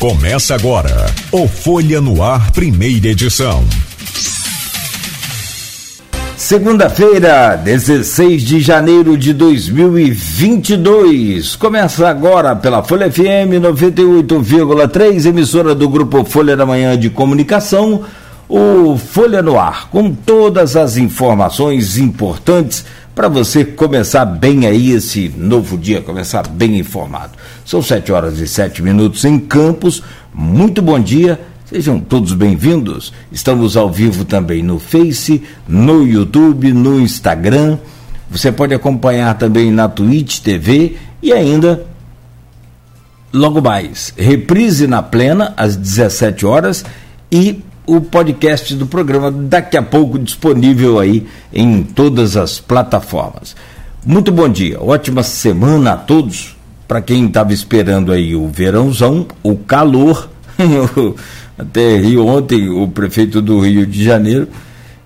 Começa 0.00 0.54
agora 0.54 1.06
o 1.30 1.46
Folha 1.46 2.00
no 2.00 2.22
Ar, 2.22 2.50
primeira 2.52 3.08
edição. 3.08 3.62
Segunda-feira, 6.38 7.54
16 7.56 8.40
de 8.40 8.60
janeiro 8.60 9.18
de 9.18 9.34
2022. 9.34 11.54
Começa 11.56 12.08
agora 12.08 12.56
pela 12.56 12.82
Folha 12.82 13.12
FM 13.12 13.60
98,3, 13.60 15.26
emissora 15.26 15.74
do 15.74 15.86
grupo 15.86 16.24
Folha 16.24 16.56
da 16.56 16.64
Manhã 16.64 16.98
de 16.98 17.10
Comunicação, 17.10 18.02
o 18.50 18.98
Folha 18.98 19.40
no 19.40 19.56
Ar, 19.56 19.88
com 19.90 20.12
todas 20.12 20.74
as 20.74 20.96
informações 20.96 21.96
importantes 21.96 22.84
para 23.14 23.28
você 23.28 23.64
começar 23.64 24.24
bem 24.24 24.66
aí 24.66 24.90
esse 24.90 25.32
novo 25.36 25.78
dia, 25.78 26.00
começar 26.00 26.48
bem 26.48 26.76
informado. 26.76 27.32
São 27.64 27.80
sete 27.80 28.10
horas 28.10 28.40
e 28.40 28.48
sete 28.48 28.82
minutos 28.82 29.24
em 29.24 29.38
Campos. 29.38 30.02
Muito 30.34 30.82
bom 30.82 30.98
dia. 30.98 31.40
Sejam 31.64 32.00
todos 32.00 32.32
bem-vindos. 32.32 33.12
Estamos 33.30 33.76
ao 33.76 33.88
vivo 33.88 34.24
também 34.24 34.64
no 34.64 34.80
Face, 34.80 35.40
no 35.68 36.04
YouTube, 36.04 36.72
no 36.72 37.00
Instagram. 37.00 37.78
Você 38.28 38.50
pode 38.50 38.74
acompanhar 38.74 39.38
também 39.38 39.70
na 39.70 39.88
Twitch 39.88 40.40
TV 40.40 40.96
e 41.22 41.32
ainda 41.32 41.86
logo 43.32 43.62
mais, 43.62 44.12
reprise 44.16 44.88
na 44.88 45.02
plena 45.02 45.54
às 45.56 45.76
17 45.76 46.44
horas 46.44 46.84
e 47.30 47.62
o 47.96 48.00
podcast 48.00 48.72
do 48.76 48.86
programa 48.86 49.32
daqui 49.32 49.76
a 49.76 49.82
pouco 49.82 50.16
disponível 50.16 51.00
aí 51.00 51.26
em 51.52 51.82
todas 51.82 52.36
as 52.36 52.60
plataformas. 52.60 53.56
Muito 54.06 54.30
bom 54.30 54.48
dia, 54.48 54.80
ótima 54.80 55.24
semana 55.24 55.94
a 55.94 55.96
todos. 55.96 56.56
Para 56.86 57.02
quem 57.02 57.26
estava 57.26 57.52
esperando 57.52 58.12
aí 58.12 58.36
o 58.36 58.46
verãozão, 58.46 59.26
o 59.42 59.56
calor, 59.56 60.30
até 61.58 61.96
Rio 61.96 62.26
ontem, 62.26 62.68
o 62.68 62.86
prefeito 62.86 63.42
do 63.42 63.58
Rio 63.58 63.84
de 63.84 64.04
Janeiro, 64.04 64.46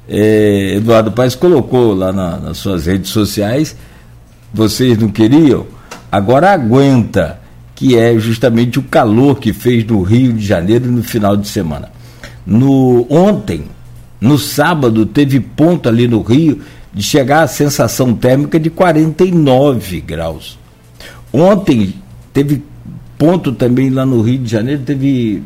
é, 0.07 0.75
Eduardo 0.77 1.11
Paes 1.11 1.35
colocou 1.35 1.95
lá 1.95 2.13
na, 2.13 2.37
nas 2.37 2.59
suas 2.59 2.85
redes 2.85 3.11
sociais, 3.11 3.75
vocês 4.53 4.99
não 4.99 5.09
queriam, 5.09 5.67
agora 6.13 6.53
aguenta, 6.53 7.41
que 7.75 7.97
é 7.97 8.19
justamente 8.19 8.79
o 8.79 8.83
calor 8.83 9.39
que 9.39 9.55
fez 9.55 9.87
no 9.87 10.03
Rio 10.03 10.35
de 10.35 10.45
Janeiro 10.45 10.87
no 10.87 11.03
final 11.03 11.35
de 11.35 11.49
semana. 11.49 11.94
No 12.47 13.07
ontem, 13.09 13.65
no 14.21 14.39
sábado, 14.39 15.07
teve 15.07 15.41
ponto 15.41 15.89
ali 15.89 16.07
no 16.07 16.23
Rio 16.23 16.61
de 16.93 17.03
chegar 17.03 17.43
a 17.43 17.49
sensação 17.49 18.15
térmica 18.15 18.59
de 18.61 18.71
49 18.71 20.01
graus. 20.01 20.59
Ontem 21.33 21.95
teve 22.33 22.63
ponto 23.19 23.53
também 23.53 23.91
lá 23.91 24.07
no 24.07 24.21
Rio 24.23 24.39
de 24.39 24.51
Janeiro, 24.51 24.83
teve 24.83 25.43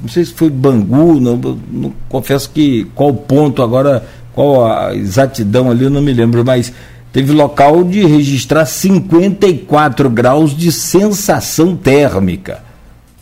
não 0.00 0.08
sei 0.08 0.24
se 0.24 0.32
foi 0.32 0.48
Bangu, 0.48 1.20
não, 1.20 1.36
não, 1.36 1.92
confesso 2.08 2.50
que 2.50 2.84
qual 2.94 3.12
ponto 3.12 3.62
agora, 3.62 4.06
qual 4.32 4.66
a 4.66 4.94
exatidão 4.94 5.70
ali, 5.70 5.84
eu 5.84 5.90
não 5.90 6.00
me 6.00 6.12
lembro, 6.12 6.44
mas 6.44 6.72
teve 7.12 7.32
local 7.32 7.84
de 7.84 8.06
registrar 8.06 8.64
54 8.64 10.08
graus 10.08 10.56
de 10.56 10.72
sensação 10.72 11.76
térmica. 11.76 12.62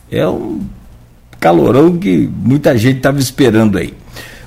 É 0.09 0.27
um 0.27 0.61
calorão 1.39 1.97
que 1.97 2.29
muita 2.43 2.77
gente 2.77 2.97
estava 2.97 3.19
esperando 3.19 3.77
aí. 3.77 3.93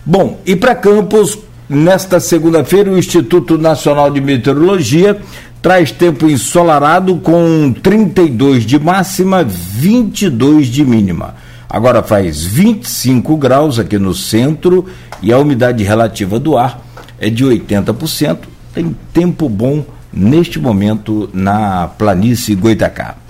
Bom, 0.04 0.40
e 0.44 0.56
para 0.56 0.74
Campos, 0.74 1.38
nesta 1.68 2.20
segunda-feira, 2.20 2.90
o 2.90 2.98
Instituto 2.98 3.56
Nacional 3.56 4.10
de 4.10 4.20
Meteorologia 4.20 5.18
traz 5.62 5.92
tempo 5.92 6.28
ensolarado 6.28 7.16
com 7.16 7.72
32 7.82 8.66
de 8.66 8.78
máxima, 8.78 9.44
22 9.44 10.66
de 10.66 10.84
mínima. 10.84 11.36
Agora 11.70 12.02
faz 12.02 12.44
25 12.44 13.36
graus 13.36 13.78
aqui 13.78 13.96
no 13.96 14.12
centro 14.12 14.84
e 15.22 15.32
a 15.32 15.38
umidade 15.38 15.82
relativa 15.84 16.38
do 16.38 16.58
ar 16.58 16.84
é 17.18 17.30
de 17.30 17.44
80%. 17.44 18.38
Tem 18.74 18.94
tempo 19.12 19.48
bom 19.48 19.84
neste 20.12 20.58
momento 20.58 21.30
na 21.32 21.86
planície 21.86 22.54
Goitacá. 22.54 23.21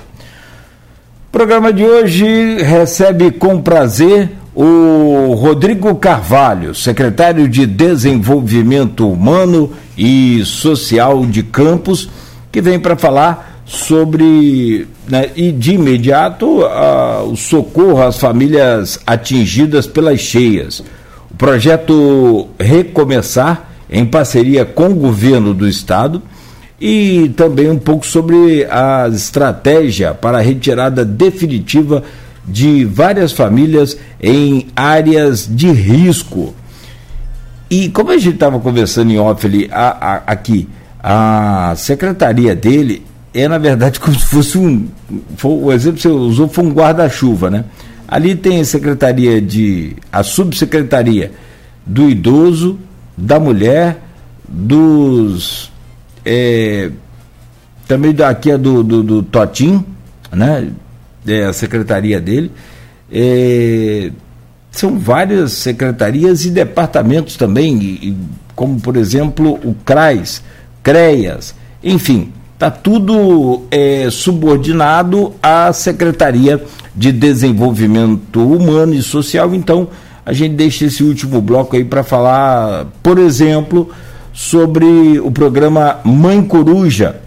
O 1.32 1.38
programa 1.42 1.72
de 1.72 1.82
hoje 1.82 2.62
recebe 2.62 3.30
com 3.30 3.58
prazer 3.58 4.32
o 4.54 5.32
Rodrigo 5.32 5.94
Carvalho, 5.94 6.74
secretário 6.74 7.48
de 7.48 7.64
Desenvolvimento 7.64 9.10
Humano 9.10 9.72
e 9.96 10.44
Social 10.44 11.24
de 11.24 11.42
Campos, 11.42 12.10
que 12.52 12.60
vem 12.60 12.78
para 12.78 12.98
falar 12.98 13.62
sobre, 13.64 14.86
né, 15.08 15.30
e 15.34 15.50
de 15.50 15.72
imediato, 15.72 16.66
a, 16.66 17.22
o 17.22 17.34
socorro 17.34 18.02
às 18.02 18.18
famílias 18.18 19.00
atingidas 19.06 19.86
pelas 19.86 20.20
cheias. 20.20 20.84
O 21.30 21.34
projeto 21.38 22.46
Recomeçar, 22.60 23.70
em 23.90 24.04
parceria 24.04 24.66
com 24.66 24.88
o 24.88 24.94
governo 24.94 25.54
do 25.54 25.66
estado, 25.66 26.22
e 26.84 27.28
também 27.36 27.70
um 27.70 27.78
pouco 27.78 28.04
sobre 28.04 28.64
a 28.64 29.08
estratégia 29.08 30.12
para 30.14 30.38
a 30.38 30.40
retirada 30.40 31.04
definitiva 31.04 32.02
de 32.44 32.84
várias 32.84 33.30
famílias 33.30 33.96
em 34.20 34.66
áreas 34.74 35.48
de 35.48 35.70
risco. 35.70 36.52
E 37.70 37.88
como 37.88 38.10
a 38.10 38.18
gente 38.18 38.34
estava 38.34 38.58
conversando 38.58 39.12
em 39.12 39.18
off 39.18 39.46
ali, 39.46 39.68
a, 39.70 39.90
a, 39.90 40.14
aqui, 40.26 40.68
a 41.00 41.72
secretaria 41.76 42.56
dele 42.56 43.06
é, 43.32 43.46
na 43.46 43.58
verdade, 43.58 43.98
como 44.00 44.18
se 44.18 44.26
fosse 44.26 44.58
um. 44.58 44.88
Foi, 45.36 45.52
o 45.52 45.72
exemplo 45.72 45.98
que 45.98 46.02
você 46.02 46.08
usou 46.08 46.48
foi 46.48 46.64
um 46.64 46.72
guarda-chuva, 46.72 47.48
né? 47.48 47.64
Ali 48.08 48.34
tem 48.34 48.60
a 48.60 48.64
secretaria 48.64 49.40
de. 49.40 49.94
a 50.12 50.24
subsecretaria 50.24 51.30
do 51.86 52.10
idoso, 52.10 52.76
da 53.16 53.38
mulher, 53.38 54.02
dos 54.48 55.71
é, 56.24 56.90
também 57.86 58.14
aqui 58.26 58.50
é 58.50 58.58
do, 58.58 58.82
do, 58.82 59.02
do 59.02 59.22
Totim, 59.22 59.84
né? 60.32 60.68
É 61.26 61.44
a 61.44 61.52
secretaria 61.52 62.20
dele. 62.20 62.50
É, 63.10 64.10
são 64.70 64.98
várias 64.98 65.52
secretarias 65.52 66.44
e 66.44 66.50
departamentos 66.50 67.36
também, 67.36 67.76
e, 67.82 68.16
como 68.56 68.80
por 68.80 68.96
exemplo 68.96 69.60
o 69.64 69.74
CRAS, 69.84 70.42
CREAS, 70.82 71.54
enfim, 71.84 72.32
está 72.54 72.70
tudo 72.70 73.64
é, 73.70 74.08
subordinado 74.10 75.34
à 75.42 75.72
Secretaria 75.72 76.62
de 76.94 77.12
Desenvolvimento 77.12 78.40
Humano 78.40 78.94
e 78.94 79.02
Social. 79.02 79.54
Então, 79.54 79.88
a 80.24 80.32
gente 80.32 80.54
deixa 80.54 80.86
esse 80.86 81.02
último 81.02 81.40
bloco 81.40 81.76
aí 81.76 81.84
para 81.84 82.04
falar, 82.04 82.86
por 83.02 83.18
exemplo, 83.18 83.90
sobre 84.32 85.20
o 85.20 85.30
programa 85.30 86.00
Mãe 86.04 86.42
Coruja 86.42 87.20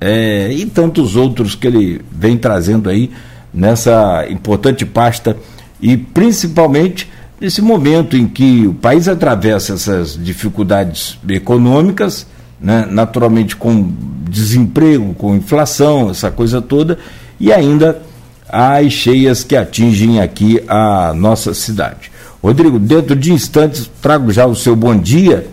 é, 0.00 0.50
e 0.52 0.64
tantos 0.66 1.16
outros 1.16 1.54
que 1.54 1.66
ele 1.66 2.00
vem 2.10 2.36
trazendo 2.36 2.88
aí 2.88 3.10
nessa 3.52 4.26
importante 4.30 4.86
pasta 4.86 5.36
e 5.80 5.96
principalmente 5.96 7.10
nesse 7.40 7.62
momento 7.62 8.16
em 8.16 8.26
que 8.26 8.66
o 8.66 8.74
país 8.74 9.08
atravessa 9.08 9.74
essas 9.74 10.18
dificuldades 10.20 11.18
econômicas, 11.28 12.26
né, 12.60 12.86
naturalmente 12.90 13.54
com 13.54 13.92
desemprego, 14.28 15.14
com 15.14 15.36
inflação, 15.36 16.10
essa 16.10 16.30
coisa 16.30 16.60
toda, 16.60 16.98
e 17.38 17.52
ainda 17.52 18.02
as 18.48 18.92
cheias 18.92 19.44
que 19.44 19.54
atingem 19.54 20.20
aqui 20.20 20.60
a 20.66 21.12
nossa 21.14 21.54
cidade. 21.54 22.10
Rodrigo, 22.42 22.78
dentro 22.78 23.14
de 23.14 23.32
instantes 23.32 23.90
trago 24.00 24.32
já 24.32 24.46
o 24.46 24.54
seu 24.54 24.74
bom 24.74 24.96
dia 24.96 25.46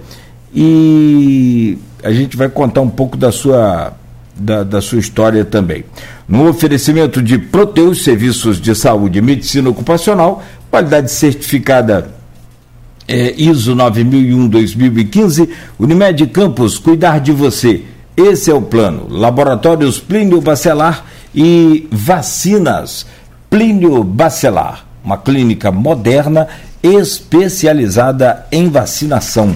e 0.56 1.78
a 2.04 2.12
gente 2.12 2.38
vai 2.38 2.48
contar 2.48 2.82
um 2.82 2.90
pouco 2.90 3.18
da 3.18 3.32
sua, 3.32 3.94
da, 4.36 4.64
da 4.64 4.82
sua 4.82 5.00
história 5.00 5.44
também. 5.44 5.84
No 6.28 6.48
oferecimento 6.48 7.22
de 7.22 7.38
Proteus 7.38 8.04
Serviços 8.04 8.62
de 8.62 8.74
Saúde 8.74 9.20
e 9.20 9.22
Medicina 9.22 9.70
Ocupacional, 9.70 10.44
qualidade 10.72 11.12
certificada 11.12 12.10
é, 13.08 13.34
ISO 13.38 13.76
9001-2015, 13.76 15.50
Unimed 15.78 16.28
Campos, 16.28 16.80
cuidar 16.80 17.20
de 17.20 17.32
você. 17.32 17.84
Esse 18.16 18.50
é 18.50 18.54
o 18.54 18.62
plano. 18.62 19.08
Laboratórios 19.10 20.00
Plínio 20.00 20.40
Bacelar 20.40 21.06
e 21.34 21.88
vacinas 21.92 23.06
Plínio 23.50 24.04
Bacelar, 24.04 24.86
uma 25.04 25.18
clínica 25.18 25.72
moderna 25.72 26.48
especializada 26.82 28.46
em 28.52 28.70
vacinação. 28.70 29.56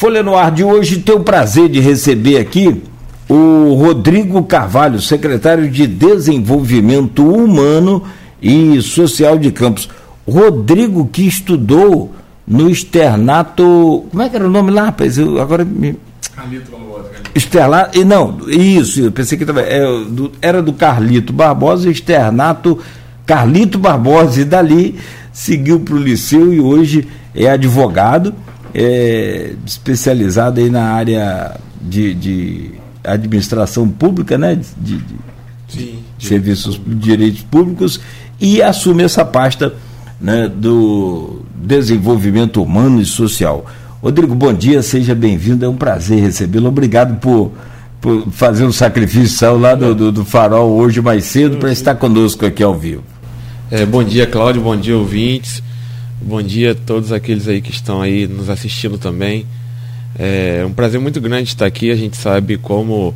Folha 0.00 0.22
no 0.22 0.34
Ar 0.34 0.50
de 0.50 0.64
hoje 0.64 1.00
tem 1.00 1.14
o 1.14 1.20
prazer 1.20 1.68
de 1.68 1.78
receber 1.78 2.38
aqui 2.38 2.82
o 3.28 3.74
Rodrigo 3.74 4.42
Carvalho, 4.44 4.98
secretário 4.98 5.68
de 5.68 5.86
Desenvolvimento 5.86 7.22
Humano 7.22 8.04
e 8.40 8.80
Social 8.80 9.36
de 9.36 9.52
Campos. 9.52 9.90
Rodrigo 10.26 11.06
que 11.06 11.28
estudou 11.28 12.14
no 12.48 12.70
externato. 12.70 14.06
Como 14.10 14.22
é 14.22 14.30
que 14.30 14.36
era 14.36 14.46
o 14.46 14.50
nome 14.50 14.70
lá, 14.70 14.86
rapaz? 14.86 15.18
Eu 15.18 15.38
agora 15.38 15.66
me. 15.66 15.94
Carlito 16.34 16.70
Barbosa. 16.70 17.10
Externato. 17.34 17.98
E 17.98 18.02
não, 18.02 18.38
isso, 18.48 19.02
eu 19.02 19.12
pensei 19.12 19.36
que 19.36 19.44
do, 19.44 20.32
era 20.40 20.62
do 20.62 20.72
Carlito 20.72 21.30
Barbosa, 21.30 21.90
externato 21.90 22.78
Carlito 23.26 23.78
Barbosa, 23.78 24.40
e 24.40 24.44
dali 24.46 24.98
seguiu 25.30 25.78
para 25.80 25.94
o 25.94 25.98
Liceu 25.98 26.54
e 26.54 26.58
hoje 26.58 27.06
é 27.34 27.50
advogado, 27.50 28.34
é, 28.74 29.54
especializado 29.66 30.60
aí 30.60 30.70
na 30.70 30.90
área 30.92 31.56
de, 31.80 32.14
de 32.14 32.70
administração 33.04 33.88
pública, 33.88 34.36
né? 34.36 34.56
De, 34.76 34.96
de, 34.96 35.16
Sim, 35.68 35.98
de 36.18 36.26
serviços 36.26 36.80
de 36.84 36.94
direitos 36.96 37.42
públicos 37.42 38.00
e 38.40 38.60
assume 38.62 39.04
essa 39.04 39.24
pasta 39.24 39.74
né, 40.20 40.48
do 40.48 41.42
desenvolvimento 41.54 42.62
humano 42.62 43.00
e 43.00 43.04
social. 43.04 43.64
Rodrigo, 44.02 44.34
bom 44.34 44.52
dia, 44.52 44.82
seja 44.82 45.14
bem-vindo, 45.14 45.64
é 45.64 45.68
um 45.68 45.76
prazer 45.76 46.20
recebê-lo. 46.20 46.68
Obrigado 46.68 47.20
por, 47.20 47.52
por 48.00 48.28
fazer 48.30 48.64
um 48.64 48.72
sacrifício 48.72 49.58
lá 49.58 49.74
do, 49.74 49.94
do, 49.94 50.10
do 50.10 50.24
farol 50.24 50.70
hoje 50.72 51.00
mais 51.00 51.24
cedo 51.24 51.58
para 51.58 51.70
estar 51.70 51.94
conosco 51.94 52.44
aqui 52.46 52.62
ao 52.62 52.74
vivo. 52.74 53.04
É, 53.70 53.86
bom 53.86 54.02
dia, 54.02 54.26
Cláudio, 54.26 54.62
bom 54.62 54.76
dia, 54.76 54.96
ouvintes. 54.96 55.62
Bom 56.22 56.42
dia 56.42 56.72
a 56.72 56.74
todos 56.74 57.12
aqueles 57.12 57.48
aí 57.48 57.62
que 57.62 57.70
estão 57.70 58.02
aí 58.02 58.26
nos 58.28 58.50
assistindo 58.50 58.98
também. 58.98 59.46
É 60.18 60.62
um 60.66 60.72
prazer 60.72 61.00
muito 61.00 61.18
grande 61.18 61.48
estar 61.48 61.64
aqui. 61.64 61.90
A 61.90 61.96
gente 61.96 62.14
sabe 62.18 62.58
como 62.58 63.14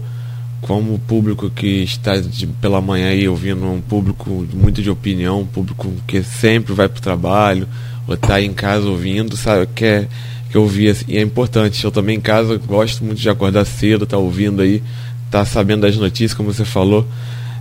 como 0.63 0.95
o 0.95 0.99
público 0.99 1.51
que 1.51 1.83
está 1.83 2.17
de, 2.17 2.47
pela 2.47 2.81
manhã 2.81 3.09
aí 3.09 3.29
ouvindo 3.29 3.71
um 3.71 3.83
público 3.83 4.47
muito 4.55 4.81
de 4.81 4.89
opinião, 4.89 5.43
um 5.43 5.47
público 5.47 5.93
que 6.07 6.23
sempre 6.23 6.73
vai 6.73 6.89
para 6.89 6.99
o 6.99 7.03
trabalho 7.03 7.69
ou 8.09 8.15
está 8.15 8.41
em 8.41 8.55
casa 8.55 8.89
ouvindo, 8.89 9.37
sabe, 9.37 9.69
quer 9.75 10.09
que 10.51 10.57
ouvir 10.57 10.89
assim, 10.89 11.05
e 11.07 11.19
é 11.19 11.21
importante. 11.21 11.85
Eu 11.85 11.91
também 11.91 12.17
em 12.17 12.23
casa 12.23 12.57
gosto 12.57 13.05
muito 13.05 13.21
de 13.21 13.29
acordar 13.29 13.67
cedo, 13.67 14.07
tá 14.07 14.17
ouvindo 14.17 14.63
aí, 14.63 14.83
tá 15.31 15.45
sabendo 15.45 15.83
das 15.83 15.99
notícias, 15.99 16.33
como 16.33 16.51
você 16.51 16.65
falou. 16.65 17.07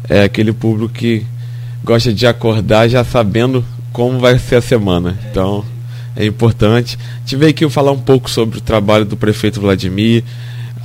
É 0.08 0.24
aquele 0.24 0.54
público 0.54 0.94
que 0.94 1.26
gosta 1.84 2.14
de 2.14 2.26
acordar 2.26 2.88
já 2.88 3.04
sabendo 3.04 3.66
como 3.94 4.20
vai 4.20 4.38
ser 4.40 4.56
a 4.56 4.62
semana. 4.62 5.18
Então, 5.30 5.64
é 6.16 6.26
importante. 6.26 6.98
Tive 7.26 7.48
aqui 7.48 7.70
falar 7.70 7.92
um 7.92 8.00
pouco 8.00 8.30
sobre 8.30 8.58
o 8.58 8.62
trabalho 8.62 9.06
do 9.06 9.16
prefeito 9.16 9.62
Vladimir, 9.62 10.24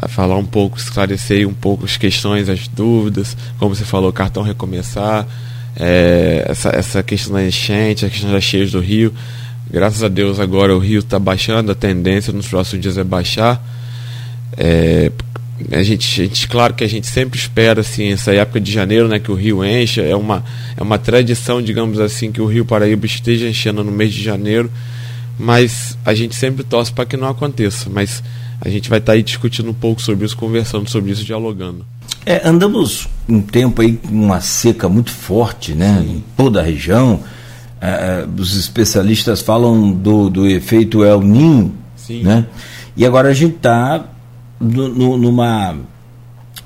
falar 0.08 0.36
um 0.36 0.44
pouco, 0.44 0.78
esclarecer 0.78 1.48
um 1.48 1.54
pouco 1.54 1.86
as 1.86 1.96
questões, 1.96 2.48
as 2.48 2.68
dúvidas, 2.68 3.36
como 3.58 3.74
você 3.74 3.84
falou, 3.84 4.12
cartão 4.12 4.42
recomeçar, 4.42 5.26
é, 5.74 6.44
essa, 6.48 6.68
essa 6.68 7.02
questão 7.02 7.34
da 7.34 7.44
enchente, 7.44 8.06
a 8.06 8.10
questão 8.10 8.30
das 8.30 8.44
cheias 8.44 8.70
do 8.70 8.78
rio. 8.78 9.12
Graças 9.70 10.02
a 10.02 10.08
Deus 10.08 10.38
agora 10.38 10.74
o 10.74 10.78
rio 10.78 11.00
está 11.00 11.18
baixando, 11.18 11.72
a 11.72 11.74
tendência 11.74 12.32
nos 12.32 12.46
próximos 12.46 12.82
dias 12.82 12.96
é 12.96 13.04
baixar. 13.04 13.62
É, 14.56 15.10
a 15.70 15.82
gente, 15.82 16.20
a 16.20 16.24
gente, 16.24 16.48
claro 16.48 16.74
que 16.74 16.84
a 16.84 16.88
gente 16.88 17.06
sempre 17.06 17.38
espera 17.38 17.80
assim 17.80 18.12
essa 18.12 18.32
época 18.32 18.60
de 18.60 18.70
janeiro, 18.70 19.08
né, 19.08 19.18
que 19.18 19.30
o 19.30 19.34
rio 19.34 19.64
encha, 19.64 20.02
é 20.02 20.14
uma 20.14 20.44
é 20.76 20.82
uma 20.82 20.98
tradição, 20.98 21.60
digamos 21.60 21.98
assim, 21.98 22.30
que 22.30 22.40
o 22.40 22.46
Rio 22.46 22.64
Paraíba 22.64 23.06
esteja 23.06 23.48
enchendo 23.48 23.82
no 23.82 23.90
mês 23.90 24.14
de 24.14 24.22
janeiro, 24.22 24.70
mas 25.38 25.98
a 26.04 26.14
gente 26.14 26.34
sempre 26.34 26.62
torce 26.62 26.92
para 26.92 27.04
que 27.04 27.16
não 27.16 27.28
aconteça, 27.28 27.90
mas 27.90 28.22
a 28.60 28.68
gente 28.68 28.88
vai 28.88 28.98
estar 28.98 29.12
tá 29.12 29.16
aí 29.16 29.22
discutindo 29.22 29.70
um 29.70 29.74
pouco 29.74 30.00
sobre 30.00 30.24
isso, 30.24 30.36
conversando 30.36 30.88
sobre 30.88 31.10
isso, 31.10 31.24
dialogando. 31.24 31.84
É, 32.24 32.46
andamos 32.46 33.08
um 33.28 33.40
tempo 33.40 33.82
aí 33.82 33.92
com 33.92 34.08
uma 34.08 34.40
seca 34.40 34.88
muito 34.88 35.10
forte, 35.10 35.72
né, 35.72 36.02
Sim. 36.02 36.10
em 36.12 36.24
toda 36.36 36.60
a 36.60 36.62
região. 36.62 37.20
É, 37.80 37.88
é, 37.88 38.26
os 38.40 38.56
especialistas 38.56 39.40
falam 39.40 39.92
do, 39.92 40.28
do 40.28 40.46
efeito 40.46 41.04
El 41.04 41.20
Ninho, 41.22 41.72
Sim. 41.96 42.22
né? 42.22 42.46
E 42.96 43.06
agora 43.06 43.28
a 43.28 43.32
gente 43.32 43.54
está 43.54 44.04
numa, 44.60 45.76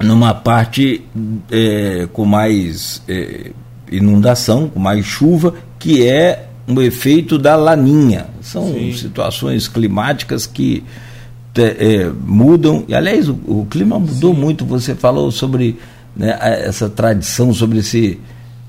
numa 0.01 0.35
parte 0.35 1.03
é, 1.51 2.09
com 2.13 2.25
mais 2.25 3.03
é, 3.09 3.51
inundação, 3.91 4.69
com 4.69 4.81
mais 4.81 5.05
chuva, 5.05 5.55
que 5.79 6.07
é 6.07 6.49
um 6.67 6.81
efeito 6.81 7.39
da 7.39 7.57
laninha. 7.57 8.27
São 8.41 8.73
Sim. 8.73 8.93
situações 8.95 9.69
climáticas 9.69 10.47
que 10.47 10.83
é, 11.57 12.11
mudam. 12.25 12.85
E, 12.89 12.95
aliás, 12.95 13.29
o, 13.29 13.39
o 13.47 13.67
clima 13.71 13.99
mudou 13.99 14.35
Sim. 14.35 14.41
muito. 14.41 14.65
Você 14.65 14.95
falou 14.95 15.31
sobre 15.31 15.79
né, 16.17 16.37
essa 16.41 16.89
tradição, 16.89 17.53
sobre 17.53 17.79
esse 17.79 18.19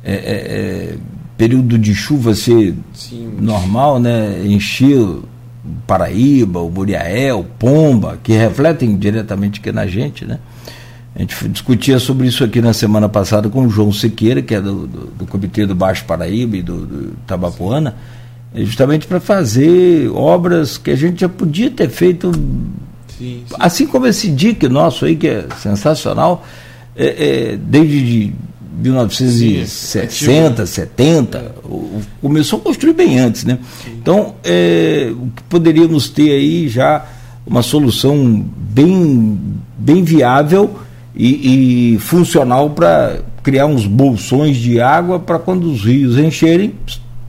é, 0.04 0.14
é, 0.14 0.16
é, 0.16 0.96
período 1.38 1.78
de 1.78 1.96
chuva 1.96 2.36
ser 2.36 2.76
Sim. 2.94 3.32
normal, 3.40 4.00
né? 4.00 4.42
Encher 4.46 5.00
Paraíba, 5.88 6.60
o 6.60 6.70
Muriaé, 6.70 7.34
o 7.34 7.44
Pomba, 7.44 8.20
que 8.22 8.34
refletem 8.34 8.98
diretamente 8.98 9.60
aqui 9.60 9.72
na 9.72 9.88
gente, 9.88 10.26
né? 10.26 10.40
A 11.16 11.20
gente 11.20 11.48
discutia 11.50 12.00
sobre 12.00 12.28
isso 12.28 12.44
aqui 12.44 12.60
na 12.60 12.74
semana 12.74 13.08
passada 13.08 13.48
com 13.48 13.66
o 13.66 13.70
João 13.70 13.94
Sequeira, 13.94 14.42
que 14.42 14.56
é 14.56 14.60
do, 14.60 14.88
do, 14.88 15.06
do 15.08 15.26
Comitê 15.28 15.66
do 15.66 15.76
Baixo 15.76 16.06
Paraíba 16.06 16.58
e 16.58 16.62
do, 16.62 16.86
do 16.86 17.14
Tabapuana, 17.28 17.96
justamente 18.56 19.06
para 19.06 19.20
fazer 19.20 20.10
obras 20.10 20.78
que 20.78 20.90
a 20.90 20.96
gente 20.96 21.22
já 21.22 21.30
podia 21.30 21.70
ter 21.70 21.90
feito, 21.90 22.32
sim, 23.18 23.44
sim. 23.48 23.56
assim 23.60 23.86
como 23.86 24.08
esse 24.08 24.30
DIC 24.30 24.68
nosso 24.68 25.06
aí, 25.06 25.16
que 25.16 25.28
é 25.28 25.46
sensacional, 25.60 26.44
é, 26.96 27.52
é, 27.52 27.58
desde 27.58 28.34
de 28.76 28.90
1960, 28.90 30.66
70, 30.66 31.56
começou 32.22 32.60
a 32.60 32.62
construir 32.64 32.94
bem 32.94 33.20
antes, 33.20 33.44
né? 33.44 33.60
Então, 33.88 34.36
é, 34.44 35.12
poderíamos 35.48 36.10
ter 36.10 36.32
aí 36.32 36.68
já 36.68 37.06
uma 37.46 37.62
solução 37.62 38.44
bem, 38.58 39.40
bem 39.78 40.04
viável 40.04 40.80
e, 41.16 41.94
e 41.94 42.00
funcional 42.00 42.72
para 42.72 43.20
criar 43.44 43.66
uns 43.66 43.86
bolsões 43.86 44.58
de 44.58 44.80
água 44.80 45.20
para 45.20 45.38
quando 45.38 45.66
os 45.72 45.84
rios 45.84 46.18
encherem, 46.18 46.74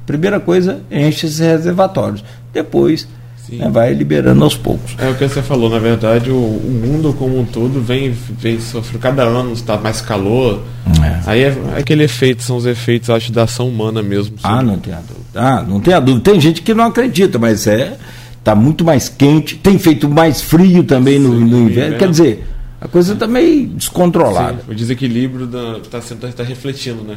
primeira 0.07 0.41
coisa, 0.41 0.81
enche 0.91 1.27
esses 1.27 1.39
reservatórios. 1.41 2.25
Depois 2.53 3.09
né, 3.51 3.69
vai 3.71 3.93
liberando 3.93 4.43
aos 4.45 4.57
poucos. 4.57 4.95
É 4.99 5.09
o 5.09 5.15
que 5.15 5.27
você 5.27 5.43
falou, 5.43 5.69
na 5.69 5.79
verdade, 5.79 6.31
o, 6.31 6.35
o 6.35 6.83
mundo 6.87 7.13
como 7.13 7.39
um 7.39 7.45
todo 7.45 7.81
vem, 7.81 8.11
vem 8.11 8.61
sofrendo, 8.61 8.99
cada 8.99 9.23
ano 9.23 9.53
está 9.53 9.77
mais 9.77 10.01
calor. 10.01 10.63
É. 11.03 11.21
Aí 11.27 11.43
é, 11.43 11.49
é, 11.49 11.79
aquele 11.79 12.05
efeito, 12.05 12.43
são 12.43 12.57
os 12.57 12.67
efeitos, 12.67 13.11
acho, 13.11 13.33
da 13.33 13.45
ação 13.45 13.69
humana 13.69 14.03
mesmo. 14.03 14.37
Ah, 14.43 14.63
não 14.63 14.79
tem 14.79 14.93
a 14.93 14.99
dúvida. 14.99 15.17
Ah, 15.35 15.63
não 15.63 15.81
tem 15.81 15.95
a 15.95 16.01
dúvida. 16.01 16.31
Tem 16.31 16.41
gente 16.41 16.63
que 16.63 16.75
não 16.75 16.85
acredita, 16.85 17.39
mas 17.39 17.67
é. 17.67 17.97
Está 18.39 18.55
muito 18.55 18.85
mais 18.85 19.09
quente, 19.09 19.57
tem 19.57 19.79
feito 19.79 20.07
mais 20.07 20.43
frio 20.43 20.85
também 20.85 21.17
Sim, 21.17 21.23
no, 21.23 21.41
no 21.41 21.61
inverno. 21.61 21.97
Quer 21.97 22.11
dizer, 22.11 22.47
a 22.79 22.87
coisa 22.87 23.15
está 23.15 23.27
meio 23.27 23.69
descontrolada. 23.69 24.59
Sim, 24.67 24.71
o 24.71 24.75
desequilíbrio 24.75 25.47
está 25.83 25.99
tá, 25.99 26.29
tá 26.29 26.43
refletindo, 26.43 27.03
né? 27.03 27.17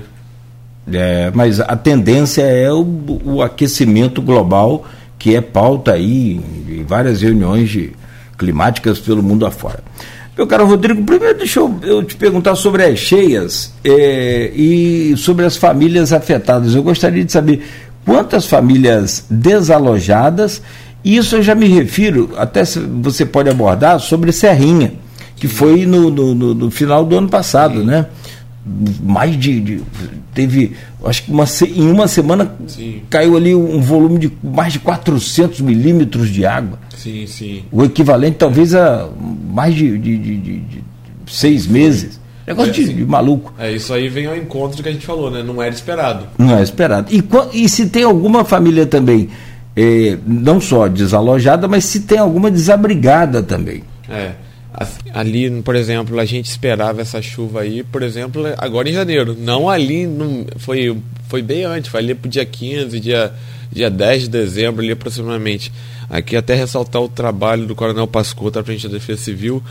É, 0.89 1.29
mas 1.35 1.59
a 1.59 1.75
tendência 1.75 2.43
é 2.43 2.71
o, 2.71 3.19
o 3.25 3.41
aquecimento 3.41 4.21
global 4.21 4.85
que 5.17 5.35
é 5.35 5.41
pauta 5.41 5.93
aí 5.93 6.39
em 6.69 6.83
várias 6.83 7.21
reuniões 7.21 7.69
de, 7.69 7.91
climáticas 8.37 8.99
pelo 8.99 9.23
mundo 9.23 9.45
afora. 9.45 9.83
Meu 10.37 10.45
caro 10.45 10.67
Rodrigo, 10.67 11.03
primeiro 11.03 11.39
deixa 11.39 11.59
eu, 11.59 11.79
eu 11.81 12.03
te 12.03 12.15
perguntar 12.15 12.55
sobre 12.55 12.83
as 12.83 12.99
cheias 12.99 13.73
é, 13.83 14.51
e 14.53 15.15
sobre 15.17 15.45
as 15.45 15.57
famílias 15.57 16.13
afetadas. 16.13 16.75
Eu 16.75 16.83
gostaria 16.83 17.25
de 17.25 17.31
saber 17.31 17.65
quantas 18.05 18.45
famílias 18.45 19.25
desalojadas, 19.29 20.61
e 21.03 21.17
isso 21.17 21.37
eu 21.37 21.41
já 21.41 21.55
me 21.55 21.67
refiro, 21.67 22.31
até 22.37 22.63
você 22.63 23.25
pode 23.25 23.49
abordar, 23.49 23.99
sobre 23.99 24.31
Serrinha, 24.31 24.93
que 25.35 25.47
foi 25.47 25.87
no, 25.87 26.11
no, 26.11 26.35
no, 26.35 26.53
no 26.53 26.71
final 26.71 27.03
do 27.03 27.17
ano 27.17 27.29
passado, 27.29 27.79
Sim. 27.79 27.85
né? 27.85 28.05
Mais 29.01 29.37
de, 29.37 29.59
de, 29.59 29.81
teve 30.33 30.75
acho 31.05 31.23
que 31.23 31.31
uma, 31.31 31.45
em 31.67 31.89
uma 31.89 32.07
semana 32.07 32.55
sim. 32.67 33.01
caiu 33.09 33.37
ali 33.37 33.55
um 33.55 33.79
volume 33.81 34.19
de 34.19 34.31
mais 34.43 34.73
de 34.73 34.79
400 34.79 35.61
milímetros 35.61 36.29
de 36.29 36.45
água. 36.45 36.79
Sim 36.95 37.25
sim. 37.27 37.63
O 37.71 37.83
equivalente 37.83 38.37
talvez 38.37 38.75
a 38.75 39.09
mais 39.49 39.73
de, 39.73 39.97
de, 39.97 40.17
de, 40.17 40.37
de 40.37 40.83
seis 41.27 41.65
meses. 41.65 42.19
Negócio 42.45 42.69
é, 42.69 42.73
de, 42.73 42.93
de, 42.93 43.05
maluco. 43.05 43.53
É 43.57 43.71
isso 43.71 43.93
aí 43.93 44.07
vem 44.07 44.25
ao 44.25 44.35
encontro 44.35 44.81
que 44.81 44.89
a 44.89 44.91
gente 44.91 45.05
falou 45.05 45.29
né? 45.29 45.43
Não 45.43 45.61
era 45.61 45.73
esperado. 45.73 46.27
Não 46.37 46.51
era 46.51 46.63
esperado. 46.63 47.13
E, 47.13 47.23
e 47.53 47.67
se 47.67 47.87
tem 47.87 48.03
alguma 48.03 48.45
família 48.45 48.85
também 48.85 49.29
eh, 49.75 50.17
não 50.25 50.59
só 50.61 50.87
desalojada 50.87 51.67
mas 51.67 51.85
se 51.85 52.01
tem 52.01 52.17
alguma 52.17 52.49
desabrigada 52.49 53.43
também. 53.43 53.83
É 54.09 54.46
ali, 55.13 55.61
por 55.61 55.75
exemplo, 55.75 56.19
a 56.19 56.25
gente 56.25 56.45
esperava 56.45 57.01
essa 57.01 57.21
chuva 57.21 57.61
aí, 57.61 57.83
por 57.83 58.03
exemplo, 58.03 58.43
agora 58.57 58.89
em 58.89 58.93
janeiro. 58.93 59.35
Não 59.37 59.67
ali, 59.67 60.07
foi, 60.57 60.95
foi 61.27 61.41
bem 61.41 61.63
antes, 61.63 61.89
foi 61.89 61.99
ali 61.99 62.13
pro 62.13 62.29
dia 62.29 62.45
15, 62.45 62.99
dia, 62.99 63.33
dia 63.71 63.89
10 63.89 64.23
de 64.23 64.29
dezembro, 64.29 64.83
ali 64.83 64.91
aproximadamente. 64.91 65.71
Aqui 66.09 66.35
até 66.35 66.53
ressaltar 66.53 67.01
o 67.01 67.09
trabalho 67.09 67.65
do 67.65 67.75
Coronel 67.75 68.07
Pascota 68.07 68.63
frente 68.63 68.87
da 68.87 68.93
Defesa 68.93 69.23
Civil, 69.23 69.63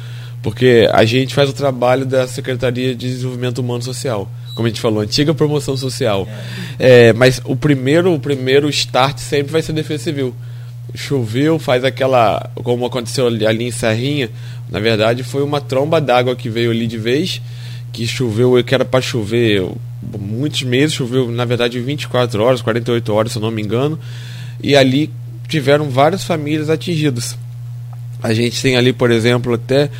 porque 0.42 0.88
a 0.92 1.04
gente 1.04 1.34
faz 1.34 1.48
o 1.48 1.52
trabalho 1.52 2.04
da 2.04 2.26
Secretaria 2.26 2.94
de 2.94 3.08
Desenvolvimento 3.08 3.58
Humano 3.58 3.82
Social, 3.82 4.28
como 4.54 4.66
a 4.66 4.68
gente 4.68 4.80
falou, 4.80 5.00
antiga 5.00 5.32
promoção 5.32 5.76
social. 5.76 6.26
É, 6.78 7.12
mas 7.12 7.40
o 7.44 7.54
primeiro, 7.54 8.12
o 8.12 8.18
primeiro 8.18 8.68
start 8.68 9.18
sempre 9.18 9.52
vai 9.52 9.62
ser 9.62 9.72
Defesa 9.72 10.04
Civil 10.04 10.34
choveu, 10.94 11.58
faz 11.58 11.84
aquela. 11.84 12.50
Como 12.56 12.86
aconteceu 12.86 13.26
ali 13.26 13.64
em 13.64 13.70
Serrinha, 13.70 14.30
na 14.70 14.80
verdade 14.80 15.22
foi 15.22 15.42
uma 15.42 15.60
tromba 15.60 16.00
d'água 16.00 16.36
que 16.36 16.48
veio 16.48 16.70
ali 16.70 16.86
de 16.86 16.98
vez, 16.98 17.40
que 17.92 18.06
choveu, 18.06 18.62
que 18.64 18.74
era 18.74 18.84
para 18.84 19.00
chover 19.00 19.66
muitos 20.18 20.62
meses, 20.62 20.94
choveu 20.94 21.30
na 21.30 21.44
verdade 21.44 21.80
24 21.80 22.42
horas, 22.42 22.62
48 22.62 23.12
horas, 23.12 23.32
se 23.32 23.38
eu 23.38 23.42
não 23.42 23.50
me 23.50 23.62
engano, 23.62 23.98
e 24.62 24.76
ali 24.76 25.10
tiveram 25.48 25.90
várias 25.90 26.24
famílias 26.24 26.70
atingidas. 26.70 27.36
A 28.22 28.32
gente 28.32 28.60
tem 28.60 28.76
ali, 28.76 28.92
por 28.92 29.10
exemplo, 29.10 29.54
até 29.54 29.90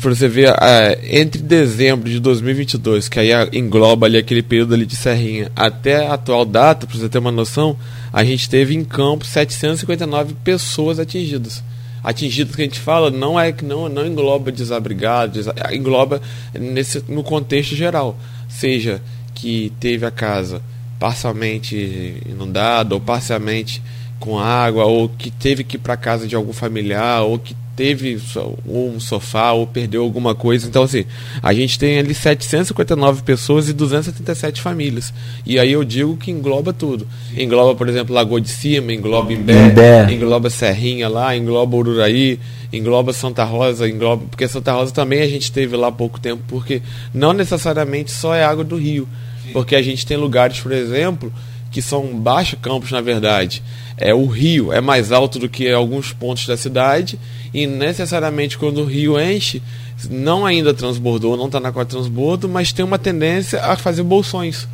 para 0.00 0.14
você 0.14 0.28
ver 0.28 0.54
entre 1.02 1.42
dezembro 1.42 2.08
de 2.08 2.18
2022, 2.20 3.08
que 3.08 3.18
aí 3.18 3.30
engloba 3.52 4.06
ali 4.06 4.16
aquele 4.16 4.42
período 4.42 4.74
ali 4.74 4.86
de 4.86 4.96
Serrinha, 4.96 5.50
até 5.54 6.06
a 6.06 6.14
atual 6.14 6.44
data, 6.44 6.86
para 6.86 6.96
você 6.96 7.08
ter 7.08 7.18
uma 7.18 7.30
noção, 7.30 7.76
a 8.12 8.24
gente 8.24 8.48
teve 8.48 8.74
em 8.74 8.84
campo 8.84 9.24
759 9.24 10.34
pessoas 10.42 10.98
atingidas. 10.98 11.62
Atingidas 12.02 12.54
que 12.54 12.62
a 12.62 12.64
gente 12.64 12.80
fala 12.80 13.10
não 13.10 13.38
é 13.38 13.52
que 13.52 13.64
não, 13.64 13.88
não 13.88 14.06
engloba 14.06 14.50
desabrigados, 14.52 15.46
engloba 15.72 16.22
nesse, 16.54 17.04
no 17.08 17.22
contexto 17.22 17.74
geral, 17.74 18.16
seja 18.48 19.02
que 19.34 19.72
teve 19.78 20.06
a 20.06 20.10
casa 20.10 20.62
parcialmente 20.98 22.20
inundada 22.26 22.94
ou 22.94 23.00
parcialmente 23.00 23.82
com 24.18 24.38
água, 24.38 24.84
ou 24.84 25.08
que 25.08 25.30
teve 25.30 25.62
que 25.62 25.76
ir 25.76 25.78
para 25.78 25.96
casa 25.96 26.26
de 26.26 26.34
algum 26.34 26.52
familiar, 26.52 27.22
ou 27.22 27.38
que 27.38 27.54
teve 27.78 28.20
um 28.66 28.98
sofá, 28.98 29.52
ou 29.52 29.64
perdeu 29.64 30.02
alguma 30.02 30.34
coisa. 30.34 30.66
Então, 30.66 30.82
assim, 30.82 31.04
a 31.40 31.54
gente 31.54 31.78
tem 31.78 31.96
ali 31.96 32.12
759 32.12 33.22
pessoas 33.22 33.68
e 33.68 33.72
277 33.72 34.60
famílias. 34.60 35.14
E 35.46 35.60
aí 35.60 35.70
eu 35.70 35.84
digo 35.84 36.16
que 36.16 36.32
engloba 36.32 36.72
tudo. 36.72 37.06
Engloba, 37.36 37.76
por 37.76 37.88
exemplo, 37.88 38.12
Lagoa 38.12 38.40
de 38.40 38.48
Cima, 38.48 38.92
engloba 38.92 39.32
Imbé, 39.32 39.68
Imbé. 39.68 40.12
engloba 40.12 40.50
Serrinha 40.50 41.08
lá, 41.08 41.36
engloba 41.36 41.76
Ururaí, 41.76 42.40
engloba 42.72 43.12
Santa 43.12 43.44
Rosa, 43.44 43.88
engloba. 43.88 44.24
Porque 44.28 44.48
Santa 44.48 44.72
Rosa 44.72 44.92
também 44.92 45.22
a 45.22 45.28
gente 45.28 45.52
teve 45.52 45.76
lá 45.76 45.86
há 45.86 45.92
pouco 45.92 46.18
tempo, 46.18 46.42
porque 46.48 46.82
não 47.14 47.32
necessariamente 47.32 48.10
só 48.10 48.34
é 48.34 48.42
água 48.42 48.64
do 48.64 48.74
rio. 48.74 49.08
Porque 49.52 49.76
a 49.76 49.82
gente 49.82 50.04
tem 50.04 50.16
lugares, 50.16 50.58
por 50.58 50.72
exemplo, 50.72 51.32
que 51.70 51.80
são 51.80 52.06
baixos 52.18 52.58
campos, 52.60 52.90
na 52.90 53.00
verdade 53.00 53.62
é, 53.98 54.14
o 54.14 54.26
rio 54.26 54.72
é 54.72 54.80
mais 54.80 55.12
alto 55.12 55.38
do 55.38 55.48
que 55.48 55.70
alguns 55.70 56.12
pontos 56.12 56.46
da 56.46 56.56
cidade 56.56 57.18
e 57.52 57.66
necessariamente 57.66 58.58
quando 58.58 58.82
o 58.82 58.84
rio 58.84 59.20
enche, 59.20 59.62
não 60.10 60.46
ainda 60.46 60.72
transbordou, 60.72 61.36
não 61.36 61.46
está 61.46 61.58
na 61.58 61.72
cota 61.72 61.86
de 61.86 61.90
transbordo, 61.92 62.48
mas 62.48 62.72
tem 62.72 62.84
uma 62.84 62.98
tendência 62.98 63.60
a 63.64 63.76
fazer 63.76 64.02
bolsões. 64.02 64.68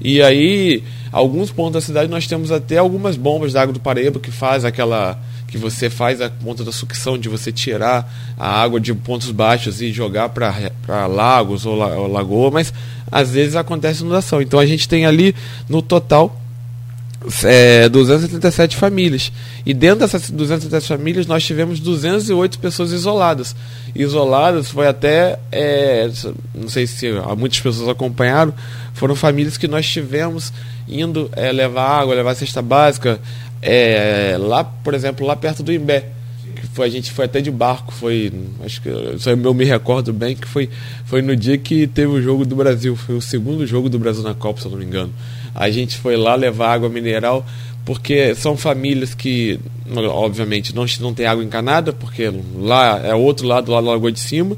E 0.00 0.20
aí, 0.20 0.82
alguns 1.12 1.50
pontos 1.50 1.74
da 1.74 1.80
cidade 1.80 2.10
nós 2.10 2.26
temos 2.26 2.50
até 2.50 2.78
algumas 2.78 3.16
bombas 3.16 3.52
da 3.52 3.62
água 3.62 3.72
do 3.72 3.80
Paraíba 3.80 4.18
que 4.18 4.30
faz 4.30 4.64
aquela 4.64 5.18
que 5.54 5.58
você 5.58 5.88
faz 5.88 6.20
a 6.20 6.28
ponta 6.28 6.64
da 6.64 6.72
sucção 6.72 7.16
de 7.16 7.28
você 7.28 7.52
tirar 7.52 8.12
a 8.36 8.60
água 8.60 8.80
de 8.80 8.92
pontos 8.92 9.30
baixos 9.30 9.80
e 9.80 9.92
jogar 9.92 10.30
para 10.30 11.06
lagos 11.06 11.64
ou, 11.64 11.76
la, 11.76 11.96
ou 11.96 12.08
lagoa, 12.08 12.50
mas 12.50 12.74
às 13.10 13.30
vezes 13.30 13.54
acontece 13.54 14.02
inundação. 14.02 14.42
Então 14.42 14.58
a 14.58 14.66
gente 14.66 14.88
tem 14.88 15.06
ali 15.06 15.32
no 15.68 15.80
total 15.80 16.36
é, 17.42 17.88
277 17.88 18.76
famílias. 18.76 19.32
E 19.64 19.72
dentro 19.72 20.00
dessas 20.00 20.30
277 20.30 20.88
famílias, 20.88 21.26
nós 21.26 21.44
tivemos 21.44 21.80
208 21.80 22.58
pessoas 22.58 22.92
isoladas. 22.92 23.54
Isoladas 23.94 24.70
foi 24.70 24.86
até, 24.86 25.38
é, 25.50 26.10
não 26.54 26.68
sei 26.68 26.86
se 26.86 27.10
muitas 27.36 27.60
pessoas 27.60 27.88
acompanharam, 27.88 28.52
foram 28.92 29.14
famílias 29.14 29.56
que 29.56 29.66
nós 29.66 29.86
tivemos 29.88 30.52
indo 30.88 31.30
é, 31.32 31.50
levar 31.50 32.00
água, 32.00 32.14
levar 32.14 32.34
cesta 32.34 32.60
básica, 32.60 33.18
é, 33.62 34.36
lá, 34.38 34.62
por 34.62 34.94
exemplo, 34.94 35.26
lá 35.26 35.34
perto 35.34 35.62
do 35.62 35.72
Imbé. 35.72 36.10
Que 36.54 36.66
foi, 36.68 36.86
a 36.86 36.90
gente 36.90 37.10
foi 37.10 37.24
até 37.24 37.40
de 37.40 37.50
barco, 37.50 37.92
foi. 37.92 38.32
Acho 38.64 38.80
que 38.80 38.88
eu 38.88 39.54
me 39.54 39.64
recordo 39.64 40.12
bem 40.12 40.36
que 40.36 40.46
foi, 40.46 40.68
foi 41.04 41.20
no 41.20 41.34
dia 41.34 41.58
que 41.58 41.86
teve 41.86 42.12
o 42.12 42.22
jogo 42.22 42.44
do 42.44 42.54
Brasil. 42.54 42.94
Foi 42.94 43.16
o 43.16 43.20
segundo 43.20 43.66
jogo 43.66 43.88
do 43.88 43.98
Brasil 43.98 44.22
na 44.22 44.34
Copa, 44.34 44.60
se 44.60 44.66
eu 44.66 44.70
não 44.70 44.78
me 44.78 44.84
engano. 44.84 45.12
A 45.54 45.70
gente 45.70 45.96
foi 45.96 46.16
lá 46.16 46.34
levar 46.34 46.72
água 46.72 46.88
mineral, 46.88 47.44
porque 47.84 48.34
são 48.34 48.56
famílias 48.56 49.14
que, 49.14 49.60
obviamente, 50.10 50.74
não, 50.74 50.84
não 51.00 51.14
tem 51.14 51.26
água 51.26 51.44
encanada, 51.44 51.92
porque 51.92 52.32
lá 52.56 53.00
é 53.04 53.14
outro 53.14 53.46
lado, 53.46 53.70
lá 53.70 53.80
da 53.80 53.90
Lagoa 53.90 54.10
de 54.10 54.20
Cima, 54.20 54.56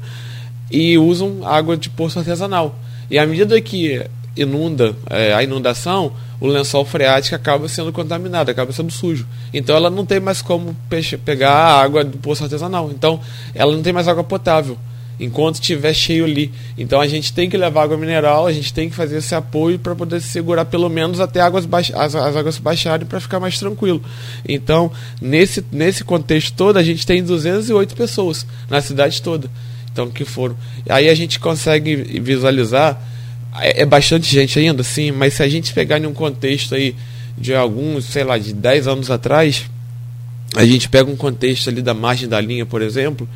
e 0.71 0.97
usam 0.97 1.45
água 1.45 1.77
de 1.77 1.89
poço 1.89 2.19
artesanal. 2.19 2.77
E 3.09 3.17
à 3.19 3.25
medida 3.25 3.59
que 3.61 4.03
inunda 4.35 4.95
é, 5.09 5.33
a 5.33 5.43
inundação, 5.43 6.11
o 6.39 6.47
lençol 6.47 6.85
freático 6.85 7.35
acaba 7.35 7.67
sendo 7.67 7.91
contaminado, 7.91 8.49
acaba 8.49 8.71
sendo 8.71 8.91
sujo. 8.91 9.27
Então 9.53 9.75
ela 9.75 9.89
não 9.89 10.05
tem 10.05 10.19
mais 10.19 10.41
como 10.41 10.75
pegar 11.25 11.51
a 11.51 11.81
água 11.81 12.03
do 12.03 12.17
poço 12.17 12.43
artesanal. 12.43 12.91
Então 12.91 13.19
ela 13.55 13.75
não 13.75 13.81
tem 13.81 13.93
mais 13.93 14.07
água 14.07 14.23
potável 14.23 14.77
enquanto 15.19 15.55
estiver 15.55 15.93
cheio 15.93 16.25
ali. 16.25 16.51
Então 16.77 17.01
a 17.01 17.07
gente 17.07 17.33
tem 17.33 17.49
que 17.49 17.57
levar 17.57 17.83
água 17.83 17.97
mineral, 17.97 18.45
a 18.45 18.51
gente 18.51 18.73
tem 18.73 18.89
que 18.89 18.95
fazer 18.95 19.17
esse 19.17 19.33
apoio 19.33 19.79
para 19.79 19.95
poder 19.95 20.21
segurar 20.21 20.65
pelo 20.65 20.89
menos 20.89 21.19
até 21.19 21.41
águas 21.41 21.67
as, 21.71 22.15
as 22.15 22.35
águas 22.35 22.57
baixarem 22.57 23.05
para 23.05 23.19
ficar 23.19 23.39
mais 23.39 23.57
tranquilo. 23.57 24.01
Então, 24.47 24.91
nesse, 25.21 25.63
nesse 25.71 26.03
contexto 26.03 26.53
todo, 26.55 26.77
a 26.77 26.83
gente 26.83 27.05
tem 27.05 27.23
208 27.23 27.95
pessoas 27.95 28.45
na 28.69 28.81
cidade 28.81 29.21
toda. 29.21 29.49
Então, 29.91 30.09
que 30.09 30.25
foram. 30.25 30.55
Aí 30.87 31.09
a 31.09 31.15
gente 31.15 31.39
consegue 31.39 31.95
visualizar, 32.19 33.01
é, 33.59 33.81
é 33.81 33.85
bastante 33.85 34.31
gente 34.31 34.59
ainda, 34.59 34.83
sim, 34.83 35.11
mas 35.11 35.33
se 35.33 35.43
a 35.43 35.49
gente 35.49 35.73
pegar 35.73 35.99
em 35.99 36.05
um 36.05 36.13
contexto 36.13 36.75
aí 36.75 36.95
de 37.35 37.53
alguns, 37.55 38.05
sei 38.05 38.23
lá, 38.23 38.37
de 38.37 38.53
10 38.53 38.87
anos 38.87 39.09
atrás, 39.09 39.65
a 40.55 40.65
gente 40.65 40.87
pega 40.89 41.09
um 41.09 41.15
contexto 41.15 41.69
ali 41.69 41.81
da 41.81 41.93
margem 41.93 42.27
da 42.27 42.39
linha, 42.39 42.65
por 42.65 42.81
exemplo, 42.81 43.27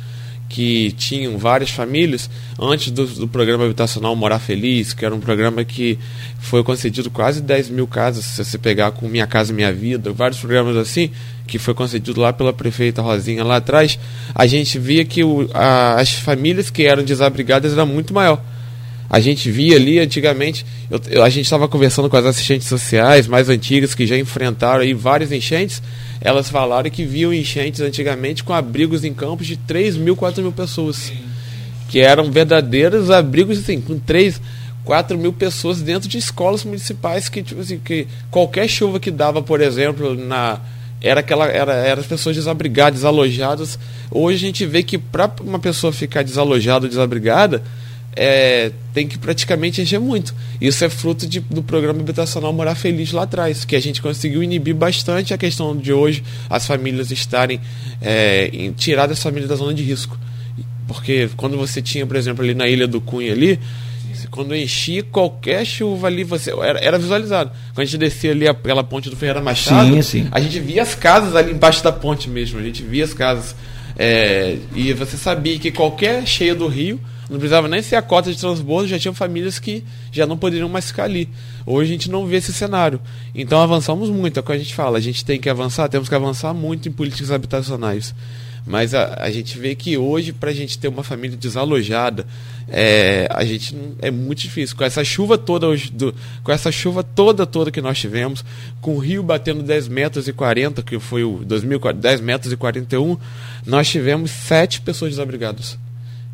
que 0.52 0.92
tinham 0.98 1.38
várias 1.38 1.70
famílias 1.70 2.28
antes 2.60 2.90
do, 2.90 3.06
do, 3.06 3.26
programa 3.26 3.64
habitacional 3.64 4.14
Morar 4.14 4.38
Feliz, 4.38 4.92
que 4.92 5.02
era 5.02 5.14
um 5.14 5.18
programa 5.18 5.64
que 5.64 5.98
foi 6.40 6.62
concedido 6.62 7.10
quase 7.10 7.40
10 7.40 7.70
mil 7.70 7.86
casas, 7.86 8.26
se 8.26 8.44
você 8.44 8.58
pegar 8.58 8.90
com 8.90 9.08
Minha 9.08 9.26
Casa 9.26 9.50
Minha 9.50 9.72
Vida, 9.72 10.12
vários 10.12 10.38
programas 10.38 10.76
assim, 10.76 11.10
que 11.46 11.58
foi 11.58 11.72
concedido 11.72 12.20
lá 12.20 12.34
pela 12.34 12.52
prefeita 12.52 13.00
Rosinha 13.00 13.42
lá 13.42 13.56
atrás, 13.56 13.98
a 14.34 14.46
gente 14.46 14.78
via 14.78 15.06
que 15.06 15.24
o, 15.24 15.48
a, 15.54 15.94
as 15.98 16.12
famílias 16.12 16.68
que 16.68 16.84
eram 16.84 17.02
desabrigadas 17.02 17.72
eram 17.72 17.86
muito 17.86 18.12
maior. 18.12 18.38
A 19.12 19.20
gente 19.20 19.50
via 19.50 19.76
ali 19.76 19.98
antigamente, 19.98 20.64
eu, 20.90 20.98
eu, 21.10 21.22
a 21.22 21.28
gente 21.28 21.44
estava 21.44 21.68
conversando 21.68 22.08
com 22.08 22.16
as 22.16 22.24
assistentes 22.24 22.66
sociais 22.66 23.26
mais 23.26 23.50
antigas 23.50 23.94
que 23.94 24.06
já 24.06 24.16
enfrentaram 24.16 24.80
aí 24.80 24.94
várias 24.94 25.30
enchentes, 25.30 25.82
elas 26.18 26.48
falaram 26.48 26.88
que 26.88 27.04
viam 27.04 27.30
enchentes 27.30 27.82
antigamente 27.82 28.42
com 28.42 28.54
abrigos 28.54 29.04
em 29.04 29.12
campos 29.12 29.46
de 29.46 29.58
3 29.58 29.96
mil, 29.98 30.16
4 30.16 30.42
mil 30.42 30.50
pessoas. 30.50 31.12
Que 31.90 32.00
eram 32.00 32.32
verdadeiros 32.32 33.10
abrigos, 33.10 33.58
assim, 33.58 33.82
com 33.82 33.98
3, 33.98 34.40
4 34.82 35.18
mil 35.18 35.34
pessoas 35.34 35.82
dentro 35.82 36.08
de 36.08 36.16
escolas 36.16 36.64
municipais 36.64 37.28
que, 37.28 37.42
tipo 37.42 37.60
assim, 37.60 37.78
que 37.78 38.06
qualquer 38.30 38.66
chuva 38.66 38.98
que 38.98 39.10
dava, 39.10 39.42
por 39.42 39.60
exemplo, 39.60 40.14
na 40.14 40.58
era 41.02 41.20
aquela 41.20 41.48
era, 41.48 41.74
era 41.74 42.00
as 42.00 42.06
pessoas 42.06 42.34
desabrigadas, 42.34 43.00
desalojadas. 43.00 43.78
Hoje 44.10 44.36
a 44.36 44.46
gente 44.46 44.64
vê 44.64 44.82
que 44.82 44.96
para 44.96 45.30
uma 45.42 45.58
pessoa 45.58 45.92
ficar 45.92 46.22
desalojada, 46.22 46.88
desabrigada, 46.88 47.62
é, 48.14 48.70
tem 48.92 49.08
que 49.08 49.18
praticamente 49.18 49.80
encher 49.80 49.98
muito. 49.98 50.34
Isso 50.60 50.84
é 50.84 50.88
fruto 50.88 51.26
de, 51.26 51.40
do 51.40 51.62
programa 51.62 52.00
habitacional 52.00 52.52
Morar 52.52 52.74
Feliz 52.74 53.12
lá 53.12 53.22
atrás, 53.22 53.64
que 53.64 53.74
a 53.74 53.80
gente 53.80 54.02
conseguiu 54.02 54.42
inibir 54.42 54.74
bastante 54.74 55.32
a 55.32 55.38
questão 55.38 55.76
de 55.76 55.92
hoje 55.92 56.22
as 56.48 56.66
famílias 56.66 57.10
estarem 57.10 57.60
é, 58.00 58.50
em, 58.52 58.72
tirar 58.72 59.10
as 59.10 59.22
famílias 59.22 59.48
da 59.48 59.56
zona 59.56 59.72
de 59.72 59.82
risco. 59.82 60.18
Porque 60.86 61.30
quando 61.36 61.56
você 61.56 61.80
tinha, 61.80 62.06
por 62.06 62.16
exemplo, 62.16 62.44
ali 62.44 62.54
na 62.54 62.68
Ilha 62.68 62.86
do 62.86 63.00
Cunha 63.00 63.32
ali, 63.32 63.58
quando 64.30 64.54
enchia 64.54 65.02
qualquer 65.02 65.64
chuva 65.64 66.06
ali, 66.06 66.22
você 66.22 66.50
era, 66.50 66.78
era 66.80 66.98
visualizado. 66.98 67.50
Quando 67.74 67.80
a 67.80 67.84
gente 67.84 67.98
descia 67.98 68.32
ali 68.32 68.52
pela 68.54 68.84
ponte 68.84 69.08
do 69.08 69.16
Ferreira 69.16 69.40
Machado, 69.40 69.94
sim, 69.94 70.02
sim. 70.02 70.28
a 70.30 70.40
gente 70.40 70.58
via 70.60 70.82
as 70.82 70.94
casas 70.94 71.34
ali 71.34 71.52
embaixo 71.52 71.82
da 71.82 71.92
ponte 71.92 72.28
mesmo. 72.28 72.58
A 72.58 72.62
gente 72.62 72.82
via 72.82 73.04
as 73.04 73.14
casas. 73.14 73.54
É, 73.98 74.56
e 74.74 74.92
você 74.92 75.16
sabia 75.16 75.58
que 75.58 75.70
qualquer 75.70 76.26
cheia 76.26 76.54
do 76.54 76.66
rio 76.66 77.00
não 77.32 77.38
precisava 77.38 77.66
nem 77.66 77.80
ser 77.80 77.96
a 77.96 78.02
cota 78.02 78.30
de 78.30 78.38
transbordo, 78.38 78.88
já 78.88 78.98
tinham 78.98 79.14
famílias 79.14 79.58
que 79.58 79.82
já 80.12 80.26
não 80.26 80.36
poderiam 80.36 80.68
mais 80.68 80.88
ficar 80.88 81.04
ali. 81.04 81.30
Hoje 81.64 81.90
a 81.90 81.94
gente 81.94 82.10
não 82.10 82.26
vê 82.26 82.36
esse 82.36 82.52
cenário. 82.52 83.00
Então 83.34 83.58
avançamos 83.58 84.10
muito, 84.10 84.36
é 84.36 84.40
o 84.40 84.42
que 84.42 84.52
a 84.52 84.58
gente 84.58 84.74
fala. 84.74 84.98
A 84.98 85.00
gente 85.00 85.24
tem 85.24 85.40
que 85.40 85.48
avançar, 85.48 85.88
temos 85.88 86.10
que 86.10 86.14
avançar 86.14 86.52
muito 86.52 86.90
em 86.90 86.92
políticas 86.92 87.30
habitacionais. 87.30 88.14
Mas 88.66 88.92
a, 88.92 89.16
a 89.18 89.30
gente 89.30 89.58
vê 89.58 89.74
que 89.74 89.96
hoje, 89.96 90.30
para 90.30 90.50
a 90.50 90.52
gente 90.52 90.78
ter 90.78 90.88
uma 90.88 91.02
família 91.02 91.34
desalojada, 91.34 92.26
é, 92.68 93.26
a 93.30 93.44
gente 93.46 93.74
é 94.00 94.10
muito 94.10 94.42
difícil. 94.42 94.76
Com 94.76 94.84
essa 94.84 95.02
chuva 95.02 95.38
toda 95.38 95.66
hoje, 95.66 95.90
do, 95.90 96.14
com 96.44 96.52
essa 96.52 96.70
chuva 96.70 97.02
toda 97.02 97.46
toda 97.46 97.70
que 97.70 97.80
nós 97.80 97.98
tivemos, 97.98 98.44
com 98.82 98.94
o 98.94 98.98
rio 98.98 99.22
batendo 99.22 99.62
10 99.62 99.88
metros 99.88 100.28
e 100.28 100.34
40, 100.34 100.82
que 100.82 100.98
foi 101.00 101.24
o 101.24 101.38
2000, 101.38 101.94
10 101.94 102.20
metros 102.20 102.52
e 102.52 102.56
41, 102.58 103.16
nós 103.66 103.88
tivemos 103.88 104.30
sete 104.30 104.82
pessoas 104.82 105.12
desabrigadas 105.12 105.78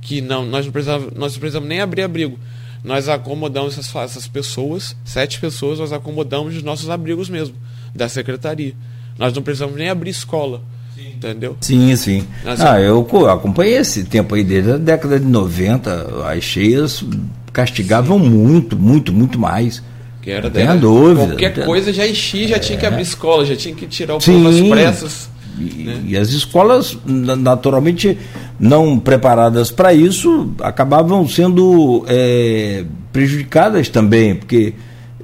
que 0.01 0.21
não, 0.21 0.45
nós 0.45 0.65
não 0.65 0.73
precisamos, 0.73 1.13
nós 1.15 1.33
não 1.33 1.41
precisamos 1.41 1.69
nem 1.69 1.81
abrir 1.81 2.03
abrigo. 2.03 2.39
Nós 2.83 3.09
acomodamos 3.09 3.77
essas, 3.77 3.95
essas 3.97 4.29
pessoas, 4.29 4.97
sete 5.05 5.41
pessoas, 5.41 5.79
nós 5.79 5.93
acomodamos 5.93 6.57
os 6.57 6.63
nossos 6.63 6.89
abrigos 6.89 7.29
mesmo, 7.29 7.55
da 7.95 8.09
secretaria. 8.09 8.75
Nós 9.19 9.33
não 9.33 9.43
precisamos 9.43 9.77
nem 9.77 9.89
abrir 9.89 10.11
escola. 10.11 10.63
Sim. 10.95 11.09
Entendeu? 11.17 11.57
Sim, 11.61 11.97
sim. 11.97 12.25
Nós 12.45 12.61
ah, 12.61 12.81
eu 12.81 13.01
acompanhei 13.29 13.77
esse 13.77 14.05
tempo 14.05 14.35
aí 14.35 14.45
desde 14.45 14.73
a 14.73 14.77
década 14.77 15.19
de 15.19 15.27
90, 15.27 16.25
as 16.27 16.43
cheias 16.45 17.05
castigavam 17.53 18.19
sim. 18.21 18.29
muito, 18.29 18.77
muito, 18.77 19.13
muito 19.13 19.39
mais. 19.39 19.83
Que 20.23 20.31
era 20.31 20.51
Tem 20.51 20.65
era, 20.65 20.77
dúvida. 20.77 21.27
Qualquer 21.29 21.55
tem... 21.55 21.65
coisa 21.65 21.93
já 21.93 22.07
enchia, 22.07 22.49
já 22.49 22.59
tinha 22.59 22.79
que 22.79 22.87
abrir 22.87 23.03
escola, 23.03 23.45
já 23.45 23.57
tinha 23.57 23.75
que 23.75 23.87
tirar 23.87 24.17
o 24.17 24.19
povo 24.19 24.49
às 24.49 24.61
pressas. 24.61 25.31
E, 25.61 25.85
né? 25.85 26.03
e, 26.07 26.17
as 26.17 26.31
escolas, 26.31 26.97
naturalmente, 27.05 28.17
não 28.59 28.99
preparadas 28.99 29.71
para 29.71 29.93
isso, 29.93 30.51
acabavam 30.61 31.29
sendo 31.29 32.05
é, 32.07 32.85
prejudicadas 33.13 33.89
também, 33.89 34.35
porque 34.35 34.75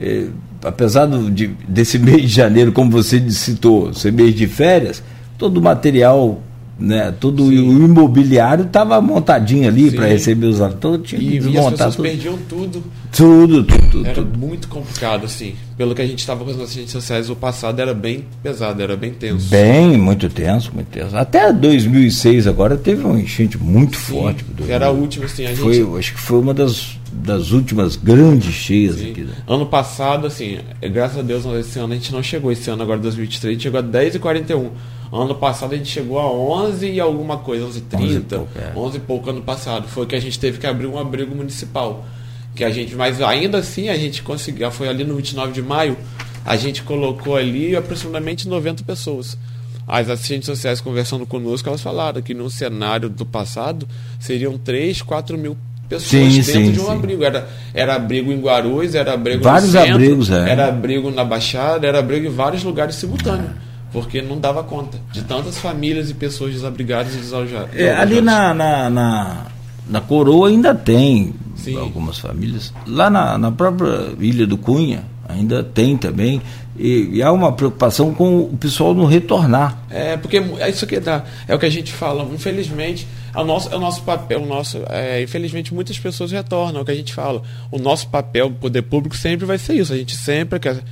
é, 0.00 0.26
apesar 0.62 1.07
de, 1.07 1.49
desse 1.69 1.99
mês 2.00 2.23
de 2.23 2.29
janeiro, 2.29 2.73
como 2.73 2.91
você 2.91 3.31
citou, 3.31 3.93
ser 3.93 4.12
mês 4.12 4.35
de 4.35 4.47
férias, 4.47 5.03
todo 5.38 5.59
o 5.59 5.62
material 5.62 6.41
né, 6.78 7.14
todo 7.21 7.47
Sim. 7.47 7.59
o 7.59 7.85
imobiliário 7.85 8.64
estava 8.64 9.00
montadinho 9.00 9.69
ali 9.69 9.90
para 9.93 10.07
receber 10.07 10.47
os. 10.47 10.59
Então, 10.61 10.99
tinha 10.99 11.21
e, 11.21 11.37
e 11.38 11.59
as 11.59 11.71
pessoas 11.71 11.97
tudo. 11.97 12.02
perdiam 12.02 12.38
tudo. 12.49 12.85
Tudo, 13.12 13.62
tudo, 13.62 13.90
tudo. 13.90 14.07
Era 14.07 14.14
tudo. 14.14 14.38
muito 14.38 14.66
complicado, 14.66 15.25
assim. 15.25 15.54
Pelo 15.76 15.95
que 15.95 16.02
a 16.02 16.07
gente 16.07 16.19
estava 16.19 16.45
com 16.45 16.50
as 16.50 16.57
nossas 16.57 16.75
redes 16.75 16.90
sociais, 16.90 17.31
o 17.31 17.37
passado 17.37 17.81
era 17.81 17.95
bem 17.95 18.25
pesado, 18.43 18.83
era 18.83 18.97
bem 18.97 19.12
tenso. 19.12 19.49
Bem, 19.49 19.97
muito 19.97 20.28
tenso, 20.28 20.73
muito 20.75 20.88
tenso. 20.88 21.16
Até 21.16 21.52
2006 21.52 22.47
agora 22.49 22.76
teve 22.76 23.07
um 23.07 23.19
enchente 23.19 23.57
muito 23.57 23.97
Sim, 23.97 24.12
forte. 24.12 24.45
Era 24.69 24.87
a 24.87 24.90
última, 24.90 25.26
assim, 25.26 25.45
a 25.47 25.54
gente... 25.54 25.61
Foi, 25.61 25.99
acho 25.99 26.14
que 26.14 26.21
foi 26.21 26.40
uma 26.40 26.54
das, 26.54 26.99
das 27.12 27.52
últimas 27.52 27.95
grandes 27.95 28.52
cheias 28.52 28.97
Sim. 28.97 29.11
aqui. 29.11 29.21
Né? 29.23 29.35
Ano 29.47 29.66
passado, 29.66 30.26
assim, 30.26 30.59
graças 30.93 31.19
a 31.19 31.23
Deus, 31.23 31.45
esse 31.45 31.78
ano 31.78 31.93
a 31.93 31.97
gente 31.97 32.12
não 32.12 32.23
chegou. 32.23 32.50
Esse 32.50 32.69
ano, 32.69 32.83
agora 32.83 32.99
2023, 32.99 33.50
a 33.50 33.52
gente 33.52 33.62
chegou 33.62 33.78
a 33.78 33.83
10 33.83 34.16
e 34.16 34.19
41 34.19 34.71
Ano 35.16 35.37
passado 35.37 35.75
a 35.75 35.76
gente 35.76 35.88
chegou 35.88 36.18
a 36.18 36.28
11 36.28 36.90
e 36.90 36.99
alguma 36.99 37.37
coisa, 37.37 37.64
11 37.66 37.78
h 37.78 37.97
30, 37.97 38.04
11 38.04 38.16
e 38.16 38.21
pouco, 38.21 38.59
é. 38.59 38.73
11 38.76 38.97
e 38.97 39.00
pouco 39.00 39.30
ano 39.30 39.42
passado. 39.42 39.87
Foi 39.87 40.06
que 40.06 40.16
a 40.16 40.21
gente 40.21 40.37
teve 40.40 40.59
que 40.59 40.66
abrir 40.66 40.88
um 40.88 40.99
abrigo 40.99 41.33
municipal. 41.37 42.04
Que 42.52 42.64
a 42.64 42.71
gente, 42.71 42.97
mas 42.97 43.23
ainda 43.23 43.59
assim 43.59 43.88
a 43.88 43.97
gente 43.97 44.25
conseguiu, 44.25 44.68
foi 44.73 44.88
ali 44.88 45.04
no 45.04 45.14
29 45.14 45.52
de 45.52 45.62
maio, 45.62 45.97
a 46.44 46.56
gente 46.56 46.83
colocou 46.83 47.37
ali 47.37 47.76
aproximadamente 47.76 48.49
90 48.49 48.83
pessoas. 48.83 49.38
As 49.87 50.09
assistentes 50.09 50.47
sociais 50.47 50.80
conversando 50.80 51.25
conosco, 51.26 51.68
elas 51.68 51.80
falaram 51.80 52.21
que 52.21 52.35
no 52.35 52.50
cenário 52.50 53.09
do 53.09 53.25
passado 53.25 53.87
seriam 54.18 54.59
3, 54.59 55.00
4 55.02 55.38
mil 55.38 55.56
pessoas 55.88 56.11
sim, 56.11 56.28
dentro 56.28 56.52
sim, 56.52 56.73
de 56.73 56.80
um 56.80 56.87
sim. 56.87 56.90
abrigo. 56.90 57.23
Era, 57.23 57.49
era 57.73 57.94
abrigo 57.94 58.33
em 58.33 58.40
Guarulhos, 58.40 58.97
era 58.97 59.12
abrigo 59.14 59.44
vários 59.44 59.73
no 59.73 59.78
centro, 59.78 59.94
abrigos, 59.94 60.30
é. 60.30 60.50
era 60.50 60.68
abrigo 60.68 61.11
na 61.11 61.25
Baixada, 61.25 61.87
era 61.87 62.00
abrigo 62.00 62.26
em 62.26 62.30
vários 62.30 62.64
lugares 62.64 62.97
simultâneos 62.97 63.63
porque 63.94 64.20
não 64.20 64.40
dava 64.40 64.64
conta 64.64 64.98
de 65.12 65.22
tantas 65.22 65.56
famílias 65.56 66.10
e 66.10 66.14
pessoas 66.14 66.52
desabrigadas 66.52 67.14
e 67.14 67.18
desalojadas. 67.18 67.70
É, 67.76 67.94
ali 67.94 68.20
na, 68.20 68.52
na, 68.52 68.90
na, 68.90 69.46
na, 69.88 70.00
Coroa 70.00 70.48
ainda 70.48 70.74
tem 70.74 71.32
Sim. 71.54 71.78
algumas 71.78 72.18
famílias. 72.18 72.74
Lá 72.88 73.08
na, 73.08 73.38
na 73.38 73.52
própria 73.52 74.12
Ilha 74.18 74.48
do 74.48 74.58
Cunha 74.58 75.04
ainda 75.28 75.62
tem 75.62 75.96
também. 75.96 76.42
E, 76.76 77.10
e, 77.12 77.22
há 77.22 77.30
uma 77.30 77.52
preocupação 77.52 78.12
com 78.12 78.40
o 78.40 78.56
pessoal 78.56 78.92
não 78.92 79.04
retornar. 79.04 79.78
É, 79.88 80.16
porque 80.16 80.38
é 80.38 80.68
isso 80.68 80.84
que 80.88 80.98
dá. 80.98 81.22
É 81.46 81.54
o 81.54 81.58
que 81.58 81.66
a 81.66 81.70
gente 81.70 81.92
fala. 81.92 82.24
Infelizmente, 82.34 83.06
é 83.32 83.40
o 83.40 83.44
nosso, 83.44 83.72
é 83.72 83.76
o 83.76 83.80
nosso 83.80 84.02
papel. 84.02 84.42
O 84.42 84.46
nosso, 84.46 84.82
é, 84.88 85.22
infelizmente, 85.22 85.72
muitas 85.72 85.96
pessoas 86.00 86.32
retornam. 86.32 86.80
É 86.80 86.82
o 86.82 86.84
que 86.84 86.90
a 86.90 86.96
gente 86.96 87.14
fala. 87.14 87.42
O 87.70 87.78
nosso 87.78 88.08
papel, 88.08 88.48
o 88.48 88.50
poder 88.50 88.82
público, 88.82 89.16
sempre 89.16 89.46
vai 89.46 89.56
ser 89.56 89.74
isso. 89.74 89.92
A 89.92 89.96
gente 89.96 90.16
sempre 90.16 90.58
quer 90.58 90.82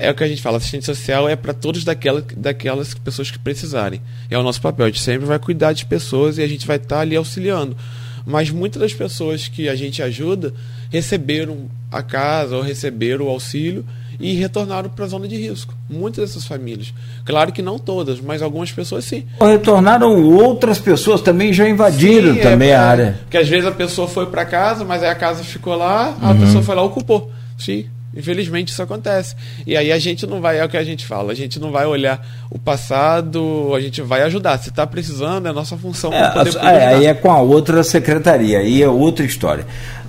é 0.00 0.10
o 0.10 0.14
que 0.14 0.24
a 0.24 0.28
gente 0.28 0.40
fala, 0.40 0.56
assistente 0.56 0.86
social 0.86 1.28
é 1.28 1.36
para 1.36 1.52
todos 1.52 1.84
daquela, 1.84 2.24
daquelas 2.36 2.94
pessoas 2.94 3.30
que 3.30 3.38
precisarem. 3.38 4.00
É 4.30 4.38
o 4.38 4.42
nosso 4.42 4.60
papel, 4.60 4.86
a 4.86 4.88
gente 4.88 5.02
sempre 5.02 5.26
vai 5.26 5.38
cuidar 5.38 5.74
de 5.74 5.84
pessoas 5.84 6.38
e 6.38 6.42
a 6.42 6.48
gente 6.48 6.66
vai 6.66 6.76
estar 6.76 6.96
tá 6.96 7.00
ali 7.02 7.14
auxiliando. 7.14 7.76
Mas 8.24 8.50
muitas 8.50 8.80
das 8.80 8.94
pessoas 8.94 9.46
que 9.46 9.68
a 9.68 9.74
gente 9.74 10.02
ajuda 10.02 10.54
receberam 10.90 11.68
a 11.92 12.02
casa 12.02 12.56
ou 12.56 12.62
receberam 12.62 13.26
o 13.26 13.28
auxílio 13.28 13.84
e 14.18 14.34
retornaram 14.34 14.88
para 14.90 15.04
a 15.04 15.08
zona 15.08 15.26
de 15.28 15.36
risco. 15.36 15.74
Muitas 15.88 16.28
dessas 16.28 16.46
famílias. 16.46 16.92
Claro 17.24 17.52
que 17.52 17.62
não 17.62 17.78
todas, 17.78 18.20
mas 18.20 18.42
algumas 18.42 18.70
pessoas 18.70 19.04
sim. 19.04 19.24
Retornaram 19.40 20.22
outras 20.24 20.78
pessoas 20.78 21.20
também 21.20 21.52
já 21.52 21.68
invadiram 21.68 22.34
sim, 22.34 22.40
também 22.40 22.70
é, 22.70 22.74
a 22.74 22.82
área. 22.82 23.18
Porque 23.22 23.38
às 23.38 23.48
vezes 23.48 23.66
a 23.66 23.72
pessoa 23.72 24.06
foi 24.08 24.26
para 24.26 24.44
casa, 24.44 24.84
mas 24.84 25.02
aí 25.02 25.10
a 25.10 25.14
casa 25.14 25.42
ficou 25.42 25.74
lá, 25.74 26.16
a 26.20 26.30
uhum. 26.30 26.40
pessoa 26.40 26.62
foi 26.62 26.74
lá 26.74 26.82
ocupou. 26.82 27.30
Sim, 27.58 27.86
Infelizmente 28.14 28.68
isso 28.68 28.82
acontece. 28.82 29.36
E 29.66 29.76
aí 29.76 29.92
a 29.92 29.98
gente 29.98 30.26
não 30.26 30.40
vai, 30.40 30.58
é 30.58 30.64
o 30.64 30.68
que 30.68 30.76
a 30.76 30.82
gente 30.82 31.06
fala, 31.06 31.32
a 31.32 31.34
gente 31.34 31.60
não 31.60 31.70
vai 31.70 31.86
olhar 31.86 32.26
o 32.50 32.58
passado, 32.58 33.72
a 33.74 33.80
gente 33.80 34.02
vai 34.02 34.22
ajudar. 34.22 34.58
Se 34.58 34.70
está 34.70 34.86
precisando, 34.86 35.46
é 35.46 35.52
nossa 35.52 35.76
função. 35.76 36.12
É, 36.12 36.30
poder, 36.30 36.56
é, 36.56 36.86
aí 36.86 37.06
é 37.06 37.14
com 37.14 37.30
a 37.30 37.40
outra 37.40 37.82
secretaria, 37.82 38.58
aí 38.58 38.82
é 38.82 38.88
outra 38.88 39.24
história. 39.24 39.64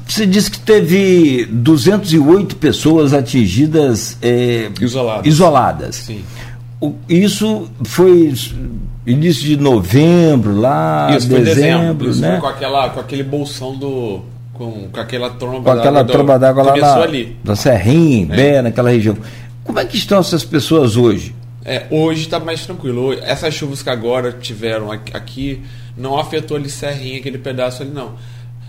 Você 0.08 0.26
disse 0.26 0.52
que 0.52 0.60
teve 0.60 1.46
208 1.46 2.56
pessoas 2.58 3.14
atingidas 3.14 4.18
é, 4.22 4.70
isoladas. 4.82 5.26
isoladas. 5.26 5.96
Sim. 5.96 6.24
Isso 7.08 7.70
foi 7.84 8.34
início 9.06 9.44
de 9.44 9.56
novembro, 9.56 10.60
lá, 10.60 11.16
isso, 11.16 11.28
dezembro, 11.28 11.56
dezembro, 11.56 12.10
isso 12.10 12.22
né? 12.22 12.40
com, 12.42 12.48
aquela, 12.48 12.90
com 12.90 13.00
aquele 13.00 13.24
bolsão 13.24 13.78
do 13.78 14.22
com, 14.66 14.90
com 14.90 15.00
aquela 15.00 15.30
tromba 15.32 15.74
com 15.74 15.80
aquela 15.80 16.04
tromba 16.04 16.38
d'água 16.38 16.62
lá 16.64 16.78
na, 16.78 16.96
ali. 17.02 17.36
da 17.44 17.56
Serrinha, 17.56 18.28
É. 18.32 18.36
Bé, 18.36 18.62
naquela 18.62 18.92
região. 18.92 19.18
Como 19.64 19.80
é 19.80 19.86
que 19.86 19.98
estão 19.98 20.20
essas 20.20 20.44
pessoas 20.44 20.96
hoje? 20.96 21.34
É, 21.66 21.86
hoje 21.90 22.22
está 22.22 22.40
mais 22.40 22.64
tranquilo. 22.66 23.14
Essas 23.14 23.54
chuvas 23.54 23.82
que 23.82 23.90
agora 23.90 24.32
tiveram 24.32 24.92
aqui 24.92 25.62
não 25.98 26.18
afetou 26.18 26.58
ali 26.58 26.70
Serrinha, 26.70 27.18
aquele 27.20 27.38
pedaço 27.40 27.82
ali 27.82 27.92
não. 27.92 28.14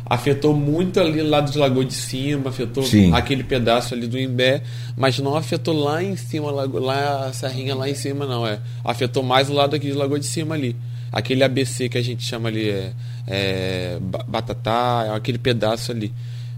Afetou 0.04 0.54
muito 0.54 1.00
ali 1.00 1.22
lado 1.22 1.50
de 1.50 1.56
Lagoa 1.58 1.84
de 1.84 1.94
Cima, 1.94 2.50
afetou 2.50 2.82
Sim. 2.82 3.14
aquele 3.14 3.42
pedaço 3.44 3.94
ali 3.94 4.06
do 4.06 4.18
Imbé, 4.18 4.62
mas 4.96 5.18
não 5.18 5.36
afetou 5.36 5.74
lá 5.78 6.02
em 6.02 6.16
cima, 6.16 6.50
Lago- 6.50 6.78
lá 6.80 7.26
a 7.28 7.32
Serrinha 7.32 7.74
lá 7.74 7.88
em 7.88 7.94
cima 7.94 8.26
não, 8.26 8.46
é. 8.46 8.58
Afetou 8.84 9.22
mais 9.22 9.48
o 9.48 9.54
lado 9.54 9.74
aqui 9.76 9.86
de 9.86 9.92
Lagoa 9.94 10.18
de 10.18 10.26
Cima 10.26 10.54
ali. 10.54 10.76
Aquele 11.12 11.44
ABC 11.44 11.88
que 11.88 11.98
a 11.98 12.02
gente 12.02 12.24
chama 12.24 12.48
ali 12.48 12.70
é, 12.70 12.92
é 13.26 13.98
Ba- 14.00 14.24
Batatá, 14.26 15.04
é 15.08 15.14
aquele 15.14 15.38
pedaço 15.38 15.92
ali. 15.92 16.12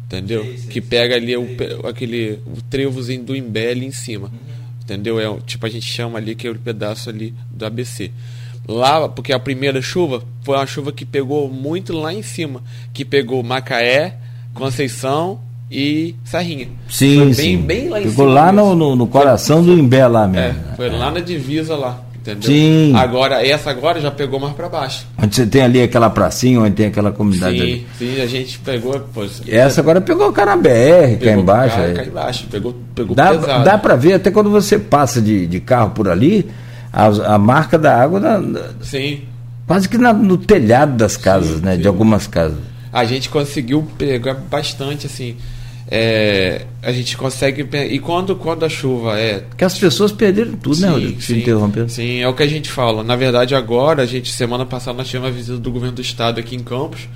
Entendeu? 0.07 0.45
que 0.71 0.81
pega 0.81 1.17
ali 1.17 1.37
o, 1.37 1.47
aquele 1.89 2.39
o 2.47 2.61
trevozinho 2.71 3.25
do 3.25 3.35
Imbé 3.35 3.71
ali 3.73 3.87
em 3.87 3.91
cima. 3.91 4.31
Entendeu? 4.83 5.19
É 5.19 5.29
o- 5.29 5.41
tipo 5.41 5.67
a 5.67 5.69
gente 5.69 5.87
chama 5.87 6.19
ali 6.19 6.35
que 6.37 6.47
é 6.47 6.51
o 6.51 6.55
pedaço 6.59 7.09
ali 7.11 7.35
do 7.51 7.65
ABC. 7.67 8.11
Lá, 8.69 9.09
porque 9.09 9.33
a 9.33 9.39
primeira 9.41 9.83
chuva 9.83 10.23
foi 10.43 10.57
uma 10.57 10.67
chuva 10.67 10.93
que 10.93 11.05
pegou 11.05 11.51
muito 11.51 11.93
lá 11.93 12.13
em 12.15 12.23
cima, 12.23 12.63
que 12.93 13.05
pegou 13.05 13.43
Macaé, 13.43 14.17
Conceição 14.55 15.41
e 15.71 16.15
Serrinha. 16.25 16.69
Sim, 16.89 17.17
foi 17.17 17.25
bem, 17.25 17.35
sim. 17.35 17.57
bem 17.59 17.89
lá 17.89 18.01
em 18.01 18.09
Ficou 18.09 18.27
cima. 18.29 18.35
lá 18.41 18.53
no, 18.53 18.75
no, 18.75 18.95
no 18.97 19.07
coração 19.07 19.63
do 19.65 19.73
Imbé 19.73 20.07
lá 20.07 20.25
É, 20.25 20.29
mesmo. 20.29 20.61
né? 20.63 20.73
foi 20.77 20.89
lá 20.91 21.11
na 21.11 21.21
divisa 21.21 21.75
lá, 21.77 22.03
entendeu? 22.33 22.43
Sim. 22.51 22.95
Agora, 22.97 23.47
essa 23.47 23.71
agora 23.71 24.01
já 24.01 24.11
pegou 24.11 24.41
mais 24.41 24.55
para 24.55 24.69
baixo. 24.69 25.07
Onde 25.23 25.35
você 25.37 25.47
tem 25.47 25.63
ali 25.63 25.83
aquela 25.83 26.09
pracinha, 26.11 26.61
onde 26.61 26.73
tem 26.75 26.87
aquela 26.87 27.13
comunidade 27.13 27.57
Sim, 27.57 27.63
ali. 27.63 27.87
sim, 27.99 28.21
a 28.21 28.27
gente 28.27 28.59
pegou, 28.61 28.99
pô, 29.13 29.25
Essa 29.47 29.81
agora 29.81 30.01
pegou 30.01 30.29
o 30.29 30.33
cara 30.33 30.57
na 30.57 30.63
BR, 30.63 31.19
cá 31.23 31.33
embaixo. 31.33 31.77
Cá, 31.77 31.83
aí. 31.83 31.95
cá 31.95 32.05
embaixo, 32.05 32.47
pegou, 32.51 32.75
pegou 32.95 33.15
Dá, 33.15 33.31
pesado. 33.31 33.65
dá 33.65 33.79
para 33.79 33.97
ver, 33.97 34.15
até 34.15 34.31
quando 34.31 34.51
você 34.51 34.79
passa 34.79 35.21
de, 35.21 35.47
de 35.47 35.61
carro 35.61 35.91
por 35.91 36.09
ali, 36.09 36.51
a, 36.93 37.07
a 37.35 37.39
marca 37.39 37.79
da 37.79 38.01
água 38.01 38.19
na- 38.21 38.39
na- 38.39 38.61
Sim. 38.81 39.21
quase 39.67 39.89
que 39.89 39.99
na- 39.99 40.13
no 40.13 40.37
telhado 40.37 40.97
das 40.97 41.17
casas, 41.17 41.59
Sim, 41.59 41.63
né? 41.65 41.75
sim. 41.77 41.83
De 41.83 41.89
algumas 41.89 42.27
casas. 42.27 42.59
a 42.93 43.05
gente 43.05 43.29
conseguiu 43.29 43.87
pegar 43.99 44.35
bastante 44.35 45.07
assim 45.07 45.37
é, 45.87 46.65
a 46.83 46.91
gente 46.93 47.17
consegue 47.17 47.69
e 47.91 47.99
quando 47.99 48.35
quando 48.37 48.65
a 48.65 48.69
chuva 48.71 49.19
é 49.19 49.41
Porque 49.41 49.65
as 49.65 49.79
pessoas 49.79 50.13
perderam 50.13 50.53
tudo, 50.53 50.81
né, 50.81 50.89
Rodrigo? 50.89 51.21
Se 51.21 51.39
interrompendo. 51.39 51.91
sim, 51.91 52.21
é 52.21 52.29
o 52.29 52.35
que 52.35 52.43
a 52.43 52.47
gente 52.47 52.71
fala. 52.71 53.05
Na 53.05 53.17
verdade, 53.17 53.55
agora, 53.55 54.03
a 54.03 54.07
gente, 54.07 54.33
semana 54.33 54.65
passada, 54.65 54.97
nós 54.97 55.09
tivemos 55.09 55.29
a 55.29 55.33
visita 55.33 55.59
do 55.59 55.71
governo 55.71 55.97
do 55.97 56.03
estado 56.03 56.41
aqui 56.41 56.57
em 56.57 56.61
Campos. 56.61 57.09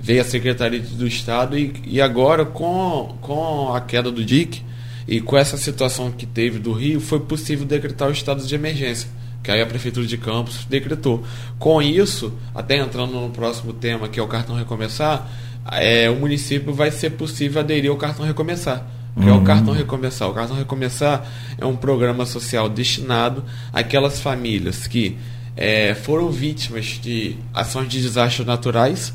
Veio 0.00 0.22
a 0.22 0.24
Secretaria 0.24 0.80
do 0.80 1.06
Estado 1.06 1.58
e, 1.58 1.74
e 1.84 2.00
agora, 2.00 2.44
com, 2.46 3.16
com 3.20 3.74
a 3.74 3.80
queda 3.80 4.10
do 4.10 4.24
DIC 4.24 4.62
e 5.06 5.20
com 5.20 5.36
essa 5.36 5.56
situação 5.56 6.10
que 6.10 6.24
teve 6.24 6.58
do 6.58 6.72
Rio, 6.72 7.00
foi 7.00 7.20
possível 7.20 7.66
decretar 7.66 8.08
o 8.08 8.12
estado 8.12 8.46
de 8.46 8.54
emergência. 8.54 9.08
Que 9.42 9.50
aí 9.50 9.60
a 9.60 9.66
Prefeitura 9.66 10.06
de 10.06 10.16
Campos 10.16 10.64
decretou. 10.68 11.24
Com 11.58 11.82
isso, 11.82 12.32
até 12.54 12.76
entrando 12.76 13.12
no 13.12 13.30
próximo 13.30 13.72
tema, 13.72 14.08
que 14.08 14.20
é 14.20 14.22
o 14.22 14.28
cartão 14.28 14.54
recomeçar, 14.54 15.28
é, 15.72 16.08
o 16.10 16.16
município 16.16 16.72
vai 16.72 16.90
ser 16.90 17.10
possível 17.10 17.60
aderir 17.60 17.90
ao 17.90 17.96
cartão 17.96 18.24
recomeçar. 18.24 18.86
O 19.16 19.20
que 19.20 19.28
é 19.28 19.32
o 19.32 19.42
cartão 19.42 19.74
recomeçar? 19.74 20.28
O 20.28 20.34
cartão 20.34 20.56
recomeçar 20.56 21.26
é 21.58 21.66
um 21.66 21.74
programa 21.74 22.24
social 22.24 22.68
destinado 22.68 23.44
àquelas 23.72 24.20
famílias 24.20 24.86
que 24.86 25.18
é, 25.56 25.92
foram 25.92 26.30
vítimas 26.30 27.00
de 27.02 27.36
ações 27.52 27.88
de 27.88 28.00
desastres 28.00 28.46
naturais, 28.46 29.12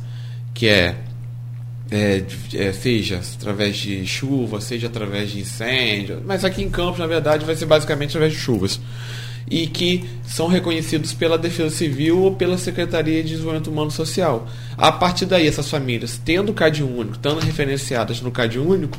que 0.53 0.67
é, 0.67 0.97
é, 1.89 2.23
é, 2.55 2.73
seja 2.73 3.21
através 3.39 3.77
de 3.77 4.05
chuva, 4.05 4.59
seja 4.59 4.87
através 4.87 5.31
de 5.31 5.39
incêndio, 5.39 6.21
mas 6.25 6.43
aqui 6.43 6.61
em 6.61 6.69
Campos, 6.69 6.99
na 6.99 7.07
verdade, 7.07 7.45
vai 7.45 7.55
ser 7.55 7.65
basicamente 7.65 8.09
através 8.09 8.33
de 8.33 8.39
chuvas. 8.39 8.81
E 9.49 9.67
que 9.67 10.09
são 10.25 10.47
reconhecidos 10.47 11.13
pela 11.13 11.37
Defesa 11.37 11.75
Civil 11.75 12.19
ou 12.19 12.35
pela 12.35 12.57
Secretaria 12.57 13.21
de 13.21 13.29
Desenvolvimento 13.29 13.69
Humano 13.69 13.91
Social. 13.91 14.47
A 14.77 14.91
partir 14.91 15.25
daí, 15.25 15.47
essas 15.47 15.69
famílias, 15.69 16.19
tendo 16.23 16.53
CAD 16.53 16.83
único, 16.83 17.15
estando 17.15 17.39
referenciadas 17.39 18.21
no 18.21 18.31
CAD 18.31 18.57
único, 18.59 18.97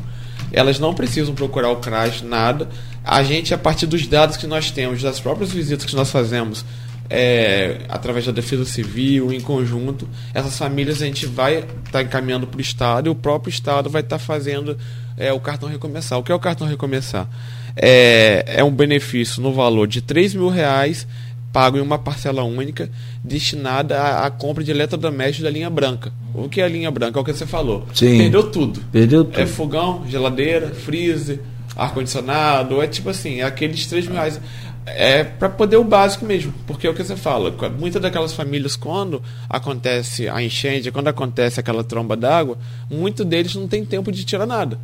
elas 0.52 0.78
não 0.78 0.94
precisam 0.94 1.34
procurar 1.34 1.70
o 1.70 1.76
CRAS, 1.76 2.22
nada. 2.22 2.68
A 3.04 3.22
gente, 3.22 3.52
a 3.52 3.58
partir 3.58 3.86
dos 3.86 4.06
dados 4.06 4.36
que 4.36 4.46
nós 4.46 4.70
temos, 4.70 5.02
das 5.02 5.18
próprias 5.18 5.50
visitas 5.50 5.84
que 5.84 5.96
nós 5.96 6.10
fazemos, 6.10 6.64
é, 7.10 7.80
através 7.88 8.24
da 8.24 8.32
Defesa 8.32 8.64
Civil, 8.64 9.32
em 9.32 9.40
conjunto, 9.40 10.08
essas 10.32 10.56
famílias 10.56 11.02
a 11.02 11.06
gente 11.06 11.26
vai 11.26 11.58
estar 11.58 11.90
tá 11.90 12.02
encaminhando 12.02 12.46
para 12.46 12.58
o 12.58 12.60
Estado 12.60 13.08
e 13.08 13.10
o 13.10 13.14
próprio 13.14 13.50
Estado 13.50 13.90
vai 13.90 14.02
estar 14.02 14.18
tá 14.18 14.24
fazendo 14.24 14.78
é, 15.16 15.32
o 15.32 15.40
cartão 15.40 15.68
recomeçar. 15.68 16.18
O 16.18 16.22
que 16.22 16.32
é 16.32 16.34
o 16.34 16.40
cartão 16.40 16.66
recomeçar? 16.66 17.28
É, 17.76 18.44
é 18.58 18.64
um 18.64 18.70
benefício 18.70 19.42
no 19.42 19.52
valor 19.52 19.88
de 19.88 20.00
3 20.00 20.34
mil 20.34 20.48
reais 20.48 21.06
pago 21.52 21.78
em 21.78 21.80
uma 21.80 21.98
parcela 21.98 22.42
única 22.42 22.90
destinada 23.22 24.00
à, 24.00 24.26
à, 24.26 24.30
compra 24.30 24.64
de 24.64 24.72
eletrodomésticos 24.72 25.44
da 25.44 25.50
linha 25.50 25.70
branca. 25.70 26.12
O 26.34 26.48
que 26.48 26.60
é 26.60 26.64
a 26.64 26.68
linha 26.68 26.90
branca? 26.90 27.18
É 27.18 27.22
o 27.22 27.24
que 27.24 27.32
você 27.32 27.46
falou. 27.46 27.86
Sim. 27.94 28.18
Perdeu 28.18 28.50
tudo. 28.50 28.80
Perdeu 28.90 29.24
tudo. 29.24 29.40
É 29.40 29.46
fogão, 29.46 30.04
geladeira, 30.08 30.70
freezer, 30.70 31.38
ar-condicionado, 31.76 32.82
é 32.82 32.88
tipo 32.88 33.08
assim, 33.08 33.40
é 33.40 33.44
aqueles 33.44 33.86
3 33.86 34.06
mil 34.06 34.16
reais 34.16 34.40
é 34.86 35.24
para 35.24 35.48
poder 35.48 35.76
o 35.76 35.84
básico 35.84 36.26
mesmo, 36.26 36.52
porque 36.66 36.86
é 36.86 36.90
o 36.90 36.94
que 36.94 37.02
você 37.02 37.16
fala, 37.16 37.54
muitas 37.78 38.02
daquelas 38.02 38.32
famílias 38.32 38.76
quando 38.76 39.22
acontece 39.48 40.28
a 40.28 40.42
enchente, 40.42 40.90
quando 40.90 41.08
acontece 41.08 41.58
aquela 41.58 41.82
tromba 41.82 42.16
d'água, 42.16 42.58
muitos 42.90 43.24
deles 43.24 43.54
não 43.54 43.66
tem 43.66 43.84
tempo 43.84 44.12
de 44.12 44.24
tirar 44.24 44.46
nada. 44.46 44.78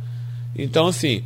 Então 0.55 0.87
assim, 0.87 1.23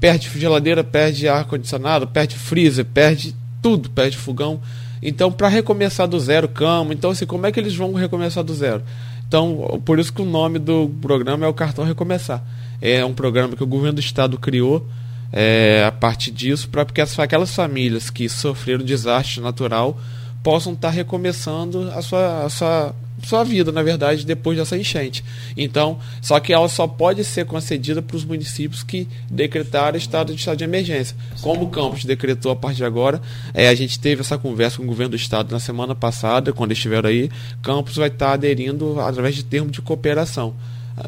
perde 0.00 0.28
geladeira, 0.38 0.82
perde 0.82 1.28
ar 1.28 1.44
condicionado, 1.44 2.08
perde 2.08 2.36
freezer, 2.36 2.84
perde 2.84 3.36
tudo, 3.62 3.90
perde 3.90 4.16
fogão. 4.16 4.60
Então 5.02 5.30
para 5.30 5.48
recomeçar 5.48 6.08
do 6.08 6.18
zero, 6.18 6.48
cama, 6.48 6.92
então 6.92 7.10
assim, 7.10 7.26
como 7.26 7.46
é 7.46 7.52
que 7.52 7.60
eles 7.60 7.76
vão 7.76 7.92
recomeçar 7.92 8.42
do 8.42 8.54
zero? 8.54 8.82
Então, 9.30 9.80
por 9.84 10.00
isso 10.00 10.12
que 10.12 10.20
o 10.20 10.24
nome 10.24 10.58
do 10.58 10.90
programa 11.00 11.46
é 11.46 11.48
o 11.48 11.54
cartão 11.54 11.84
recomeçar. 11.84 12.42
É 12.82 13.04
um 13.04 13.14
programa 13.14 13.54
que 13.54 13.62
o 13.62 13.66
governo 13.66 13.94
do 13.94 14.00
estado 14.00 14.36
criou 14.36 14.84
é, 15.32 15.84
a 15.86 15.92
partir 15.92 16.32
disso, 16.32 16.68
para 16.68 16.84
que 16.84 17.00
as, 17.00 17.16
aquelas 17.16 17.54
famílias 17.54 18.10
que 18.10 18.28
sofreram 18.28 18.84
desastre 18.84 19.40
natural 19.40 19.96
possam 20.42 20.72
estar 20.72 20.88
tá 20.88 20.94
recomeçando 20.94 21.92
a 21.92 22.02
sua, 22.02 22.44
a 22.44 22.50
sua, 22.50 22.94
sua 23.26 23.44
vida, 23.44 23.70
na 23.72 23.82
verdade, 23.82 24.24
depois 24.26 24.58
dessa 24.58 24.76
enchente. 24.76 25.24
Então, 25.56 25.98
só 26.20 26.38
que 26.40 26.52
ela 26.52 26.68
só 26.68 26.86
pode 26.86 27.24
ser 27.24 27.44
concedida 27.44 28.02
para 28.02 28.16
os 28.16 28.24
municípios 28.24 28.82
que 28.82 29.06
decretaram 29.30 29.96
estado 29.96 30.32
de 30.32 30.40
estado 30.40 30.58
de 30.58 30.64
emergência. 30.64 31.16
Como 31.40 31.64
o 31.64 31.70
Campos 31.70 32.04
decretou 32.04 32.52
a 32.52 32.56
partir 32.56 32.78
de 32.78 32.84
agora, 32.84 33.20
é, 33.54 33.68
a 33.68 33.74
gente 33.74 33.98
teve 33.98 34.22
essa 34.22 34.38
conversa 34.38 34.78
com 34.78 34.84
o 34.84 34.86
governo 34.86 35.10
do 35.10 35.16
estado 35.16 35.52
na 35.52 35.60
semana 35.60 35.94
passada, 35.94 36.52
quando 36.52 36.72
estiveram 36.72 37.08
aí, 37.08 37.30
Campos 37.62 37.96
vai 37.96 38.08
estar 38.08 38.28
tá 38.28 38.32
aderindo 38.32 39.00
através 39.00 39.34
de 39.34 39.44
termo 39.44 39.70
de 39.70 39.80
cooperação. 39.80 40.54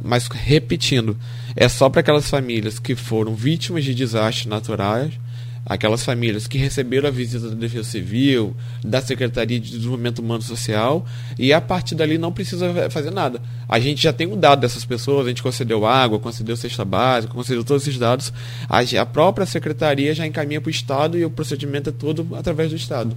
Mas 0.02 0.26
repetindo, 0.28 1.16
é 1.54 1.68
só 1.68 1.88
para 1.90 2.00
aquelas 2.00 2.28
famílias 2.28 2.78
que 2.78 2.94
foram 2.94 3.34
vítimas 3.34 3.84
de 3.84 3.94
desastres 3.94 4.46
naturais, 4.46 5.12
aquelas 5.64 6.04
famílias 6.04 6.46
que 6.46 6.58
receberam 6.58 7.08
a 7.08 7.10
visita 7.10 7.48
da 7.48 7.54
Defesa 7.54 7.88
Civil, 7.88 8.54
da 8.84 9.00
Secretaria 9.00 9.58
de 9.60 9.70
Desenvolvimento 9.70 10.18
Humano 10.18 10.42
Social, 10.42 11.04
e 11.38 11.52
a 11.52 11.60
partir 11.60 11.94
dali 11.94 12.18
não 12.18 12.32
precisa 12.32 12.90
fazer 12.90 13.10
nada. 13.10 13.40
A 13.68 13.78
gente 13.78 14.02
já 14.02 14.12
tem 14.12 14.26
um 14.26 14.38
dado 14.38 14.60
dessas 14.60 14.84
pessoas, 14.84 15.26
a 15.26 15.28
gente 15.28 15.42
concedeu 15.42 15.86
água, 15.86 16.18
concedeu 16.18 16.56
cesta 16.56 16.84
básica, 16.84 17.32
concedeu 17.32 17.64
todos 17.64 17.82
esses 17.84 17.98
dados, 17.98 18.32
a 18.68 19.06
própria 19.06 19.46
Secretaria 19.46 20.14
já 20.14 20.26
encaminha 20.26 20.60
para 20.60 20.68
o 20.68 20.70
Estado 20.70 21.18
e 21.18 21.24
o 21.24 21.30
procedimento 21.30 21.90
é 21.90 21.92
todo 21.92 22.26
através 22.34 22.70
do 22.70 22.76
Estado. 22.76 23.16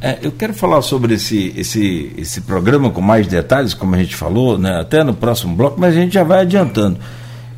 É, 0.00 0.18
eu 0.22 0.30
quero 0.30 0.52
falar 0.52 0.82
sobre 0.82 1.14
esse, 1.14 1.54
esse, 1.56 2.12
esse 2.18 2.42
programa 2.42 2.90
com 2.90 3.00
mais 3.00 3.26
detalhes, 3.26 3.72
como 3.72 3.94
a 3.94 3.98
gente 3.98 4.14
falou, 4.14 4.58
né, 4.58 4.78
até 4.80 5.02
no 5.02 5.14
próximo 5.14 5.56
bloco, 5.56 5.80
mas 5.80 5.96
a 5.96 5.98
gente 5.98 6.12
já 6.12 6.22
vai 6.22 6.40
adiantando. 6.40 6.98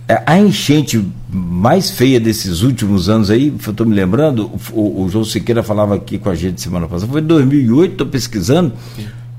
É, 0.09 0.23
a 0.25 0.39
enchente 0.39 1.07
mais 1.29 1.91
feia 1.91 2.19
desses 2.19 2.63
últimos 2.63 3.11
anos 3.11 3.31
aí, 3.31 3.49
eu 3.49 3.71
estou 3.71 3.87
me 3.87 3.95
lembrando, 3.95 4.51
o, 4.73 5.03
o, 5.03 5.09
João 5.11 5.23
Siqueira 5.23 5.63
falava 5.63 5.95
aqui 5.97 6.17
com 6.17 6.31
a 6.31 6.35
gente 6.35 6.63
semana 6.63 6.89
passada, 6.89 7.13
foi 7.13 7.21
em 7.21 7.27
2008, 7.27 7.93
estou 7.93 8.07
pesquisando, 8.07 8.73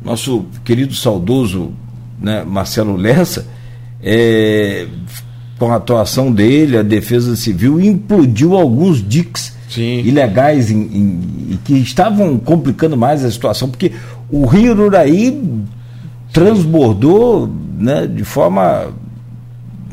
nosso 0.06 0.46
querido 0.64 0.94
saudoso 0.94 1.72
né, 2.22 2.44
Marcelo 2.44 2.96
Lessa, 2.96 3.48
é, 4.00 4.86
com 5.58 5.72
a 5.72 5.78
atuação 5.78 6.32
dele, 6.32 6.78
a 6.78 6.84
Defesa 6.84 7.36
Civil 7.36 7.82
implodiu 7.82 8.56
alguns 8.56 9.06
diques 9.06 9.58
Sim. 9.68 10.02
ilegais 10.02 10.70
em, 10.70 10.82
em, 10.82 11.60
que 11.66 11.74
estavam 11.74 12.38
complicando 12.38 12.96
mais 12.96 13.26
a 13.26 13.32
situação, 13.32 13.70
porque 13.70 13.92
o 14.30 14.46
Rio 14.46 14.74
Ururaí 14.74 15.42
transbordou 16.32 17.52
né, 17.76 18.06
de 18.06 18.24
forma 18.24 18.94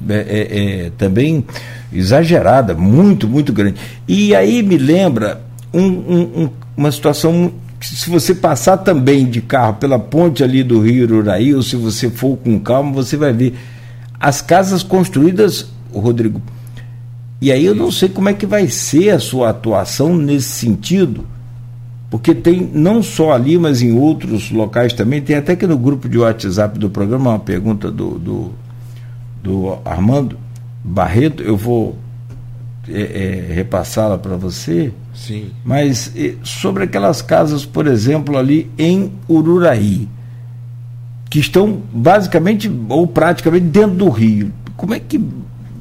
é, 0.08 0.14
é, 0.14 0.86
é, 0.86 0.90
também 0.96 1.44
exagerada, 1.92 2.74
muito, 2.74 3.28
muito 3.28 3.52
grande. 3.52 3.76
E 4.06 4.34
aí 4.34 4.62
me 4.62 4.76
lembra 4.76 5.42
um, 5.72 5.84
um, 5.84 6.50
uma 6.76 6.90
situação 6.90 7.52
se 7.80 8.08
você 8.08 8.34
passar 8.34 8.78
também 8.78 9.26
de 9.26 9.40
carro 9.40 9.74
pela 9.74 9.98
ponte 9.98 10.42
ali 10.42 10.62
do 10.62 10.80
Rio 10.80 11.04
Ururaí, 11.04 11.54
ou 11.54 11.62
se 11.62 11.76
você 11.76 12.10
for 12.10 12.36
com 12.36 12.58
calma, 12.58 12.92
você 12.92 13.16
vai 13.16 13.32
ver 13.32 13.54
as 14.18 14.40
casas 14.40 14.82
construídas, 14.82 15.68
Rodrigo, 15.92 16.40
e 17.40 17.52
aí 17.52 17.64
eu 17.64 17.74
não 17.74 17.90
sei 17.90 18.08
como 18.08 18.28
é 18.28 18.32
que 18.32 18.46
vai 18.46 18.66
ser 18.68 19.10
a 19.10 19.18
sua 19.18 19.50
atuação 19.50 20.16
nesse 20.16 20.48
sentido, 20.48 21.26
porque 22.10 22.34
tem 22.34 22.68
não 22.72 23.02
só 23.02 23.32
ali, 23.32 23.58
mas 23.58 23.82
em 23.82 23.92
outros 23.92 24.50
locais 24.50 24.92
também, 24.94 25.20
tem 25.20 25.36
até 25.36 25.54
que 25.54 25.66
no 25.66 25.76
grupo 25.76 26.08
de 26.08 26.18
WhatsApp 26.18 26.78
do 26.78 26.88
programa 26.88 27.30
uma 27.30 27.38
pergunta 27.38 27.90
do, 27.90 28.18
do, 28.18 28.52
do 29.46 29.78
Armando 29.84 30.36
Barreto, 30.82 31.42
eu 31.42 31.56
vou 31.56 31.96
é, 32.88 33.46
é, 33.48 33.54
repassá-la 33.54 34.18
para 34.18 34.36
você. 34.36 34.92
Sim. 35.14 35.50
Mas 35.64 36.12
sobre 36.42 36.84
aquelas 36.84 37.22
casas, 37.22 37.64
por 37.64 37.86
exemplo, 37.86 38.36
ali 38.36 38.68
em 38.76 39.12
Ururaí, 39.28 40.08
que 41.30 41.38
estão 41.38 41.80
basicamente 41.92 42.70
ou 42.88 43.06
praticamente 43.06 43.66
dentro 43.66 43.96
do 43.96 44.08
rio. 44.08 44.52
Como 44.76 44.92
é 44.92 45.00
que 45.00 45.20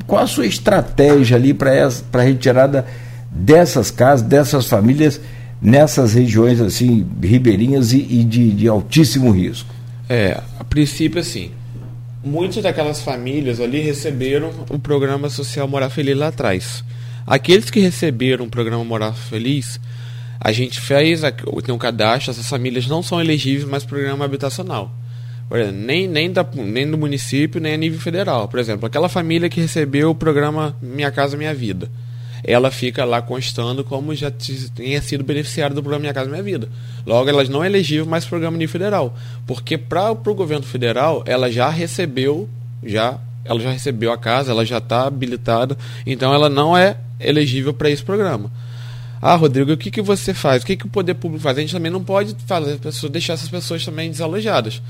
qual 0.05 0.23
a 0.23 0.27
sua 0.27 0.45
estratégia 0.45 1.35
ali 1.35 1.53
para 1.53 1.71
a 2.13 2.21
retirada 2.21 2.85
dessas 3.31 3.89
casas, 3.89 4.25
dessas 4.25 4.67
famílias 4.67 5.19
nessas 5.61 6.13
regiões 6.13 6.61
assim 6.61 7.07
ribeirinhas 7.21 7.91
e, 7.91 7.97
e 7.97 8.23
de, 8.23 8.51
de, 8.51 8.67
altíssimo 8.67 9.31
risco? 9.31 9.73
É, 10.07 10.39
a 10.59 10.63
princípio 10.63 11.19
assim, 11.19 11.49
muitas 12.25 12.63
daquelas 12.63 13.01
famílias 13.01 13.59
ali 13.59 13.79
receberam 13.79 14.51
o 14.69 14.79
programa 14.79 15.29
social 15.29 15.67
Morar 15.67 15.89
Feliz 15.89 16.17
lá 16.17 16.27
atrás. 16.27 16.83
Aqueles 17.25 17.69
que 17.69 17.79
receberam 17.79 18.45
o 18.45 18.49
programa 18.49 18.83
Morar 18.83 19.13
Feliz, 19.13 19.79
a 20.39 20.51
gente 20.51 20.81
fez, 20.81 21.21
tem 21.63 21.73
um 21.73 21.77
cadastro, 21.77 22.31
essas 22.31 22.49
famílias 22.49 22.87
não 22.87 23.01
são 23.01 23.21
elegíveis 23.21 23.67
mais 23.67 23.85
programa 23.85 24.25
habitacional 24.25 24.91
nem, 25.71 26.07
nem, 26.07 26.31
da, 26.31 26.45
nem 26.53 26.89
do 26.89 26.97
município, 26.97 27.61
nem 27.61 27.73
a 27.73 27.77
nível 27.77 27.99
federal. 27.99 28.47
Por 28.47 28.59
exemplo, 28.59 28.85
aquela 28.85 29.07
família 29.07 29.49
que 29.49 29.61
recebeu 29.61 30.09
o 30.09 30.15
programa 30.15 30.75
Minha 30.81 31.11
Casa 31.11 31.37
Minha 31.37 31.53
Vida, 31.53 31.89
ela 32.47 32.69
fica 32.69 33.03
lá 33.03 33.21
constando 33.21 33.83
como 33.83 34.13
já 34.13 34.31
tenha 34.75 35.01
sido 35.01 35.23
beneficiária 35.23 35.73
do 35.73 35.81
programa 35.81 36.01
Minha 36.01 36.13
Casa 36.13 36.29
Minha 36.29 36.43
Vida. 36.43 36.69
Logo, 37.05 37.27
elas 37.27 37.49
não 37.49 37.63
é 37.63 37.67
elegível 37.67 38.05
mais 38.05 38.23
programa 38.23 38.55
nível 38.55 38.71
federal, 38.71 39.15
porque 39.47 39.77
para 39.77 40.11
o 40.11 40.35
governo 40.35 40.63
federal, 40.63 41.23
ela 41.25 41.51
já 41.51 41.69
recebeu, 41.69 42.47
já 42.83 43.19
ela 43.43 43.59
já 43.59 43.71
recebeu 43.71 44.11
a 44.11 44.17
casa, 44.17 44.51
ela 44.51 44.65
já 44.65 44.77
está 44.77 45.05
habilitada, 45.05 45.77
então 46.05 46.33
ela 46.33 46.49
não 46.49 46.75
é 46.77 46.97
elegível 47.19 47.73
para 47.73 47.89
esse 47.89 48.03
programa. 48.03 48.51
Ah, 49.21 49.35
Rodrigo, 49.35 49.71
o 49.71 49.77
que, 49.77 49.89
que 49.89 50.01
você 50.01 50.33
faz? 50.33 50.61
O 50.61 50.65
que, 50.65 50.75
que 50.75 50.85
o 50.85 50.89
poder 50.89 51.15
público 51.15 51.41
faz? 51.41 51.57
A 51.57 51.61
gente 51.61 51.73
também 51.73 51.91
não 51.91 52.03
pode 52.03 52.35
fazer, 52.45 52.79
deixar 53.09 53.33
essas 53.33 53.49
pessoas 53.49 53.83
também 53.83 54.09
desalojadas. 54.09 54.81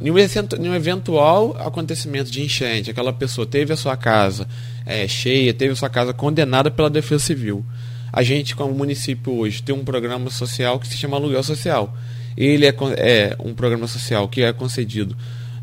Em 0.00 0.10
um, 0.10 0.74
eventual 0.74 1.56
acontecimento 1.58 2.30
de 2.30 2.42
enchente, 2.42 2.90
aquela 2.90 3.12
pessoa 3.12 3.46
teve 3.46 3.72
a 3.72 3.76
sua 3.76 3.96
casa 3.96 4.46
é, 4.84 5.06
cheia, 5.06 5.52
teve 5.52 5.74
sua 5.74 5.88
casa 5.88 6.12
condenada 6.12 6.70
pela 6.70 6.90
Defesa 6.90 7.24
Civil. 7.24 7.64
A 8.12 8.22
gente, 8.22 8.54
como 8.54 8.74
município 8.74 9.32
hoje, 9.32 9.62
tem 9.62 9.74
um 9.74 9.84
programa 9.84 10.28
social 10.30 10.78
que 10.78 10.86
se 10.86 10.96
chama 10.96 11.16
Aluguel 11.16 11.42
Social. 11.42 11.96
Ele 12.36 12.66
é, 12.66 12.74
é 12.96 13.36
um 13.38 13.54
programa 13.54 13.86
social 13.86 14.28
que 14.28 14.42
é 14.42 14.52
concedido 14.52 15.16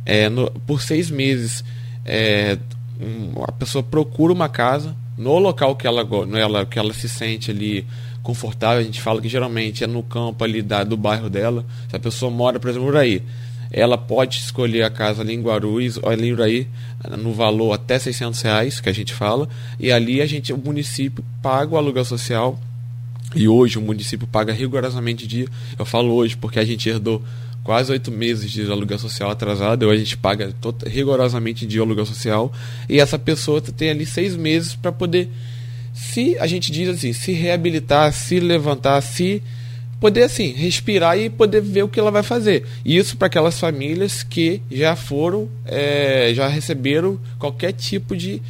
é, 0.05 0.29
no, 0.29 0.49
por 0.65 0.81
seis 0.81 1.09
meses. 1.09 1.63
É, 2.05 2.57
um, 2.99 3.43
a 3.43 3.51
pessoa 3.51 3.83
procura 3.83 4.33
uma 4.33 4.49
casa 4.49 4.95
no 5.17 5.37
local 5.37 5.75
que 5.75 5.85
ela, 5.85 6.07
ela, 6.37 6.65
que 6.65 6.79
ela 6.79 6.93
se 6.93 7.07
sente 7.07 7.51
ali 7.51 7.85
confortável. 8.23 8.79
A 8.79 8.83
gente 8.83 9.01
fala 9.01 9.21
que 9.21 9.29
geralmente 9.29 9.83
é 9.83 9.87
no 9.87 10.01
campo 10.01 10.43
ali 10.43 10.61
da, 10.61 10.83
do 10.83 10.97
bairro 10.97 11.29
dela. 11.29 11.65
Se 11.89 11.95
a 11.95 11.99
pessoa 11.99 12.31
mora, 12.31 12.59
por 12.59 12.69
exemplo, 12.69 12.87
por 12.87 12.97
aí 12.97 13.21
ela 13.71 13.97
pode 13.97 14.37
escolher 14.37 14.83
a 14.83 14.89
casa 14.89 15.21
ali 15.21 15.33
em 15.33 15.41
Guarulhos 15.41 15.97
ou 16.01 16.09
ali 16.09 16.33
Uraí, 16.33 16.67
no 17.17 17.33
valor 17.33 17.73
até 17.73 17.99
600 17.99 18.41
reais, 18.41 18.79
que 18.79 18.89
a 18.89 18.93
gente 18.93 19.13
fala, 19.13 19.47
e 19.79 19.91
ali 19.91 20.21
a 20.21 20.25
gente, 20.25 20.51
o 20.51 20.57
município 20.57 21.23
paga 21.41 21.73
o 21.73 21.77
aluguel 21.77 22.05
social, 22.05 22.59
e 23.35 23.47
hoje 23.47 23.77
o 23.77 23.81
município 23.81 24.27
paga 24.27 24.51
rigorosamente 24.51 25.27
dia, 25.27 25.47
eu 25.77 25.85
falo 25.85 26.13
hoje 26.13 26.35
porque 26.35 26.59
a 26.59 26.65
gente 26.65 26.89
herdou 26.89 27.21
quase 27.63 27.91
oito 27.91 28.11
meses 28.11 28.51
de 28.51 28.63
aluguel 28.71 28.97
social 28.97 29.29
atrasado, 29.29 29.83
ou 29.83 29.91
a 29.91 29.97
gente 29.97 30.17
paga 30.17 30.51
rigorosamente 30.87 31.67
de 31.67 31.79
aluguel 31.79 32.05
social, 32.05 32.51
e 32.87 32.99
essa 32.99 33.19
pessoa 33.19 33.61
tem 33.61 33.91
ali 33.91 34.05
seis 34.05 34.35
meses 34.35 34.73
para 34.73 34.91
poder, 34.91 35.29
se 35.93 36.37
a 36.39 36.47
gente 36.47 36.71
diz 36.71 36.89
assim, 36.89 37.13
se 37.13 37.33
reabilitar, 37.33 38.11
se 38.13 38.39
levantar, 38.39 38.99
se 39.01 39.43
poder 39.99 40.23
assim 40.23 40.53
respirar 40.53 41.17
e 41.17 41.29
poder 41.29 41.61
ver 41.61 41.83
o 41.83 41.89
que 41.89 41.99
ela 41.99 42.11
vai 42.11 42.23
fazer. 42.23 42.65
Isso 42.85 43.17
para 43.17 43.27
aquelas 43.27 43.59
famílias 43.59 44.23
que 44.23 44.61
já 44.71 44.95
foram, 44.95 45.49
é, 45.65 46.31
já 46.33 46.47
receberam 46.47 47.19
qualquer 47.37 47.73
tipo 47.73 48.15
de 48.15 48.41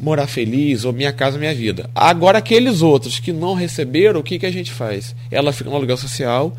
morar 0.00 0.26
feliz 0.26 0.84
ou 0.84 0.92
minha 0.92 1.12
casa 1.12 1.38
minha 1.38 1.54
vida. 1.54 1.88
Agora 1.94 2.38
aqueles 2.38 2.82
outros 2.82 3.18
que 3.18 3.32
não 3.32 3.54
receberam, 3.54 4.20
o 4.20 4.22
que 4.22 4.38
que 4.38 4.46
a 4.46 4.50
gente 4.50 4.72
faz? 4.72 5.14
Ela 5.30 5.52
fica 5.52 5.70
no 5.70 5.76
aluguel 5.76 5.96
social, 5.96 6.56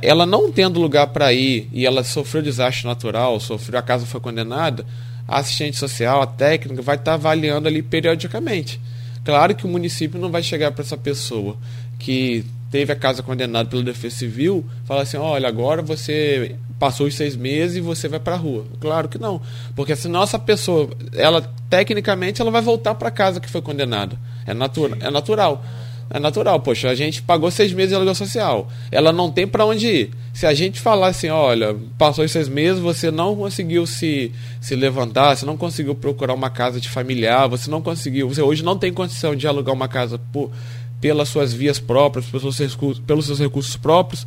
ela 0.00 0.26
não 0.26 0.50
tendo 0.50 0.80
lugar 0.80 1.08
para 1.08 1.32
ir 1.32 1.68
e 1.72 1.86
ela 1.86 2.02
sofreu 2.02 2.42
desastre 2.42 2.86
natural, 2.86 3.38
sofreu 3.38 3.78
a 3.78 3.82
casa 3.82 4.06
foi 4.06 4.20
condenada, 4.20 4.84
a 5.28 5.38
assistente 5.38 5.76
social, 5.76 6.22
a 6.22 6.26
técnica 6.26 6.82
vai 6.82 6.96
estar 6.96 7.12
tá 7.12 7.14
avaliando 7.14 7.68
ali 7.68 7.82
periodicamente. 7.82 8.80
Claro 9.24 9.54
que 9.54 9.64
o 9.64 9.68
município 9.68 10.20
não 10.20 10.30
vai 10.30 10.42
chegar 10.42 10.72
para 10.72 10.82
essa 10.82 10.96
pessoa 10.96 11.56
que 11.98 12.44
teve 12.72 12.90
a 12.90 12.96
casa 12.96 13.22
condenada 13.22 13.68
pelo 13.68 13.82
defesa 13.82 14.16
civil, 14.16 14.64
fala 14.86 15.02
assim, 15.02 15.18
olha, 15.18 15.46
agora 15.46 15.82
você 15.82 16.56
passou 16.78 17.06
os 17.06 17.14
seis 17.14 17.36
meses 17.36 17.76
e 17.76 17.80
você 17.82 18.08
vai 18.08 18.18
para 18.18 18.34
a 18.34 18.38
rua. 18.38 18.64
Claro 18.80 19.10
que 19.10 19.18
não, 19.18 19.42
porque 19.76 19.94
se 19.94 20.08
nossa 20.08 20.38
pessoa, 20.38 20.88
ela 21.12 21.42
tecnicamente 21.68 22.40
ela 22.40 22.50
vai 22.50 22.62
voltar 22.62 22.94
para 22.94 23.10
casa 23.10 23.40
que 23.40 23.50
foi 23.50 23.60
condenada. 23.60 24.18
É, 24.46 24.54
natura, 24.54 24.96
é 25.00 25.10
natural. 25.10 25.62
É 26.14 26.18
natural, 26.18 26.60
poxa, 26.60 26.90
a 26.90 26.94
gente 26.94 27.22
pagou 27.22 27.50
seis 27.50 27.72
meses 27.72 27.90
de 27.90 27.94
aluguel 27.94 28.14
social. 28.14 28.68
Ela 28.90 29.12
não 29.12 29.30
tem 29.30 29.46
para 29.46 29.64
onde 29.64 29.86
ir. 29.86 30.10
Se 30.34 30.46
a 30.46 30.52
gente 30.52 30.80
falar 30.80 31.08
assim, 31.08 31.28
olha, 31.28 31.74
passou 31.96 32.24
os 32.24 32.30
seis 32.30 32.48
meses, 32.48 32.80
você 32.82 33.10
não 33.10 33.34
conseguiu 33.36 33.86
se, 33.86 34.30
se 34.60 34.74
levantar, 34.74 35.34
você 35.34 35.46
não 35.46 35.56
conseguiu 35.56 35.94
procurar 35.94 36.34
uma 36.34 36.50
casa 36.50 36.80
de 36.80 36.88
familiar, 36.88 37.48
você 37.48 37.70
não 37.70 37.80
conseguiu, 37.80 38.28
você 38.28 38.42
hoje 38.42 38.62
não 38.62 38.76
tem 38.76 38.92
condição 38.92 39.34
de 39.34 39.46
alugar 39.46 39.74
uma 39.74 39.88
casa 39.88 40.18
por 40.18 40.50
pelas 41.02 41.28
suas 41.28 41.52
vias 41.52 41.80
próprias, 41.80 42.26
pelos 42.26 42.56
seus 42.56 42.70
recursos, 42.70 43.02
pelos 43.04 43.26
seus 43.26 43.40
recursos 43.40 43.76
próprios, 43.76 44.24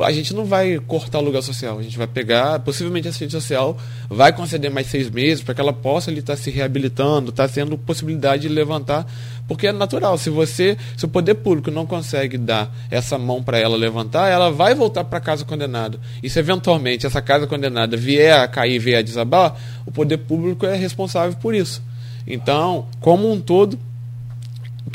a 0.00 0.10
gente 0.12 0.34
não 0.34 0.44
vai 0.44 0.78
cortar 0.78 1.18
o 1.18 1.20
aluguel 1.20 1.42
social. 1.42 1.78
A 1.78 1.82
gente 1.82 1.96
vai 1.96 2.06
pegar, 2.06 2.58
possivelmente 2.60 3.06
a 3.06 3.10
assistente 3.10 3.32
social 3.32 3.76
vai 4.08 4.32
conceder 4.32 4.70
mais 4.70 4.86
seis 4.86 5.10
meses 5.10 5.44
para 5.44 5.54
que 5.54 5.60
ela 5.60 5.72
possa 5.74 6.10
estar 6.10 6.34
tá 6.34 6.36
se 6.36 6.50
reabilitando, 6.50 7.30
estar 7.30 7.48
tá 7.48 7.54
tendo 7.54 7.76
possibilidade 7.76 8.42
de 8.42 8.48
levantar, 8.48 9.06
porque 9.46 9.66
é 9.66 9.72
natural. 9.72 10.16
Se 10.16 10.30
você, 10.30 10.76
se 10.96 11.04
o 11.04 11.08
poder 11.08 11.34
público 11.34 11.70
não 11.70 11.86
consegue 11.86 12.38
dar 12.38 12.74
essa 12.90 13.18
mão 13.18 13.42
para 13.42 13.58
ela 13.58 13.76
levantar, 13.76 14.28
ela 14.30 14.50
vai 14.50 14.74
voltar 14.74 15.04
para 15.04 15.20
casa 15.20 15.44
condenada. 15.44 16.00
E 16.22 16.30
se 16.30 16.38
eventualmente 16.38 17.06
essa 17.06 17.20
casa 17.20 17.46
condenada 17.46 17.94
vier 17.94 18.40
a 18.40 18.48
cair, 18.48 18.78
vier 18.78 19.00
a 19.00 19.02
desabar, 19.02 19.54
o 19.84 19.92
poder 19.92 20.18
público 20.18 20.64
é 20.64 20.76
responsável 20.76 21.36
por 21.40 21.54
isso. 21.54 21.82
Então, 22.26 22.86
como 23.00 23.30
um 23.30 23.40
todo, 23.40 23.78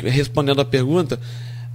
respondendo 0.04 0.62
a 0.62 0.66
pergunta, 0.66 1.20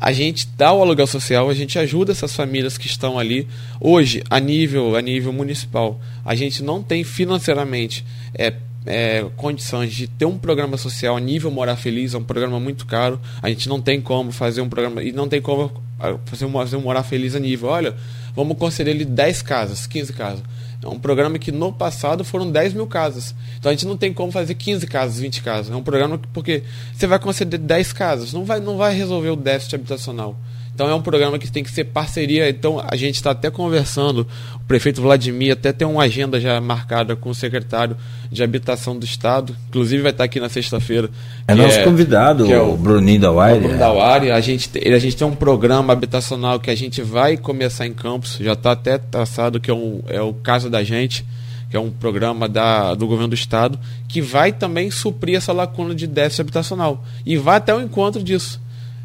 a 0.01 0.12
gente 0.12 0.49
dá 0.57 0.73
o 0.73 0.83
aluguel 0.83 1.07
social, 1.07 1.49
a 1.49 1.55
gente 1.55 1.79
ajuda 1.79 2.12
essas 2.12 2.35
famílias 2.35 2.77
que 2.77 2.87
estão 2.87 3.19
ali. 3.19 3.49
Hoje, 3.81 4.23
a 4.29 4.39
nível, 4.39 4.95
a 4.95 5.01
nível 5.01 5.33
municipal, 5.33 6.01
a 6.25 6.35
gente 6.35 6.62
não 6.62 6.83
tem 6.83 7.03
financeiramente 7.03 8.05
é, 8.35 8.53
é, 8.85 9.25
condições 9.37 9.95
de 9.95 10.07
ter 10.07 10.27
um 10.27 10.39
programa 10.39 10.77
social 10.77 11.17
a 11.17 11.21
nível 11.21 11.51
Morar 11.51 11.77
Feliz, 11.77 12.15
é 12.15 12.19
um 12.19 12.25
programa 12.25 12.61
muito 12.61 12.85
caro. 12.87 13.19
A 13.43 13.49
gente 13.49 13.69
não 13.69 13.81
tem 13.81 14.01
como 14.01 14.31
fazer 14.33 14.61
um 14.61 14.69
programa, 14.69 15.03
e 15.03 15.12
não 15.12 15.29
tem 15.29 15.41
como 15.41 15.73
ah, 15.99 16.17
fazer 16.27 16.45
um, 16.45 16.53
fazer 16.53 16.77
um 16.77 16.83
Morar 16.83 17.03
Feliz 17.03 17.35
a 17.35 17.41
nível. 17.41 17.71
Olha, 17.71 17.95
vamos 18.35 18.59
conceder 18.59 18.95
ele 18.95 19.05
10 19.05 19.43
casas, 19.43 19.87
15 19.87 20.12
casas. 20.12 20.43
É 20.87 20.94
um 20.94 20.99
programa 20.99 21.38
que 21.38 21.51
no 21.51 21.72
passado 21.72 22.25
foram 22.25 22.51
10 22.51 22.75
mil 22.75 22.87
casas. 22.87 23.35
Então 23.59 23.70
a 23.70 23.75
gente 23.75 23.87
não 23.87 23.96
tem 23.96 24.12
como 24.12 24.31
fazer 24.31 24.55
15 24.55 24.87
casas, 24.87 25.18
20 25.18 25.42
casas. 25.42 25.72
É 25.72 25.77
um 25.77 25.83
programa 25.83 26.18
que, 26.18 26.29
porque 26.29 26.62
você 26.94 27.07
vai 27.07 27.18
conceder 27.18 27.59
10 27.59 27.92
casas, 27.92 28.33
não 28.33 28.44
vai, 28.44 28.61
não 28.61 28.77
vai 28.77 28.94
resolver 28.94 29.31
o 29.31 29.37
déficit 29.37 29.75
habitacional. 29.75 30.37
Então 30.77 30.91
é 30.91 30.95
um 30.95 31.01
programa 31.01 31.39
que 31.39 31.51
tem 31.51 31.65
que 31.65 31.71
ser 31.71 31.85
parceria. 31.85 32.51
Então 32.51 32.85
a 32.87 32.95
gente 32.97 33.15
está 33.15 33.31
até 33.31 33.51
conversando, 33.51 34.27
o 34.57 34.61
prefeito 34.69 35.01
Vladimir 35.01 35.55
até 35.55 35.73
tem 35.73 35.89
uma 35.89 36.03
agenda 36.03 36.39
já 36.39 36.61
marcada 36.61 37.17
com 37.17 37.31
o 37.31 37.35
secretário 37.35 37.97
de 38.31 38.43
Habitação 38.43 38.99
do 38.99 39.07
Estado, 39.07 39.57
inclusive 39.69 40.03
vai 40.03 40.11
estar 40.11 40.25
aqui 40.25 40.39
na 40.39 40.51
sexta-feira. 40.51 41.09
É 41.49 41.55
nosso 41.55 41.79
é, 41.79 41.83
convidado, 41.83 42.53
é 42.53 42.61
o, 42.61 42.77
Bruninho 42.77 43.23
Dawari. 43.23 43.55
O 43.55 43.61
Bruninho 43.61 43.79
Dawari. 43.79 44.31
A 44.31 44.41
gente, 44.43 44.71
a 44.77 44.99
gente 44.99 45.17
tem 45.17 45.27
um 45.27 45.35
programa 45.35 45.95
habitacional 45.95 46.61
que 46.61 46.69
a 46.71 46.75
gente 46.75 47.01
vai 47.01 47.39
começar 47.39 47.87
em 47.87 47.95
Campos, 47.95 48.37
já 48.39 48.53
está 48.53 48.73
até 48.73 48.99
traçado, 48.99 49.59
que 49.59 49.71
é, 49.71 49.75
um, 49.75 50.03
é 50.09 50.21
o 50.21 50.35
Casa 50.35 50.69
da 50.69 50.85
Gente 50.85 51.25
que 51.71 51.77
é 51.77 51.81
um 51.81 51.91
programa 51.91 52.49
da, 52.49 52.95
do 52.95 53.07
governo 53.07 53.29
do 53.29 53.35
estado, 53.35 53.79
que 54.07 54.21
vai 54.21 54.53
também 54.53 54.89
suprir 54.89 55.37
essa 55.37 55.53
lacuna 55.53 55.97
de 55.97 56.07
déficit 56.07 56.43
habitacional. 56.43 57.05
E 57.25 57.37
vai 57.37 57.57
até 57.57 57.75
o 57.75 57.81
encontro 57.81 58.23
disso. 58.23 58.61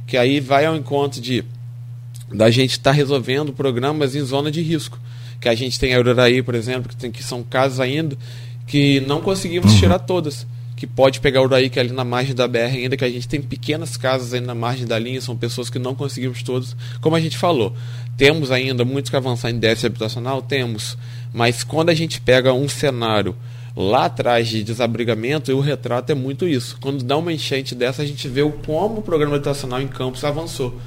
Que 0.06 0.18
aí 0.18 0.40
vai 0.40 0.66
ao 0.66 0.76
encontro 0.76 1.20
de 1.20 1.44
da 2.34 2.50
gente 2.50 2.72
estar 2.72 2.92
tá 2.92 2.96
resolvendo 2.96 3.54
programas 3.54 4.16
em 4.16 4.22
zona 4.22 4.52
de 4.52 4.62
risco. 4.62 5.00
Que 5.40 5.50
a 5.50 5.56
gente 5.56 5.80
tem 5.80 5.94
a 5.94 6.00
Uraraí, 6.00 6.42
por 6.42 6.54
exemplo, 6.54 6.90
que, 6.90 6.96
tem, 6.96 7.12
que 7.12 7.24
são 7.24 7.44
casas 7.44 7.80
ainda 7.80 8.16
que 8.68 9.02
não 9.02 9.22
conseguimos 9.22 9.74
uhum. 9.74 9.80
tirar 9.80 10.00
todas. 10.00 10.48
Que 10.76 10.88
pode 10.88 11.20
pegar 11.20 11.42
o 11.42 11.46
Uraí, 11.46 11.70
que 11.70 11.78
é 11.78 11.82
ali 11.82 11.92
na 11.92 12.04
margem 12.04 12.34
da 12.34 12.48
BR, 12.48 12.74
ainda 12.74 12.98
que 12.98 13.06
a 13.06 13.10
gente 13.10 13.28
tem 13.28 13.42
pequenas 13.42 13.98
casas 13.98 14.34
aí 14.34 14.40
na 14.40 14.56
margem 14.56 14.88
da 14.88 14.98
linha, 14.98 15.22
são 15.22 15.36
pessoas 15.36 15.70
que 15.70 15.78
não 15.78 15.94
conseguimos 15.94 16.42
todas. 16.42 16.76
Como 17.02 17.16
a 17.16 17.20
gente 17.20 17.38
falou, 17.38 17.76
temos 18.18 18.50
ainda 18.50 18.84
muito 18.84 19.12
que 19.12 19.16
avançar 19.16 19.52
em 19.52 19.60
déficit 19.60 19.88
habitacional? 19.88 20.42
Temos. 20.42 20.98
Mas 21.34 21.64
quando 21.64 21.90
a 21.90 21.94
gente 21.94 22.20
pega 22.22 22.52
um 22.54 22.68
cenário 22.68 23.36
lá 23.76 24.06
atrás 24.06 24.48
de 24.48 24.64
desabrigamento, 24.64 25.52
o 25.52 25.60
retrato 25.60 26.12
é 26.12 26.16
muito 26.16 26.48
isso. 26.48 26.78
Quando 26.82 27.04
dá 27.04 27.18
uma 27.18 27.32
enchente 27.32 27.76
dessa, 27.76 28.02
a 28.02 28.06
gente 28.06 28.28
vê 28.28 28.42
o 28.42 28.52
como 28.52 29.00
o 29.00 29.02
programa 29.02 29.36
habitacional 29.36 29.82
em 29.82 29.88
Campos 29.88 30.24
avançou 30.24 30.80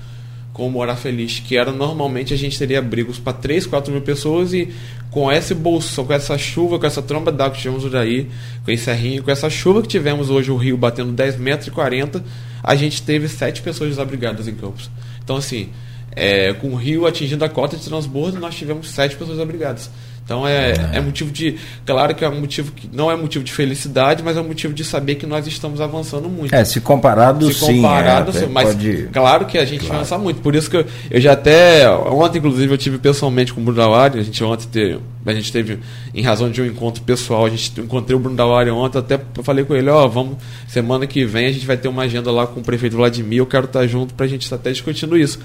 com 0.55 0.71
Morar 0.71 0.95
Feliz, 0.95 1.41
que 1.41 1.57
era 1.57 1.73
normalmente 1.73 2.33
a 2.33 2.37
gente 2.37 2.57
teria 2.57 2.79
abrigos 2.79 3.19
para 3.19 3.33
3, 3.33 3.67
4 3.67 3.93
mil 3.93 4.01
pessoas 4.03 4.55
e 4.55 4.73
com 5.11 5.31
esse 5.31 5.53
bolso, 5.53 6.05
com 6.05 6.13
essa 6.13 6.39
chuva, 6.39 6.79
com 6.79 6.87
essa 6.87 7.03
tromba 7.03 7.33
d'água 7.33 7.57
que 7.57 7.63
tivemos 7.63 7.85
hoje 7.85 7.97
aí, 7.97 8.31
com 8.65 8.71
esse 8.71 8.85
serrinho, 8.85 9.23
com 9.25 9.33
essa 9.33 9.51
chuva 9.51 9.83
que 9.83 9.89
tivemos 9.89 10.31
hoje, 10.31 10.53
o 10.53 10.57
rio 10.57 10.77
batendo 10.77 11.11
10 11.11 11.39
metros 11.39 11.67
e 11.67 11.71
40, 11.73 12.25
a 12.63 12.75
gente 12.77 13.03
teve 13.03 13.29
7 13.29 13.63
pessoas 13.63 13.91
desabrigadas 13.91 14.47
em 14.47 14.55
Campos. 14.55 14.89
Então, 15.25 15.37
assim, 15.37 15.71
é, 16.13 16.53
com 16.53 16.69
o 16.69 16.77
rio 16.77 17.05
atingindo 17.05 17.45
a 17.45 17.49
cota 17.49 17.77
de 17.77 17.85
transbordo, 17.85 18.39
nós 18.39 18.55
tivemos 18.55 18.89
7 18.91 19.17
pessoas 19.17 19.37
desabrigadas. 19.37 19.91
Então 20.25 20.49
é, 20.49 20.71
é, 20.71 20.91
é 20.95 21.01
motivo 21.01 21.31
de. 21.31 21.57
Claro 21.85 22.15
que 22.15 22.25
é 22.25 22.29
um 22.29 22.41
motivo 22.41 22.73
que 22.73 22.89
não 22.91 23.11
é 23.11 23.17
motivo 23.17 23.45
de 23.45 23.53
felicidade, 23.53 24.23
mas 24.23 24.39
é 24.39 24.41
um 24.41 24.45
motivo 24.45 24.73
de 24.73 24.83
saber 24.83 25.17
que 25.17 25.27
nós 25.27 25.47
estamos 25.47 25.83
avançando 25.83 26.31
muito. 26.31 26.55
É, 26.55 26.65
se 26.65 26.81
comparado, 26.81 27.53
se 27.53 27.61
comparado 27.61 28.33
sim. 28.33 28.45
É, 28.45 28.47
mas 28.47 28.69
pode... 28.69 29.09
claro 29.13 29.45
que 29.45 29.59
a 29.59 29.67
gente 29.67 29.81
claro. 29.81 29.97
avança 29.97 30.17
muito. 30.17 30.41
Por 30.41 30.55
isso 30.55 30.71
que 30.71 30.79
eu, 30.79 30.87
eu, 31.11 31.21
já 31.21 31.33
até. 31.33 31.89
Ontem, 31.91 32.39
inclusive, 32.39 32.73
eu 32.73 32.79
tive 32.79 32.97
pessoalmente 32.97 33.53
com 33.53 33.61
o 33.61 33.65
Bruno 33.65 33.79
Dawari. 33.79 34.19
A 34.19 34.23
gente 34.23 34.43
ontem 34.43 34.67
teve. 34.67 35.01
A 35.27 35.33
gente 35.33 35.51
teve, 35.51 35.79
em 36.15 36.23
razão 36.23 36.51
de 36.51 36.61
um 36.61 36.67
encontro 36.67 37.03
pessoal, 37.03 37.47
a 37.47 37.51
gente 37.51 37.81
encontrei 37.81 38.15
o 38.15 38.19
Bruno 38.19 38.37
Dawari 38.37 38.71
ontem, 38.71 38.99
até 38.99 39.19
falei 39.43 39.65
com 39.65 39.75
ele, 39.75 39.89
ó, 39.89 40.05
oh, 40.05 40.09
vamos, 40.09 40.37
semana 40.69 41.07
que 41.07 41.25
vem 41.25 41.47
a 41.47 41.53
gente 41.53 41.65
vai 41.65 41.79
ter 41.79 41.89
uma 41.89 42.03
agenda 42.03 42.31
lá 42.31 42.47
com 42.47 42.61
o 42.61 42.63
prefeito 42.63 42.95
Vladimir, 42.95 43.39
eu 43.39 43.47
quero 43.47 43.65
estar 43.65 43.87
junto 43.87 44.13
para 44.13 44.27
a 44.27 44.29
gente 44.29 44.43
estar 44.43 44.57
até 44.57 44.71
discutindo 44.71 45.17
isso. 45.17 45.39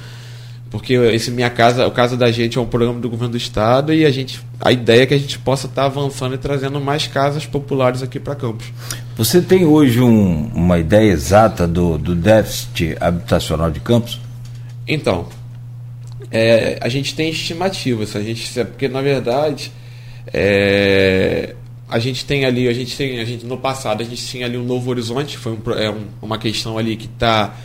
Porque 0.69 0.93
esse 0.93 1.32
minha 1.32 1.49
casa, 1.49 1.88
o 1.88 1.91
casa 1.91 2.15
da 2.15 2.32
gente 2.32 2.58
é 2.58 2.62
um 2.62 2.65
programa 2.65 2.99
do 2.99 3.10
governo 3.10 3.32
do 3.32 3.38
estado 3.38 3.91
e 3.91 4.05
a 4.05 4.12
gente, 4.12 4.39
a 4.62 4.71
ideia 4.71 5.03
é 5.03 5.05
que 5.08 5.13
a 5.15 5.17
gente 5.17 5.39
possa 5.39 5.65
estar 5.65 5.86
avançando 5.86 6.36
e 6.36 6.38
trazendo 6.38 6.79
mais 6.79 7.08
casas 7.08 7.45
populares 7.45 8.03
aqui 8.03 8.19
para 8.19 8.36
Campos. 8.36 8.67
Você 9.17 9.41
tem 9.41 9.65
hoje 9.65 9.99
um, 9.99 10.51
uma 10.53 10.77
ideia 10.77 11.12
exata 11.12 11.67
do, 11.67 11.97
do 11.97 12.13
déficit 12.13 12.95
habitacional 12.99 13.71
de 13.71 13.79
Campos? 13.79 14.19
Então, 14.88 15.27
é, 16.29 16.77
a 16.82 16.88
gente 16.88 17.15
tem 17.15 17.32
estimativas, 17.32 18.15
a 18.15 18.21
gente, 18.21 18.53
porque 18.65 18.88
na 18.88 19.01
verdade 19.01 19.71
é, 20.32 21.55
a 21.89 21.97
gente 21.97 22.25
tem 22.25 22.45
ali, 22.45 22.67
a 22.67 22.73
gente 22.73 22.95
tem, 22.95 23.19
a 23.19 23.25
gente 23.25 23.45
no 23.45 23.58
passado 23.58 24.01
a 24.01 24.05
gente 24.05 24.23
tinha 24.23 24.45
ali 24.45 24.58
um 24.58 24.63
novo 24.63 24.91
horizonte, 24.91 25.38
foi 25.38 25.53
um, 25.53 25.71
é 25.73 25.89
um, 25.89 26.05
uma 26.21 26.38
questão 26.38 26.77
ali 26.77 26.95
que 26.95 27.08
está 27.08 27.55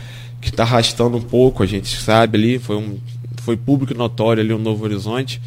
que 0.44 0.50
está 0.50 0.62
arrastando 0.62 1.16
um 1.16 1.22
pouco, 1.22 1.62
a 1.62 1.66
gente 1.66 1.88
sabe 1.88 2.36
ali, 2.36 2.58
foi, 2.58 2.76
um, 2.76 2.98
foi 3.38 3.56
público 3.56 3.94
notório 3.94 4.42
ali 4.42 4.52
o 4.52 4.58
Novo 4.58 4.84
Horizonte, 4.84 5.40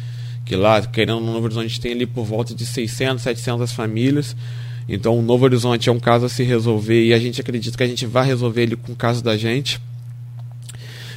que 0.44 0.56
lá, 0.56 0.82
querendo 0.82 1.20
no 1.20 1.32
Novo 1.32 1.44
Horizonte, 1.44 1.80
tem 1.80 1.92
ali 1.92 2.04
por 2.04 2.24
volta 2.24 2.52
de 2.52 2.66
600, 2.66 3.22
700 3.22 3.72
famílias. 3.72 4.34
Então, 4.88 5.16
o 5.16 5.22
Novo 5.22 5.44
Horizonte 5.44 5.88
é 5.88 5.92
um 5.92 6.00
caso 6.00 6.26
a 6.26 6.28
se 6.28 6.42
resolver 6.42 7.04
e 7.04 7.14
a 7.14 7.18
gente 7.18 7.40
acredita 7.40 7.76
que 7.76 7.82
a 7.84 7.86
gente 7.86 8.06
vai 8.06 8.26
resolver 8.26 8.62
ele 8.62 8.74
com 8.74 8.90
o 8.92 8.96
caso 8.96 9.22
da 9.22 9.36
gente. 9.36 9.80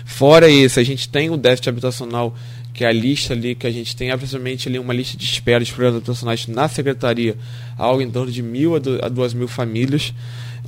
Fora 0.05 0.47
esse, 0.47 0.79
a 0.79 0.83
gente 0.83 1.09
tem 1.09 1.31
o 1.31 1.37
déficit 1.37 1.69
habitacional, 1.69 2.35
que 2.73 2.83
é 2.83 2.87
a 2.87 2.91
lista 2.91 3.33
ali, 3.33 3.55
que 3.55 3.65
a 3.65 3.71
gente 3.71 3.95
tem 3.95 4.11
absolutamente 4.11 4.69
ali 4.69 4.77
uma 4.77 4.93
lista 4.93 5.17
de 5.17 5.25
espera 5.25 5.63
de 5.63 5.71
programas 5.71 5.97
habitacionais 5.97 6.45
na 6.45 6.67
secretaria, 6.67 7.35
algo 7.77 8.01
em 8.01 8.11
torno 8.11 8.31
de 8.31 8.43
mil 8.43 8.75
a 8.75 9.09
duas 9.09 9.33
mil 9.33 9.47
famílias. 9.47 10.13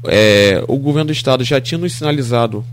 É, 0.06 0.64
o 0.68 0.78
governo 0.78 1.08
do 1.08 1.14
estado 1.14 1.44
já 1.44 1.62
tinha 1.62 1.78
nos 1.78 1.94
sinalizado 1.94 2.66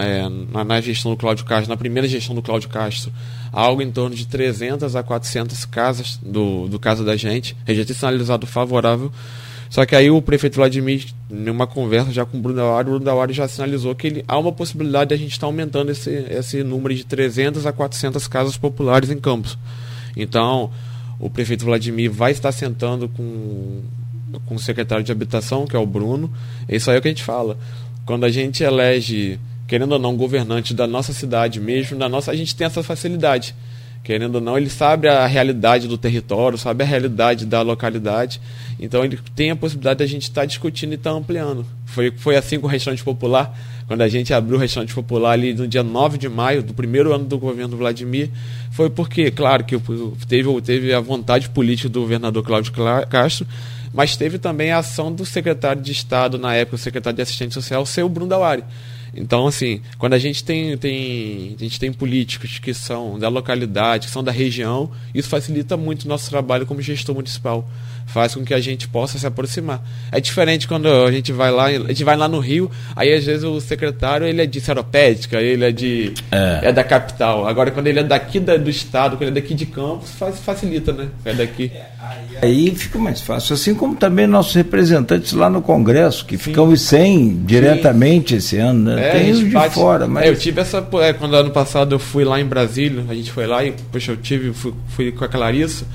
é, 0.00 0.64
na, 0.64 0.80
gestão 0.80 1.12
do 1.12 1.16
Cláudio 1.16 1.44
Castro, 1.44 1.70
na 1.70 1.76
primeira 1.76 2.06
gestão 2.06 2.34
do 2.34 2.42
Cláudio 2.42 2.68
Castro, 2.68 3.12
algo 3.50 3.82
em 3.82 3.90
torno 3.90 4.14
de 4.14 4.26
300 4.26 4.94
a 4.96 5.02
400 5.02 5.64
casas 5.64 6.18
do, 6.22 6.68
do 6.68 6.78
caso 6.78 7.04
da 7.04 7.16
gente. 7.16 7.56
Tinha 7.64 7.84
sinalizado 7.86 8.46
favorável. 8.46 9.10
Só 9.72 9.86
que 9.86 9.96
aí 9.96 10.10
o 10.10 10.20
prefeito 10.20 10.56
Vladimir, 10.56 11.06
em 11.30 11.48
uma 11.48 11.66
conversa 11.66 12.12
já 12.12 12.26
com 12.26 12.36
o 12.36 12.40
Bruno 12.40 12.56
Dauari, 12.56 12.88
o 12.88 12.90
Bruno 12.90 13.04
Dauari 13.06 13.32
já 13.32 13.48
sinalizou 13.48 13.94
que 13.94 14.06
ele, 14.06 14.24
há 14.28 14.38
uma 14.38 14.52
possibilidade 14.52 15.08
de 15.08 15.14
a 15.14 15.16
gente 15.16 15.32
estar 15.32 15.46
tá 15.46 15.46
aumentando 15.46 15.90
esse, 15.90 16.10
esse 16.10 16.62
número 16.62 16.94
de 16.94 17.04
300 17.04 17.64
a 17.64 17.72
400 17.72 18.28
casas 18.28 18.58
populares 18.58 19.08
em 19.08 19.18
Campos. 19.18 19.56
Então, 20.14 20.70
o 21.18 21.30
prefeito 21.30 21.64
Vladimir 21.64 22.10
vai 22.10 22.32
estar 22.32 22.52
sentando 22.52 23.08
com, 23.08 23.80
com 24.44 24.56
o 24.56 24.58
secretário 24.58 25.02
de 25.02 25.10
habitação, 25.10 25.66
que 25.66 25.74
é 25.74 25.78
o 25.78 25.86
Bruno. 25.86 26.30
É 26.68 26.76
isso 26.76 26.90
aí 26.90 27.00
que 27.00 27.08
a 27.08 27.10
gente 27.10 27.24
fala. 27.24 27.56
Quando 28.04 28.24
a 28.24 28.30
gente 28.30 28.62
elege 28.62 29.40
querendo 29.66 29.92
ou 29.92 29.98
não, 29.98 30.16
governante 30.16 30.74
da 30.74 30.86
nossa 30.86 31.12
cidade 31.12 31.60
mesmo, 31.60 31.98
da 31.98 32.08
nossa, 32.08 32.30
a 32.30 32.36
gente 32.36 32.54
tem 32.54 32.66
essa 32.66 32.82
facilidade. 32.82 33.54
Querendo 34.04 34.36
ou 34.36 34.40
não, 34.40 34.58
ele 34.58 34.68
sabe 34.68 35.06
a 35.06 35.24
realidade 35.26 35.86
do 35.86 35.96
território, 35.96 36.58
sabe 36.58 36.82
a 36.82 36.86
realidade 36.86 37.46
da 37.46 37.62
localidade. 37.62 38.40
Então 38.80 39.04
ele 39.04 39.16
tem 39.36 39.52
a 39.52 39.56
possibilidade 39.56 39.98
de 39.98 40.04
a 40.04 40.08
gente 40.08 40.22
estar 40.22 40.40
tá 40.40 40.44
discutindo 40.44 40.90
e 40.90 40.94
estar 40.96 41.10
tá 41.10 41.16
ampliando. 41.16 41.64
Foi, 41.86 42.10
foi 42.10 42.36
assim 42.36 42.58
com 42.58 42.66
o 42.66 42.70
restaurante 42.70 43.04
popular, 43.04 43.56
quando 43.86 44.00
a 44.00 44.08
gente 44.08 44.34
abriu 44.34 44.56
o 44.56 44.60
restaurante 44.60 44.92
popular 44.92 45.32
ali 45.32 45.54
no 45.54 45.68
dia 45.68 45.84
9 45.84 46.18
de 46.18 46.28
maio, 46.28 46.64
do 46.64 46.74
primeiro 46.74 47.14
ano 47.14 47.26
do 47.26 47.38
governo 47.38 47.76
Vladimir, 47.76 48.28
foi 48.72 48.90
porque, 48.90 49.30
claro, 49.30 49.62
que 49.62 49.78
teve, 50.26 50.60
teve 50.62 50.92
a 50.92 51.00
vontade 51.00 51.48
política 51.50 51.88
do 51.88 52.00
governador 52.00 52.42
Cláudio 52.42 52.72
Castro, 53.08 53.46
mas 53.94 54.16
teve 54.16 54.38
também 54.38 54.72
a 54.72 54.78
ação 54.78 55.12
do 55.12 55.24
secretário 55.24 55.80
de 55.80 55.92
Estado, 55.92 56.38
na 56.38 56.54
época, 56.54 56.76
o 56.76 56.78
secretário 56.78 57.16
de 57.16 57.22
Assistência 57.22 57.60
Social, 57.60 57.86
seu 57.86 58.08
Bruno 58.08 58.30
Dauari. 58.30 58.64
Então, 59.14 59.46
assim, 59.46 59.80
quando 59.98 60.14
a 60.14 60.18
gente 60.18 60.42
tem, 60.42 60.76
tem, 60.78 61.54
a 61.58 61.62
gente 61.62 61.78
tem 61.78 61.92
políticos 61.92 62.58
que 62.58 62.72
são 62.72 63.18
da 63.18 63.28
localidade, 63.28 64.06
que 64.06 64.12
são 64.12 64.24
da 64.24 64.32
região, 64.32 64.90
isso 65.14 65.28
facilita 65.28 65.76
muito 65.76 66.04
o 66.04 66.08
nosso 66.08 66.30
trabalho 66.30 66.64
como 66.66 66.80
gestor 66.80 67.14
municipal. 67.14 67.68
Faz 68.06 68.34
com 68.34 68.44
que 68.44 68.52
a 68.52 68.60
gente 68.60 68.88
possa 68.88 69.18
se 69.18 69.26
aproximar. 69.26 69.82
É 70.10 70.20
diferente 70.20 70.68
quando 70.68 70.86
a 70.86 71.10
gente 71.10 71.32
vai 71.32 71.50
lá, 71.50 71.66
a 71.66 71.70
gente 71.70 72.04
vai 72.04 72.16
lá 72.16 72.28
no 72.28 72.38
Rio, 72.38 72.70
aí 72.94 73.12
às 73.12 73.24
vezes 73.24 73.44
o 73.44 73.60
secretário 73.60 74.26
ele 74.26 74.42
é 74.42 74.46
de 74.46 74.60
Seropédica, 74.60 75.40
ele 75.40 75.64
é 75.64 75.72
de. 75.72 76.12
É. 76.30 76.68
é 76.68 76.72
da 76.72 76.84
capital. 76.84 77.46
Agora, 77.46 77.70
quando 77.70 77.86
ele 77.86 78.00
é 78.00 78.04
daqui 78.04 78.38
da, 78.38 78.56
do 78.56 78.68
estado, 78.68 79.16
quando 79.16 79.28
ele 79.28 79.38
é 79.38 79.40
daqui 79.40 79.54
de 79.54 79.66
Campos, 79.66 80.10
faz, 80.10 80.38
facilita, 80.40 80.92
né? 80.92 81.08
É 81.24 81.32
daqui. 81.32 81.72
Aí 82.42 82.74
fica 82.74 82.98
mais 82.98 83.20
fácil. 83.20 83.54
Assim 83.54 83.74
como 83.74 83.94
também 83.94 84.26
nossos 84.26 84.54
representantes 84.54 85.32
lá 85.32 85.48
no 85.48 85.62
Congresso, 85.62 86.26
que 86.26 86.36
Sim. 86.36 86.42
ficam 86.42 86.74
sem 86.76 87.44
diretamente 87.44 88.30
Sim. 88.30 88.36
esse 88.36 88.56
ano, 88.58 88.90
né? 88.90 89.08
É, 89.08 89.10
Tem 89.12 89.30
os 89.30 89.38
de 89.38 89.44
bate... 89.46 89.74
fora. 89.74 90.08
Mas... 90.08 90.24
É, 90.24 90.28
eu 90.28 90.36
tive 90.36 90.60
essa. 90.60 90.86
É, 91.00 91.12
quando 91.12 91.34
ano 91.34 91.50
passado 91.50 91.94
eu 91.94 91.98
fui 91.98 92.24
lá 92.24 92.40
em 92.40 92.44
Brasília, 92.44 93.04
a 93.08 93.14
gente 93.14 93.30
foi 93.30 93.46
lá 93.46 93.64
e, 93.64 93.72
poxa, 93.92 94.12
eu 94.12 94.16
tive, 94.16 94.52
fui, 94.52 94.74
fui 94.88 95.12
com 95.12 95.24
a 95.24 95.28
Clarissa. 95.28 95.86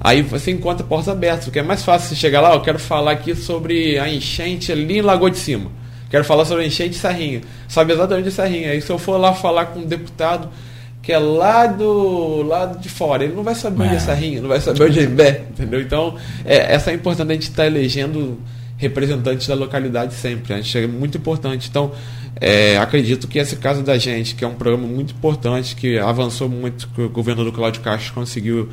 Aí 0.00 0.22
você 0.22 0.50
encontra 0.50 0.86
portas 0.86 1.08
abertas, 1.08 1.44
porque 1.44 1.58
é 1.58 1.62
mais 1.62 1.84
fácil 1.84 2.08
você 2.08 2.16
chegar 2.16 2.40
lá, 2.40 2.54
eu 2.54 2.60
quero 2.60 2.78
falar 2.78 3.12
aqui 3.12 3.34
sobre 3.34 3.98
a 3.98 4.08
enchente 4.08 4.70
ali 4.70 4.98
em 4.98 5.02
Lagoa 5.02 5.30
de 5.30 5.38
Cima. 5.38 5.70
Quero 6.10 6.24
falar 6.24 6.44
sobre 6.44 6.64
a 6.64 6.66
enchente 6.66 6.90
de 6.90 6.96
Serrinha. 6.96 7.40
Sabe 7.68 7.92
exatamente 7.92 8.24
de 8.24 8.30
Serrinha. 8.30 8.70
Aí 8.70 8.80
se 8.80 8.90
eu 8.90 8.98
for 8.98 9.18
lá 9.18 9.34
falar 9.34 9.66
com 9.66 9.80
um 9.80 9.86
deputado 9.86 10.48
que 11.02 11.12
é 11.12 11.18
lá 11.18 11.66
do 11.66 12.42
lado 12.42 12.78
de 12.78 12.88
fora, 12.88 13.24
ele 13.24 13.34
não 13.34 13.42
vai 13.42 13.54
saber 13.54 13.82
é. 13.82 13.86
onde 13.86 13.96
é 13.96 13.98
Serrinha, 13.98 14.40
não 14.40 14.48
vai 14.48 14.60
saber 14.60 14.82
onde 14.82 15.00
é 15.00 15.44
entendeu? 15.50 15.80
Então, 15.80 16.16
é, 16.44 16.74
essa 16.74 16.90
é 16.90 16.94
importante 16.94 17.30
a 17.30 17.34
gente 17.34 17.44
estar 17.44 17.62
tá 17.62 17.66
elegendo 17.66 18.38
representantes 18.76 19.46
da 19.48 19.54
localidade 19.54 20.14
sempre. 20.14 20.54
A 20.54 20.56
gente 20.56 20.78
é 20.78 20.86
muito 20.86 21.18
importante. 21.18 21.68
Então, 21.68 21.92
é, 22.40 22.78
acredito 22.78 23.26
que 23.26 23.38
esse 23.38 23.56
caso 23.56 23.82
da 23.82 23.98
gente, 23.98 24.34
que 24.34 24.44
é 24.44 24.48
um 24.48 24.54
programa 24.54 24.86
muito 24.86 25.12
importante, 25.12 25.74
que 25.74 25.98
avançou 25.98 26.48
muito, 26.48 26.88
que 26.88 27.02
o 27.02 27.08
governador 27.08 27.52
Cláudio 27.52 27.82
Castro 27.82 28.14
conseguiu 28.14 28.68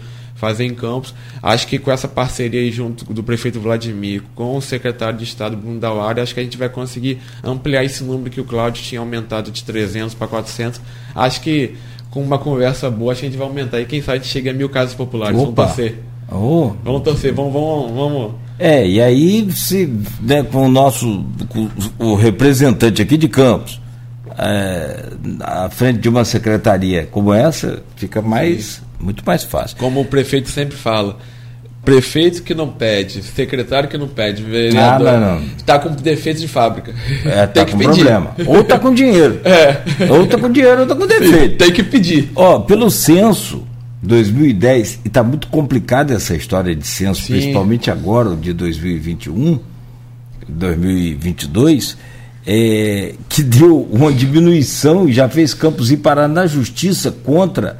fazer 0.45 0.65
em 0.65 0.75
Campos. 0.75 1.13
Acho 1.41 1.67
que 1.67 1.79
com 1.79 1.91
essa 1.91 2.07
parceria 2.07 2.61
aí 2.61 2.71
junto 2.71 3.11
do 3.11 3.23
prefeito 3.23 3.59
Vladimir, 3.59 4.21
com 4.35 4.55
o 4.55 4.61
secretário 4.61 5.17
de 5.17 5.23
Estado 5.23 5.57
Bruno 5.57 5.79
Dauari, 5.79 6.21
acho 6.21 6.33
que 6.33 6.39
a 6.39 6.43
gente 6.43 6.57
vai 6.57 6.69
conseguir 6.69 7.19
ampliar 7.43 7.83
esse 7.83 8.03
número 8.03 8.29
que 8.29 8.39
o 8.39 8.45
Cláudio 8.45 8.83
tinha 8.83 9.01
aumentado 9.01 9.49
de 9.49 9.63
300 9.63 10.13
para 10.13 10.27
400. 10.27 10.79
Acho 11.15 11.41
que 11.41 11.75
com 12.11 12.21
uma 12.21 12.37
conversa 12.37 12.89
boa, 12.91 13.11
acho 13.11 13.21
que 13.21 13.27
a 13.27 13.29
gente 13.29 13.39
vai 13.39 13.47
aumentar. 13.47 13.81
E 13.81 13.85
quem 13.85 14.01
sabe 14.01 14.25
chega 14.25 14.51
a 14.51 14.53
mil 14.53 14.69
casas 14.69 14.93
populares. 14.93 15.37
Opa. 15.37 15.63
Vamos 15.63 15.75
torcer. 15.75 15.99
Oh. 16.31 16.73
Vamos 16.83 17.01
torcer, 17.01 17.33
vamos, 17.33 17.53
vamos, 17.53 17.91
vamos. 17.91 18.31
É, 18.57 18.87
e 18.87 19.01
aí, 19.01 19.51
se 19.51 19.91
né, 20.21 20.43
com 20.43 20.65
o 20.65 20.69
nosso 20.69 21.25
com 21.49 21.69
o 21.99 22.15
representante 22.15 23.01
aqui 23.01 23.17
de 23.17 23.27
Campos, 23.27 23.81
é, 24.37 25.09
à 25.41 25.69
frente 25.69 25.99
de 25.99 26.09
uma 26.09 26.23
secretaria 26.23 27.05
como 27.11 27.33
essa, 27.33 27.83
fica 27.95 28.21
mais 28.21 28.81
muito 28.99 29.23
mais 29.25 29.43
fácil. 29.43 29.77
Como 29.77 30.01
o 30.01 30.05
prefeito 30.05 30.49
sempre 30.49 30.75
fala, 30.75 31.17
prefeito 31.85 32.41
que 32.41 32.55
não 32.55 32.67
pede, 32.67 33.21
secretário 33.21 33.87
que 33.87 33.97
não 33.97 34.07
pede, 34.07 34.41
vereador, 34.41 35.07
ah, 35.07 35.19
não, 35.19 35.39
não. 35.39 35.49
tá 35.65 35.77
com 35.77 35.89
defeito 35.91 36.39
de 36.39 36.47
fábrica. 36.47 36.93
É, 37.23 37.45
tá 37.47 37.65
com 37.65 37.77
pedir. 37.77 37.93
problema. 37.93 38.35
Ou 38.45 38.63
tá 38.63 38.79
com 38.79 38.93
dinheiro. 38.93 39.39
É. 39.45 40.11
Ou 40.11 40.25
tá 40.25 40.37
com 40.37 40.51
dinheiro 40.51 40.81
ou 40.81 40.87
tá 40.87 40.95
com 40.95 41.05
defeito. 41.05 41.51
Sim, 41.51 41.57
tem 41.57 41.71
que 41.71 41.83
pedir. 41.83 42.31
Ó, 42.35 42.59
pelo 42.59 42.89
censo 42.89 43.63
2010, 44.01 45.01
e 45.05 45.09
tá 45.09 45.23
muito 45.23 45.47
complicada 45.47 46.13
essa 46.13 46.35
história 46.35 46.75
de 46.75 46.85
censo, 46.85 47.21
Sim. 47.21 47.33
principalmente 47.33 47.91
agora, 47.91 48.29
o 48.29 48.35
de 48.35 48.53
2021, 48.53 49.59
2022, 50.47 51.97
é, 52.45 53.13
que 53.27 53.43
deu 53.43 53.81
uma 53.91 54.11
diminuição 54.11 55.09
e 55.09 55.13
já 55.13 55.27
fez 55.27 55.53
Campos 55.53 55.91
ir 55.91 55.97
parar 55.97 56.27
na 56.27 56.45
justiça 56.45 57.11
contra 57.11 57.77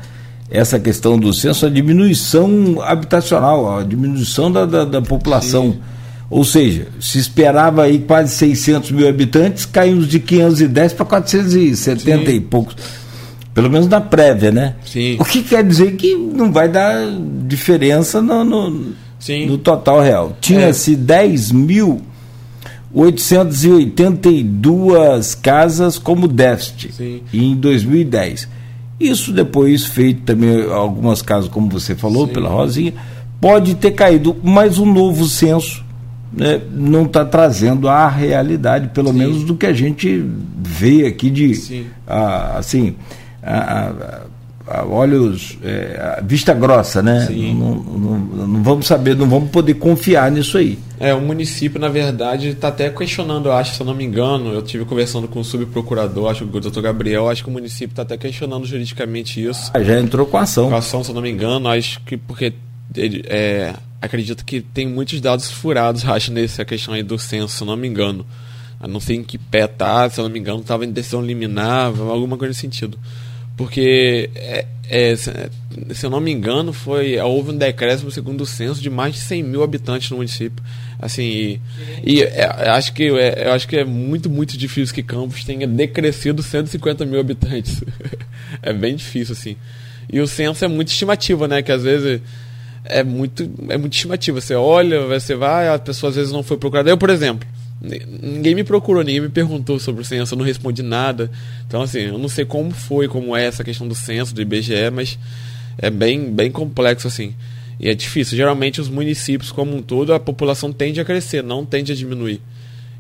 essa 0.50 0.80
questão 0.80 1.18
do 1.18 1.34
censo, 1.34 1.66
a 1.66 1.70
diminuição 1.70 2.82
habitacional, 2.82 3.80
a 3.80 3.84
diminuição 3.84 4.52
da, 4.52 4.66
da, 4.66 4.86
da 4.86 5.02
população. 5.02 5.72
Sim. 5.72 5.80
Ou 6.30 6.44
seja, 6.44 6.88
se 7.00 7.18
esperava 7.20 7.84
aí 7.84 8.00
quase 8.00 8.36
600 8.36 8.92
mil 8.92 9.08
habitantes, 9.08 9.66
caímos 9.66 10.08
de 10.08 10.20
510 10.20 10.94
para 10.94 11.06
470 11.06 12.32
Sim. 12.32 12.36
e 12.36 12.40
poucos. 12.40 12.76
Pelo 13.54 13.70
menos 13.70 13.88
na 13.88 14.02
prévia, 14.02 14.52
né? 14.52 14.74
Sim. 14.86 15.18
O 15.20 15.26
que 15.26 15.44
quer 15.44 15.64
dizer 15.64 15.96
que 15.96 16.16
não 16.16 16.52
vai 16.52 16.68
dar 16.68 16.96
diferença 17.48 18.22
no, 18.22 18.44
no, 18.44 18.94
no 19.48 19.58
total 19.58 20.02
real. 20.02 20.38
Tinha-se 20.42 20.94
é. 20.94 20.98
10 20.98 21.52
mil 21.52 22.02
882 22.94 25.36
casas 25.36 25.98
como 25.98 26.28
déficit 26.28 26.94
Sim. 26.94 27.22
em 27.34 27.56
2010. 27.56 28.50
Isso 29.00 29.32
depois 29.32 29.86
feito 29.86 30.22
também 30.22 30.72
algumas 30.72 31.22
casas, 31.22 31.50
como 31.50 31.70
você 31.70 31.96
falou, 31.96 32.28
Sim. 32.28 32.34
pela 32.34 32.50
Rosinha, 32.50 32.94
pode 33.42 33.76
ter 33.76 33.92
caído, 33.92 34.36
mas 34.42 34.78
o 34.78 34.86
novo 34.86 35.26
censo 35.26 35.84
né, 36.32 36.62
não 36.72 37.04
está 37.04 37.26
trazendo 37.26 37.88
a 37.88 38.08
realidade, 38.08 38.90
pelo 38.90 39.10
Sim. 39.10 39.18
menos 39.18 39.44
do 39.44 39.56
que 39.56 39.66
a 39.66 39.74
gente 39.74 40.26
vê 40.58 41.06
aqui 41.06 41.30
de 41.30 41.86
a, 42.08 42.58
assim 42.58 42.96
a, 43.44 43.92
a, 44.68 44.80
a 44.80 44.86
olhos 44.86 45.58
é, 45.64 46.22
vista 46.26 46.54
grossa, 46.54 47.02
né? 47.02 47.28
Não, 47.30 47.76
não, 47.76 48.48
não, 48.48 48.64
vamos 48.64 48.88
saber, 48.88 49.16
não 49.16 49.30
vamos 49.30 49.50
poder 49.50 49.76
confiar 49.76 50.32
nisso 50.32 50.58
aí. 50.58 50.80
É, 51.00 51.14
o 51.14 51.22
município, 51.22 51.80
na 51.80 51.90
verdade, 51.90 52.50
está 52.50 52.70
até 52.70 52.90
questionando, 52.90 53.48
eu 53.48 53.54
acho, 53.54 53.76
se 53.76 53.82
eu 53.82 53.86
não 53.86 53.94
me 53.94 54.04
engano, 54.04 54.54
eu 54.54 54.62
tive 54.62 54.86
conversando 54.86 55.28
com 55.28 55.40
o 55.40 55.44
subprocurador, 55.44 56.30
acho 56.30 56.46
que 56.46 56.58
o 56.58 56.62
doutor 56.62 56.82
Gabriel, 56.82 57.30
acho 57.30 57.44
que 57.44 57.50
o 57.50 57.54
município 57.54 57.92
está 57.92 58.04
até 58.04 58.18
questionando 58.18 58.66
juridicamente 58.66 59.44
isso. 59.44 59.72
Ah, 59.74 59.84
já 59.84 60.00
entrou 60.00 60.26
com 60.26 60.38
ação. 60.38 60.70
Com 60.70 60.76
ação, 60.76 61.04
se 61.04 61.12
eu 61.12 61.16
não 61.16 61.22
me 61.22 61.30
engano, 61.30 61.68
acho 61.70 62.00
que 62.02 62.16
porque 62.16 62.54
ele, 62.96 63.24
é, 63.28 63.74
acredito 64.02 64.46
que 64.46 64.62
tem 64.62 64.88
muitos 64.88 65.20
dados 65.20 65.52
furados, 65.52 66.06
acho, 66.08 66.32
nessa 66.32 66.64
questão 66.64 66.94
aí 66.94 67.04
do 67.04 67.18
censo, 67.20 67.56
se 67.56 67.62
eu 67.62 67.68
não 67.68 67.76
me 67.76 67.88
engano. 67.88 68.26
Eu 68.82 68.88
não 68.88 69.00
sei 69.00 69.18
em 69.18 69.24
que 69.24 69.38
pé 69.38 69.68
tá, 69.68 70.10
se 70.10 70.20
eu 70.20 70.24
não 70.24 70.32
me 70.32 70.40
engano, 70.40 70.62
estava 70.62 70.86
em 70.86 70.92
decisão 70.92 71.22
liminar, 71.22 71.88
alguma 71.88 72.38
coisa 72.38 72.50
nesse 72.50 72.62
sentido. 72.62 72.98
Porque 73.58 74.30
é, 74.36 74.66
é, 74.90 75.16
se 75.16 76.06
eu 76.06 76.10
não 76.10 76.20
me 76.20 76.32
engano, 76.32 76.74
foi 76.74 77.18
houve 77.20 77.52
um 77.52 77.58
decréscimo 77.58 78.12
segundo 78.12 78.42
o 78.42 78.46
censo 78.46 78.82
de 78.82 78.90
mais 78.90 79.16
de 79.16 79.22
100 79.22 79.44
mil 79.44 79.64
habitantes 79.64 80.10
no 80.10 80.18
município. 80.18 80.64
Assim, 81.06 81.24
e, 81.24 81.62
e 82.04 82.24
é, 82.24 82.46
acho 82.70 82.94
que 82.94 83.04
é, 83.04 83.48
eu 83.48 83.54
acho 83.54 83.68
que 83.68 83.78
é 83.78 83.86
muito 83.86 84.30
muito 84.30 84.58
difícil 84.58 84.94
que 84.94 85.04
Campos 85.04 85.44
tenha 85.44 85.68
decrescido 85.68 86.42
150 86.42 87.06
mil 87.06 87.20
habitantes. 87.20 87.84
é 88.62 88.74
bem 88.74 88.96
difícil 88.96 89.34
assim. 89.34 89.56
E 90.12 90.20
o 90.20 90.28
censo 90.28 90.64
é 90.66 90.68
muito 90.68 90.90
estimativa, 90.90 91.48
né? 91.48 91.62
Que 91.62 91.72
às 91.72 91.84
vezes 91.84 92.22
é 92.84 93.04
muito 93.04 93.50
é 93.70 93.78
muito 93.78 93.94
estimativa. 93.94 94.42
Você 94.42 94.56
olha, 94.56 95.06
você 95.08 95.36
vai, 95.36 95.70
a 95.70 95.80
pessoa 95.80 96.10
às 96.10 96.16
vezes 96.16 96.32
não 96.32 96.44
foi 96.44 96.58
procurada. 96.58 96.90
Eu, 96.90 96.98
por 96.98 97.10
exemplo, 97.10 97.48
Ninguém 97.82 98.56
me 98.56 98.64
procurou, 98.64 99.04
ninguém 99.04 99.22
me 99.22 99.30
perguntou 99.30 99.80
sobre 99.80 100.02
o 100.02 100.06
censo, 100.06 100.34
eu 100.34 100.38
não 100.38 100.46
respondi 100.46 100.82
nada. 100.82 101.30
Então, 101.68 101.82
assim, 101.82 102.00
eu 102.00 102.18
não 102.18 102.30
sei 102.30 102.46
como 102.46 102.72
foi, 102.72 103.08
como 103.08 103.36
é 103.36 103.46
essa 103.46 103.64
questão 103.64 103.88
do 103.88 103.94
censo, 103.94 104.34
do 104.34 104.42
IBGE, 104.42 104.90
mas 104.92 105.20
é 105.78 105.90
bem, 105.90 106.32
bem 106.32 106.50
complexo, 106.50 107.08
assim. 107.08 107.36
E 107.80 107.90
é 107.90 107.94
difícil. 107.94 108.38
Geralmente, 108.38 108.80
os 108.80 108.90
municípios, 108.90 109.52
como 109.52 109.76
um 109.76 109.82
todo, 109.82 110.14
a 110.14 110.20
população 110.20 110.72
tende 110.72 111.00
a 111.00 111.06
crescer, 111.06 111.44
não 111.44 111.66
tende 111.66 111.92
a 111.92 111.96
diminuir. 111.96 112.42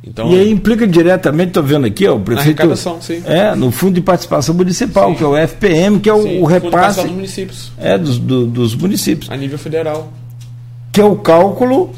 Então, 0.07 0.31
e 0.31 0.39
aí 0.39 0.51
implica 0.51 0.87
diretamente, 0.87 1.47
estou 1.47 1.63
vendo 1.63 1.87
aqui, 1.87 2.07
ó, 2.07 2.15
o 2.15 2.19
prefeito. 2.19 2.61
Sim. 3.01 3.23
É, 3.25 3.55
no 3.55 3.71
Fundo 3.71 3.95
de 3.95 4.01
Participação 4.01 4.53
Municipal, 4.53 5.09
sim. 5.09 5.15
que 5.15 5.23
é 5.23 5.27
o 5.27 5.35
FPM, 5.35 5.99
que 5.99 6.07
é 6.07 6.13
o, 6.13 6.21
sim, 6.21 6.39
o 6.39 6.45
repasse. 6.45 7.01
Dos 7.01 7.11
municípios. 7.11 7.71
É, 7.79 7.97
dos, 7.97 8.19
do, 8.19 8.45
dos 8.45 8.75
municípios. 8.75 9.31
A 9.31 9.35
nível 9.35 9.57
federal. 9.57 10.13
Que 10.91 11.01
é 11.01 11.03
o 11.03 11.15
cálculo 11.15 11.91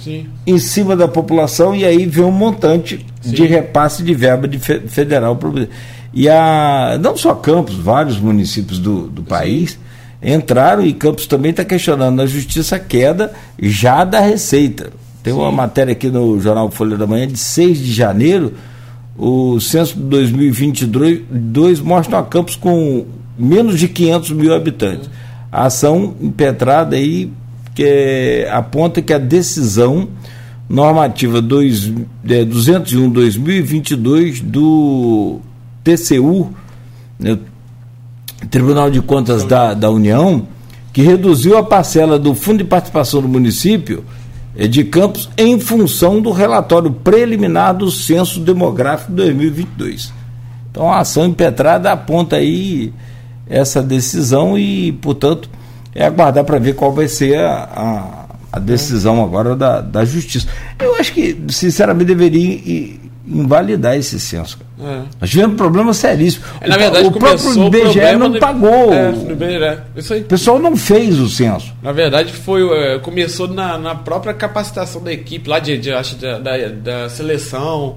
em 0.45 0.57
cima 0.57 0.95
da 0.95 1.07
população, 1.07 1.75
e 1.75 1.85
aí 1.85 2.05
vem 2.05 2.23
um 2.23 2.31
montante 2.31 3.05
de 3.21 3.45
repasse 3.45 4.01
de 4.01 4.13
verba 4.13 4.47
de 4.47 4.57
federal. 4.57 5.37
E 6.13 6.29
a, 6.29 6.97
não 6.99 7.15
só 7.15 7.35
Campos, 7.35 7.75
vários 7.75 8.17
municípios 8.17 8.79
do, 8.79 9.07
do 9.07 9.21
país 9.21 9.77
entraram 10.21 10.85
e 10.85 10.93
Campos 10.93 11.27
também 11.27 11.51
está 11.51 11.63
questionando 11.63 12.15
na 12.15 12.25
justiça 12.25 12.75
a 12.75 12.79
queda 12.79 13.31
já 13.59 14.03
da 14.03 14.19
receita. 14.19 14.91
Tem 15.23 15.33
Sim. 15.33 15.39
uma 15.39 15.51
matéria 15.51 15.91
aqui 15.91 16.09
no 16.09 16.39
Jornal 16.39 16.71
Folha 16.71 16.97
da 16.97 17.05
Manhã 17.05 17.27
de 17.27 17.37
6 17.37 17.79
de 17.79 17.93
janeiro. 17.93 18.53
O 19.17 19.59
censo 19.59 19.95
de 19.95 20.03
2022 20.03 21.79
mostra 21.81 22.19
a 22.19 22.23
Campos 22.23 22.55
com 22.55 23.05
menos 23.37 23.79
de 23.79 23.87
500 23.87 24.31
mil 24.31 24.53
habitantes. 24.53 25.09
A 25.51 25.65
ação 25.65 26.15
impetrada 26.21 26.95
aí 26.95 27.31
que 27.75 28.47
aponta 28.51 29.01
que 29.01 29.13
a 29.13 29.17
decisão 29.17 30.07
normativa 30.69 31.41
201-2022 31.41 34.39
é, 34.39 34.43
do 34.43 35.39
TCU, 35.83 36.53
né, 37.19 37.37
Tribunal 38.49 38.89
de 38.89 39.01
Contas 39.01 39.43
da, 39.43 39.73
da 39.73 39.89
União, 39.89 40.47
que 40.93 41.01
reduziu 41.01 41.57
a 41.57 41.63
parcela 41.63 42.17
do 42.17 42.33
Fundo 42.33 42.59
de 42.59 42.63
Participação 42.63 43.21
do 43.21 43.27
município 43.27 44.03
de 44.69 44.83
Campos 44.83 45.29
em 45.37 45.59
função 45.59 46.21
do 46.21 46.31
relatório 46.31 46.91
preliminar 46.91 47.75
do 47.75 47.91
Censo 47.91 48.39
Demográfico 48.39 49.11
2022. 49.11 50.11
Então 50.71 50.91
a 50.91 50.99
ação 50.99 51.25
impetrada 51.25 51.91
aponta 51.91 52.37
aí 52.37 52.93
essa 53.47 53.81
decisão 53.81 54.57
e, 54.57 54.91
portanto, 54.93 55.49
é 55.93 56.05
aguardar 56.05 56.43
para 56.43 56.59
ver 56.59 56.75
qual 56.75 56.91
vai 56.91 57.07
ser 57.07 57.39
a, 57.39 57.63
a, 58.51 58.57
a 58.57 58.59
decisão 58.59 59.23
agora 59.23 59.55
da, 59.55 59.81
da 59.81 60.05
Justiça. 60.05 60.47
Eu 60.79 60.95
acho 60.95 61.13
que, 61.13 61.37
sinceramente, 61.49 62.05
deveria 62.05 62.99
invalidar 63.27 63.95
esse 63.97 64.19
censo. 64.19 64.57
É. 64.79 65.01
Nós 65.19 65.29
tivemos 65.29 65.57
problema 65.57 65.93
seríssimo. 65.93 66.45
É, 66.61 66.67
na 66.67 66.77
verdade, 66.77 67.07
o 67.07 67.11
próprio 67.11 67.67
IBGE 67.67 68.15
não 68.17 68.33
pagou. 68.39 68.93
É, 68.93 69.13
é, 69.65 69.83
isso 69.95 70.13
aí. 70.13 70.21
O 70.21 70.25
pessoal 70.25 70.59
não 70.59 70.77
fez 70.77 71.19
o 71.19 71.27
censo. 71.27 71.73
Na 71.81 71.91
verdade, 71.91 72.31
foi, 72.31 72.67
é, 72.69 72.99
começou 72.99 73.47
na, 73.47 73.77
na 73.77 73.95
própria 73.95 74.33
capacitação 74.33 75.03
da 75.03 75.11
equipe, 75.11 75.49
lá 75.49 75.59
de, 75.59 75.77
de 75.77 75.91
acho, 75.91 76.15
da, 76.15 76.39
da, 76.39 76.67
da 76.69 77.09
seleção 77.09 77.95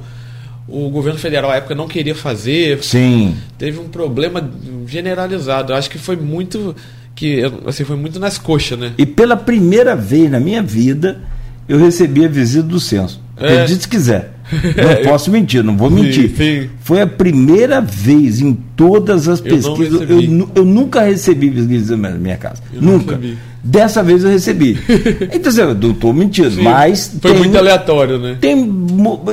o 0.70 0.88
governo 0.88 1.18
federal 1.18 1.50
à 1.50 1.56
época 1.56 1.74
não 1.74 1.88
queria 1.88 2.14
fazer. 2.14 2.82
Sim. 2.82 3.36
Teve 3.58 3.80
um 3.80 3.88
problema 3.88 4.48
generalizado. 4.86 5.72
Eu 5.72 5.76
acho 5.76 5.90
que 5.90 5.98
foi 5.98 6.16
muito 6.16 6.74
que 7.14 7.42
assim 7.66 7.84
foi 7.84 7.96
muito 7.96 8.20
nas 8.20 8.38
coxas, 8.38 8.78
né? 8.78 8.92
E 8.96 9.04
pela 9.04 9.36
primeira 9.36 9.96
vez 9.96 10.30
na 10.30 10.38
minha 10.38 10.62
vida 10.62 11.20
eu 11.68 11.78
recebi 11.78 12.24
a 12.24 12.28
visita 12.28 12.62
do 12.62 12.78
censo. 12.78 13.20
É. 13.36 13.46
Acredite 13.46 13.82
se 13.82 13.88
quiser. 13.88 14.32
Não 14.52 15.04
posso 15.10 15.30
mentir, 15.30 15.62
não 15.62 15.76
vou 15.76 15.90
mentir. 15.90 16.30
Sim, 16.30 16.62
sim. 16.62 16.70
Foi 16.80 17.00
a 17.00 17.06
primeira 17.06 17.80
vez 17.80 18.40
em 18.40 18.52
todas 18.76 19.28
as 19.28 19.40
pesquisas. 19.40 20.08
Eu, 20.08 20.20
eu, 20.20 20.48
eu 20.54 20.64
nunca 20.64 21.02
recebi 21.02 21.50
pesquisa 21.50 21.96
na 21.96 22.10
minha 22.10 22.36
casa. 22.36 22.62
Eu 22.72 22.82
nunca. 22.82 23.18
Dessa 23.62 24.02
vez 24.02 24.24
eu 24.24 24.30
recebi. 24.30 24.78
Então, 25.32 25.50
assim, 25.50 25.60
eu 25.60 25.74
não 25.74 25.90
estou 25.90 26.12
mentindo, 26.12 26.50
sim. 26.50 26.62
mas. 26.62 27.16
Foi 27.20 27.30
tem, 27.30 27.40
muito 27.40 27.56
aleatório, 27.56 28.18
né? 28.18 28.36
Tem, 28.40 28.68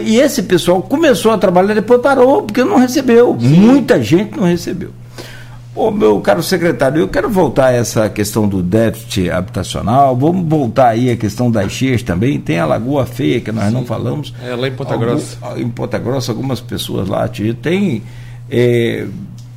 e 0.04 0.18
esse 0.18 0.44
pessoal 0.44 0.82
começou 0.82 1.32
a 1.32 1.38
trabalhar, 1.38 1.74
depois 1.74 2.02
parou, 2.02 2.44
porque 2.44 2.64
não 2.64 2.78
recebeu. 2.78 3.36
Muita 3.40 4.02
gente 4.02 4.38
não 4.38 4.46
recebeu. 4.46 4.92
Ô, 5.78 5.92
meu 5.92 6.20
caro 6.22 6.42
secretário, 6.42 7.00
eu 7.02 7.08
quero 7.08 7.30
voltar 7.30 7.68
a 7.68 7.72
essa 7.72 8.10
questão 8.10 8.48
do 8.48 8.64
déficit 8.64 9.30
habitacional, 9.30 10.18
vamos 10.18 10.50
voltar 10.50 10.88
aí 10.88 11.12
a 11.12 11.16
questão 11.16 11.52
das 11.52 11.72
cheias 11.72 12.02
também, 12.02 12.40
tem 12.40 12.58
a 12.58 12.66
Lagoa 12.66 13.06
Feia, 13.06 13.40
que 13.40 13.52
nós 13.52 13.66
Sim. 13.66 13.74
não 13.74 13.86
falamos. 13.86 14.34
É, 14.44 14.56
lá 14.56 14.68
em 14.68 14.72
Ponta 14.72 14.94
Algum, 14.94 15.06
Grossa. 15.06 15.38
Em 15.56 15.70
Ponta 15.70 16.00
Grossa, 16.00 16.32
algumas 16.32 16.60
pessoas 16.60 17.08
lá, 17.08 17.30
tem 17.62 18.02
é, 18.50 19.06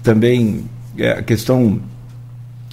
também 0.03 0.67
é, 0.99 1.13
a 1.13 1.23
questão 1.23 1.81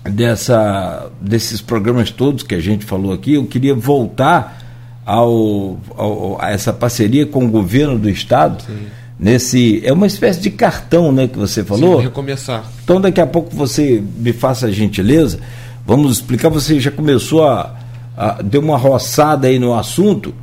dessa, 0.04 1.10
desses 1.22 1.62
programas 1.62 2.12
todos 2.12 2.44
que 2.44 2.54
a 2.54 2.60
gente 2.60 2.84
falou 2.84 3.14
aqui, 3.14 3.36
eu 3.36 3.46
queria 3.46 3.74
voltar 3.74 4.62
ao, 5.06 5.78
ao 5.96 6.38
a 6.42 6.52
essa 6.52 6.74
parceria 6.74 7.26
com 7.26 7.46
o 7.46 7.50
governo 7.50 7.98
do 7.98 8.10
Estado, 8.10 8.62
Sim 8.64 8.88
nesse 9.20 9.82
é 9.86 9.92
uma 9.92 10.08
espécie 10.08 10.40
de 10.40 10.50
cartão, 10.50 11.12
né, 11.12 11.28
que 11.28 11.38
você 11.38 11.64
falou. 11.64 11.98
Sim, 11.98 12.04
recomeçar. 12.04 12.64
Então 12.84 13.02
daqui 13.02 13.20
a 13.20 13.28
pouco 13.28 13.56
você 13.56 14.04
me 14.18 14.34
faça 14.34 14.68
a 14.68 14.72
gentileza, 14.72 15.40
vamos 15.86 16.14
explicar. 16.14 16.50
Você 16.50 16.80
já 16.80 16.92
começou 16.92 17.48
a, 17.48 17.76
a 18.16 18.42
deu 18.42 18.62
uma 18.62 18.78
roçada 18.78 19.48
aí 19.48 19.60
no 19.60 19.74
assunto. 19.74 20.34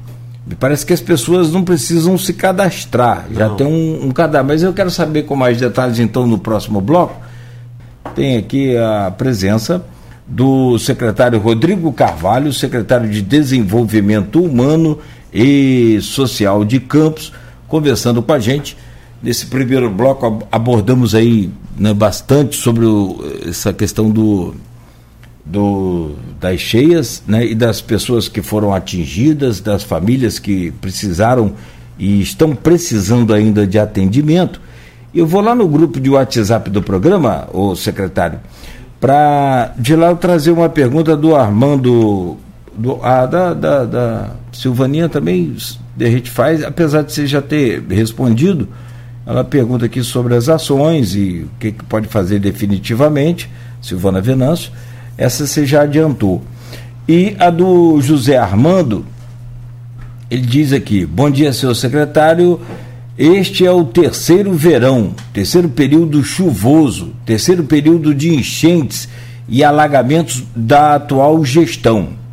Me 0.47 0.55
parece 0.55 0.85
que 0.85 0.93
as 0.93 1.01
pessoas 1.01 1.51
não 1.51 1.65
precisam 1.65 2.19
se 2.19 2.35
cadastrar, 2.35 3.27
não. 3.31 3.39
já 3.39 3.49
tem 3.51 3.67
um, 3.67 4.07
um 4.07 4.11
cadastro. 4.11 4.49
Mas 4.49 4.63
eu 4.63 4.73
quero 4.75 4.91
saber 4.91 5.23
com 5.23 5.35
mais 5.35 5.59
detalhes 5.59 5.99
então 5.99 6.27
no 6.27 6.39
próximo 6.39 6.81
bloco. 6.81 7.17
Tem 8.15 8.37
aqui 8.37 8.77
a 8.77 9.11
presença 9.11 9.83
do 10.27 10.79
secretário 10.79 11.39
Rodrigo 11.39 11.93
Carvalho, 11.93 12.53
secretário 12.53 13.09
de 13.09 13.23
Desenvolvimento 13.23 14.43
Humano 14.43 14.99
e 15.33 15.99
Social 16.03 16.65
de 16.65 16.79
Campos 16.81 17.33
conversando 17.75 18.23
com 18.23 18.33
a 18.33 18.39
gente. 18.39 18.77
Nesse 19.21 19.47
primeiro 19.47 19.91
bloco 19.91 20.47
abordamos 20.53 21.13
aí 21.13 21.51
né, 21.77 21.93
bastante 21.93 22.55
sobre 22.55 22.85
o, 22.85 23.19
essa 23.45 23.73
questão 23.73 24.09
do, 24.09 24.55
do, 25.45 26.13
das 26.41 26.61
cheias 26.61 27.21
né, 27.27 27.45
e 27.45 27.53
das 27.53 27.81
pessoas 27.81 28.29
que 28.29 28.41
foram 28.41 28.73
atingidas, 28.73 29.59
das 29.59 29.83
famílias 29.83 30.39
que 30.39 30.71
precisaram 30.81 31.55
e 31.99 32.21
estão 32.21 32.55
precisando 32.55 33.35
ainda 33.35 33.67
de 33.67 33.77
atendimento. 33.77 34.61
Eu 35.13 35.27
vou 35.27 35.41
lá 35.41 35.53
no 35.53 35.67
grupo 35.67 35.99
de 35.99 36.11
WhatsApp 36.11 36.71
do 36.71 36.81
programa, 36.81 37.49
o 37.53 37.75
secretário, 37.75 38.39
para 39.01 39.75
de 39.77 39.97
lá 39.97 40.11
eu 40.11 40.17
trazer 40.17 40.53
uma 40.53 40.69
pergunta 40.69 41.17
do 41.17 41.35
Armando, 41.35 42.37
do, 42.73 43.01
ah, 43.03 43.27
da, 43.27 43.53
da, 43.53 43.85
da 43.85 44.31
Silvaninha 44.53 45.09
também 45.09 45.57
a 46.01 46.05
gente 46.05 46.31
faz, 46.31 46.63
apesar 46.63 47.03
de 47.03 47.13
você 47.13 47.27
já 47.27 47.41
ter 47.41 47.83
respondido, 47.89 48.69
ela 49.27 49.45
pergunta 49.45 49.87
aqui 49.87 50.03
sobre 50.03 50.35
as 50.35 50.49
ações 50.49 51.15
e 51.15 51.47
o 51.47 51.51
que, 51.59 51.73
que 51.73 51.85
pode 51.85 52.09
fazer 52.09 52.39
definitivamente, 52.39 53.49
Silvana 53.81 54.21
Venâncio, 54.21 54.73
essa 55.17 55.47
você 55.47 55.65
já 55.65 55.83
adiantou. 55.83 56.43
E 57.09 57.37
a 57.39 57.51
do 57.51 58.01
José 58.01 58.37
Armando, 58.37 59.07
ele 60.31 60.43
diz 60.43 60.73
aqui: 60.73 61.07
Bom 61.07 61.31
dia, 61.31 61.53
seu 61.53 61.75
secretário. 61.75 62.61
Este 63.17 63.65
é 63.65 63.71
o 63.71 63.85
terceiro 63.85 64.53
verão, 64.55 65.15
terceiro 65.33 65.69
período 65.69 66.25
chuvoso, 66.25 67.13
terceiro 67.25 67.63
período 67.63 68.13
de 68.13 68.35
enchentes 68.35 69.09
e 69.49 69.63
alagamentos 69.63 70.43
da 70.57 70.97
atual 70.97 71.45
gestão 71.45 72.24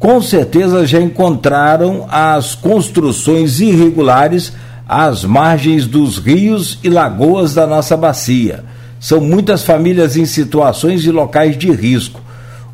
com 0.00 0.22
certeza 0.22 0.86
já 0.86 0.98
encontraram 0.98 2.06
as 2.10 2.54
construções 2.54 3.60
irregulares 3.60 4.50
às 4.88 5.24
margens 5.24 5.86
dos 5.86 6.16
rios 6.16 6.78
e 6.82 6.88
lagoas 6.88 7.52
da 7.52 7.66
nossa 7.66 7.98
bacia. 7.98 8.64
São 8.98 9.20
muitas 9.20 9.62
famílias 9.62 10.16
em 10.16 10.24
situações 10.24 11.04
e 11.04 11.10
locais 11.10 11.56
de 11.56 11.70
risco. 11.70 12.20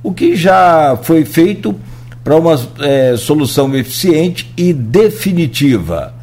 O 0.05 0.13
que 0.13 0.37
já 0.37 0.97
foi 1.03 1.25
feito 1.25 1.75
para 2.23 2.37
uma 2.37 2.59
é, 2.79 3.17
solução 3.17 3.75
eficiente 3.75 4.49
e 4.57 4.73
definitiva? 4.73 6.15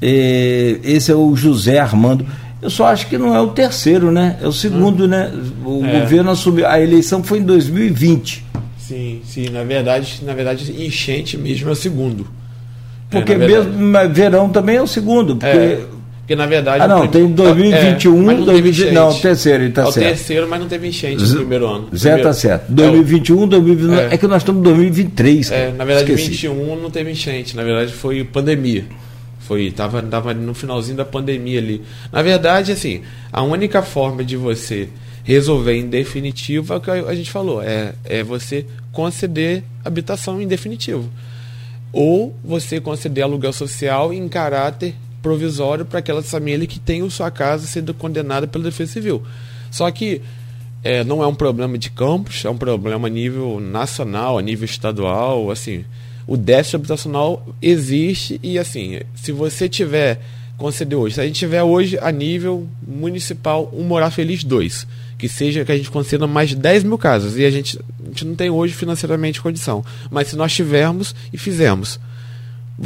É, 0.00 0.80
esse 0.82 1.12
é 1.12 1.14
o 1.14 1.36
José 1.36 1.78
Armando. 1.78 2.26
Eu 2.62 2.70
só 2.70 2.86
acho 2.86 3.08
que 3.08 3.18
não 3.18 3.34
é 3.34 3.40
o 3.40 3.48
terceiro, 3.48 4.10
né? 4.10 4.38
É 4.42 4.48
o 4.48 4.52
segundo, 4.52 5.04
hum. 5.04 5.08
né? 5.08 5.30
O 5.66 5.84
é. 5.84 6.00
governo 6.00 6.30
assumiu. 6.30 6.66
A 6.66 6.80
eleição 6.80 7.22
foi 7.22 7.40
em 7.40 7.42
2020. 7.42 8.49
Sim, 8.90 9.20
sim, 9.24 9.48
na 9.50 9.62
verdade, 9.62 10.18
na 10.24 10.34
verdade, 10.34 10.84
enchente 10.84 11.38
mesmo 11.38 11.68
é 11.68 11.72
o 11.72 11.76
segundo. 11.76 12.26
Porque 13.08 13.34
é, 13.34 13.38
mesmo 13.38 13.72
verão 14.12 14.48
também 14.48 14.78
é 14.78 14.82
o 14.82 14.86
segundo. 14.88 15.36
Porque, 15.36 15.46
é, 15.46 15.86
porque 16.18 16.34
na 16.34 16.44
verdade. 16.46 16.82
Ah, 16.82 16.88
não, 16.88 17.06
tem 17.06 17.24
2021, 17.30 18.30
é, 18.30 18.34
não, 18.34 18.44
2020, 18.44 18.90
não, 18.92 19.14
terceiro, 19.14 19.62
está 19.62 19.82
é 19.82 19.84
certo. 19.84 19.96
o 19.96 20.00
terceiro, 20.00 20.48
mas 20.48 20.58
não 20.58 20.66
teve 20.66 20.88
enchente 20.88 21.22
no 21.22 21.36
primeiro 21.36 21.68
ano. 21.68 21.88
Zé 21.96 22.16
está 22.16 22.32
certo. 22.32 22.64
2021, 22.68 23.46
2022. 23.46 24.00
É, 24.00 24.14
é 24.14 24.18
que 24.18 24.26
nós 24.26 24.42
estamos 24.42 24.60
em 24.60 24.64
2023. 24.64 25.52
É, 25.52 25.70
na 25.70 25.84
verdade, 25.84 26.10
Esqueci. 26.10 26.30
21 26.48 26.80
não 26.82 26.90
teve 26.90 27.12
enchente, 27.12 27.54
na 27.54 27.62
verdade 27.62 27.92
foi 27.92 28.24
pandemia. 28.24 28.86
Foi, 29.38 29.70
tava, 29.70 30.02
tava 30.02 30.34
no 30.34 30.52
finalzinho 30.52 30.96
da 30.96 31.04
pandemia 31.04 31.60
ali. 31.60 31.80
Na 32.12 32.22
verdade, 32.22 32.72
assim, 32.72 33.02
a 33.32 33.40
única 33.40 33.82
forma 33.82 34.24
de 34.24 34.36
você 34.36 34.88
resolver 35.24 35.74
em 35.74 35.88
definitivo 35.88 36.72
é 36.72 36.76
o 36.76 36.80
que 36.80 36.90
a 36.90 37.14
gente 37.14 37.30
falou, 37.30 37.62
é, 37.62 37.94
é 38.04 38.22
você 38.22 38.66
conceder 38.92 39.62
habitação 39.84 40.40
em 40.40 40.46
definitivo. 40.46 41.08
Ou 41.92 42.36
você 42.44 42.80
conceder 42.80 43.24
aluguel 43.24 43.52
social 43.52 44.12
em 44.12 44.28
caráter 44.28 44.94
provisório 45.22 45.84
para 45.84 45.98
aquela 45.98 46.22
família 46.22 46.66
que 46.66 46.78
tem 46.78 47.08
sua 47.10 47.30
casa 47.30 47.66
sendo 47.66 47.92
condenada 47.92 48.46
pela 48.46 48.64
Defesa 48.64 48.92
Civil. 48.92 49.22
Só 49.70 49.90
que 49.90 50.22
é, 50.82 51.04
não 51.04 51.22
é 51.22 51.26
um 51.26 51.34
problema 51.34 51.76
de 51.76 51.90
campos, 51.90 52.44
é 52.44 52.50
um 52.50 52.56
problema 52.56 53.06
a 53.06 53.10
nível 53.10 53.60
nacional, 53.60 54.38
a 54.38 54.42
nível 54.42 54.64
estadual, 54.64 55.50
assim. 55.50 55.84
O 56.26 56.36
déficit 56.36 56.76
habitacional 56.76 57.46
existe 57.60 58.40
e 58.42 58.58
assim, 58.58 59.00
se 59.14 59.32
você 59.32 59.68
tiver 59.68 60.20
conceder 60.56 60.96
hoje, 60.96 61.16
se 61.16 61.20
a 61.20 61.26
gente 61.26 61.38
tiver 61.38 61.62
hoje 61.62 61.98
a 62.00 62.12
nível 62.12 62.68
municipal 62.86 63.70
um 63.74 63.82
Morar 63.82 64.10
Feliz 64.10 64.44
2, 64.44 64.86
que 65.20 65.28
seja 65.28 65.64
que 65.64 65.70
a 65.70 65.76
gente 65.76 65.90
conceda 65.90 66.26
mais 66.26 66.48
de 66.48 66.56
10 66.56 66.84
mil 66.84 66.96
casas, 66.96 67.36
e 67.36 67.44
a 67.44 67.50
gente, 67.50 67.78
a 68.02 68.08
gente 68.08 68.24
não 68.24 68.34
tem 68.34 68.48
hoje 68.48 68.72
financeiramente 68.72 69.40
condição, 69.40 69.84
mas 70.10 70.28
se 70.28 70.36
nós 70.36 70.52
tivermos 70.52 71.14
e 71.30 71.36
fizermos, 71.36 72.00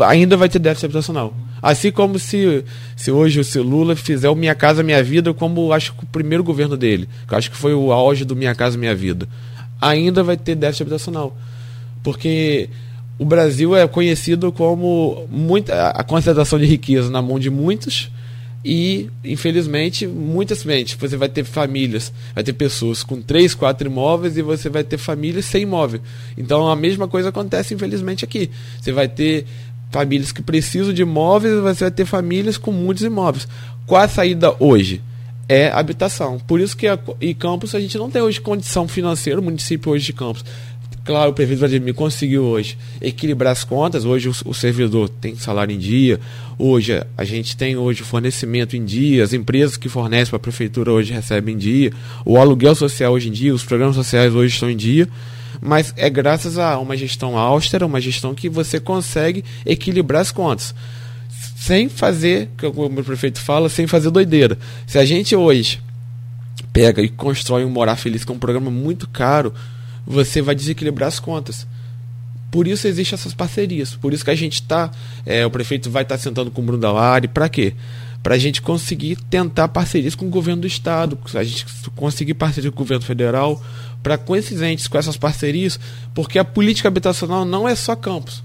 ainda 0.00 0.36
vai 0.36 0.48
ter 0.48 0.58
déficit 0.58 0.86
habitacional. 0.86 1.32
Assim 1.62 1.92
como 1.92 2.18
se, 2.18 2.64
se 2.96 3.10
hoje 3.10 3.40
o 3.40 3.62
Lula 3.62 3.94
fizer 3.94 4.28
o 4.28 4.34
Minha 4.34 4.54
Casa 4.54 4.82
Minha 4.82 5.02
Vida, 5.02 5.32
como 5.32 5.72
acho 5.72 5.94
que 5.94 6.02
o 6.02 6.06
primeiro 6.06 6.42
governo 6.42 6.76
dele, 6.76 7.08
que 7.28 7.34
acho 7.34 7.50
que 7.50 7.56
foi 7.56 7.72
o 7.72 7.92
auge 7.92 8.24
do 8.24 8.34
Minha 8.34 8.54
Casa 8.54 8.76
Minha 8.76 8.94
Vida, 8.94 9.28
ainda 9.80 10.22
vai 10.22 10.36
ter 10.36 10.56
déficit 10.56 10.82
habitacional. 10.82 11.36
Porque 12.02 12.68
o 13.16 13.24
Brasil 13.24 13.76
é 13.76 13.86
conhecido 13.86 14.50
como 14.50 15.26
muita, 15.30 15.90
a 15.90 16.02
concentração 16.02 16.58
de 16.58 16.66
riqueza 16.66 17.10
na 17.10 17.22
mão 17.22 17.38
de 17.38 17.48
muitos 17.48 18.10
e, 18.64 19.10
infelizmente, 19.22 20.06
muitas 20.06 20.64
mentes. 20.64 20.96
Você 20.98 21.16
vai 21.16 21.28
ter 21.28 21.44
famílias, 21.44 22.10
vai 22.34 22.42
ter 22.42 22.54
pessoas 22.54 23.02
com 23.02 23.20
três, 23.20 23.54
quatro 23.54 23.86
imóveis 23.86 24.38
e 24.38 24.42
você 24.42 24.70
vai 24.70 24.82
ter 24.82 24.96
famílias 24.96 25.44
sem 25.44 25.62
imóvel. 25.62 26.00
Então 26.38 26.66
a 26.68 26.74
mesma 26.74 27.06
coisa 27.06 27.28
acontece, 27.28 27.74
infelizmente, 27.74 28.24
aqui. 28.24 28.50
Você 28.80 28.90
vai 28.90 29.06
ter 29.06 29.44
famílias 29.90 30.32
que 30.32 30.40
precisam 30.40 30.94
de 30.94 31.02
imóveis, 31.02 31.60
você 31.60 31.84
vai 31.84 31.90
ter 31.90 32.06
famílias 32.06 32.56
com 32.56 32.72
muitos 32.72 33.04
imóveis. 33.04 33.46
Qual 33.86 34.00
a 34.00 34.08
saída 34.08 34.54
hoje? 34.58 35.02
É 35.46 35.68
habitação. 35.68 36.38
Por 36.38 36.58
isso 36.58 36.74
que 36.74 36.86
em 37.20 37.34
Campos 37.34 37.74
a 37.74 37.80
gente 37.80 37.98
não 37.98 38.10
tem 38.10 38.22
hoje 38.22 38.40
condição 38.40 38.88
financeira, 38.88 39.38
o 39.38 39.44
município 39.44 39.92
hoje 39.92 40.06
de 40.06 40.14
Campos. 40.14 40.42
Claro, 41.04 41.32
o 41.32 41.34
prefeito 41.34 41.58
Vladimir 41.58 41.92
conseguiu 41.92 42.44
hoje 42.44 42.78
equilibrar 42.98 43.52
as 43.52 43.62
contas. 43.62 44.06
Hoje 44.06 44.30
o, 44.30 44.32
o, 44.46 44.54
servidor 44.54 45.08
tem 45.08 45.36
salário 45.36 45.74
em 45.74 45.78
dia. 45.78 46.18
Hoje 46.58 46.98
a 47.16 47.24
gente 47.24 47.56
tem 47.58 47.76
hoje 47.76 48.02
fornecimento 48.02 48.74
em 48.74 48.82
dia. 48.82 49.22
As 49.22 49.34
empresas 49.34 49.76
que 49.76 49.88
fornecem 49.88 50.30
para 50.30 50.38
a 50.38 50.40
prefeitura 50.40 50.90
hoje 50.90 51.12
recebem 51.12 51.54
em 51.54 51.58
dia. 51.58 51.92
O 52.24 52.38
aluguel 52.38 52.74
social 52.74 53.12
hoje 53.12 53.28
em 53.28 53.32
dia, 53.32 53.54
os 53.54 53.62
programas 53.62 53.96
sociais 53.96 54.34
hoje 54.34 54.54
estão 54.54 54.70
em 54.70 54.76
dia 54.76 55.06
mas 55.60 55.94
é 55.96 56.10
graças 56.10 56.58
a 56.58 56.78
uma 56.78 56.94
gestão 56.94 57.38
austera, 57.38 57.86
uma 57.86 58.00
gestão 58.00 58.34
que 58.34 58.50
você 58.50 58.78
consegue 58.78 59.42
equilibrar 59.64 60.20
as 60.20 60.30
contas. 60.30 60.74
Sem 61.56 61.88
fazer, 61.88 62.50
como 62.58 63.00
o 63.00 63.04
prefeito 63.04 63.40
fala, 63.40 63.70
sem 63.70 63.86
fazer 63.86 64.10
doideira. 64.10 64.58
Se 64.86 64.98
a 64.98 65.04
gente 65.06 65.34
hoje 65.34 65.80
pega 66.70 67.00
e 67.00 67.08
constrói 67.08 67.64
um 67.64 67.70
Morar 67.70 67.96
Feliz, 67.96 68.24
que 68.24 68.30
é 68.30 68.34
um 68.34 68.38
programa 68.38 68.70
muito 68.70 69.08
caro, 69.08 69.54
você 70.06 70.42
vai 70.42 70.54
desequilibrar 70.54 71.08
as 71.08 71.18
contas. 71.18 71.66
Por 72.50 72.68
isso 72.68 72.86
existem 72.86 73.16
essas 73.16 73.34
parcerias. 73.34 73.94
Por 73.94 74.12
isso 74.12 74.24
que 74.24 74.30
a 74.30 74.34
gente 74.34 74.54
está. 74.54 74.90
É, 75.26 75.44
o 75.44 75.50
prefeito 75.50 75.90
vai 75.90 76.02
estar 76.02 76.16
tá 76.16 76.22
sentando 76.22 76.50
com 76.50 76.62
o 76.62 76.64
Bruno 76.64 76.80
Dalari. 76.80 77.26
Para 77.26 77.48
quê? 77.48 77.74
Para 78.22 78.36
a 78.36 78.38
gente 78.38 78.62
conseguir 78.62 79.16
tentar 79.28 79.68
parcerias 79.68 80.14
com 80.14 80.26
o 80.26 80.30
governo 80.30 80.62
do 80.62 80.66
Estado, 80.66 81.18
a 81.34 81.44
gente 81.44 81.66
conseguir 81.94 82.34
parceria 82.34 82.70
com 82.70 82.76
o 82.76 82.84
governo 82.84 83.04
federal, 83.04 83.62
para 84.02 84.16
com 84.16 84.34
esses 84.34 84.62
entes, 84.62 84.86
com 84.86 84.96
essas 84.96 85.16
parcerias, 85.16 85.78
porque 86.14 86.38
a 86.38 86.44
política 86.44 86.88
habitacional 86.88 87.44
não 87.44 87.68
é 87.68 87.74
só 87.74 87.94
campos. 87.94 88.42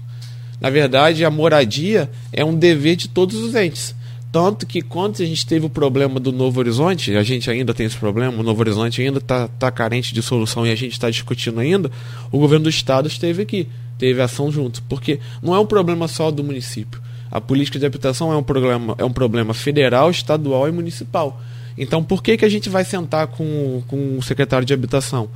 Na 0.60 0.68
verdade, 0.68 1.24
a 1.24 1.30
moradia 1.30 2.10
é 2.32 2.44
um 2.44 2.54
dever 2.54 2.96
de 2.96 3.08
todos 3.08 3.36
os 3.36 3.54
entes. 3.54 3.94
Tanto 4.32 4.64
que 4.64 4.80
quando 4.80 5.20
a 5.20 5.26
gente 5.26 5.44
teve 5.44 5.66
o 5.66 5.70
problema 5.70 6.20
do 6.20 6.30
Novo 6.30 6.60
Horizonte, 6.60 7.16
a 7.16 7.22
gente 7.22 7.50
ainda 7.50 7.74
tem 7.74 7.86
esse 7.86 7.96
problema, 7.96 8.38
o 8.38 8.44
Novo 8.44 8.60
Horizonte 8.60 9.02
ainda 9.02 9.18
está 9.18 9.48
tá 9.48 9.70
carente 9.72 10.14
de 10.14 10.22
solução 10.22 10.64
e 10.64 10.70
a 10.70 10.74
gente 10.76 10.92
está 10.92 11.10
discutindo 11.10 11.58
ainda, 11.58 11.90
o 12.30 12.38
governo 12.38 12.64
do 12.64 12.70
estado 12.70 13.08
esteve 13.08 13.42
aqui, 13.42 13.68
teve 13.98 14.22
ação 14.22 14.50
junto. 14.52 14.82
Porque 14.84 15.18
não 15.42 15.54
é 15.54 15.58
um 15.58 15.66
problema 15.66 16.06
só 16.06 16.30
do 16.30 16.44
município. 16.44 17.00
A 17.28 17.40
política 17.40 17.78
de 17.78 17.86
habitação 17.86 18.32
é 18.32 18.36
um 18.36 18.42
problema, 18.42 18.94
é 18.98 19.04
um 19.04 19.12
problema 19.12 19.52
federal, 19.52 20.10
estadual 20.10 20.68
e 20.68 20.72
municipal. 20.72 21.40
Então, 21.76 22.02
por 22.02 22.22
que, 22.22 22.36
que 22.36 22.44
a 22.44 22.48
gente 22.48 22.68
vai 22.68 22.84
sentar 22.84 23.26
com, 23.28 23.82
com 23.88 24.18
o 24.18 24.22
secretário 24.22 24.66
de 24.66 24.74
habitação, 24.74 25.28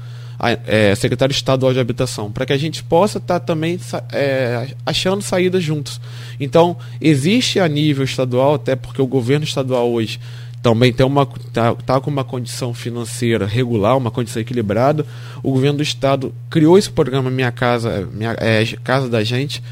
é, 0.67 0.95
secretário 0.95 1.33
estadual 1.33 1.73
de 1.73 1.81
habitação? 1.81 2.31
Para 2.31 2.47
que 2.47 2.53
a 2.53 2.59
gente 2.59 2.83
possa 2.83 3.19
estar 3.19 3.41
tá 3.41 3.47
também 3.47 3.79
é, 4.13 4.69
achando 4.85 5.23
saídas 5.23 5.63
juntos. 5.63 6.01
Então, 6.39 6.77
existe 7.01 7.61
a 7.61 7.69
nível 7.69 8.05
estadual, 8.05 8.55
até 8.55 8.77
porque 8.77 9.01
o 9.01 9.07
governo 9.07 9.45
estadual 9.45 9.91
hoje 9.91 10.21
também 10.65 10.95
tem 10.95 11.05
uma 11.05 11.27
tá, 11.53 11.75
tá, 11.75 12.01
com 12.01 12.11
uma 12.11 12.25
condição 12.25 12.73
financeira 12.73 13.47
regular, 13.47 13.99
uma 13.99 14.11
condição 14.11 14.41
equilibrada. 14.41 15.05
O 15.43 15.53
governo 15.53 15.77
do 15.77 15.83
estado 15.83 16.35
criou 16.49 16.79
esse 16.79 16.91
programa 16.91 17.31
Minha 17.31 17.53
Casa, 17.53 18.09
Minha 18.11 18.35
é, 18.41 18.65
Casa 18.83 19.07
da 19.07 19.23
Gente, 19.23 19.63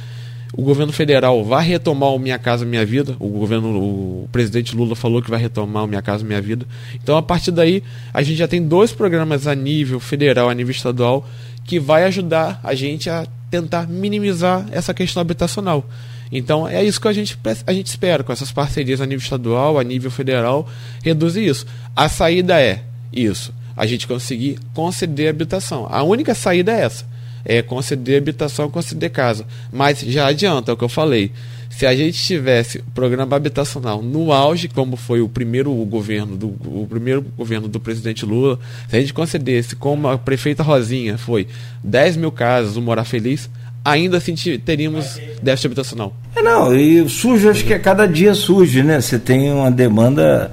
o 0.53 0.63
governo 0.63 0.93
federal 0.93 1.43
vai 1.43 1.65
retomar 1.65 2.11
o 2.11 2.19
Minha 2.19 2.39
Casa 2.39 2.65
Minha 2.65 2.85
Vida. 2.85 3.17
O 3.19 3.29
governo, 3.29 3.79
o 3.79 4.29
presidente 4.31 4.77
Lula 4.77 4.95
falou 4.95 5.23
que 5.23 5.31
vai 5.31 5.41
retomar 5.41 5.85
o 5.85 5.87
Minha 5.87 6.03
Casa 6.03 6.25
Minha 6.25 6.43
Vida. 6.43 6.67
Então, 6.95 7.17
a 7.17 7.23
partir 7.23 7.51
daí, 7.51 7.83
a 8.13 8.23
gente 8.23 8.37
já 8.37 8.47
tem 8.47 8.63
dois 8.63 8.93
programas 8.93 9.47
a 9.47 9.55
nível 9.55 9.99
federal, 9.99 10.51
a 10.51 10.55
nível 10.55 10.71
estadual, 10.71 11.27
que 11.65 11.81
vai 11.81 12.05
ajudar 12.05 12.61
a 12.63 12.75
gente 12.75 13.09
a 13.09 13.27
tentar 13.51 13.89
minimizar 13.89 14.67
essa 14.71 14.93
questão 14.93 15.23
habitacional. 15.23 15.89
Então, 16.31 16.69
é 16.69 16.85
isso 16.85 17.01
que 17.01 17.09
a 17.09 17.13
gente, 17.13 17.39
a 17.67 17.73
gente 17.73 17.87
espera, 17.87 18.23
com 18.23 18.33
essas 18.33 18.53
parcerias 18.53 19.01
a 19.01 19.07
nível 19.07 19.23
estadual, 19.23 19.79
a 19.79 19.85
nível 19.85 20.11
federal, 20.11 20.69
reduzir 21.03 21.47
isso. 21.47 21.67
A 21.97 22.09
saída 22.09 22.61
é 22.61 22.83
isso, 23.13 23.55
a 23.77 23.87
gente 23.87 24.07
conseguir 24.07 24.59
conceder 24.75 25.29
habitação. 25.29 25.87
A 25.91 26.03
única 26.03 26.35
saída 26.35 26.73
é 26.73 26.83
essa 26.83 27.12
é, 27.45 27.63
conceder 27.63 28.19
habitação, 28.19 28.71
conceder 28.71 29.11
casa. 29.11 29.47
Mas 29.73 30.01
já 30.01 30.27
adianta, 30.27 30.71
é 30.71 30.75
o 30.75 30.77
que 30.77 30.85
eu 30.85 30.89
falei. 30.89 31.33
Se 31.71 31.87
a 31.87 31.97
gente 31.97 32.23
tivesse 32.23 32.81
programa 32.95 33.35
habitacional 33.35 34.03
no 34.03 34.31
auge, 34.31 34.69
como 34.69 34.95
foi 34.97 35.23
o 35.23 35.29
primeiro 35.29 35.73
governo 35.87 36.37
do, 36.37 36.49
o 36.49 36.87
primeiro 36.89 37.23
governo 37.23 37.67
do 37.67 37.81
presidente 37.81 38.27
Lula, 38.27 38.59
se 38.89 38.97
a 38.97 39.01
gente 39.01 39.15
concedesse, 39.15 39.75
como 39.75 40.07
a 40.07 40.19
prefeita 40.19 40.63
Rosinha 40.63 41.17
foi, 41.17 41.47
10 41.83 42.19
mil 42.19 42.31
casas, 42.31 42.77
um 42.77 42.83
morar 42.83 43.05
feliz, 43.05 43.49
ainda 43.85 44.19
assim 44.19 44.35
teríamos 44.59 45.19
déficit 45.43 45.67
habitacional. 45.67 46.15
É, 46.37 46.43
não, 46.43 46.75
e 46.75 47.09
surge, 47.09 47.49
acho 47.49 47.65
que 47.65 47.75
a 47.75 47.81
cada 47.81 48.07
dia 48.07 48.35
surge, 48.35 48.83
né? 48.83 49.01
Você 49.01 49.19
tem 49.19 49.51
uma 49.51 49.71
demanda 49.71 50.53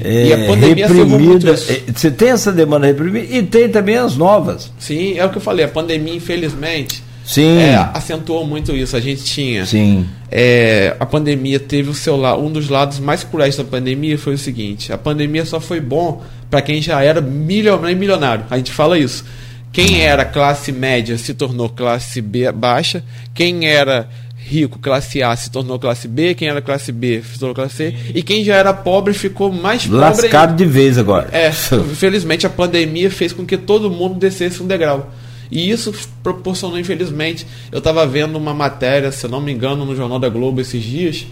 é, 0.00 0.26
e 0.26 0.32
a 0.32 0.46
pandemia 0.46 0.86
reprimida. 0.86 1.50
É, 1.50 1.92
você 1.92 2.10
tem 2.10 2.30
essa 2.30 2.52
demanda 2.52 2.86
reprimida 2.86 3.36
e 3.36 3.42
tem 3.42 3.68
também 3.68 3.96
as 3.96 4.16
novas. 4.16 4.70
Sim, 4.78 5.18
é 5.18 5.24
o 5.24 5.30
que 5.30 5.38
eu 5.38 5.42
falei. 5.42 5.64
A 5.64 5.68
pandemia, 5.68 6.14
infelizmente, 6.14 7.02
Sim. 7.24 7.58
É, 7.58 7.76
acentuou 7.94 8.46
muito 8.46 8.74
isso. 8.74 8.96
A 8.96 9.00
gente 9.00 9.24
tinha. 9.24 9.64
Sim. 9.64 10.06
É, 10.30 10.96
a 10.98 11.06
pandemia 11.06 11.60
teve 11.60 11.90
o 11.90 11.94
seu 11.94 12.16
lado. 12.16 12.42
Um 12.42 12.50
dos 12.50 12.68
lados 12.68 12.98
mais 12.98 13.22
cruéis 13.22 13.56
da 13.56 13.64
pandemia 13.64 14.18
foi 14.18 14.34
o 14.34 14.38
seguinte: 14.38 14.92
a 14.92 14.98
pandemia 14.98 15.44
só 15.44 15.60
foi 15.60 15.80
bom 15.80 16.22
para 16.50 16.62
quem 16.62 16.82
já 16.82 17.02
era 17.02 17.20
milionário, 17.20 17.96
milionário. 17.96 18.44
A 18.50 18.56
gente 18.56 18.72
fala 18.72 18.98
isso. 18.98 19.24
Quem 19.72 20.02
era 20.02 20.24
classe 20.24 20.70
média 20.70 21.16
se 21.16 21.32
tornou 21.32 21.68
classe 21.68 22.20
B 22.20 22.50
baixa. 22.52 23.02
Quem 23.34 23.66
era 23.66 24.08
rico, 24.52 24.78
classe 24.78 25.22
A, 25.22 25.34
se 25.34 25.50
tornou 25.50 25.78
classe 25.78 26.06
B, 26.06 26.34
quem 26.34 26.48
era 26.48 26.60
classe 26.60 26.92
B 26.92 27.22
se 27.22 27.38
tornou 27.38 27.54
classe 27.54 27.76
C, 27.76 27.94
e 28.14 28.22
quem 28.22 28.44
já 28.44 28.54
era 28.54 28.74
pobre 28.74 29.14
ficou 29.14 29.50
mais 29.50 29.84
pobre. 29.84 30.00
Lascado 30.00 30.54
de 30.54 30.66
vez 30.66 30.98
agora. 30.98 31.28
É, 31.32 31.48
infelizmente 31.90 32.46
a 32.46 32.50
pandemia 32.50 33.10
fez 33.10 33.32
com 33.32 33.46
que 33.46 33.56
todo 33.56 33.90
mundo 33.90 34.18
descesse 34.18 34.62
um 34.62 34.66
degrau. 34.66 35.10
E 35.50 35.70
isso 35.70 35.92
proporcionou, 36.22 36.78
infelizmente, 36.78 37.46
eu 37.70 37.78
estava 37.78 38.06
vendo 38.06 38.36
uma 38.36 38.54
matéria, 38.54 39.12
se 39.12 39.28
não 39.28 39.40
me 39.40 39.52
engano, 39.52 39.84
no 39.84 39.94
Jornal 39.94 40.18
da 40.18 40.28
Globo 40.28 40.62
esses 40.62 40.82
dias, 40.82 41.26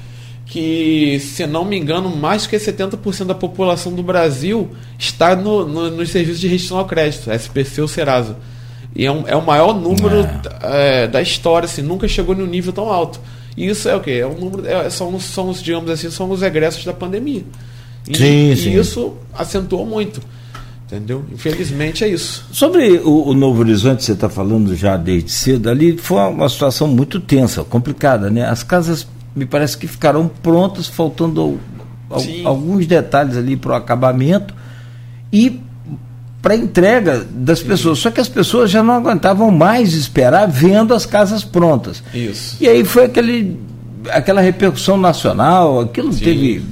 que, 0.45 1.19
se 1.21 1.47
não 1.47 1.65
me 1.65 1.79
engano, 1.79 2.15
mais 2.15 2.47
que 2.47 2.57
70% 2.57 3.25
da 3.25 3.35
população 3.35 3.93
do 3.93 4.03
Brasil 4.03 4.69
está 4.99 5.35
no, 5.35 5.67
no, 5.67 5.91
nos 5.91 6.11
serviços 6.11 6.41
de 6.41 6.49
restrição 6.49 6.79
ao 6.79 6.87
crédito, 6.87 7.31
SPC 7.31 7.81
ou 7.81 7.89
Serasa. 7.89 8.37
E 8.95 9.07
é, 9.07 9.13
um, 9.13 9.27
é 9.27 9.37
o 9.37 9.45
maior 9.45 9.73
número 9.73 10.21
é. 10.63 11.05
É, 11.05 11.07
da 11.07 11.23
história, 11.23 11.67
assim, 11.67 11.83
nunca 11.83 12.09
chegou 12.09 12.35
em 12.35 12.43
um 12.43 12.47
nível 12.47 12.73
tão 12.73 12.91
alto. 12.91 13.21
E 13.57 13.69
isso 13.69 13.89
é 13.89 13.95
o 13.95 14.01
quê? 14.01 14.13
É 14.23 14.27
um 14.27 14.35
número, 14.35 14.67
é, 14.67 14.89
são, 14.91 15.19
são 15.21 15.49
os, 15.49 15.63
digamos 15.63 15.91
assim, 15.91 16.11
são 16.11 16.31
os 16.31 16.43
egressos 16.43 16.85
da 16.85 16.93
pandemia. 16.93 17.45
E, 18.09 18.17
sim, 18.17 18.57
sim. 18.57 18.71
e 18.71 18.77
isso 18.77 19.15
acentuou 19.33 19.87
muito. 19.87 20.21
Entendeu? 20.87 21.25
Infelizmente 21.33 22.03
é 22.03 22.09
isso. 22.09 22.45
Sobre 22.51 22.99
o, 22.99 23.29
o 23.29 23.35
Novo 23.35 23.61
Horizonte, 23.61 24.03
você 24.03 24.13
está 24.13 24.29
falando 24.29 24.75
já 24.75 24.97
desde 24.97 25.31
cedo, 25.31 25.71
ali 25.71 25.97
foi 25.97 26.19
uma 26.23 26.49
situação 26.49 26.89
muito 26.89 27.21
tensa, 27.21 27.63
complicada, 27.63 28.29
né? 28.29 28.45
As 28.45 28.65
casas 28.65 29.07
me 29.37 29.47
parece 29.47 29.79
que 29.79 29.87
ficaram 29.87 30.29
prontas, 30.43 30.89
faltando 30.89 31.61
alguns 32.45 32.87
detalhes 32.87 33.37
ali 33.37 33.57
para 33.57 33.71
o 33.71 33.75
acabamento. 33.75 34.53
E 35.33 35.61
para 36.43 36.57
entrega 36.57 37.27
das 37.31 37.63
pessoas. 37.63 37.99
Só 37.99 38.11
que 38.11 38.21
as 38.21 38.29
pessoas 38.29 38.71
já 38.71 38.83
não 38.83 38.95
aguentavam 38.95 39.51
mais 39.51 39.93
esperar 39.93 40.47
vendo 40.47 40.95
as 40.95 41.05
casas 41.05 41.45
prontas. 41.45 42.03
Isso. 42.15 42.57
E 42.61 42.69
aí 42.69 42.85
foi 42.85 43.05
aquele 43.05 43.59
aquela 44.09 44.41
repercussão 44.41 44.97
nacional, 44.97 45.81
aquilo 45.81 46.13
sim. 46.13 46.25
teve. 46.25 46.63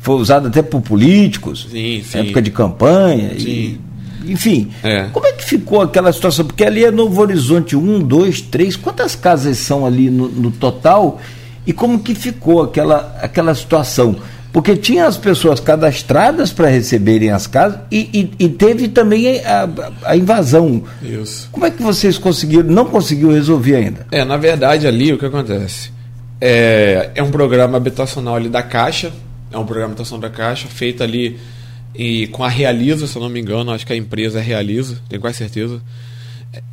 Foi 0.00 0.16
usado 0.16 0.48
até 0.48 0.62
por 0.62 0.80
políticos, 0.80 1.66
sim, 1.70 2.02
sim. 2.04 2.18
época 2.18 2.40
de 2.42 2.50
campanha. 2.50 3.32
E, 3.36 3.80
enfim, 4.24 4.70
é. 4.82 5.08
como 5.12 5.26
é 5.26 5.32
que 5.32 5.44
ficou 5.44 5.80
aquela 5.80 6.12
situação? 6.12 6.44
Porque 6.44 6.64
ali 6.64 6.84
é 6.84 6.90
Novo 6.90 7.20
Horizonte 7.20 7.76
1, 7.76 8.00
2, 8.00 8.40
3, 8.42 8.76
quantas 8.76 9.14
casas 9.14 9.58
são 9.58 9.86
ali 9.86 10.10
no, 10.10 10.28
no 10.28 10.50
total? 10.50 11.20
E 11.66 11.72
como 11.72 11.98
que 11.98 12.14
ficou 12.14 12.62
aquela, 12.62 13.16
aquela 13.20 13.54
situação? 13.54 14.16
Porque 14.56 14.74
tinha 14.74 15.06
as 15.06 15.18
pessoas 15.18 15.60
cadastradas 15.60 16.50
para 16.50 16.68
receberem 16.68 17.28
as 17.28 17.46
casas 17.46 17.78
e, 17.92 18.30
e, 18.38 18.46
e 18.46 18.48
teve 18.48 18.88
também 18.88 19.38
a, 19.44 19.68
a, 20.02 20.16
invasão. 20.16 20.82
Isso. 21.02 21.50
Como 21.52 21.66
é 21.66 21.70
que 21.70 21.82
vocês 21.82 22.16
conseguiram, 22.16 22.62
não 22.62 22.86
conseguiu 22.86 23.30
resolver 23.30 23.76
ainda? 23.76 24.06
É, 24.10 24.24
na 24.24 24.38
verdade 24.38 24.86
ali 24.86 25.12
o 25.12 25.18
que 25.18 25.26
acontece? 25.26 25.90
É, 26.40 27.10
é 27.14 27.22
um 27.22 27.30
programa 27.30 27.76
habitacional 27.76 28.36
ali 28.36 28.48
da 28.48 28.62
Caixa, 28.62 29.12
é 29.52 29.58
um 29.58 29.66
programa 29.66 29.88
de 29.88 30.00
habitação 30.00 30.18
da 30.18 30.30
Caixa, 30.30 30.68
feito 30.68 31.02
ali 31.02 31.38
e 31.94 32.26
com 32.28 32.42
a 32.42 32.48
Realiza, 32.48 33.06
se 33.06 33.14
eu 33.14 33.20
não 33.20 33.28
me 33.28 33.38
engano, 33.38 33.72
acho 33.72 33.86
que 33.86 33.92
a 33.92 33.96
empresa 33.96 34.38
é 34.38 34.42
Realiza, 34.42 34.96
tenho 35.06 35.20
quase 35.20 35.36
certeza. 35.36 35.82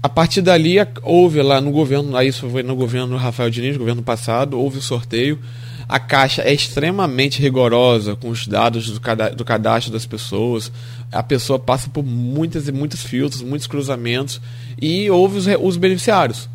A 0.01 0.09
partir 0.09 0.41
dali 0.41 0.75
houve 1.01 1.41
lá 1.41 1.59
no 1.59 1.71
governo, 1.71 2.15
aí 2.15 2.27
isso 2.27 2.49
foi 2.49 2.63
no 2.63 2.75
governo 2.75 3.17
Rafael 3.17 3.49
Diniz, 3.49 3.77
governo 3.77 4.01
passado, 4.01 4.59
houve 4.59 4.77
o 4.77 4.81
sorteio 4.81 5.39
a 5.87 5.99
Caixa 5.99 6.41
é 6.41 6.53
extremamente 6.53 7.41
rigorosa 7.41 8.15
com 8.15 8.29
os 8.29 8.47
dados 8.47 8.89
do 9.35 9.45
cadastro 9.45 9.91
das 9.91 10.05
pessoas. 10.05 10.71
A 11.11 11.21
pessoa 11.21 11.59
passa 11.59 11.89
por 11.89 12.03
muitas 12.03 12.67
e 12.67 12.71
muitos 12.71 13.03
filtros, 13.03 13.41
muitos 13.41 13.67
cruzamentos 13.67 14.41
e 14.81 15.09
houve 15.11 15.37
os, 15.37 15.45
os 15.61 15.77
beneficiários. 15.77 16.49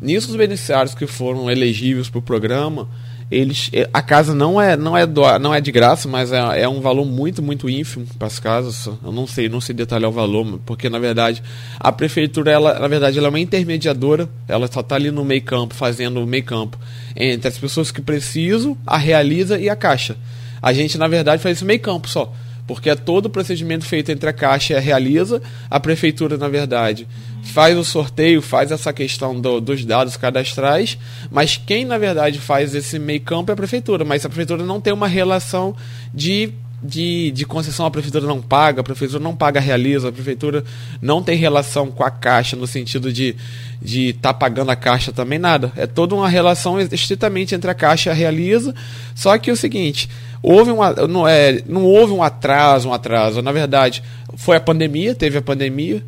Nisso, 0.00 0.30
os 0.30 0.36
beneficiários 0.36 0.94
que 0.94 1.06
foram 1.06 1.50
elegíveis 1.50 2.10
para 2.10 2.18
o 2.18 2.22
programa, 2.22 2.88
eles, 3.30 3.70
a 3.92 4.02
casa 4.02 4.34
não 4.34 4.60
é 4.60 4.76
não 4.76 4.96
é 4.96 5.06
do, 5.06 5.22
não 5.38 5.54
é 5.54 5.60
de 5.60 5.72
graça, 5.72 6.08
mas 6.08 6.30
é, 6.32 6.62
é 6.62 6.68
um 6.68 6.80
valor 6.80 7.04
muito 7.04 7.42
muito 7.42 7.68
ínfimo 7.68 8.06
para 8.18 8.26
as 8.26 8.38
casas. 8.38 8.86
Eu 8.86 9.12
não 9.12 9.26
sei 9.26 9.48
não 9.48 9.60
sei 9.60 9.74
detalhar 9.74 10.10
o 10.10 10.12
valor, 10.12 10.60
porque 10.64 10.88
na 10.88 10.98
verdade 10.98 11.42
a 11.78 11.90
prefeitura 11.90 12.50
ela 12.50 12.78
na 12.78 12.88
verdade 12.88 13.18
ela 13.18 13.28
é 13.28 13.30
uma 13.30 13.40
intermediadora, 13.40 14.28
ela 14.46 14.70
só 14.70 14.80
está 14.80 14.94
ali 14.96 15.10
no 15.10 15.24
meio 15.24 15.42
campo 15.42 15.74
fazendo 15.74 16.22
o 16.22 16.26
meio 16.26 16.44
campo 16.44 16.78
entre 17.16 17.48
as 17.48 17.58
pessoas 17.58 17.90
que 17.90 18.00
precisam, 18.00 18.76
a 18.86 18.96
realiza 18.96 19.58
e 19.58 19.68
a 19.68 19.76
caixa. 19.76 20.16
A 20.60 20.72
gente 20.72 20.96
na 20.98 21.08
verdade 21.08 21.42
faz 21.42 21.58
esse 21.58 21.64
meio 21.64 21.80
campo 21.80 22.08
só 22.08 22.32
porque 22.66 22.90
é 22.90 22.94
todo 22.94 23.26
o 23.26 23.30
procedimento 23.30 23.84
feito 23.84 24.10
entre 24.10 24.28
a 24.28 24.32
Caixa 24.32 24.72
e 24.72 24.76
a 24.76 24.80
Realiza, 24.80 25.42
a 25.68 25.78
Prefeitura, 25.78 26.36
na 26.36 26.48
verdade, 26.48 27.06
faz 27.42 27.76
o 27.76 27.84
sorteio, 27.84 28.40
faz 28.40 28.70
essa 28.70 28.92
questão 28.92 29.38
do, 29.40 29.60
dos 29.60 29.84
dados 29.84 30.16
cadastrais, 30.16 30.98
mas 31.30 31.56
quem, 31.56 31.84
na 31.84 31.98
verdade, 31.98 32.38
faz 32.38 32.74
esse 32.74 32.98
meio 32.98 33.20
campo 33.20 33.50
é 33.50 33.54
a 33.54 33.56
Prefeitura, 33.56 34.04
mas 34.04 34.24
a 34.24 34.28
Prefeitura 34.28 34.64
não 34.64 34.80
tem 34.80 34.92
uma 34.92 35.08
relação 35.08 35.76
de 36.12 36.52
de, 36.84 37.30
de 37.30 37.46
concessão. 37.46 37.86
A 37.86 37.90
prefeitura 37.90 38.26
não 38.26 38.42
paga, 38.42 38.82
a 38.82 38.84
prefeitura 38.84 39.18
não 39.18 39.34
paga 39.34 39.58
realiza, 39.58 40.10
a 40.10 40.12
prefeitura 40.12 40.62
não 41.00 41.22
tem 41.22 41.36
relação 41.36 41.90
com 41.90 42.04
a 42.04 42.10
caixa 42.10 42.54
no 42.54 42.66
sentido 42.66 43.10
de 43.10 43.34
de 43.80 44.10
estar 44.10 44.32
tá 44.32 44.34
pagando 44.34 44.70
a 44.70 44.76
caixa 44.76 45.12
também 45.12 45.38
nada. 45.38 45.70
É 45.76 45.86
toda 45.86 46.14
uma 46.14 46.28
relação 46.28 46.80
estritamente 46.80 47.54
entre 47.54 47.70
a 47.70 47.74
caixa 47.74 48.08
e 48.08 48.12
a 48.12 48.14
realiza. 48.14 48.74
Só 49.14 49.36
que 49.36 49.50
é 49.50 49.52
o 49.52 49.56
seguinte, 49.56 50.08
houve 50.44 50.70
um, 50.70 50.78
não, 51.08 51.26
é, 51.26 51.62
não 51.66 51.84
houve 51.84 52.12
um 52.12 52.22
atraso, 52.22 52.90
um 52.90 52.92
atraso. 52.92 53.40
Na 53.40 53.50
verdade, 53.50 54.02
foi 54.36 54.56
a 54.56 54.60
pandemia, 54.60 55.14
teve 55.14 55.38
a 55.38 55.42
pandemia, 55.42 56.04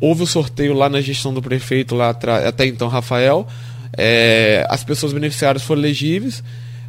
houve 0.00 0.22
o 0.22 0.26
sorteio 0.26 0.72
lá 0.72 0.88
na 0.88 1.00
gestão 1.00 1.34
do 1.34 1.42
prefeito, 1.42 1.96
lá 1.96 2.16
até 2.46 2.64
então 2.64 2.86
Rafael. 2.86 3.46
É, 3.98 4.64
as 4.70 4.84
pessoas 4.84 5.12
beneficiárias 5.12 5.64
foram 5.64 5.80
elegíveis. 5.80 6.44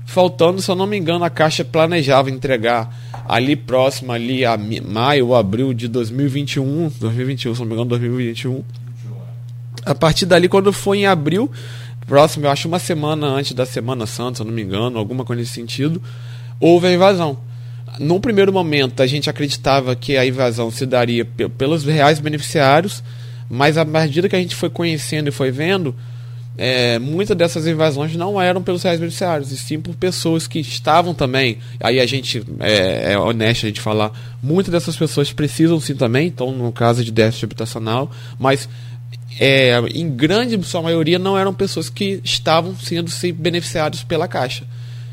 Faltando, 0.06 0.62
se 0.62 0.70
eu 0.70 0.76
não 0.76 0.86
me 0.86 0.98
engano, 0.98 1.24
a 1.24 1.30
Caixa 1.30 1.64
planejava 1.64 2.30
entregar 2.30 2.94
ali 3.28 3.56
próximo, 3.56 4.12
ali 4.12 4.46
a 4.46 4.56
maio 4.58 5.28
ou 5.28 5.36
abril 5.36 5.74
de 5.74 5.88
2021, 5.88 6.91
2021, 7.00 7.56
se 7.56 7.60
não 7.62 7.68
me 7.68 7.74
engano, 7.74 7.89
2021. 7.89 8.64
A 9.86 9.96
partir 9.96 10.26
dali, 10.26 10.50
quando 10.50 10.72
foi 10.74 11.00
em 11.00 11.06
abril, 11.06 11.50
próximo, 12.06 12.46
eu 12.46 12.52
acho 12.52 12.68
uma 12.68 12.80
semana 12.80 13.28
antes 13.28 13.54
da 13.54 13.66
Semana 13.66 14.06
Santa, 14.06 14.38
se 14.38 14.41
eu 14.41 14.46
não 14.46 14.54
me 14.54 14.62
engano, 14.62 15.00
alguma 15.00 15.24
coisa 15.24 15.41
nesse 15.41 15.54
sentido, 15.54 16.02
houve 16.64 16.88
a 16.88 16.93
invasão. 16.93 17.38
Num 17.99 18.22
primeiro 18.22 18.53
momento, 18.53 19.03
a 19.03 19.05
gente 19.05 19.30
acreditava 19.30 19.97
que 19.97 20.16
a 20.16 20.26
invasão 20.26 20.72
se 20.72 20.86
daria 20.86 21.26
pelos 21.57 21.84
reais 21.84 22.22
beneficiários, 22.22 23.03
mas 23.49 23.78
à 23.78 23.84
medida 23.84 24.30
que 24.30 24.36
a 24.36 24.39
gente 24.39 24.55
foi 24.55 24.70
conhecendo 24.70 25.28
e 25.28 25.32
foi 25.32 25.51
vendo, 25.51 25.93
é, 26.57 26.97
muitas 26.99 27.36
dessas 27.36 27.68
invasões 27.68 28.16
não 28.16 28.41
eram 28.41 28.64
pelos 28.64 28.82
reais 28.82 28.97
beneficiários, 28.97 29.51
e 29.51 29.57
sim 29.57 29.82
por 29.82 29.93
pessoas 29.95 30.47
que 30.47 30.59
estavam 30.59 31.14
também. 31.14 31.57
Aí 31.82 31.99
a 31.99 32.05
gente 32.05 32.41
é, 32.61 33.11
é 33.11 33.20
honesto 33.20 33.66
a 33.66 33.68
gente 33.68 33.82
falar, 33.82 34.11
muitas 34.41 34.72
dessas 34.72 34.95
pessoas 34.95 35.34
precisam 35.34 35.82
sim 35.82 35.95
também, 35.95 36.28
então 36.28 36.49
no 36.49 36.72
caso 36.72 37.03
de 37.03 37.11
déficit 37.11 37.43
habitacional, 37.43 38.09
mas 38.39 38.70
é, 39.38 39.78
em 39.93 40.09
grande 40.09 40.64
sua 40.64 40.82
maioria 40.82 41.20
não 41.20 41.38
eram 41.38 41.53
pessoas 41.53 41.89
que 41.89 42.22
estavam 42.24 42.74
sendo 42.78 43.11
beneficiados 43.36 44.01
pela 44.01 44.30
Caixa, 44.30 44.66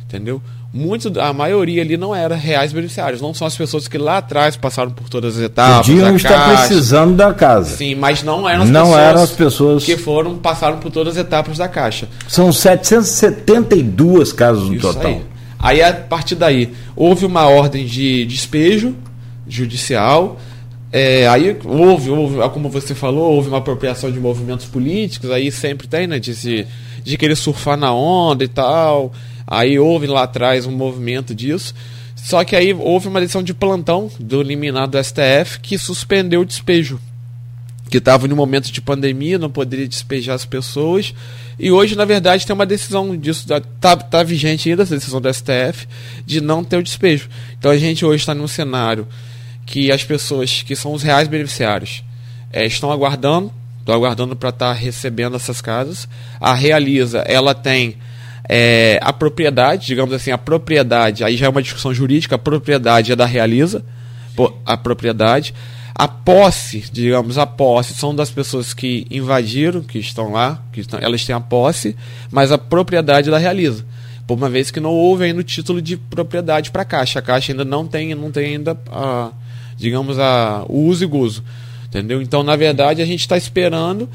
entendeu? 0.04 0.40
Muito, 0.72 1.20
a 1.20 1.32
maioria 1.32 1.82
ali 1.82 1.96
não 1.96 2.14
era 2.14 2.36
reais 2.36 2.72
beneficiários, 2.72 3.20
não 3.20 3.34
são 3.34 3.44
as 3.44 3.56
pessoas 3.56 3.88
que 3.88 3.98
lá 3.98 4.18
atrás 4.18 4.56
passaram 4.56 4.92
por 4.92 5.08
todas 5.08 5.36
as 5.36 5.42
etapas. 5.42 5.86
Podiam 5.86 6.14
estar 6.14 6.28
caixa, 6.28 6.66
precisando 6.68 7.16
da 7.16 7.34
casa. 7.34 7.76
Sim, 7.76 7.96
mas 7.96 8.22
não 8.22 8.48
eram 8.48 8.62
as 8.62 8.70
não 8.70 8.84
pessoas, 8.84 9.00
eram 9.02 9.22
as 9.22 9.30
pessoas 9.30 9.84
que 9.84 9.96
foram 9.96 10.38
passaram 10.38 10.78
por 10.78 10.92
todas 10.92 11.16
as 11.16 11.24
etapas 11.24 11.58
da 11.58 11.68
caixa. 11.68 12.08
São 12.28 12.52
772 12.52 14.32
casos 14.32 14.68
no 14.68 14.76
Isso 14.76 14.86
total. 14.86 15.10
Aí. 15.10 15.22
aí 15.58 15.82
a 15.82 15.92
partir 15.92 16.36
daí 16.36 16.72
houve 16.94 17.26
uma 17.26 17.48
ordem 17.48 17.84
de 17.84 18.24
despejo 18.24 18.94
judicial 19.48 20.38
é, 20.92 21.28
aí 21.28 21.56
houve, 21.64 22.10
houve, 22.10 22.48
como 22.50 22.68
você 22.68 22.94
falou, 22.94 23.32
houve 23.32 23.48
uma 23.48 23.58
apropriação 23.58 24.10
de 24.10 24.18
movimentos 24.18 24.66
políticos, 24.66 25.30
aí 25.30 25.50
sempre 25.52 25.86
tem, 25.86 26.06
né, 26.08 26.18
de, 26.18 26.34
se, 26.34 26.66
de 27.04 27.16
querer 27.16 27.36
surfar 27.36 27.76
na 27.76 27.94
onda 27.94 28.42
e 28.42 28.48
tal. 28.48 29.12
Aí 29.50 29.76
houve 29.80 30.06
lá 30.06 30.22
atrás 30.22 30.64
um 30.64 30.70
movimento 30.70 31.34
disso. 31.34 31.74
Só 32.14 32.44
que 32.44 32.54
aí 32.54 32.72
houve 32.72 33.08
uma 33.08 33.20
decisão 33.20 33.42
de 33.42 33.52
plantão 33.52 34.08
do 34.20 34.40
eliminado 34.40 34.92
do 34.92 35.02
STF 35.02 35.58
que 35.60 35.76
suspendeu 35.76 36.42
o 36.42 36.44
despejo. 36.44 37.00
Que 37.90 37.98
estava 37.98 38.28
no 38.28 38.36
momento 38.36 38.70
de 38.70 38.80
pandemia, 38.80 39.36
não 39.36 39.50
poderia 39.50 39.88
despejar 39.88 40.36
as 40.36 40.44
pessoas. 40.44 41.12
E 41.58 41.72
hoje, 41.72 41.96
na 41.96 42.04
verdade, 42.04 42.46
tem 42.46 42.54
uma 42.54 42.64
decisão 42.64 43.16
disso, 43.16 43.52
está 43.52 43.96
tá 43.96 44.22
vigente 44.22 44.70
ainda 44.70 44.84
essa 44.84 44.94
decisão 44.94 45.20
do 45.20 45.32
STF, 45.32 45.88
de 46.24 46.40
não 46.40 46.62
ter 46.62 46.76
o 46.76 46.82
despejo. 46.82 47.28
Então 47.58 47.72
a 47.72 47.76
gente 47.76 48.04
hoje 48.04 48.22
está 48.22 48.34
num 48.34 48.46
cenário 48.46 49.08
que 49.66 49.90
as 49.90 50.04
pessoas 50.04 50.62
que 50.62 50.76
são 50.76 50.92
os 50.92 51.02
reais 51.02 51.26
beneficiários 51.26 52.04
é, 52.52 52.64
estão 52.64 52.92
aguardando, 52.92 53.52
estão 53.80 53.94
aguardando 53.94 54.36
para 54.36 54.50
estar 54.50 54.68
tá 54.68 54.72
recebendo 54.72 55.34
essas 55.34 55.60
casas. 55.60 56.08
A 56.40 56.54
Realiza, 56.54 57.20
ela 57.20 57.54
tem 57.54 57.96
é, 58.52 58.98
a 59.00 59.12
propriedade, 59.12 59.86
digamos 59.86 60.12
assim, 60.12 60.32
a 60.32 60.38
propriedade, 60.38 61.22
aí 61.22 61.36
já 61.36 61.46
é 61.46 61.48
uma 61.48 61.62
discussão 61.62 61.94
jurídica, 61.94 62.34
a 62.34 62.38
propriedade 62.38 63.12
é 63.12 63.16
da 63.16 63.24
Realiza, 63.24 63.84
a 64.66 64.76
propriedade. 64.76 65.54
A 65.94 66.08
posse, 66.08 66.84
digamos, 66.92 67.38
a 67.38 67.46
posse 67.46 67.94
são 67.94 68.12
das 68.12 68.28
pessoas 68.28 68.74
que 68.74 69.06
invadiram, 69.08 69.82
que 69.82 70.00
estão 70.00 70.32
lá, 70.32 70.60
que 70.72 70.80
estão, 70.80 70.98
elas 70.98 71.24
têm 71.24 71.36
a 71.36 71.38
posse, 71.38 71.94
mas 72.28 72.50
a 72.50 72.58
propriedade 72.58 73.28
é 73.28 73.30
da 73.30 73.38
Realiza. 73.38 73.86
Por 74.26 74.34
uma 74.34 74.50
vez 74.50 74.72
que 74.72 74.80
não 74.80 74.90
houve 74.90 75.26
ainda 75.26 75.38
o 75.38 75.44
título 75.44 75.80
de 75.80 75.96
propriedade 75.96 76.72
para 76.72 76.82
a 76.82 76.84
Caixa. 76.84 77.20
A 77.20 77.22
Caixa 77.22 77.52
ainda 77.52 77.64
não 77.64 77.86
tem, 77.86 78.16
não 78.16 78.32
tem 78.32 78.56
ainda 78.56 78.76
a, 78.90 79.30
digamos, 79.76 80.18
a, 80.18 80.64
o 80.68 80.86
uso 80.86 81.04
e 81.04 81.06
gozo. 81.06 81.44
Entendeu? 81.86 82.20
Então, 82.20 82.42
na 82.42 82.56
verdade, 82.56 83.00
a 83.00 83.04
gente 83.04 83.20
está 83.20 83.36
esperando 83.36 84.08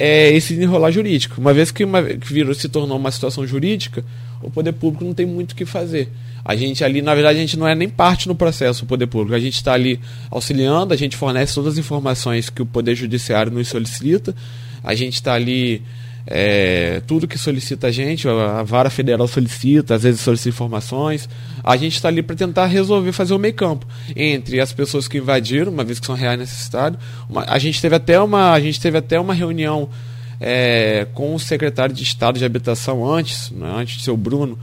é, 0.00 0.32
esse 0.32 0.54
desenrolar 0.54 0.90
jurídico. 0.90 1.38
Uma 1.38 1.52
vez 1.52 1.70
que, 1.70 1.84
uma, 1.84 2.02
que 2.02 2.32
virou, 2.32 2.54
se 2.54 2.70
tornou 2.70 2.96
uma 2.96 3.10
situação 3.10 3.46
jurídica, 3.46 4.02
o 4.42 4.50
poder 4.50 4.72
público 4.72 5.04
não 5.04 5.12
tem 5.12 5.26
muito 5.26 5.52
o 5.52 5.54
que 5.54 5.66
fazer. 5.66 6.08
A 6.42 6.56
gente 6.56 6.82
ali, 6.82 7.02
na 7.02 7.14
verdade, 7.14 7.38
a 7.38 7.40
gente 7.42 7.58
não 7.58 7.68
é 7.68 7.74
nem 7.74 7.86
parte 7.86 8.26
no 8.26 8.34
processo, 8.34 8.84
o 8.84 8.86
poder 8.88 9.06
público. 9.06 9.34
A 9.34 9.38
gente 9.38 9.56
está 9.56 9.74
ali 9.74 10.00
auxiliando, 10.30 10.94
a 10.94 10.96
gente 10.96 11.18
fornece 11.18 11.54
todas 11.54 11.74
as 11.74 11.78
informações 11.78 12.48
que 12.48 12.62
o 12.62 12.66
poder 12.66 12.94
judiciário 12.94 13.52
nos 13.52 13.68
solicita, 13.68 14.34
a 14.82 14.94
gente 14.94 15.16
está 15.16 15.34
ali 15.34 15.82
é, 16.26 17.02
tudo 17.06 17.28
que 17.28 17.36
solicita 17.36 17.88
a 17.88 17.90
gente, 17.90 18.26
a 18.26 18.62
vara 18.62 18.88
federal 18.88 19.28
solicita, 19.28 19.96
às 19.96 20.02
vezes 20.02 20.22
solicita 20.22 20.48
informações. 20.48 21.28
A 21.62 21.76
gente 21.76 21.94
está 21.94 22.08
ali 22.08 22.22
para 22.22 22.36
tentar 22.36 22.66
resolver, 22.66 23.12
fazer 23.12 23.34
o 23.34 23.38
meio 23.38 23.54
campo 23.54 23.86
entre 24.16 24.60
as 24.60 24.72
pessoas 24.72 25.06
que 25.06 25.18
invadiram, 25.18 25.72
uma 25.72 25.84
vez 25.84 26.00
que 26.00 26.06
são 26.06 26.14
reais 26.14 26.38
necessitados. 26.38 26.98
A 27.46 27.58
gente 27.58 27.80
teve 27.80 27.94
até 27.94 28.20
uma, 28.20 28.52
a 28.52 28.60
gente 28.60 28.80
teve 28.80 28.98
até 28.98 29.18
uma 29.18 29.34
reunião 29.34 29.88
é, 30.40 31.06
com 31.14 31.34
o 31.34 31.38
secretário 31.38 31.94
de 31.94 32.02
Estado 32.02 32.38
de 32.38 32.44
Habitação 32.44 33.06
antes, 33.06 33.50
né, 33.50 33.70
antes 33.76 33.98
de 33.98 34.04
ser 34.04 34.10
o 34.10 34.16
Bruno, 34.16 34.58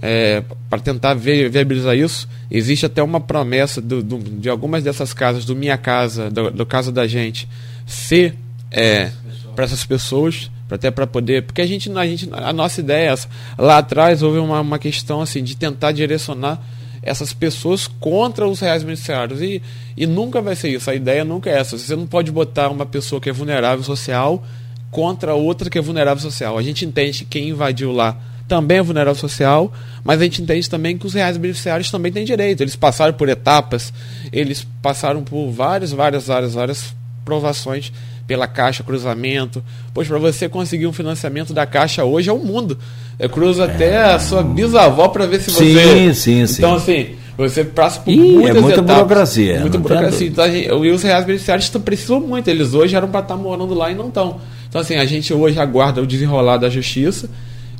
é, 0.00 0.42
para 0.68 0.78
tentar 0.78 1.14
ver, 1.14 1.48
viabilizar 1.48 1.96
isso. 1.96 2.28
Existe 2.50 2.86
até 2.86 3.02
uma 3.02 3.20
promessa 3.20 3.80
do, 3.80 4.02
do, 4.02 4.18
de 4.18 4.48
algumas 4.48 4.84
dessas 4.84 5.12
casas, 5.12 5.44
do 5.44 5.56
Minha 5.56 5.78
Casa, 5.78 6.30
do, 6.30 6.50
do 6.50 6.66
caso 6.66 6.92
da 6.92 7.06
gente, 7.06 7.48
ser 7.86 8.34
é, 8.70 9.10
para 9.56 9.64
essas 9.64 9.84
pessoas 9.84 10.50
até 10.70 10.90
para 10.90 11.06
poder, 11.06 11.42
porque 11.44 11.62
a 11.62 11.66
gente, 11.66 11.90
a 11.90 12.06
gente, 12.06 12.28
a 12.32 12.52
nossa 12.52 12.80
ideia 12.80 13.08
é 13.08 13.12
essa. 13.12 13.28
Lá 13.56 13.78
atrás 13.78 14.22
houve 14.22 14.38
uma, 14.38 14.60
uma 14.60 14.78
questão 14.78 15.20
assim 15.20 15.42
de 15.42 15.56
tentar 15.56 15.92
direcionar 15.92 16.60
essas 17.02 17.32
pessoas 17.32 17.86
contra 17.86 18.46
os 18.46 18.60
reais 18.60 18.82
beneficiários 18.82 19.40
e, 19.40 19.62
e 19.96 20.06
nunca 20.06 20.40
vai 20.40 20.54
ser 20.54 20.68
isso. 20.68 20.90
A 20.90 20.94
ideia 20.94 21.24
nunca 21.24 21.48
é 21.50 21.58
essa. 21.58 21.78
Você 21.78 21.96
não 21.96 22.06
pode 22.06 22.30
botar 22.30 22.68
uma 22.70 22.84
pessoa 22.84 23.20
que 23.20 23.30
é 23.30 23.32
vulnerável 23.32 23.84
social 23.84 24.44
contra 24.90 25.34
outra 25.34 25.70
que 25.70 25.78
é 25.78 25.80
vulnerável 25.80 26.22
social. 26.22 26.58
A 26.58 26.62
gente 26.62 26.84
entende 26.84 27.20
que 27.20 27.24
quem 27.26 27.48
invadiu 27.48 27.92
lá 27.92 28.16
também 28.46 28.78
é 28.78 28.82
vulnerável 28.82 29.20
social, 29.20 29.70
mas 30.02 30.20
a 30.20 30.24
gente 30.24 30.40
entende 30.40 30.68
também 30.68 30.96
que 30.96 31.06
os 31.06 31.12
reais 31.12 31.36
beneficiários 31.36 31.90
também 31.90 32.10
têm 32.10 32.24
direito. 32.24 32.62
Eles 32.62 32.74
passaram 32.74 33.12
por 33.12 33.28
etapas, 33.28 33.92
eles 34.32 34.66
passaram 34.82 35.22
por 35.22 35.50
várias, 35.50 35.92
várias, 35.92 36.26
várias, 36.26 36.54
várias 36.54 36.94
provações 37.24 37.92
pela 38.28 38.46
Caixa, 38.46 38.84
cruzamento. 38.84 39.64
Pois 39.92 40.06
para 40.06 40.18
você 40.18 40.48
conseguir 40.48 40.86
um 40.86 40.92
financiamento 40.92 41.54
da 41.54 41.66
Caixa 41.66 42.04
hoje 42.04 42.28
é 42.28 42.32
o 42.32 42.36
um 42.36 42.44
mundo. 42.44 42.78
É, 43.18 43.26
cruza 43.26 43.64
é. 43.64 43.66
até 43.66 44.04
a 44.04 44.18
sua 44.20 44.42
bisavó 44.42 45.08
para 45.08 45.26
ver 45.26 45.40
se 45.40 45.50
você. 45.50 45.64
Sim, 45.64 46.14
sim, 46.14 46.46
sim. 46.46 46.58
Então, 46.58 46.74
assim, 46.74 47.16
você 47.38 47.64
passa 47.64 48.00
por 48.00 48.12
Ih, 48.12 48.18
muitas 48.18 48.56
é 48.56 48.60
muita 48.60 48.80
etapas, 48.80 48.96
burocracia. 48.96 49.60
Muita 49.60 49.78
burocracia. 49.78 50.28
Então, 50.28 50.46
e 50.46 50.90
os 50.90 51.02
reais 51.02 51.24
beneficiários 51.24 51.68
precisam 51.68 52.20
muito. 52.20 52.48
Eles 52.48 52.74
hoje 52.74 52.94
eram 52.94 53.08
para 53.08 53.20
estar 53.20 53.36
morando 53.36 53.72
lá 53.72 53.90
e 53.90 53.94
não 53.94 54.08
estão. 54.08 54.38
Então, 54.68 54.82
assim, 54.82 54.96
a 54.96 55.06
gente 55.06 55.32
hoje 55.32 55.58
aguarda 55.58 56.02
o 56.02 56.06
desenrolar 56.06 56.58
da 56.58 56.68
justiça. 56.68 57.30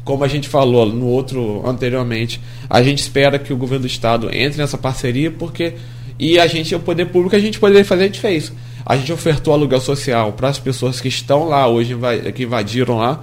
Como 0.03 0.25
a 0.25 0.29
gente 0.29 0.49
falou 0.49 0.87
no 0.87 1.07
outro 1.07 1.63
anteriormente, 1.69 2.41
a 2.71 2.83
gente 2.83 3.01
espera 3.01 3.39
que 3.39 3.53
o 3.53 3.57
governo 3.59 3.83
do 3.83 3.87
estado 3.87 4.35
entre 4.35 4.59
nessa 4.59 4.79
parceria, 4.79 5.31
porque. 5.31 5.75
E 6.19 6.37
a 6.41 6.49
gente, 6.49 6.75
o 6.75 6.81
poder 6.81 7.07
público, 7.07 7.37
a 7.37 7.39
gente 7.39 7.61
poderia 7.61 7.85
fazer, 7.85 8.05
a 8.05 8.07
gente 8.07 8.19
fez. 8.19 8.51
A 8.85 8.97
gente 8.97 9.13
ofertou 9.13 9.53
aluguel 9.53 9.81
social 9.81 10.33
para 10.33 10.49
as 10.49 10.59
pessoas 10.59 11.01
que 11.01 11.09
estão 11.09 11.45
lá 11.45 11.67
hoje, 11.69 11.97
que 12.35 12.45
invadiram 12.45 12.99
lá. 12.99 13.23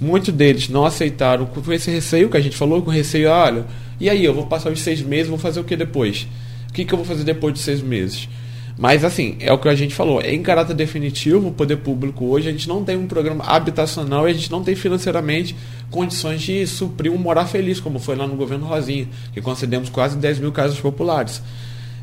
Muitos 0.00 0.32
deles 0.34 0.68
não 0.68 0.84
aceitaram 0.84 1.46
com 1.46 1.72
esse 1.72 1.90
receio 1.90 2.28
que 2.28 2.36
a 2.36 2.40
gente 2.40 2.56
falou, 2.56 2.82
com 2.82 2.90
receio, 2.90 3.30
olha, 3.30 3.64
e 3.98 4.10
aí, 4.10 4.24
eu 4.24 4.34
vou 4.34 4.46
passar 4.46 4.70
os 4.70 4.80
seis 4.80 5.00
meses, 5.00 5.28
vou 5.28 5.38
fazer 5.38 5.58
o 5.58 5.64
que 5.64 5.74
depois? 5.74 6.28
O 6.68 6.72
que, 6.72 6.84
que 6.84 6.92
eu 6.92 6.98
vou 6.98 7.06
fazer 7.06 7.24
depois 7.24 7.54
de 7.54 7.60
seis 7.60 7.80
meses? 7.80 8.28
Mas 8.78 9.04
assim, 9.04 9.36
é 9.40 9.50
o 9.50 9.56
que 9.56 9.68
a 9.70 9.74
gente 9.74 9.94
falou, 9.94 10.20
é 10.20 10.34
em 10.34 10.42
caráter 10.42 10.74
definitivo, 10.74 11.48
o 11.48 11.52
poder 11.52 11.78
público 11.78 12.26
hoje, 12.26 12.46
a 12.46 12.52
gente 12.52 12.68
não 12.68 12.84
tem 12.84 12.94
um 12.94 13.06
programa 13.06 13.42
habitacional 13.42 14.28
e 14.28 14.32
a 14.32 14.34
gente 14.34 14.50
não 14.50 14.62
tem 14.62 14.74
financeiramente 14.74 15.56
condições 15.90 16.42
de 16.42 16.66
suprir 16.66 17.10
um 17.10 17.16
morar 17.16 17.46
feliz, 17.46 17.80
como 17.80 17.98
foi 17.98 18.16
lá 18.16 18.26
no 18.26 18.36
governo 18.36 18.66
Rosinha, 18.66 19.08
que 19.32 19.40
concedemos 19.40 19.88
quase 19.88 20.18
10 20.18 20.40
mil 20.40 20.52
casas 20.52 20.78
populares. 20.78 21.40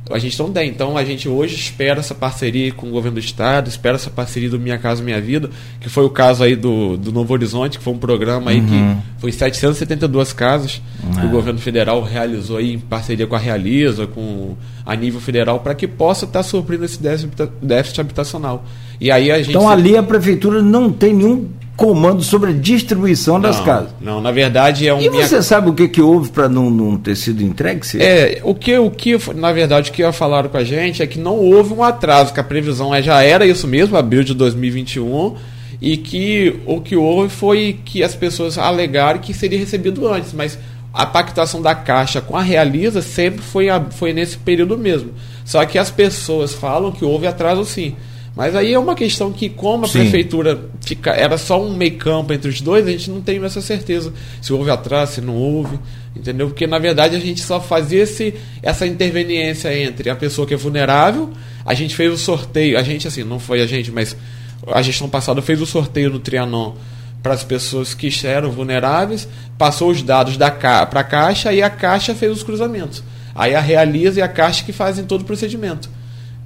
A 0.09 0.19
gente 0.19 0.37
não 0.37 0.51
tem. 0.51 0.69
Então 0.69 0.97
a 0.97 1.05
gente 1.05 1.29
hoje 1.29 1.55
espera 1.55 1.99
essa 1.99 2.13
parceria 2.13 2.71
com 2.73 2.87
o 2.87 2.91
governo 2.91 3.15
do 3.15 3.23
estado, 3.23 3.69
espera 3.69 3.95
essa 3.95 4.09
parceria 4.09 4.49
do 4.49 4.59
Minha 4.59 4.77
Casa 4.77 5.01
Minha 5.01 5.21
Vida, 5.21 5.49
que 5.79 5.87
foi 5.87 6.03
o 6.03 6.09
caso 6.09 6.43
aí 6.43 6.55
do, 6.55 6.97
do 6.97 7.11
Novo 7.11 7.33
Horizonte, 7.33 7.77
que 7.77 7.83
foi 7.83 7.93
um 7.93 7.97
programa 7.97 8.51
aí 8.51 8.59
uhum. 8.59 8.67
que 8.67 9.21
foi 9.21 9.31
772 9.31 10.33
casas 10.33 10.81
uhum. 11.01 11.11
que 11.11 11.25
o 11.25 11.29
é. 11.29 11.31
governo 11.31 11.59
federal 11.59 12.03
realizou 12.03 12.57
aí 12.57 12.73
em 12.73 12.79
parceria 12.79 13.25
com 13.25 13.35
a 13.35 13.39
Realiza, 13.39 14.05
com 14.05 14.57
a 14.85 14.93
nível 14.95 15.21
federal, 15.21 15.61
para 15.61 15.73
que 15.73 15.87
possa 15.87 16.25
estar 16.25 16.39
tá 16.39 16.43
suprindo 16.43 16.83
esse 16.83 16.99
déficit 17.61 18.01
habitacional. 18.01 18.65
E 18.99 19.09
aí 19.09 19.31
a 19.31 19.37
gente 19.37 19.51
Então 19.51 19.69
ali 19.69 19.95
a 19.95 20.03
prefeitura 20.03 20.61
não 20.61 20.91
tem 20.91 21.13
nenhum 21.13 21.47
comando 21.75 22.23
sobre 22.23 22.51
a 22.51 22.53
distribuição 22.53 23.39
das 23.39 23.57
não, 23.57 23.65
casas. 23.65 23.89
Não, 23.99 24.21
na 24.21 24.31
verdade 24.31 24.87
é 24.87 24.93
um. 24.93 25.01
E 25.01 25.09
minha... 25.09 25.27
você 25.27 25.41
sabe 25.41 25.69
o 25.69 25.73
que, 25.73 25.87
que 25.87 26.01
houve 26.01 26.29
para 26.29 26.47
não, 26.47 26.69
não 26.69 26.97
ter 26.97 27.15
sido 27.15 27.43
entregue? 27.43 27.85
-se? 27.85 28.01
É, 28.01 28.41
o 28.43 28.53
que, 28.53 28.77
o 28.77 28.91
que, 28.91 29.17
na 29.33 29.51
verdade, 29.51 29.89
o 29.89 29.93
que 29.93 30.11
falaram 30.11 30.49
com 30.49 30.57
a 30.57 30.63
gente 30.63 31.01
é 31.01 31.07
que 31.07 31.19
não 31.19 31.35
houve 31.35 31.73
um 31.73 31.83
atraso, 31.83 32.33
que 32.33 32.39
a 32.39 32.43
previsão 32.43 32.93
é, 32.93 33.01
já 33.01 33.21
era 33.23 33.45
isso 33.45 33.67
mesmo, 33.67 33.97
abril 33.97 34.23
de 34.23 34.33
2021, 34.33 35.35
e 35.81 35.97
que 35.97 36.59
o 36.65 36.79
que 36.79 36.95
houve 36.95 37.29
foi 37.29 37.79
que 37.83 38.03
as 38.03 38.15
pessoas 38.15 38.57
alegaram 38.57 39.19
que 39.19 39.33
seria 39.33 39.59
recebido 39.59 40.07
antes, 40.07 40.31
mas 40.31 40.57
a 40.93 41.07
pactuação 41.07 41.59
da 41.59 41.73
Caixa 41.73 42.21
com 42.21 42.37
a 42.37 42.41
Realiza 42.41 43.01
sempre 43.01 43.41
foi, 43.41 43.67
a, 43.67 43.81
foi 43.81 44.13
nesse 44.13 44.37
período 44.37 44.77
mesmo. 44.77 45.11
Só 45.43 45.65
que 45.65 45.79
as 45.79 45.89
pessoas 45.89 46.53
falam 46.53 46.91
que 46.91 47.03
houve 47.03 47.25
atraso 47.25 47.65
sim. 47.65 47.95
Mas 48.35 48.55
aí 48.55 48.73
é 48.73 48.79
uma 48.79 48.95
questão 48.95 49.31
que, 49.31 49.47
como 49.47 49.85
a 49.85 49.87
Sim. 49.87 49.99
prefeitura 49.99 50.59
fica, 50.81 51.11
era 51.11 51.37
só 51.37 51.63
um 51.63 51.75
meio 51.75 51.97
campo 51.97 52.33
entre 52.33 52.49
os 52.49 52.61
dois, 52.61 52.87
a 52.87 52.91
gente 52.91 53.11
não 53.11 53.21
tem 53.21 53.43
essa 53.43 53.61
certeza 53.61 54.11
se 54.41 54.51
houve 54.51 54.71
atraso, 54.71 55.13
se 55.13 55.21
não 55.21 55.35
houve, 55.35 55.79
entendeu? 56.15 56.47
Porque 56.47 56.65
na 56.65 56.79
verdade 56.79 57.15
a 57.15 57.19
gente 57.19 57.41
só 57.41 57.61
fazia 57.61 58.01
esse, 58.01 58.33
essa 58.63 58.87
interveniência 58.87 59.77
entre 59.77 60.09
a 60.09 60.15
pessoa 60.15 60.47
que 60.47 60.53
é 60.53 60.57
vulnerável, 60.57 61.29
a 61.63 61.75
gente 61.75 61.95
fez 61.95 62.11
o 62.11 62.17
sorteio, 62.17 62.77
a 62.77 62.81
gente 62.81 63.07
assim, 63.07 63.23
não 63.23 63.39
foi 63.39 63.61
a 63.61 63.67
gente, 63.67 63.91
mas 63.91 64.17
a 64.67 64.81
gestão 64.81 65.07
passada 65.07 65.39
fez 65.39 65.61
o 65.61 65.65
sorteio 65.67 66.09
no 66.09 66.19
Trianon 66.19 66.73
para 67.21 67.35
as 67.35 67.43
pessoas 67.43 67.93
que 67.93 68.09
eram 68.25 68.49
vulneráveis, 68.49 69.27
passou 69.59 69.91
os 69.91 70.01
dados 70.01 70.37
da 70.37 70.49
para 70.49 70.99
a 70.99 71.03
Caixa 71.03 71.53
e 71.53 71.61
a 71.61 71.69
Caixa 71.69 72.15
fez 72.15 72.31
os 72.31 72.41
cruzamentos. 72.41 73.03
Aí 73.35 73.53
a 73.53 73.61
Realiza 73.61 74.19
e 74.19 74.23
a 74.23 74.27
Caixa 74.27 74.63
que 74.63 74.73
fazem 74.73 75.05
todo 75.05 75.21
o 75.21 75.25
procedimento 75.25 75.87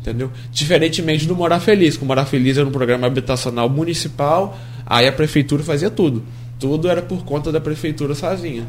entendeu? 0.08 0.32
Diferentemente 0.51 1.26
do 1.26 1.36
Morar 1.36 1.60
Feliz, 1.60 1.97
que 1.97 2.03
o 2.03 2.05
Morar 2.05 2.26
Feliz 2.26 2.58
era 2.58 2.66
um 2.66 2.72
programa 2.72 3.08
habitacional 3.08 3.70
municipal, 3.70 4.58
aí 4.86 5.08
a 5.08 5.12
prefeitura 5.12 5.64
fazia 5.64 5.89
tudo. 5.89 6.24
Tudo 6.58 6.88
era 6.88 7.01
por 7.01 7.26
conta 7.26 7.51
da 7.51 7.60
prefeitura 7.60 8.16
sozinha. 8.16 8.66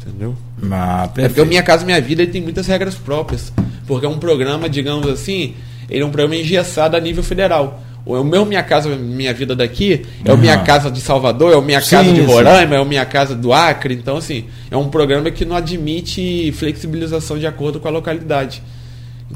Entendeu? 0.00 0.36
Ah, 0.70 1.08
é 1.16 1.28
porque 1.28 1.40
o 1.40 1.46
Minha 1.46 1.62
Casa 1.62 1.84
Minha 1.84 2.00
Vida 2.00 2.26
tem 2.26 2.42
muitas 2.42 2.66
regras 2.66 2.94
próprias. 2.94 3.52
Porque 3.86 4.04
é 4.04 4.08
um 4.08 4.18
programa, 4.18 4.68
digamos 4.68 5.08
assim, 5.08 5.54
ele 5.88 6.02
é 6.02 6.06
um 6.06 6.10
programa 6.10 6.36
engessado 6.36 6.96
a 6.96 7.00
nível 7.00 7.22
federal. 7.22 7.82
O 8.04 8.22
meu 8.22 8.44
Minha 8.44 8.62
Casa 8.62 8.94
Minha 8.94 9.32
Vida 9.32 9.56
daqui 9.56 10.04
é 10.22 10.30
uhum. 10.30 10.36
o 10.36 10.38
Minha 10.38 10.58
Casa 10.58 10.90
de 10.90 11.00
Salvador, 11.00 11.54
é 11.54 11.56
o 11.56 11.62
Minha 11.62 11.80
sim, 11.80 11.96
Casa 11.96 12.12
de 12.12 12.20
Roraima, 12.20 12.72
sim. 12.72 12.76
é 12.76 12.80
o 12.80 12.84
Minha 12.84 13.06
Casa 13.06 13.34
do 13.34 13.50
Acre. 13.50 13.94
Então, 13.94 14.18
assim, 14.18 14.44
é 14.70 14.76
um 14.76 14.90
programa 14.90 15.30
que 15.30 15.46
não 15.46 15.56
admite 15.56 16.52
flexibilização 16.52 17.38
de 17.38 17.46
acordo 17.46 17.80
com 17.80 17.88
a 17.88 17.90
localidade. 17.90 18.62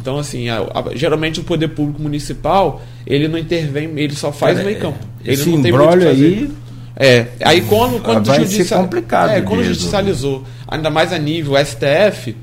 Então, 0.00 0.18
assim, 0.18 0.48
a, 0.48 0.58
a, 0.58 0.94
geralmente 0.94 1.40
o 1.40 1.44
poder 1.44 1.68
público 1.68 2.00
municipal, 2.00 2.82
ele 3.06 3.28
não 3.28 3.38
intervém, 3.38 3.90
ele 3.96 4.14
só 4.14 4.32
faz 4.32 4.60
o 4.60 4.64
meio 4.64 4.78
campo. 4.78 4.98
Ele 5.24 5.34
esse 5.34 5.48
não 5.48 5.62
tem 5.62 5.72
muito 5.72 6.06
aí... 6.06 6.50
É, 7.00 7.28
aí 7.44 7.60
quando, 7.60 8.02
quando, 8.02 8.26
vai 8.26 8.40
judicia... 8.40 8.76
complicado 8.76 9.30
é, 9.30 9.40
quando 9.40 9.62
judicializou, 9.62 10.42
ainda 10.66 10.90
mais 10.90 11.12
a 11.12 11.18
nível 11.18 11.54
STF, 11.64 12.34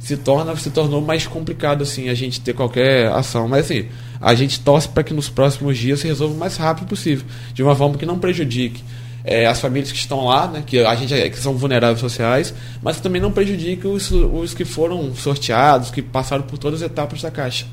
se 0.00 0.16
torna 0.16 0.56
se 0.56 0.70
tornou 0.70 1.00
mais 1.00 1.24
complicado 1.28 1.82
assim 1.82 2.08
a 2.08 2.14
gente 2.14 2.40
ter 2.40 2.52
qualquer 2.52 3.12
ação. 3.12 3.46
Mas 3.46 3.66
assim, 3.66 3.86
a 4.20 4.34
gente 4.34 4.58
torce 4.58 4.88
para 4.88 5.04
que 5.04 5.14
nos 5.14 5.28
próximos 5.28 5.78
dias 5.78 6.00
se 6.00 6.08
resolva 6.08 6.34
o 6.34 6.36
mais 6.36 6.56
rápido 6.56 6.88
possível, 6.88 7.24
de 7.54 7.62
uma 7.62 7.76
forma 7.76 7.96
que 7.96 8.04
não 8.04 8.18
prejudique 8.18 8.82
é, 9.24 9.46
as 9.46 9.60
famílias 9.60 9.92
que 9.92 9.98
estão 9.98 10.26
lá, 10.26 10.48
né, 10.48 10.62
que 10.66 10.80
a 10.80 10.94
gente 10.94 11.14
que 11.30 11.38
são 11.38 11.54
vulneráveis 11.54 12.00
sociais, 12.00 12.52
mas 12.82 13.00
também 13.00 13.20
não 13.20 13.30
prejudica 13.30 13.88
os, 13.88 14.10
os 14.10 14.54
que 14.54 14.64
foram 14.64 15.14
sorteados, 15.14 15.90
que 15.90 16.02
passaram 16.02 16.42
por 16.42 16.58
todas 16.58 16.82
as 16.82 16.90
etapas 16.90 17.22
da 17.22 17.30
caixa. 17.30 17.66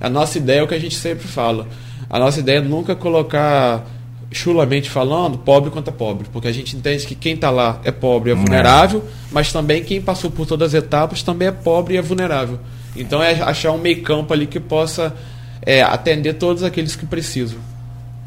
A 0.00 0.08
nossa 0.08 0.38
ideia 0.38 0.60
é 0.60 0.62
o 0.62 0.68
que 0.68 0.74
a 0.74 0.80
gente 0.80 0.96
sempre 0.96 1.26
fala. 1.26 1.66
A 2.08 2.18
nossa 2.18 2.40
ideia 2.40 2.58
é 2.58 2.60
nunca 2.60 2.94
colocar 2.94 3.84
chulamente 4.30 4.90
falando, 4.90 5.38
pobre 5.38 5.70
contra 5.70 5.92
pobre, 5.92 6.26
porque 6.32 6.48
a 6.48 6.52
gente 6.52 6.76
entende 6.76 7.06
que 7.06 7.14
quem 7.14 7.34
está 7.34 7.50
lá 7.50 7.80
é 7.84 7.90
pobre 7.90 8.30
e 8.30 8.32
é 8.32 8.36
vulnerável, 8.36 9.02
mas 9.32 9.52
também 9.52 9.82
quem 9.82 10.02
passou 10.02 10.30
por 10.30 10.46
todas 10.46 10.74
as 10.74 10.82
etapas 10.82 11.22
também 11.22 11.48
é 11.48 11.52
pobre 11.52 11.94
e 11.94 11.96
é 11.96 12.02
vulnerável. 12.02 12.58
Então 12.94 13.22
é 13.22 13.40
achar 13.40 13.72
um 13.72 13.78
meio 13.78 14.02
campo 14.02 14.32
ali 14.34 14.46
que 14.46 14.60
possa 14.60 15.14
é, 15.62 15.82
atender 15.82 16.34
todos 16.34 16.62
aqueles 16.62 16.94
que 16.94 17.06
precisam. 17.06 17.58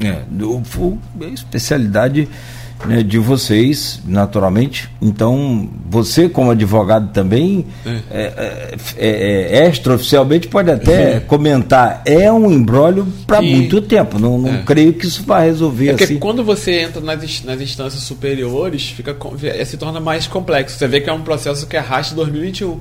É, 0.00 0.22
do, 0.28 0.60
especialidade 1.32 2.28
né, 2.86 3.02
de 3.02 3.18
vocês, 3.18 4.00
naturalmente. 4.06 4.88
Então, 5.00 5.68
você, 5.88 6.28
como 6.28 6.50
advogado 6.50 7.12
também, 7.12 7.66
é. 7.84 8.00
É, 8.10 8.74
é, 8.96 9.08
é, 9.08 9.58
é 9.58 9.68
extraoficialmente 9.68 10.48
pode 10.48 10.70
até 10.70 11.20
comentar. 11.20 12.02
É 12.04 12.30
um 12.32 12.50
embrólio 12.50 13.06
para 13.26 13.40
muito 13.40 13.80
tempo. 13.80 14.18
Não, 14.18 14.38
não 14.38 14.54
é. 14.54 14.62
creio 14.64 14.92
que 14.92 15.06
isso 15.06 15.22
vai 15.24 15.46
resolver 15.46 15.90
é 15.90 16.04
assim. 16.04 16.18
quando 16.18 16.44
você 16.44 16.80
entra 16.80 17.00
nas, 17.00 17.42
nas 17.44 17.60
instâncias 17.60 18.02
superiores, 18.02 18.88
fica, 18.88 19.16
se 19.64 19.76
torna 19.76 20.00
mais 20.00 20.26
complexo. 20.26 20.76
Você 20.76 20.88
vê 20.88 21.00
que 21.00 21.10
é 21.10 21.12
um 21.12 21.22
processo 21.22 21.66
que 21.66 21.76
arrasta 21.76 22.14
2021. 22.14 22.80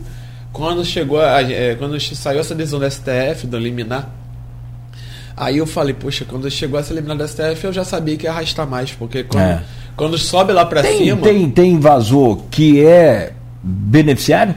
Quando 0.51 0.83
chegou 0.83 1.21
a, 1.21 1.39
quando 1.77 1.99
saiu 1.99 2.41
essa 2.41 2.53
decisão 2.53 2.79
do 2.79 2.89
STF, 2.89 3.47
do 3.47 3.57
liminar, 3.57 4.09
Aí 5.41 5.57
eu 5.57 5.65
falei, 5.65 5.91
poxa, 5.91 6.23
quando 6.23 6.47
chegou 6.51 6.79
essa 6.79 6.93
liminar 6.93 7.17
do 7.17 7.27
STF, 7.27 7.65
eu 7.65 7.73
já 7.73 7.83
sabia 7.83 8.15
que 8.15 8.27
ia 8.27 8.29
arrastar 8.29 8.67
mais, 8.67 8.91
porque 8.91 9.23
quando, 9.23 9.59
quando 9.95 10.15
sobe 10.15 10.53
lá 10.53 10.63
para 10.63 10.83
cima. 10.83 11.23
Tem, 11.23 11.49
tem 11.49 11.71
invasor 11.71 12.43
que 12.51 12.85
é 12.85 13.33
beneficiário? 13.63 14.53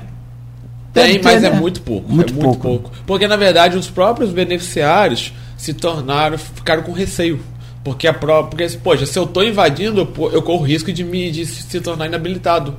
Tem, 0.93 1.22
mas 1.22 1.43
é 1.43 1.49
né? 1.49 1.59
muito 1.59 1.80
pouco. 1.80 2.12
Muito, 2.12 2.35
é 2.35 2.37
muito 2.37 2.59
pouco. 2.59 2.91
pouco. 2.91 2.91
Porque, 3.07 3.26
na 3.26 3.37
verdade, 3.37 3.78
os 3.78 3.89
próprios 3.89 4.30
beneficiários 4.30 5.32
se 5.57 5.72
tornaram, 5.72 6.37
ficaram 6.37 6.82
com 6.82 6.93
receio. 6.93 7.41
Porque 7.82 8.07
a 8.07 8.12
própria. 8.12 8.68
Porque, 8.68 8.78
poxa, 8.85 9.07
se 9.07 9.18
eu 9.18 9.24
estou 9.24 9.43
invadindo, 9.43 10.07
eu 10.35 10.43
corro 10.43 10.64
risco 10.64 10.93
de 10.93 11.03
me 11.03 11.30
de 11.30 11.47
se 11.47 11.80
tornar 11.80 12.09
inabilitado. 12.09 12.76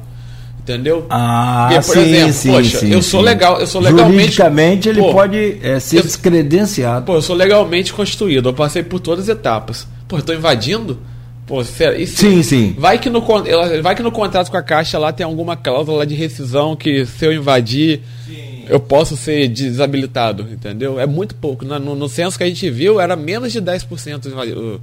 Entendeu? 0.66 1.06
Ah, 1.12 1.68
Porque, 1.70 1.86
por 1.86 1.94
sim, 1.94 2.02
exemplo, 2.12 2.34
sim, 2.34 2.52
poxa, 2.52 2.80
sim, 2.80 2.92
eu 2.92 3.02
sou 3.04 3.22
legal, 3.22 3.60
eu 3.60 3.68
sou 3.68 3.80
legalmente. 3.80 4.14
Juridicamente 4.18 4.90
ele 4.90 5.00
pô, 5.00 5.12
pode 5.14 5.60
é, 5.62 5.80
ser 5.80 5.98
eu, 6.00 6.02
descredenciado. 6.02 7.06
Pô, 7.06 7.14
eu 7.14 7.22
sou 7.22 7.36
legalmente 7.36 7.94
constituído, 7.94 8.50
eu 8.50 8.54
passei 8.54 8.82
por 8.82 9.00
todas 9.00 9.30
as 9.30 9.38
etapas. 9.38 9.88
Pô, 10.08 10.18
eu 10.18 10.24
tô 10.24 10.34
invadindo? 10.34 10.98
Pô, 11.46 11.64
sério, 11.64 12.02
isso, 12.02 12.18
Sim, 12.18 12.42
sim. 12.42 12.76
Vai 12.80 12.98
que, 12.98 13.08
no, 13.12 13.22
vai 13.84 13.94
que 13.96 14.02
no 14.02 14.12
contrato 14.12 14.50
com 14.50 14.58
a 14.58 14.64
Caixa 14.64 14.98
lá 14.98 15.14
tem 15.14 15.24
alguma 15.24 15.56
cláusula 15.56 16.00
lá 16.00 16.06
de 16.06 16.16
rescisão 16.16 16.76
que 16.76 17.06
se 17.06 17.24
eu 17.24 17.32
invadir, 17.32 18.02
eu 18.68 18.80
posso 18.80 19.16
ser 19.16 19.48
desabilitado, 19.48 20.48
entendeu? 20.52 21.00
É 21.00 21.06
muito 21.06 21.36
pouco. 21.36 21.64
Na- 21.64 21.78
No, 21.78 21.94
no 21.96 22.10
censo 22.10 22.36
que 22.36 22.44
a 22.44 22.48
gente 22.48 22.68
viu, 22.72 23.00
era 23.00 23.16
menos 23.16 23.52
de 23.54 23.62
10% 23.62 24.26
invadi- 24.28 24.54
o- 24.54 24.82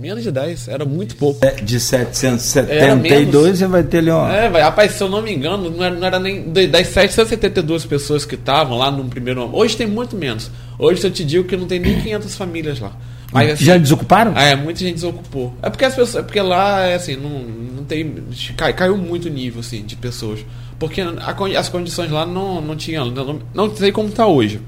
Menos 0.00 0.22
de 0.22 0.30
10, 0.30 0.68
era 0.68 0.84
muito 0.84 1.16
pouco. 1.16 1.44
É, 1.44 1.52
De 1.52 1.80
772 1.80 3.58
você 3.58 3.66
vai 3.66 3.82
ter 3.82 3.98
ali 3.98 4.10
uma. 4.10 4.32
É, 4.32 4.48
vai, 4.48 4.62
rapaz, 4.62 4.92
se 4.92 5.02
eu 5.02 5.08
não 5.08 5.22
me 5.22 5.32
engano, 5.32 5.70
não 5.70 5.84
era, 5.84 5.94
não 5.94 6.06
era 6.06 6.18
nem 6.18 6.52
das 6.70 6.86
772 6.88 7.84
pessoas 7.86 8.24
que 8.24 8.34
estavam 8.34 8.78
lá 8.78 8.90
no 8.90 9.04
primeiro 9.04 9.42
ano. 9.44 9.56
Hoje 9.56 9.76
tem 9.76 9.86
muito 9.86 10.16
menos. 10.16 10.50
Hoje 10.78 11.02
eu 11.04 11.10
te 11.10 11.24
digo 11.24 11.44
que 11.44 11.56
não 11.56 11.66
tem 11.66 11.80
nem 11.80 12.00
500 12.00 12.34
famílias 12.36 12.78
lá. 12.80 12.92
Mas, 13.32 13.52
assim, 13.52 13.64
Já 13.64 13.76
desocuparam? 13.76 14.36
é, 14.36 14.54
muita 14.54 14.80
gente 14.80 14.94
desocupou. 14.94 15.54
É 15.62 15.68
porque 15.68 15.84
as 15.84 15.94
pessoas, 15.94 16.16
é 16.16 16.22
porque 16.22 16.40
lá 16.40 16.82
é 16.82 16.94
assim, 16.94 17.16
não, 17.16 17.30
não 17.76 17.84
tem 17.84 18.14
cai, 18.56 18.72
caiu 18.72 18.96
muito 18.96 19.26
o 19.26 19.30
nível 19.30 19.60
assim 19.60 19.82
de 19.82 19.96
pessoas. 19.96 20.44
Porque 20.78 21.00
a 21.00 21.58
as 21.58 21.68
condições 21.68 22.10
lá 22.10 22.24
não 22.26 22.60
não 22.60 22.76
tinha, 22.76 23.04
não, 23.04 23.40
não 23.54 23.74
sei 23.74 23.90
como 23.90 24.08
está 24.08 24.26
hoje. 24.26 24.60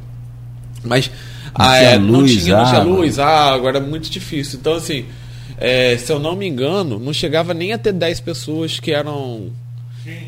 Mas 0.82 1.10
ah, 1.54 1.78
tinha 1.78 1.90
é, 1.90 1.98
não 1.98 2.20
luz, 2.20 2.42
tinha, 2.42 2.56
não 2.56 2.64
tinha 2.64 2.80
água. 2.80 2.94
luz, 2.94 3.18
água, 3.18 3.68
era 3.68 3.80
muito 3.80 4.10
difícil. 4.10 4.58
Então 4.60 4.74
assim, 4.74 5.06
é, 5.56 5.96
se 5.96 6.12
eu 6.12 6.18
não 6.18 6.36
me 6.36 6.46
engano, 6.46 6.98
não 6.98 7.12
chegava 7.12 7.52
nem 7.52 7.72
a 7.72 7.78
ter 7.78 7.92
10 7.92 8.20
pessoas 8.20 8.78
que 8.78 8.92
eram 8.92 9.50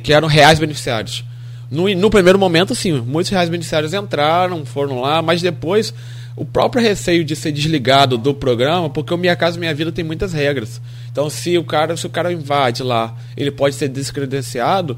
que 0.03 0.12
eram 0.12 0.29
reais 0.29 0.59
beneficiários. 0.59 1.25
No, 1.71 1.89
no 1.95 2.11
primeiro 2.11 2.39
momento, 2.39 2.75
sim, 2.75 3.01
muitos 3.01 3.31
reais 3.31 3.49
beneficiários 3.49 3.95
entraram, 3.95 4.66
foram 4.66 5.01
lá, 5.01 5.23
mas 5.23 5.41
depois 5.41 5.95
o 6.37 6.45
próprio 6.45 6.83
receio 6.83 7.25
de 7.25 7.37
ser 7.37 7.53
desligado 7.53 8.16
do 8.16 8.35
programa, 8.35 8.89
porque 8.91 9.12
o 9.12 9.18
Minha 9.18 9.37
Casa 9.37 9.59
Minha 9.59 9.75
Vida 9.75 9.93
tem 9.93 10.05
muitas 10.05 10.33
regras. 10.33 10.81
Então, 11.12 11.29
se 11.29 11.57
o 11.59 11.64
cara, 11.64 11.97
se 11.97 12.07
o 12.07 12.11
cara 12.11 12.33
invade 12.33 12.83
lá, 12.83 13.14
ele 13.37 13.51
pode 13.51 13.75
ser 13.75 13.89
descredenciado. 13.89 14.97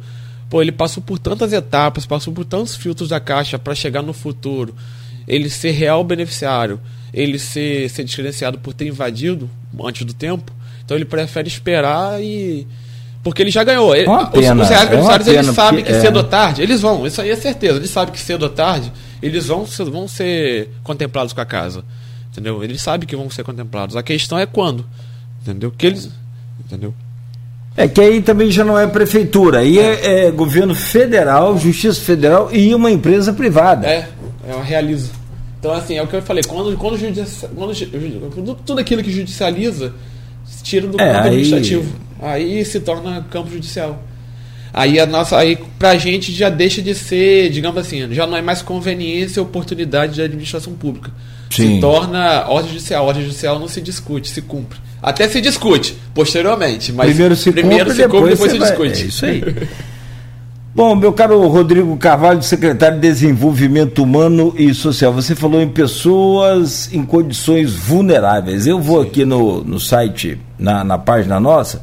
Pô, 0.48 0.62
ele 0.62 0.72
passou 0.72 1.02
por 1.02 1.18
tantas 1.18 1.52
etapas, 1.52 2.06
passou 2.06 2.32
por 2.32 2.44
tantos 2.44 2.76
filtros 2.76 3.08
da 3.08 3.18
caixa 3.18 3.58
para 3.58 3.74
chegar 3.74 4.02
no 4.02 4.12
futuro. 4.12 4.74
Ele 5.26 5.48
ser 5.50 5.70
real 5.72 6.02
beneficiário, 6.04 6.80
ele 7.12 7.38
ser, 7.38 7.88
ser 7.90 8.04
descredenciado 8.04 8.58
por 8.58 8.72
ter 8.74 8.86
invadido 8.86 9.48
antes 9.84 10.04
do 10.04 10.12
tempo. 10.14 10.52
Então 10.84 10.96
ele 10.96 11.04
prefere 11.04 11.48
esperar 11.48 12.22
e. 12.22 12.66
Porque 13.22 13.40
ele 13.40 13.50
já 13.52 13.62
ganhou. 13.62 13.94
Ele- 13.94 14.06
Uma 14.08 14.24
os- 14.24 14.30
pena, 14.30 14.62
os, 14.62 14.68
reais 14.68 14.86
é 14.86 14.90
beneficiários 14.90 15.28
eles 15.28 15.40
pena, 15.42 15.52
sabem 15.52 15.84
que 15.84 15.90
porque- 15.90 16.00
cedo 16.04 16.18
é. 16.18 16.22
ou 16.22 16.28
tarde, 16.28 16.62
eles 16.62 16.80
vão, 16.80 17.06
isso 17.06 17.20
aí 17.20 17.30
é 17.30 17.36
certeza. 17.36 17.76
Eles 17.78 17.90
sabem 17.90 18.12
que 18.12 18.20
cedo 18.20 18.42
ou 18.42 18.48
tarde 18.48 18.92
eles 19.22 19.46
vão, 19.46 19.64
ser- 19.66 19.84
vão 19.84 20.08
ser 20.08 20.70
contemplados 20.82 21.32
com 21.32 21.40
a 21.40 21.46
casa. 21.46 21.84
Entendeu? 22.32 22.64
Eles 22.64 22.82
sabem 22.82 23.06
que 23.06 23.14
vão 23.14 23.30
ser 23.30 23.44
contemplados. 23.44 23.94
A 23.94 24.02
questão 24.02 24.38
é 24.38 24.46
quando. 24.46 24.84
Entendeu? 25.42 25.70
Que 25.70 25.86
eles. 25.86 26.10
Entendeu? 26.64 26.92
É 27.76 27.86
que 27.86 28.00
aí 28.00 28.20
também 28.20 28.50
já 28.50 28.64
não 28.64 28.78
é 28.78 28.86
prefeitura, 28.86 29.60
aí 29.60 29.78
é, 29.78 30.26
é 30.26 30.30
governo 30.30 30.74
federal, 30.74 31.56
justiça 31.58 32.00
federal 32.00 32.50
e 32.52 32.74
uma 32.74 32.90
empresa 32.90 33.32
privada. 33.32 33.86
É, 33.86 34.08
é 34.48 34.54
uma 34.54 34.64
realiza. 34.64 35.10
Então, 35.58 35.72
assim, 35.72 35.96
é 35.96 36.02
o 36.02 36.06
que 36.08 36.16
eu 36.16 36.22
falei, 36.22 36.42
quando, 36.42 36.76
quando, 36.76 36.98
judici- 36.98 37.46
quando 37.54 38.54
tudo 38.66 38.80
aquilo 38.80 39.02
que 39.02 39.12
judicializa 39.12 39.92
se 40.44 40.62
tira 40.64 40.86
do 40.88 41.00
É, 41.00 41.12
campo 41.12 41.26
administrativo. 41.28 41.92
Aí 42.20 42.64
se 42.64 42.80
torna 42.80 43.24
campo 43.30 43.50
judicial. 43.50 44.02
Aí 44.74 44.98
a 44.98 45.04
nossa, 45.06 45.36
aí 45.36 45.58
pra 45.78 45.96
gente 45.98 46.32
já 46.32 46.48
deixa 46.48 46.80
de 46.80 46.94
ser, 46.94 47.50
digamos 47.50 47.78
assim, 47.78 48.12
já 48.12 48.26
não 48.26 48.36
é 48.36 48.42
mais 48.42 48.62
conveniência 48.62 49.38
e 49.38 49.42
oportunidade 49.42 50.14
de 50.14 50.22
administração 50.22 50.72
pública. 50.72 51.10
Sim. 51.50 51.74
Se 51.74 51.80
torna 51.80 52.46
ordem 52.48 52.72
judicial. 52.72 53.04
Ordem 53.06 53.22
judicial 53.24 53.58
não 53.58 53.68
se 53.68 53.80
discute, 53.82 54.28
se 54.30 54.40
cumpre. 54.40 54.78
Até 55.02 55.28
se 55.28 55.40
discute, 55.40 55.94
posteriormente. 56.14 56.90
Mas 56.92 57.08
primeiro 57.10 57.36
se 57.36 57.52
primeiro 57.52 57.84
cumpre, 57.90 58.02
se 58.02 58.08
cumpre, 58.08 58.30
depois, 58.30 58.52
depois 58.52 58.52
você 58.52 58.56
se 58.56 58.58
vai- 58.58 58.88
discute. 58.88 59.02
É 59.04 59.06
isso 59.06 59.26
aí. 59.26 59.42
Bom, 60.74 60.96
meu 60.96 61.12
caro 61.12 61.46
Rodrigo 61.48 61.94
Carvalho, 61.98 62.42
secretário 62.42 62.94
de 62.94 63.02
Desenvolvimento 63.06 64.02
Humano 64.02 64.54
e 64.56 64.72
Social, 64.72 65.12
você 65.12 65.36
falou 65.36 65.60
em 65.60 65.68
pessoas 65.68 66.90
em 66.90 67.04
condições 67.04 67.74
vulneráveis. 67.74 68.66
Eu 68.66 68.80
vou 68.80 69.02
aqui 69.02 69.22
no, 69.26 69.62
no 69.62 69.78
site, 69.78 70.40
na, 70.58 70.82
na 70.82 70.96
página 70.96 71.38
nossa, 71.38 71.82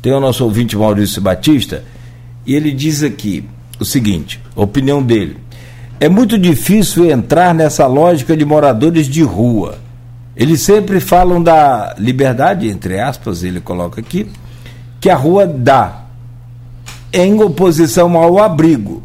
tem 0.00 0.12
o 0.12 0.20
nosso 0.20 0.44
ouvinte 0.44 0.76
Maurício 0.76 1.20
Batista, 1.20 1.82
e 2.46 2.54
ele 2.54 2.70
diz 2.70 3.02
aqui 3.02 3.44
o 3.80 3.84
seguinte: 3.84 4.40
a 4.54 4.62
opinião 4.62 5.02
dele. 5.02 5.36
É 5.98 6.08
muito 6.08 6.38
difícil 6.38 7.10
entrar 7.10 7.52
nessa 7.52 7.88
lógica 7.88 8.36
de 8.36 8.44
moradores 8.44 9.08
de 9.08 9.24
rua. 9.24 9.78
Eles 10.36 10.60
sempre 10.60 11.00
falam 11.00 11.42
da 11.42 11.96
liberdade, 11.98 12.68
entre 12.68 13.00
aspas, 13.00 13.42
ele 13.42 13.60
coloca 13.60 14.00
aqui, 14.00 14.28
que 15.00 15.10
a 15.10 15.16
rua 15.16 15.44
dá 15.44 16.07
em 17.12 17.40
oposição 17.42 18.16
ao 18.16 18.38
abrigo. 18.38 19.02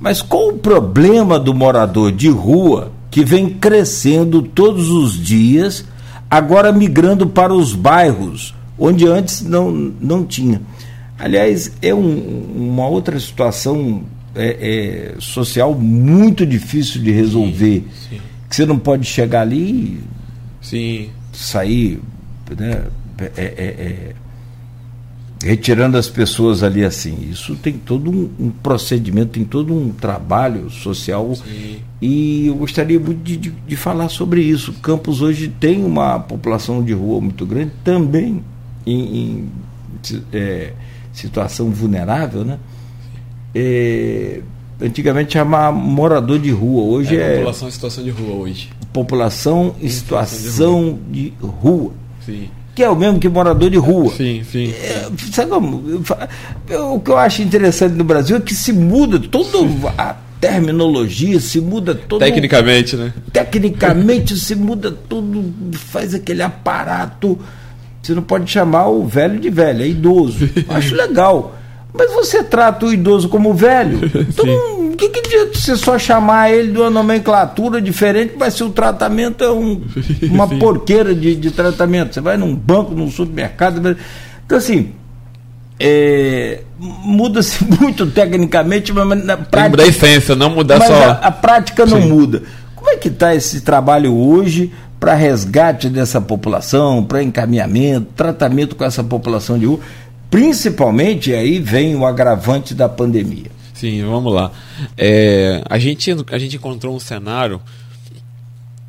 Mas 0.00 0.20
qual 0.22 0.48
o 0.48 0.58
problema 0.58 1.38
do 1.38 1.54
morador 1.54 2.12
de 2.12 2.28
rua 2.28 2.92
que 3.10 3.24
vem 3.24 3.48
crescendo 3.48 4.42
todos 4.42 4.88
os 4.90 5.14
dias, 5.18 5.84
agora 6.30 6.70
migrando 6.72 7.26
para 7.26 7.52
os 7.54 7.74
bairros, 7.74 8.54
onde 8.78 9.06
antes 9.06 9.42
não, 9.42 9.70
não 9.70 10.24
tinha? 10.24 10.60
Aliás, 11.18 11.72
é 11.80 11.94
um- 11.94 12.44
uma 12.54 12.86
outra 12.86 13.18
situação 13.18 14.02
é, 14.34 15.14
é, 15.14 15.14
social 15.18 15.74
muito 15.74 16.44
difícil 16.44 17.00
de 17.02 17.10
resolver. 17.10 17.86
sim. 18.10 18.18
Que 18.50 18.54
você 18.54 18.66
não 18.66 18.78
pode 18.78 19.06
chegar 19.06 19.40
ali 19.40 19.64
e 19.64 20.00
Sim. 20.60 21.08
sair 21.32 22.00
né, 22.56 22.82
é, 23.18 23.24
é, 23.36 23.42
é, 23.46 24.14
retirando 25.46 25.96
as 25.96 26.08
pessoas 26.08 26.62
ali 26.62 26.84
assim. 26.84 27.28
Isso 27.30 27.54
tem 27.54 27.74
todo 27.74 28.10
um, 28.10 28.28
um 28.38 28.50
procedimento, 28.50 29.32
tem 29.32 29.44
todo 29.44 29.72
um 29.72 29.90
trabalho 29.90 30.68
social 30.68 31.34
Sim. 31.36 31.76
e 32.02 32.48
eu 32.48 32.56
gostaria 32.56 32.98
muito 32.98 33.22
de, 33.22 33.36
de, 33.36 33.50
de 33.50 33.76
falar 33.76 34.08
sobre 34.08 34.42
isso. 34.42 34.72
Campos 34.82 35.22
hoje 35.22 35.48
tem 35.48 35.84
uma 35.84 36.18
população 36.18 36.82
de 36.82 36.92
rua 36.92 37.20
muito 37.20 37.46
grande, 37.46 37.70
também 37.84 38.44
em, 38.84 39.18
em, 39.18 39.48
é, 40.32 40.72
situação 41.12 41.70
vulnerável, 41.70 42.44
né? 42.44 42.58
É, 43.54 44.42
antigamente 44.80 45.34
chamava 45.34 45.74
morador 45.74 46.38
de 46.38 46.50
rua, 46.50 46.82
hoje 46.82 47.16
é, 47.16 47.20
é, 47.20 47.36
população 47.36 47.68
em 47.68 47.70
situação 47.70 48.04
de 48.04 48.10
rua 48.10 48.34
hoje. 48.34 48.68
população 48.92 49.74
em 49.80 49.88
situação 49.88 50.98
de 51.10 51.32
rua 51.40 51.92
Sim. 52.26 52.50
Que 52.76 52.82
é 52.82 52.90
o 52.90 52.94
mesmo 52.94 53.18
que 53.18 53.26
morador 53.26 53.70
de 53.70 53.78
rua. 53.78 54.12
Sim, 54.14 54.42
sim. 54.52 54.70
É, 54.70 55.08
sabe 55.32 55.50
como? 55.50 56.02
O 56.92 57.00
que 57.00 57.10
eu 57.10 57.16
acho 57.16 57.40
interessante 57.40 57.94
no 57.94 58.04
Brasil 58.04 58.36
é 58.36 58.40
que 58.40 58.54
se 58.54 58.70
muda 58.70 59.18
toda 59.18 59.58
a 59.96 60.14
terminologia, 60.38 61.40
se 61.40 61.58
muda 61.58 61.94
todo. 61.94 62.20
Tecnicamente, 62.20 62.94
né? 62.94 63.14
Tecnicamente 63.32 64.36
se 64.36 64.54
muda 64.54 64.92
tudo, 64.92 65.54
faz 65.72 66.14
aquele 66.14 66.42
aparato. 66.42 67.38
Você 68.02 68.14
não 68.14 68.22
pode 68.22 68.50
chamar 68.50 68.88
o 68.88 69.06
velho 69.06 69.40
de 69.40 69.48
velho, 69.48 69.82
é 69.82 69.88
idoso. 69.88 70.46
Acho 70.68 70.94
legal. 70.94 71.56
Mas 71.94 72.12
você 72.12 72.42
trata 72.44 72.86
o 72.86 72.92
idoso 72.92 73.28
como 73.28 73.54
velho. 73.54 74.00
Então, 74.28 74.86
o 74.92 74.96
que, 74.96 75.08
que 75.10 75.18
adianta 75.20 75.58
você 75.58 75.76
só 75.76 75.98
chamar 75.98 76.50
ele 76.50 76.72
de 76.72 76.78
uma 76.78 76.88
nomenclatura 76.90 77.80
diferente? 77.82 78.34
Vai 78.38 78.50
ser 78.50 78.64
o 78.64 78.70
tratamento 78.70 79.44
é 79.44 79.50
um- 79.50 79.82
uma 80.30 80.48
Sim. 80.48 80.58
porqueira 80.58 81.14
de, 81.14 81.34
de 81.36 81.50
tratamento. 81.50 82.14
Você 82.14 82.20
vai 82.20 82.36
num 82.38 82.54
banco, 82.54 82.94
num 82.94 83.10
supermercado. 83.10 83.96
Então, 84.46 84.56
assim, 84.58 84.92
é, 85.78 86.60
muda-se 86.78 87.62
muito 87.80 88.06
tecnicamente, 88.06 88.92
mas 88.92 89.24
na 89.24 89.36
prática 89.36 89.68
mudar 89.70 89.82
a 89.82 89.86
essência, 89.86 90.34
não 90.34 90.50
mudar 90.50 90.78
mas 90.78 90.88
só. 90.88 90.94
a, 90.94 91.10
a 91.12 91.30
prática 91.30 91.84
não 91.84 92.00
Sim. 92.00 92.08
muda. 92.08 92.42
Como 92.74 92.90
é 92.90 92.96
que 92.96 93.08
está 93.08 93.34
esse 93.34 93.60
trabalho 93.62 94.14
hoje 94.14 94.72
para 94.98 95.12
resgate 95.14 95.88
dessa 95.90 96.20
população, 96.20 97.04
para 97.04 97.22
encaminhamento, 97.22 98.06
tratamento 98.16 98.74
com 98.76 98.84
essa 98.84 99.04
população 99.04 99.58
de 99.58 99.66
rua? 99.66 99.80
Principalmente 100.30 101.32
aí 101.32 101.58
vem 101.58 101.94
o 101.96 102.04
agravante 102.04 102.74
da 102.74 102.88
pandemia. 102.88 103.50
Sim, 103.72 104.02
vamos 104.04 104.32
lá. 104.32 104.50
É, 104.96 105.62
a, 105.68 105.78
gente, 105.78 106.10
a 106.30 106.38
gente 106.38 106.56
encontrou 106.56 106.96
um 106.96 107.00
cenário. 107.00 107.60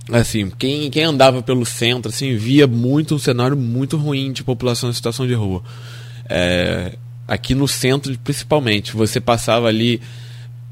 Assim, 0.09 0.49
quem, 0.57 0.89
quem 0.89 1.03
andava 1.03 1.43
pelo 1.43 1.65
centro 1.65 2.09
assim, 2.09 2.37
via 2.37 2.65
muito 2.65 3.15
um 3.15 3.19
cenário 3.19 3.57
muito 3.57 3.97
ruim 3.97 4.31
de 4.31 4.43
população 4.43 4.89
em 4.89 4.93
situação 4.93 5.27
de 5.27 5.33
rua. 5.33 5.61
É, 6.29 6.93
aqui 7.27 7.53
no 7.53 7.67
centro, 7.67 8.17
principalmente, 8.19 8.95
você 8.95 9.19
passava 9.19 9.67
ali 9.67 10.01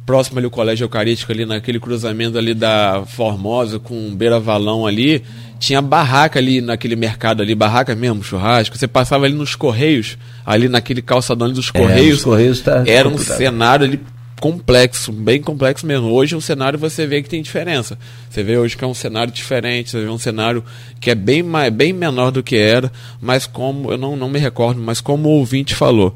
próximo 0.05 0.37
ali 0.37 0.45
ao 0.45 0.51
Colégio 0.51 0.85
Eucarístico, 0.85 1.31
ali 1.31 1.45
naquele 1.45 1.79
cruzamento 1.79 2.37
ali 2.37 2.53
da 2.53 3.03
Formosa 3.07 3.79
com 3.79 4.15
Beira 4.15 4.39
Valão 4.39 4.85
ali, 4.85 5.23
tinha 5.59 5.81
barraca 5.81 6.37
ali 6.37 6.61
naquele 6.61 6.95
mercado 6.95 7.41
ali, 7.41 7.55
barraca 7.55 7.95
mesmo, 7.95 8.23
churrasco. 8.23 8.77
Você 8.77 8.87
passava 8.87 9.25
ali 9.25 9.33
nos 9.33 9.55
Correios, 9.55 10.17
ali 10.45 10.69
naquele 10.69 11.01
calçadão 11.01 11.45
ali 11.45 11.55
dos 11.55 11.71
Correios. 11.71 12.19
os 12.19 12.23
Correios 12.23 12.61
tá 12.61 12.83
era 12.85 13.07
um 13.07 13.17
cenário 13.17 13.85
ali 13.85 13.99
complexo, 14.39 15.11
bem 15.11 15.41
complexo 15.41 15.87
mesmo. 15.87 16.11
Hoje 16.11 16.35
o 16.35 16.41
cenário 16.41 16.77
você 16.77 17.07
vê 17.07 17.23
que 17.23 17.29
tem 17.29 17.41
diferença. 17.41 17.97
Você 18.29 18.43
vê 18.43 18.57
hoje 18.57 18.77
que 18.77 18.83
é 18.83 18.87
um 18.87 18.93
cenário 18.93 19.33
diferente, 19.33 19.89
você 19.89 20.01
vê 20.01 20.09
um 20.09 20.19
cenário 20.19 20.63
que 20.99 21.09
é 21.09 21.15
bem, 21.15 21.41
mais, 21.41 21.73
bem 21.73 21.93
menor 21.93 22.31
do 22.31 22.43
que 22.43 22.55
era, 22.55 22.91
mas 23.19 23.47
como, 23.47 23.91
eu 23.91 23.97
não, 23.97 24.15
não 24.15 24.29
me 24.29 24.37
recordo, 24.37 24.79
mas 24.79 25.01
como 25.01 25.29
o 25.29 25.31
ouvinte 25.31 25.73
falou, 25.73 26.15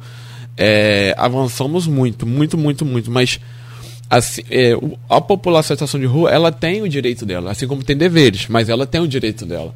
é, 0.56 1.16
avançamos 1.18 1.88
muito, 1.88 2.28
muito, 2.28 2.58
muito, 2.58 2.86
muito, 2.86 3.10
mas 3.10 3.40
assim, 4.10 4.42
é, 4.50 4.74
a 5.10 5.22
população 5.22 5.74
em 5.74 5.78
situação 5.78 6.00
de 6.00 6.06
rua, 6.06 6.32
ela 6.32 6.52
tem 6.52 6.82
o 6.82 6.90
direito 6.90 7.26
dela, 7.26 7.52
assim 7.52 7.68
como 7.68 7.84
tem 7.84 7.96
deveres, 7.96 8.48
mas 8.48 8.70
ela 8.70 8.88
tem 8.88 9.00
o 9.00 9.08
direito 9.08 9.46
dela. 9.46 9.74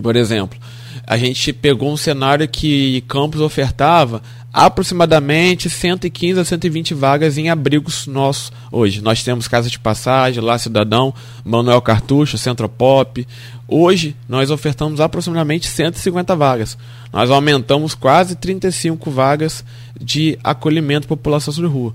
Por 0.00 0.16
exemplo, 0.16 0.58
a 1.06 1.16
gente 1.16 1.52
pegou 1.52 1.92
um 1.92 1.96
cenário 1.96 2.46
que 2.48 3.02
Campos 3.02 3.40
ofertava 3.40 4.22
aproximadamente 4.52 5.68
115 5.68 6.40
a 6.40 6.44
120 6.44 6.94
vagas 6.94 7.36
em 7.36 7.50
abrigos 7.50 8.06
nossos 8.06 8.50
hoje. 8.72 9.02
Nós 9.02 9.22
temos 9.22 9.46
Casa 9.46 9.68
de 9.68 9.78
Passagem, 9.78 10.42
Lá 10.42 10.58
Cidadão, 10.58 11.12
Manuel 11.44 11.82
Cartucho, 11.82 12.38
Centro 12.38 12.68
Pop. 12.68 13.26
Hoje 13.68 14.16
nós 14.26 14.50
ofertamos 14.50 14.98
aproximadamente 14.98 15.68
150 15.68 16.34
vagas. 16.34 16.78
Nós 17.12 17.30
aumentamos 17.30 17.94
quase 17.94 18.34
35 18.34 19.10
vagas 19.10 19.62
de 20.00 20.38
acolhimento 20.42 21.04
à 21.04 21.08
população 21.08 21.52
de 21.52 21.66
rua. 21.66 21.94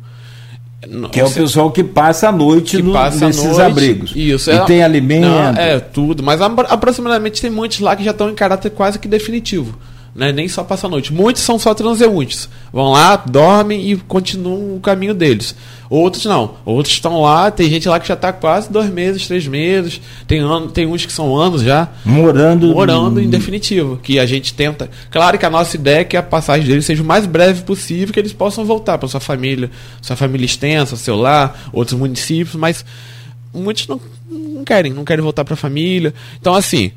Que 1.11 1.19
é 1.19 1.23
o 1.23 1.31
pessoal 1.31 1.71
que 1.71 1.83
passa 1.83 2.29
a 2.29 2.31
noite 2.31 2.77
que 2.77 2.83
no, 2.83 2.91
passa 2.91 3.27
nesses 3.27 3.43
noite, 3.43 3.61
abrigos. 3.61 4.13
Isso, 4.15 4.49
e 4.49 4.55
é, 4.55 4.65
tem 4.65 4.81
alimento. 4.81 5.27
Não, 5.27 5.49
é, 5.55 5.79
tudo. 5.79 6.23
Mas 6.23 6.41
aproximadamente 6.41 7.39
tem 7.39 7.51
muitos 7.51 7.79
lá 7.79 7.95
que 7.95 8.03
já 8.03 8.11
estão 8.11 8.29
em 8.29 8.33
caráter 8.33 8.71
quase 8.71 8.97
que 8.97 9.07
definitivo 9.07 9.77
né? 10.15 10.31
nem 10.31 10.47
só 10.47 10.63
passa 10.63 10.87
a 10.87 10.89
noite. 10.89 11.13
Muitos 11.13 11.41
são 11.41 11.57
só 11.57 11.73
transeuntes. 11.73 12.49
Vão 12.71 12.91
lá, 12.91 13.15
dormem 13.15 13.91
e 13.91 13.95
continuam 13.95 14.75
o 14.75 14.79
caminho 14.79 15.13
deles. 15.13 15.55
Outros 15.89 16.25
não. 16.25 16.55
Outros 16.63 16.93
estão 16.93 17.21
lá, 17.21 17.51
tem 17.51 17.69
gente 17.69 17.89
lá 17.89 17.99
que 17.99 18.07
já 18.07 18.13
está 18.13 18.31
quase 18.31 18.71
dois 18.71 18.89
meses, 18.89 19.27
três 19.27 19.45
meses. 19.45 19.99
Tem, 20.25 20.39
ano, 20.39 20.69
tem 20.69 20.85
uns 20.87 21.05
que 21.05 21.11
são 21.11 21.35
anos 21.35 21.61
já. 21.61 21.89
Morando. 22.05 22.67
Morando 22.67 23.19
em 23.19 23.29
definitivo. 23.29 23.99
Que 24.01 24.17
a 24.17 24.25
gente 24.25 24.53
tenta. 24.53 24.89
Claro 25.09 25.37
que 25.37 25.45
a 25.45 25.49
nossa 25.49 25.75
ideia 25.75 25.99
é 25.99 26.05
que 26.05 26.15
a 26.15 26.23
passagem 26.23 26.65
deles 26.65 26.85
seja 26.85 27.03
o 27.03 27.05
mais 27.05 27.25
breve 27.25 27.63
possível, 27.63 28.13
que 28.13 28.19
eles 28.19 28.33
possam 28.33 28.63
voltar 28.63 28.97
para 28.97 29.09
sua 29.09 29.19
família, 29.19 29.69
sua 30.01 30.15
família 30.15 30.45
extensa, 30.45 30.95
seu 30.95 31.17
lar, 31.17 31.69
outros 31.73 31.99
municípios, 31.99 32.55
mas 32.55 32.85
muitos 33.53 33.85
não, 33.87 33.99
não 34.29 34.63
querem, 34.63 34.93
não 34.93 35.03
querem 35.03 35.21
voltar 35.21 35.43
para 35.43 35.55
a 35.55 35.57
família. 35.57 36.13
Então, 36.39 36.53
assim, 36.53 36.91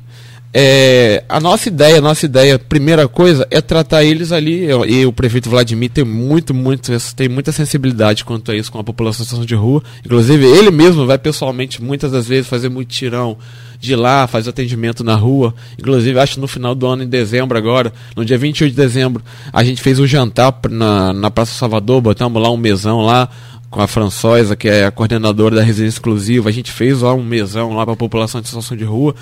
é, 0.53 1.23
a 1.27 1.39
nossa 1.39 1.67
ideia, 1.67 1.97
a 1.97 2.01
nossa 2.01 2.25
ideia, 2.25 2.57
primeira 2.57 3.07
coisa, 3.07 3.45
é 3.51 3.59
tratar 3.59 4.03
eles 4.03 4.31
ali. 4.31 4.67
E 4.87 5.05
o 5.05 5.11
prefeito 5.11 5.49
Vladimir 5.49 5.89
tem 5.89 6.03
muito, 6.03 6.53
muito, 6.53 6.91
tem 7.15 7.27
muita 7.27 7.51
sensibilidade 7.51 8.23
quanto 8.23 8.51
a 8.51 8.55
isso 8.55 8.71
com 8.71 8.79
a 8.79 8.83
população 8.83 9.25
situação 9.25 9.45
de 9.45 9.55
rua. 9.55 9.83
Inclusive, 10.05 10.45
ele 10.45 10.71
mesmo 10.71 11.05
vai 11.05 11.17
pessoalmente, 11.17 11.81
muitas 11.81 12.11
das 12.11 12.27
vezes, 12.27 12.47
fazer 12.47 12.69
mutirão 12.69 13.37
de 13.79 13.95
lá, 13.95 14.27
fazer 14.27 14.49
atendimento 14.49 15.03
na 15.03 15.15
rua. 15.15 15.53
Inclusive, 15.77 16.17
acho 16.19 16.39
no 16.39 16.47
final 16.47 16.73
do 16.73 16.87
ano, 16.87 17.03
em 17.03 17.07
dezembro 17.07 17.57
agora, 17.57 17.91
no 18.15 18.23
dia 18.23 18.37
28 18.37 18.71
de 18.71 18.77
dezembro, 18.77 19.23
a 19.51 19.63
gente 19.63 19.81
fez 19.81 19.99
um 19.99 20.07
jantar 20.07 20.57
na, 20.69 21.13
na 21.13 21.29
Praça 21.29 21.53
Salvador, 21.53 22.01
botamos 22.01 22.41
lá 22.41 22.49
um 22.49 22.57
mesão 22.57 23.01
lá, 23.01 23.29
com 23.69 23.81
a 23.81 23.87
Françoisa, 23.87 24.55
que 24.55 24.69
é 24.69 24.85
a 24.85 24.91
coordenadora 24.91 25.55
da 25.55 25.61
residência 25.61 25.97
exclusiva. 25.97 26.47
A 26.47 26.51
gente 26.53 26.71
fez 26.71 27.01
lá 27.01 27.13
um 27.13 27.23
mesão 27.23 27.73
lá 27.73 27.83
para 27.83 27.93
a 27.93 27.97
população 27.97 28.39
de 28.39 28.47
situação 28.47 28.77
de 28.77 28.85
rua. 28.85 29.13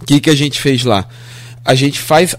O 0.00 0.04
que, 0.04 0.20
que 0.20 0.30
a 0.30 0.34
gente 0.34 0.60
fez 0.60 0.84
lá? 0.84 1.06
A 1.64 1.74
gente 1.74 2.00
faz 2.00 2.34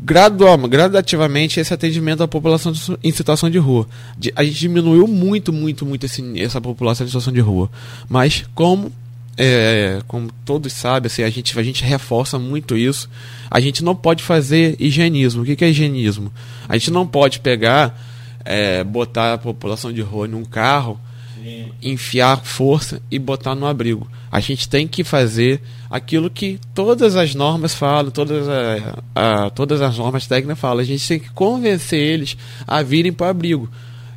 gradual, 0.00 0.56
gradativamente 0.68 1.60
esse 1.60 1.72
atendimento 1.72 2.22
à 2.22 2.28
população 2.28 2.72
em 3.02 3.12
situação 3.12 3.48
de 3.48 3.58
rua. 3.58 3.86
A 4.34 4.44
gente 4.44 4.58
diminuiu 4.58 5.06
muito, 5.06 5.52
muito, 5.52 5.86
muito 5.86 6.06
esse, 6.06 6.40
essa 6.40 6.60
população 6.60 7.04
em 7.04 7.08
situação 7.08 7.32
de 7.32 7.40
rua. 7.40 7.70
Mas 8.08 8.44
como 8.54 8.92
é, 9.40 10.00
como 10.08 10.30
todos 10.44 10.72
sabem, 10.72 11.06
assim, 11.06 11.22
a, 11.22 11.30
gente, 11.30 11.56
a 11.56 11.62
gente 11.62 11.84
reforça 11.84 12.40
muito 12.40 12.76
isso. 12.76 13.08
A 13.48 13.60
gente 13.60 13.84
não 13.84 13.94
pode 13.94 14.22
fazer 14.22 14.74
higienismo. 14.80 15.42
O 15.42 15.44
que, 15.44 15.54
que 15.54 15.64
é 15.64 15.68
higienismo? 15.68 16.32
A 16.68 16.76
gente 16.76 16.90
não 16.90 17.06
pode 17.06 17.38
pegar, 17.38 17.96
é, 18.44 18.82
botar 18.82 19.34
a 19.34 19.38
população 19.38 19.92
de 19.92 20.00
rua 20.00 20.26
num 20.26 20.44
carro. 20.44 20.98
Enfiar 21.82 22.44
força 22.44 23.00
e 23.10 23.18
botar 23.18 23.54
no 23.54 23.66
abrigo. 23.66 24.08
A 24.30 24.40
gente 24.40 24.68
tem 24.68 24.86
que 24.86 25.02
fazer 25.02 25.60
aquilo 25.90 26.28
que 26.28 26.58
todas 26.74 27.16
as 27.16 27.34
normas 27.34 27.74
falam, 27.74 28.10
todas, 28.10 28.46
a, 28.48 28.98
a, 29.14 29.50
todas 29.50 29.80
as 29.80 29.96
normas 29.96 30.26
técnicas 30.26 30.58
falam. 30.58 30.80
A 30.80 30.84
gente 30.84 31.06
tem 31.06 31.18
que 31.18 31.30
convencer 31.30 31.98
eles 31.98 32.36
a 32.66 32.82
virem 32.82 33.12
para 33.12 33.28
o 33.28 33.30
abrigo. 33.30 33.70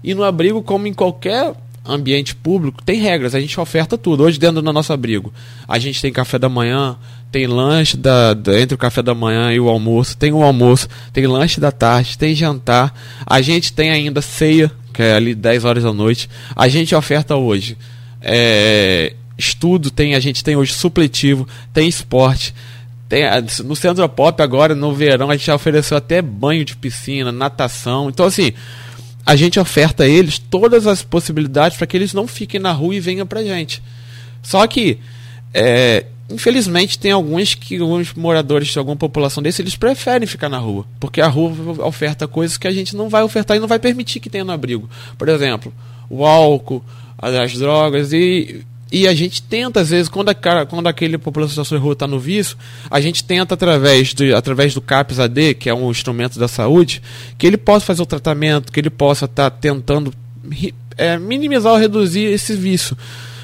E 0.04 0.14
no 0.14 0.24
abrigo, 0.24 0.62
como 0.62 0.88
em 0.88 0.94
qualquer 0.94 1.54
ambiente 1.86 2.36
público, 2.36 2.84
tem 2.84 3.00
regras. 3.00 3.34
A 3.34 3.40
gente 3.40 3.60
oferta 3.60 3.98
tudo. 3.98 4.24
Hoje, 4.24 4.40
dentro 4.40 4.62
do 4.62 4.74
nosso 4.74 4.94
abrigo, 4.94 5.34
a 5.68 5.80
gente 5.80 6.02
tem 6.02 6.12
café 6.12 6.38
da 6.38 6.50
manhã, 6.50 6.98
tem 7.32 7.48
lanche 7.48 7.98
da, 7.98 8.34
da, 8.34 8.60
entre 8.60 8.76
o 8.76 8.78
café 8.78 9.02
da 9.02 9.16
manhã 9.16 9.52
e 9.54 9.60
o 9.60 9.70
almoço, 9.70 10.18
tem 10.18 10.32
o 10.32 10.44
almoço, 10.44 10.88
tem 11.14 11.26
lanche 11.26 11.60
da 11.60 11.72
tarde, 11.72 12.18
tem 12.18 12.36
jantar. 12.36 12.94
A 13.26 13.42
gente 13.42 13.74
tem 13.74 13.90
ainda 13.90 14.22
ceia, 14.22 14.72
que 15.02 15.06
é 15.06 15.14
ali 15.14 15.34
10 15.34 15.66
horas 15.66 15.84
da 15.84 15.92
noite. 15.92 16.30
A 16.56 16.68
gente 16.68 16.94
oferta 16.94 17.36
hoje. 17.36 17.76
É, 18.22 19.14
estudo, 19.36 19.90
tem 19.90 20.14
a 20.14 20.20
gente 20.20 20.44
tem 20.44 20.56
hoje 20.56 20.74
supletivo, 20.74 21.48
tem 21.74 21.88
esporte. 21.88 22.54
Tem, 23.10 23.24
no 23.66 23.76
Centro 23.76 24.08
Pop 24.08 24.42
agora, 24.42 24.76
no 24.76 24.94
verão, 24.94 25.32
a 25.32 25.36
gente 25.36 25.48
já 25.48 25.56
ofereceu 25.56 25.98
até 25.98 26.22
banho 26.22 26.64
de 26.64 26.76
piscina, 26.76 27.32
natação. 27.32 28.10
Então, 28.10 28.28
assim, 28.28 28.54
a 29.26 29.36
gente 29.36 29.60
oferta 29.60 30.04
a 30.04 30.08
eles 30.08 30.38
todas 30.38 30.86
as 30.86 31.02
possibilidades 31.02 31.78
para 31.78 31.88
que 31.88 31.98
eles 31.98 32.14
não 32.14 32.28
fiquem 32.28 32.60
na 32.60 32.72
rua 32.72 32.96
e 32.96 33.00
venham 33.00 33.26
pra 33.26 33.44
gente. 33.44 33.82
Só 34.44 34.66
que, 34.68 35.00
é, 35.52 36.06
infelizmente, 36.32 36.98
tem 36.98 37.12
alguns 37.12 37.54
que 37.54 37.78
alguns 37.78 38.14
moradores 38.14 38.70
de 38.70 38.80
alguma 38.80 38.96
população 38.96 39.44
desse, 39.44 39.62
eles 39.62 39.76
preferem 39.76 40.28
ficar 40.28 40.50
na 40.50 40.58
rua. 40.58 40.86
Porque 41.00 41.22
a 41.22 41.28
rua 41.28 41.86
oferta 41.86 42.28
coisas 42.28 42.58
que 42.58 42.68
a 42.68 42.72
gente 42.72 42.96
não 42.96 43.10
vai 43.10 43.24
ofertar 43.24 43.58
e 43.58 43.60
não 43.60 43.68
vai 43.68 43.80
permitir 43.80 44.20
que 44.20 44.30
tenha 44.30 44.44
no 44.44 44.52
abrigo. 44.52 44.90
Por 45.18 45.30
exemplo, 45.30 45.74
o 46.10 46.26
álcool, 46.26 46.84
as 47.18 47.54
drogas 47.54 48.14
e 48.14 48.66
e 48.92 49.08
a 49.08 49.14
gente 49.14 49.42
tenta, 49.42 49.80
às 49.80 49.90
vezes, 49.90 50.10
quando, 50.10 50.30
a, 50.30 50.66
quando 50.66 50.86
aquele 50.88 51.18
população 51.18 51.64
de 51.64 51.76
rua 51.78 51.94
está 51.94 52.06
no 52.06 52.20
vício, 52.20 52.58
a 52.90 53.00
gente 53.00 53.24
tenta, 53.24 53.54
através 53.54 54.14
do, 54.14 54.36
através 54.36 54.74
do 54.74 54.82
CAPS 54.82 55.18
AD, 55.18 55.54
que 55.54 55.70
é 55.70 55.74
um 55.74 55.90
instrumento 55.90 56.38
da 56.38 56.48
saúde, 56.50 57.02
que 57.38 57.48
ele 57.48 57.56
possa 57.56 57.86
fazer 57.86 58.02
o 58.02 58.06
tratamento, 58.06 58.70
que 58.70 58.80
ele 58.82 58.90
possa 58.90 59.26
estar 59.26 59.50
tá 59.50 59.58
tentando 59.58 60.14
é, 60.98 61.18
minimizar 61.18 61.72
ou 61.72 61.80
reduzir 61.80 62.26
esse 62.26 62.54
vício. 62.54 62.98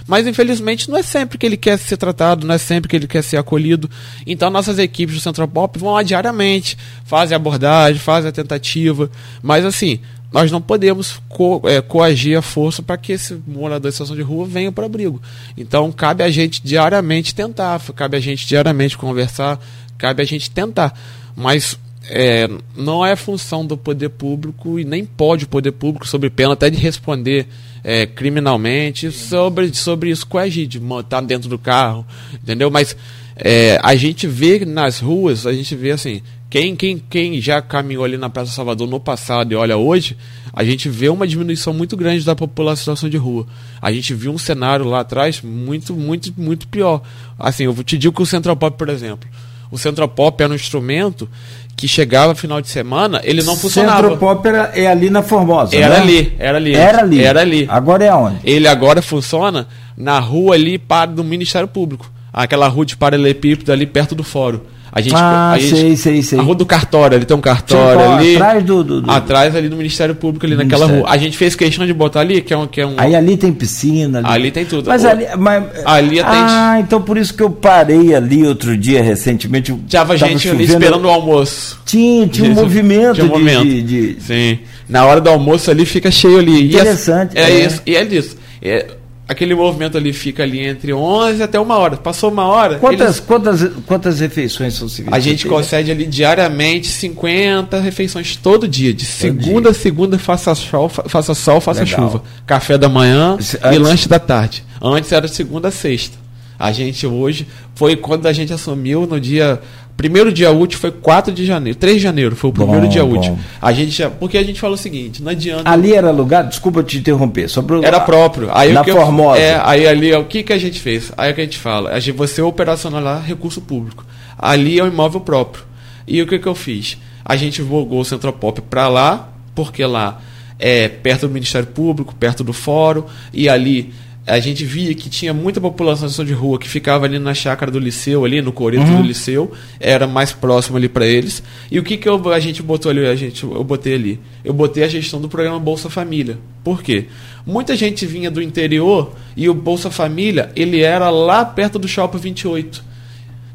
Mas 0.08 0.26
infelizmente 0.26 0.90
não 0.90 0.98
é 0.98 1.04
sempre 1.04 1.38
que 1.38 1.46
ele 1.46 1.58
quer 1.58 1.78
ser 1.78 1.98
tratado, 1.98 2.48
não 2.48 2.56
é 2.56 2.58
sempre 2.58 2.90
que 2.90 2.96
ele 2.96 3.08
quer 3.08 3.22
ser 3.22 3.38
acolhido. 3.38 3.90
Então 4.26 4.50
nossas 4.50 4.80
equipes 4.80 5.16
do 5.16 5.22
Central 5.22 5.48
Pop 5.48 5.78
vão 5.78 5.94
lá 5.94 6.02
diariamente, 6.02 6.78
fazem 7.04 7.36
a 7.36 7.38
abordagem, 7.38 8.00
fazem 8.00 8.30
a 8.30 8.32
tentativa. 8.32 9.12
Mas 9.44 9.66
assim, 9.66 10.00
nós 10.32 10.52
não 10.52 10.62
podemos 10.62 11.22
co 11.30 11.62
é, 11.66 11.82
coagir 11.82 12.38
a 12.38 12.42
força 12.42 12.82
para 12.82 12.98
que 12.98 13.14
esse 13.14 13.40
morador 13.48 13.90
de 13.90 13.96
situação 13.96 14.16
de 14.16 14.22
rua 14.22 14.46
venha 14.46 14.72
para 14.72 14.84
o 14.84 14.86
abrigo. 14.86 15.22
Então, 15.58 15.92
cabe 15.92 16.24
a 16.24 16.30
gente 16.30 16.62
diariamente 16.64 17.34
tentar, 17.34 17.82
cabe 17.96 18.18
a 18.18 18.20
gente 18.20 18.46
diariamente 18.46 18.98
conversar, 18.98 19.60
cabe 19.98 20.22
a 20.22 20.26
gente 20.26 20.52
tentar. 20.52 20.94
Mas 21.36 21.80
é, 22.10 22.50
não 22.76 23.06
é 23.06 23.16
função 23.16 23.66
do 23.66 23.78
poder 23.78 24.10
público 24.10 24.78
e 24.80 24.84
nem 24.84 25.06
pode 25.06 25.46
o 25.46 25.48
poder 25.48 25.72
público, 25.72 26.08
sob 26.08 26.30
pena 26.30 26.54
até 26.54 26.70
de 26.70 26.78
responder 26.78 27.48
é, 27.84 28.06
criminalmente, 28.06 29.12
sobre, 29.12 29.74
sobre 29.74 30.10
isso 30.10 30.28
de 30.68 30.78
estar 30.78 31.22
dentro 31.22 31.50
do 31.50 31.58
carro, 31.58 32.06
entendeu? 32.34 32.70
Mas 32.70 32.96
é, 33.36 33.80
a 33.84 33.96
gente 33.96 34.28
vê 34.28 34.66
nas 34.66 35.00
ruas, 35.00 35.46
a 35.46 35.54
gente 35.54 35.76
vê 35.76 35.92
assim, 35.92 36.22
quem, 36.50 36.76
quem, 36.76 36.98
quem 36.98 37.42
já 37.42 37.62
caminhou 37.62 38.06
ali 38.06 38.18
na 38.18 38.30
Praça 38.30 38.52
Salvador 38.52 38.88
no 38.88 39.00
passado 39.00 39.52
e 39.52 39.56
olha 39.56 39.78
hoje, 39.78 40.18
a 40.54 40.64
gente 40.64 40.90
vê 40.90 41.10
uma 41.10 41.28
diminuição 41.28 41.74
muito 41.74 41.98
grande 41.98 42.26
da 42.26 42.36
população 42.36 42.96
situação 42.96 43.10
de 43.10 43.18
rua. 43.18 43.46
A 43.82 43.92
gente 43.92 44.14
viu 44.14 44.32
um 44.32 44.38
cenário 44.38 44.86
lá 44.86 45.02
atrás 45.02 45.42
muito, 45.42 45.94
muito, 45.94 46.34
muito 46.38 46.68
pior. 46.68 47.02
Assim, 47.38 47.66
eu 47.66 47.84
te 47.84 47.98
digo 47.98 48.16
que 48.16 48.22
o 48.22 48.26
Central 48.26 48.56
Pop, 48.56 48.78
por 48.78 48.90
exemplo, 48.90 49.30
o 49.70 49.78
Central 49.78 50.08
Pop 50.08 50.42
era 50.42 50.52
um 50.52 50.56
instrumento 50.56 51.30
que 51.78 51.88
chegava 51.88 52.34
final 52.34 52.60
de 52.60 52.68
semana, 52.68 53.22
ele 53.24 53.44
não 53.44 53.56
funcionava. 53.56 54.10
Central 54.10 54.18
Pop 54.18 54.48
era, 54.48 54.72
é 54.74 54.88
ali 54.88 55.12
na 55.12 55.22
Formosa, 55.22 55.76
Era 55.76 55.98
né? 55.98 56.02
ali, 56.02 56.36
era 56.40 56.58
ali. 56.58 56.76
Era 56.76 57.00
ali. 57.02 57.24
Era 57.24 57.42
ali. 57.42 57.68
Agora 57.70 58.04
é 58.04 58.12
onde? 58.12 58.38
Ele 58.44 58.68
agora 58.68 59.00
funciona 59.00 59.68
na 59.96 60.20
rua 60.20 60.56
ali 60.56 60.80
para 60.80 61.12
do 61.12 61.24
Ministério 61.24 61.68
Público. 61.68 62.12
Aquela 62.34 62.68
rua 62.68 62.84
de 62.84 62.98
paralelepípedo 62.98 63.72
ali 63.72 63.86
perto 63.86 64.16
do 64.16 64.24
fórum. 64.24 64.60
A 64.98 65.02
gente, 65.02 65.14
ah, 65.16 65.52
a 65.52 65.60
gente, 65.60 65.76
sei, 65.76 65.96
sei, 65.96 66.24
sei. 66.24 66.40
A 66.40 66.42
rua 66.42 66.56
do 66.56 66.66
cartório, 66.66 67.16
ele 67.18 67.24
tem 67.26 67.38
um 67.38 67.40
cartório 67.42 68.00
qual, 68.00 68.14
ali. 68.16 68.34
Atrás 68.36 68.64
do, 68.64 68.84
do, 68.84 69.02
do- 69.04 69.12
Atrás 69.12 69.56
ali 69.56 69.70
do 69.70 69.76
Ministério 69.76 70.16
Público, 70.16 70.44
ali 70.44 70.56
naquela 70.56 70.88
Ministério. 70.88 71.04
rua. 71.06 71.14
A 71.14 71.18
gente 71.20 71.38
fez 71.38 71.54
questão 71.56 71.86
de 71.86 71.94
botar 71.94 72.22
ali, 72.22 72.42
que 72.42 72.52
é 72.52 72.58
um. 72.58 72.66
Que 72.66 72.82
é 72.82 72.88
um 72.88 72.96
Aí 72.98 73.14
ali 73.16 73.38
tem 73.38 73.54
piscina. 73.54 74.18
Ali, 74.20 74.28
Ali 74.28 74.52
tem 74.52 74.66
tudo. 74.66 74.88
Mas 74.90 75.06
ali. 75.06 75.28
Mas, 75.38 75.64
ali 75.86 76.20
atende. 76.20 76.36
Ah, 76.52 76.78
então 76.80 77.00
por 77.00 77.16
isso 77.16 77.32
que 77.36 77.44
eu 77.44 77.52
parei 77.52 78.16
ali 78.16 78.44
outro 78.44 78.76
dia, 78.76 79.04
recentemente. 79.04 79.72
Tava 79.88 80.18
gente 80.18 80.50
ali 80.50 80.66
chovendo. 80.66 80.74
esperando 80.74 81.06
o 81.06 81.10
almoço. 81.12 81.80
Tinha, 81.86 82.28
tinha 82.28 82.50
um 82.50 82.54
movimento, 82.56 83.14
Tinha 83.14 83.26
um 83.26 83.28
de- 83.28 83.34
movimento. 83.34 83.64
De, 83.66 83.82
de- 83.84 84.18
Sim. 84.24 84.60
Na 84.90 85.06
hora 85.06 85.22
do 85.22 85.30
almoço 85.30 85.70
ali 85.70 85.86
fica 85.86 86.10
cheio 86.10 86.40
ali. 86.40 86.70
Interessante. 86.70 87.36
E 87.36 87.40
é, 87.40 87.44
é, 87.52 87.66
isso. 87.68 87.82
E 87.86 87.96
é 87.96 88.04
isso. 88.04 88.36
É, 88.64 88.88
aquele 89.28 89.54
movimento 89.54 89.98
ali 89.98 90.14
fica 90.14 90.44
ali 90.44 90.66
entre 90.66 90.94
11 90.94 91.44
até 91.44 91.60
uma 91.60 91.78
hora. 91.78 91.98
Passou 91.98 92.32
uma 92.32 92.46
hora. 92.46 92.80
Quantas, 92.80 93.18
eles... 93.18 93.20
quantas, 93.20 93.72
quantas 93.86 94.20
refeições 94.20 94.74
são 94.74 94.88
seguidas? 94.88 95.14
A 95.14 95.20
gente 95.20 95.48
concede 95.48 95.92
ali 95.92 96.06
diariamente 96.06 96.88
50 96.88 97.80
refeições 97.80 98.36
todo 98.36 98.68
dia. 98.68 98.94
De 98.94 99.06
segunda 99.06 99.72
a 99.72 99.74
segunda, 99.74 100.18
faça 100.18 100.56
sol, 100.56 100.88
faça 100.88 101.34
sol, 101.34 101.60
faça 101.60 101.84
Legal. 101.84 102.00
chuva. 102.00 102.24
Café 102.46 102.78
da 102.78 102.88
manhã 102.88 103.34
Antes... 103.34 103.54
e 103.54 103.78
lanche 103.78 104.08
da 104.08 104.20
tarde. 104.20 104.64
Antes 104.82 105.12
era 105.12 105.28
de 105.28 105.36
segunda 105.36 105.68
a 105.68 105.72
sexta. 105.72 106.18
A 106.60 106.72
gente 106.72 107.06
hoje 107.06 107.48
foi 107.76 107.96
quando 107.96 108.26
a 108.26 108.34
gente 108.34 108.52
assumiu 108.52 109.06
no 109.06 109.20
dia 109.20 109.62
Primeiro 109.98 110.32
dia 110.32 110.52
útil 110.52 110.80
foi 110.80 110.92
4 110.92 111.34
de 111.34 111.44
janeiro. 111.44 111.76
3 111.78 111.98
de 111.98 112.04
janeiro 112.04 112.36
foi 112.36 112.52
o 112.52 112.54
primeiro 112.54 112.84
bom, 112.84 112.88
dia 112.88 113.04
bom. 113.04 113.18
útil. 113.18 113.38
A 113.60 113.74
gente 113.74 113.90
já, 113.90 114.12
porque 114.12 114.38
a 114.38 114.44
gente 114.44 114.60
falou 114.60 114.76
o 114.76 114.78
seguinte, 114.78 115.24
não 115.24 115.32
adianta. 115.32 115.68
Ali 115.68 115.92
era 115.92 116.12
lugar, 116.12 116.44
desculpa 116.44 116.84
te 116.84 117.00
interromper, 117.00 117.50
só 117.50 117.64
pro, 117.64 117.84
Era 117.84 118.00
próprio. 118.00 118.50
Aí 118.54 118.72
na 118.72 118.84
Formosa. 118.84 119.40
é, 119.40 119.60
aí 119.64 119.88
ali 119.88 120.14
o 120.14 120.26
que 120.26 120.44
que 120.44 120.54
a 120.54 120.58
gente 120.60 120.80
fez? 120.80 121.12
Aí 121.18 121.32
é 121.32 121.34
que 121.34 121.42
a 121.42 121.44
gente 121.44 121.58
fala, 121.58 121.90
a 121.90 122.00
gente 122.00 122.16
você 122.16 122.44
operacional 122.44 123.02
lá 123.02 123.20
recurso 123.20 123.60
público. 123.60 124.06
Ali 124.38 124.78
é 124.78 124.84
um 124.84 124.88
imóvel 124.88 125.22
próprio. 125.22 125.64
E 126.08 126.22
o 126.22 126.28
que 126.28 126.38
que 126.38 126.48
eu 126.48 126.56
fiz? 126.56 126.98
A 127.26 127.36
gente 127.36 127.64
vogou 127.64 128.00
o 128.00 128.06
Centropop 128.06 128.62
para 128.62 128.88
lá, 128.88 129.30
porque 129.56 129.84
lá 129.84 130.22
é 130.60 130.88
perto 130.88 131.28
do 131.28 131.34
Ministério 131.34 131.68
Público, 131.68 132.14
perto 132.14 132.44
do 132.44 132.54
fórum, 132.54 133.04
e 133.34 133.50
ali 133.50 133.94
a 134.28 134.42
gente 134.42 134.66
via 134.66 134.94
que 134.94 135.10
tinha 135.10 135.34
muita 135.34 135.62
população 135.62 136.26
de 136.26 136.34
rua 136.34 136.60
que 136.60 136.68
ficava 136.68 137.06
ali 137.06 137.18
na 137.18 137.34
chácara 137.34 137.72
do 137.72 137.80
liceu, 137.80 138.26
ali 138.26 138.42
no 138.42 138.52
coreto 138.52 138.84
uhum. 138.84 139.02
do 139.02 139.08
liceu, 139.08 139.54
era 139.80 140.06
mais 140.06 140.34
próximo 140.34 140.76
ali 140.76 140.90
para 140.90 141.08
eles. 141.08 141.42
E 141.72 141.80
o 141.80 141.84
que, 141.84 141.96
que 141.96 142.10
eu, 142.10 142.34
a 142.34 142.40
gente 142.40 142.62
botou 142.62 142.90
ali? 142.90 143.06
A 143.06 143.16
gente, 143.16 143.46
eu 143.46 143.64
botei 143.64 143.94
ali. 143.96 144.20
Eu 144.44 144.54
botei 144.54 144.84
a 144.84 144.88
gestão 144.90 145.22
do 145.22 145.30
programa 145.30 145.58
Bolsa 145.60 145.90
Família. 145.90 146.38
Por 146.62 146.84
quê? 146.84 147.06
Muita 147.46 147.74
gente 147.78 148.06
vinha 148.06 148.30
do 148.30 148.42
interior 148.42 149.14
e 149.36 149.48
o 149.48 149.54
Bolsa 149.54 149.90
Família, 149.90 150.52
ele 150.58 150.82
era 150.82 151.10
lá 151.10 151.46
perto 151.46 151.80
do 151.80 151.88
Shopping 151.88 152.18
28. 152.18 152.84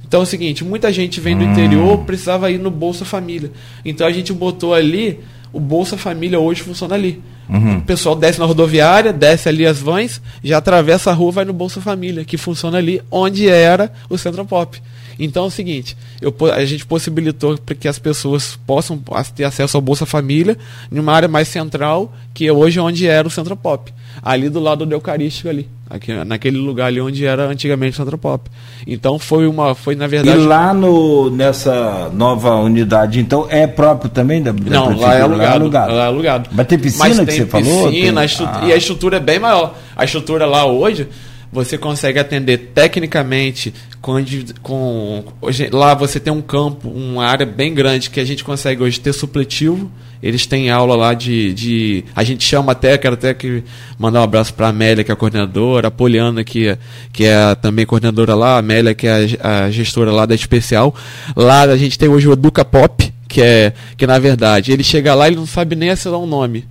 Então 0.09 0.21
é 0.21 0.23
o 0.23 0.27
seguinte, 0.27 0.65
muita 0.65 0.91
gente 0.91 1.21
vem 1.21 1.37
do 1.37 1.45
hum. 1.45 1.53
interior, 1.53 1.99
precisava 1.99 2.51
ir 2.51 2.59
no 2.59 2.71
Bolsa 2.71 3.05
Família. 3.05 3.53
Então 3.85 4.07
a 4.07 4.11
gente 4.11 4.33
botou 4.33 4.73
ali, 4.73 5.21
o 5.53 5.61
Bolsa 5.61 5.99
Família 5.99 6.41
hoje 6.41 6.63
funciona 6.63 6.95
ali. 6.95 7.21
Uhum. 7.53 7.79
O 7.79 7.83
pessoal 7.83 8.17
desce 8.17 8.39
na 8.39 8.47
rodoviária, 8.47 9.13
desce 9.13 9.47
ali 9.47 9.67
as 9.67 9.79
vans, 9.79 10.23
já 10.43 10.57
atravessa 10.57 11.11
a 11.11 11.13
rua 11.13 11.33
vai 11.33 11.45
no 11.45 11.53
Bolsa 11.53 11.83
Família, 11.83 12.25
que 12.25 12.39
funciona 12.39 12.79
ali 12.79 13.03
onde 13.11 13.47
era 13.47 13.93
o 14.09 14.17
Centro 14.17 14.45
Pop. 14.47 14.81
Então 15.19 15.45
é 15.45 15.47
o 15.49 15.51
seguinte, 15.51 15.95
eu, 16.21 16.35
a 16.51 16.65
gente 16.65 16.87
possibilitou 16.87 17.59
para 17.59 17.75
que 17.75 17.87
as 17.87 17.99
pessoas 17.99 18.59
possam 18.67 18.99
ter 19.35 19.45
acesso 19.45 19.77
ao 19.77 19.83
Bolsa 19.83 20.07
Família 20.07 20.57
em 20.91 20.99
uma 20.99 21.13
área 21.13 21.29
mais 21.29 21.49
central, 21.49 22.11
que 22.33 22.47
é 22.47 22.53
hoje 22.53 22.81
onde 22.81 23.07
era 23.07 23.29
o 23.29 23.31
Centro 23.31 23.55
Pop. 23.55 23.93
Ali 24.23 24.49
do 24.49 24.61
lado 24.61 24.85
do 24.85 24.93
Eucarístico 24.93 25.49
ali. 25.49 25.69
Aqui, 25.89 26.13
naquele 26.25 26.57
lugar 26.57 26.87
ali 26.87 27.01
onde 27.01 27.27
era 27.27 27.47
antigamente 27.47 27.93
o 27.93 27.97
Centro 27.97 28.17
Pop. 28.17 28.51
Então 28.87 29.19
foi 29.19 29.47
uma. 29.47 29.75
Foi 29.75 29.95
na 29.95 30.07
verdade. 30.07 30.39
E 30.39 30.45
lá 30.45 30.73
no, 30.73 31.31
nessa 31.31 32.11
nova 32.13 32.55
unidade, 32.57 33.21
então, 33.21 33.47
é 33.51 33.67
próprio 33.67 34.11
também 34.11 34.43
da, 34.43 34.53
da 34.53 34.71
Não, 34.71 34.99
lá 34.99 35.15
é, 35.15 35.21
alugado, 35.21 35.37
lá 35.37 35.45
é 35.45 35.55
alugado. 35.55 35.93
Lá 35.93 36.05
é 36.05 36.07
alugado. 36.07 36.51
Mas 36.53 36.67
tem 36.67 36.79
piscina 36.79 37.09
Mas 37.09 37.19
que 37.19 37.27
tem 37.27 37.37
você 37.37 37.45
piscina, 37.45 37.75
falou? 37.75 37.91
Tem... 37.91 38.47
A 38.47 38.51
ah. 38.51 38.69
E 38.69 38.73
a 38.73 38.77
estrutura 38.77 39.17
é 39.19 39.21
bem 39.21 39.39
maior. 39.39 39.75
A 39.95 40.05
estrutura 40.05 40.47
lá 40.47 40.65
hoje 40.65 41.09
você 41.53 41.77
consegue 41.77 42.19
atender 42.19 42.73
tecnicamente 42.75 43.75
com, 44.01 44.15
com 44.63 45.23
hoje, 45.43 45.69
lá 45.71 45.93
você 45.93 46.19
tem 46.19 46.33
um 46.33 46.41
campo, 46.41 46.89
uma 46.89 47.27
área 47.27 47.45
bem 47.45 47.75
grande 47.75 48.09
que 48.09 48.19
a 48.19 48.25
gente 48.25 48.43
consegue 48.43 48.83
hoje 48.83 48.99
ter 48.99 49.13
supletivo. 49.13 49.91
Eles 50.23 50.47
têm 50.47 50.71
aula 50.71 50.95
lá 50.95 51.15
de, 51.15 51.53
de 51.53 52.05
a 52.15 52.23
gente 52.23 52.45
chama 52.45 52.73
até, 52.73 52.97
quero 52.97 53.15
até 53.15 53.35
que 53.35 53.65
mandar 53.99 54.21
um 54.21 54.25
abraço 54.25 54.55
para 54.55 54.67
a 54.67 54.71
Amélia, 54.71 55.03
que 55.03 55.11
é 55.11 55.15
a 55.15 55.17
coordenadora, 55.17 55.89
a 55.89 55.91
Poliana, 55.91 56.45
que, 56.45 56.79
que 57.13 57.25
é 57.25 57.55
também 57.57 57.85
coordenadora 57.85 58.35
lá, 58.35 58.55
a 58.55 58.59
Amélia, 58.59 58.95
que 58.95 59.07
é 59.07 59.37
a, 59.41 59.65
a 59.65 59.71
gestora 59.71 60.13
lá 60.13 60.25
da 60.25 60.35
especial. 60.35 60.95
Lá 61.35 61.63
a 61.63 61.77
gente 61.77 61.99
tem 61.99 62.09
hoje 62.09 62.29
o 62.29 62.33
Educa 62.33 62.65
Pop, 62.65 63.13
que 63.29 63.43
é 63.43 63.73
que 63.97 64.07
na 64.07 64.19
verdade 64.19 64.71
ele 64.71 64.85
chega 64.85 65.15
lá 65.15 65.29
e 65.29 65.35
não 65.35 65.47
sabe 65.47 65.75
nem 65.75 65.91
assinar 65.91 66.21
um 66.21 66.27
nome. 66.27 66.67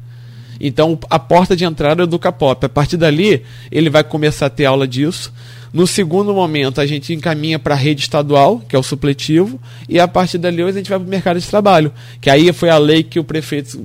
Então, 0.64 0.98
a 1.10 1.18
porta 1.18 1.56
de 1.56 1.66
entrada 1.66 2.04
é 2.04 2.06
do 2.06 2.20
Capop. 2.20 2.64
A 2.64 2.70
partir 2.70 2.96
dali, 2.96 3.44
ele 3.72 3.90
vai 3.90 4.04
começar 4.04 4.46
a 4.46 4.50
ter 4.50 4.66
aula 4.66 4.88
disso. 4.88 5.34
No 5.74 5.88
segundo 5.88 6.34
momento, 6.34 6.82
a 6.82 6.86
gente 6.86 7.14
encaminha 7.14 7.58
para 7.58 7.76
a 7.76 7.78
rede 7.78 8.02
estadual, 8.02 8.62
que 8.68 8.76
é 8.76 8.80
o 8.80 8.84
supletivo, 8.84 9.60
e 9.88 10.00
a 10.00 10.08
partir 10.08 10.38
dali 10.38 10.62
a 10.62 10.72
gente 10.72 10.90
vai 10.90 11.00
para 11.00 11.08
o 11.08 11.10
mercado 11.10 11.40
de 11.40 11.48
trabalho, 11.48 11.94
que 12.20 12.30
aí 12.30 12.52
foi 12.52 12.70
a 12.70 12.78
lei 12.78 13.04
que 13.04 13.20
o 13.20 13.24
prefeito, 13.24 13.80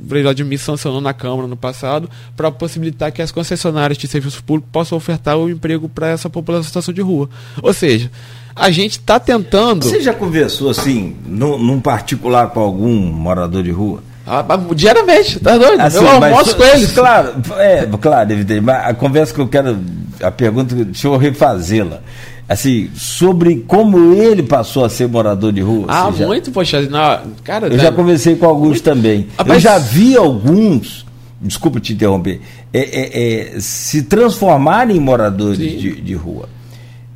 me 0.44 0.58
sancionou 0.58 1.00
na 1.00 1.14
Câmara 1.14 1.46
no 1.46 1.56
passado, 1.56 2.10
para 2.36 2.50
possibilitar 2.50 3.12
que 3.12 3.22
as 3.22 3.30
concessionárias 3.30 3.96
de 3.96 4.08
serviço 4.08 4.42
público 4.42 4.68
possam 4.72 4.98
ofertar 4.98 5.38
o 5.38 5.48
emprego 5.48 5.88
para 5.88 6.08
essa 6.08 6.28
população 6.28 6.64
em 6.64 6.66
situação 6.66 6.92
de 6.92 7.00
rua. 7.00 7.30
Ou 7.62 7.72
seja, 7.72 8.10
a 8.54 8.70
gente 8.70 8.92
está 8.92 9.20
tentando. 9.20 9.84
Você 9.84 10.00
já 10.00 10.12
conversou 10.12 10.70
assim, 10.70 11.14
num 11.24 11.80
particular 11.80 12.50
com 12.50 12.60
algum 12.60 12.96
morador 12.96 13.62
de 13.62 13.70
rua? 13.70 14.02
Ah, 14.26 14.44
diariamente, 14.74 15.38
tá 15.38 15.56
doido? 15.56 15.80
Assim, 15.80 15.98
eu 15.98 16.08
almoço 16.08 16.56
com 16.56 16.64
eles. 16.74 16.90
Claro, 16.90 17.34
é, 17.58 17.86
claro, 18.00 18.32
evidente. 18.32 18.60
Mas 18.60 18.84
a 18.84 18.92
conversa 18.92 19.32
que 19.32 19.40
eu 19.40 19.46
quero, 19.46 19.78
a 20.20 20.30
pergunta, 20.32 20.74
deixa 20.74 21.06
eu 21.06 21.16
refazê-la. 21.16 22.00
Assim, 22.48 22.90
sobre 22.94 23.64
como 23.66 24.14
ele 24.14 24.42
passou 24.42 24.84
a 24.84 24.88
ser 24.88 25.08
morador 25.08 25.52
de 25.52 25.60
rua. 25.60 25.86
Ah, 25.88 26.10
muito, 26.10 26.46
já... 26.46 26.52
poxa. 26.52 26.82
Não, 26.82 27.20
cara, 27.44 27.68
eu 27.68 27.78
já 27.78 27.92
conversei 27.92 28.34
com 28.36 28.46
alguns 28.46 28.68
muito... 28.68 28.82
também. 28.82 29.28
Ah, 29.38 29.44
eu 29.46 29.60
já 29.60 29.78
vi 29.78 30.16
alguns, 30.16 31.06
desculpa 31.40 31.80
te 31.80 31.92
interromper, 31.92 32.40
é, 32.72 32.80
é, 32.80 33.56
é 33.56 33.60
se 33.60 34.02
transformarem 34.02 34.96
em 34.96 35.00
moradores 35.00 35.58
de, 35.58 36.00
de, 36.00 36.14
rua. 36.14 36.48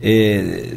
É, 0.02 0.74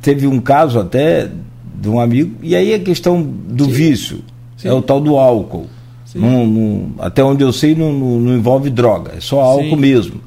teve 0.00 0.26
um 0.26 0.40
caso 0.40 0.78
até 0.78 1.28
de 1.74 1.88
um 1.88 2.00
amigo, 2.00 2.36
e 2.42 2.54
aí 2.54 2.72
a 2.72 2.78
questão 2.78 3.22
do 3.22 3.64
Sim. 3.64 3.70
vício 3.70 4.24
Sim. 4.56 4.68
é 4.68 4.72
o 4.72 4.82
tal 4.82 5.00
do 5.00 5.16
álcool. 5.16 5.66
Não, 6.14 6.46
não, 6.46 6.92
até 6.98 7.22
onde 7.22 7.44
eu 7.44 7.52
sei, 7.52 7.74
não, 7.74 7.92
não, 7.92 8.34
envolve 8.34 8.70
droga, 8.70 9.12
é 9.16 9.20
só 9.20 9.40
álcool 9.40 9.70
sim. 9.70 9.76
mesmo. 9.76 10.20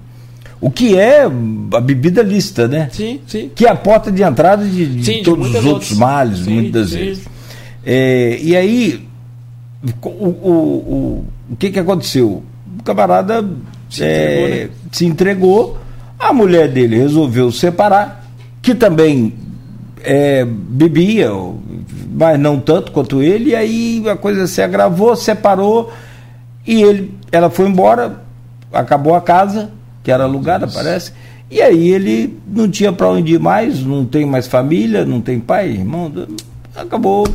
O 0.62 0.70
que 0.70 0.98
é 0.98 1.24
a 1.24 1.80
bebida 1.80 2.22
lícita, 2.22 2.68
né? 2.68 2.90
Sim, 2.92 3.20
sim. 3.26 3.50
Que 3.56 3.66
é 3.66 3.70
a 3.70 3.76
porta 3.76 4.12
de 4.12 4.22
entrada 4.22 4.66
de, 4.66 4.86
de 4.86 5.06
sim, 5.06 5.24
todos 5.24 5.50
de 5.50 5.52
os 5.52 5.56
outros, 5.56 5.74
outros 5.74 5.98
males, 5.98 6.40
sim, 6.40 6.54
muitas 6.54 6.92
vezes. 6.92 7.26
É, 7.86 8.38
e 8.42 8.56
aí, 8.56 9.08
o, 10.02 10.08
o, 10.08 10.28
o, 10.28 11.26
o 11.52 11.56
que, 11.56 11.72
que 11.72 11.80
aconteceu? 11.80 12.44
O 12.78 12.84
camarada 12.84 13.44
se, 13.90 14.04
é, 14.04 14.34
entregou, 14.34 14.50
né? 14.50 14.70
se 14.92 15.06
entregou, 15.06 15.78
a 16.20 16.34
mulher 16.34 16.68
dele 16.70 16.98
resolveu 16.98 17.52
separar, 17.52 18.30
que 18.62 18.76
também 18.76 19.34
é, 20.04 20.46
bebia, 20.46 21.30
mas 22.12 22.40
não 22.40 22.60
tanto 22.60 22.92
quanto 22.92 23.22
ele, 23.22 23.52
e 23.52 23.56
aí 23.56 24.04
a 24.10 24.16
coisa 24.16 24.48
se 24.48 24.62
agravou, 24.62 25.16
separou, 25.16 25.92
e 26.66 26.82
ele, 26.82 27.14
ela 27.32 27.50
foi 27.50 27.68
embora, 27.68 28.22
acabou 28.72 29.16
a 29.16 29.22
casa, 29.22 29.72
que 30.04 30.12
era 30.12 30.24
alugada, 30.24 30.66
Nossa. 30.66 30.78
parece, 30.78 31.14
e 31.52 31.62
aí 31.62 31.90
ele 31.90 32.38
não 32.48 32.70
tinha 32.70 32.92
para 32.92 33.10
onde 33.10 33.34
ir 33.34 33.40
mais, 33.40 33.84
não 33.84 34.06
tem 34.06 34.26
mais 34.26 34.48
família, 34.48 35.04
não 35.04 35.20
tem 35.20 35.40
pai, 35.40 35.70
irmão, 35.72 36.12
acabou. 36.76 37.28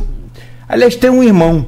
Aliás, 0.67 0.95
tem 0.95 1.09
um 1.09 1.21
irmão 1.21 1.67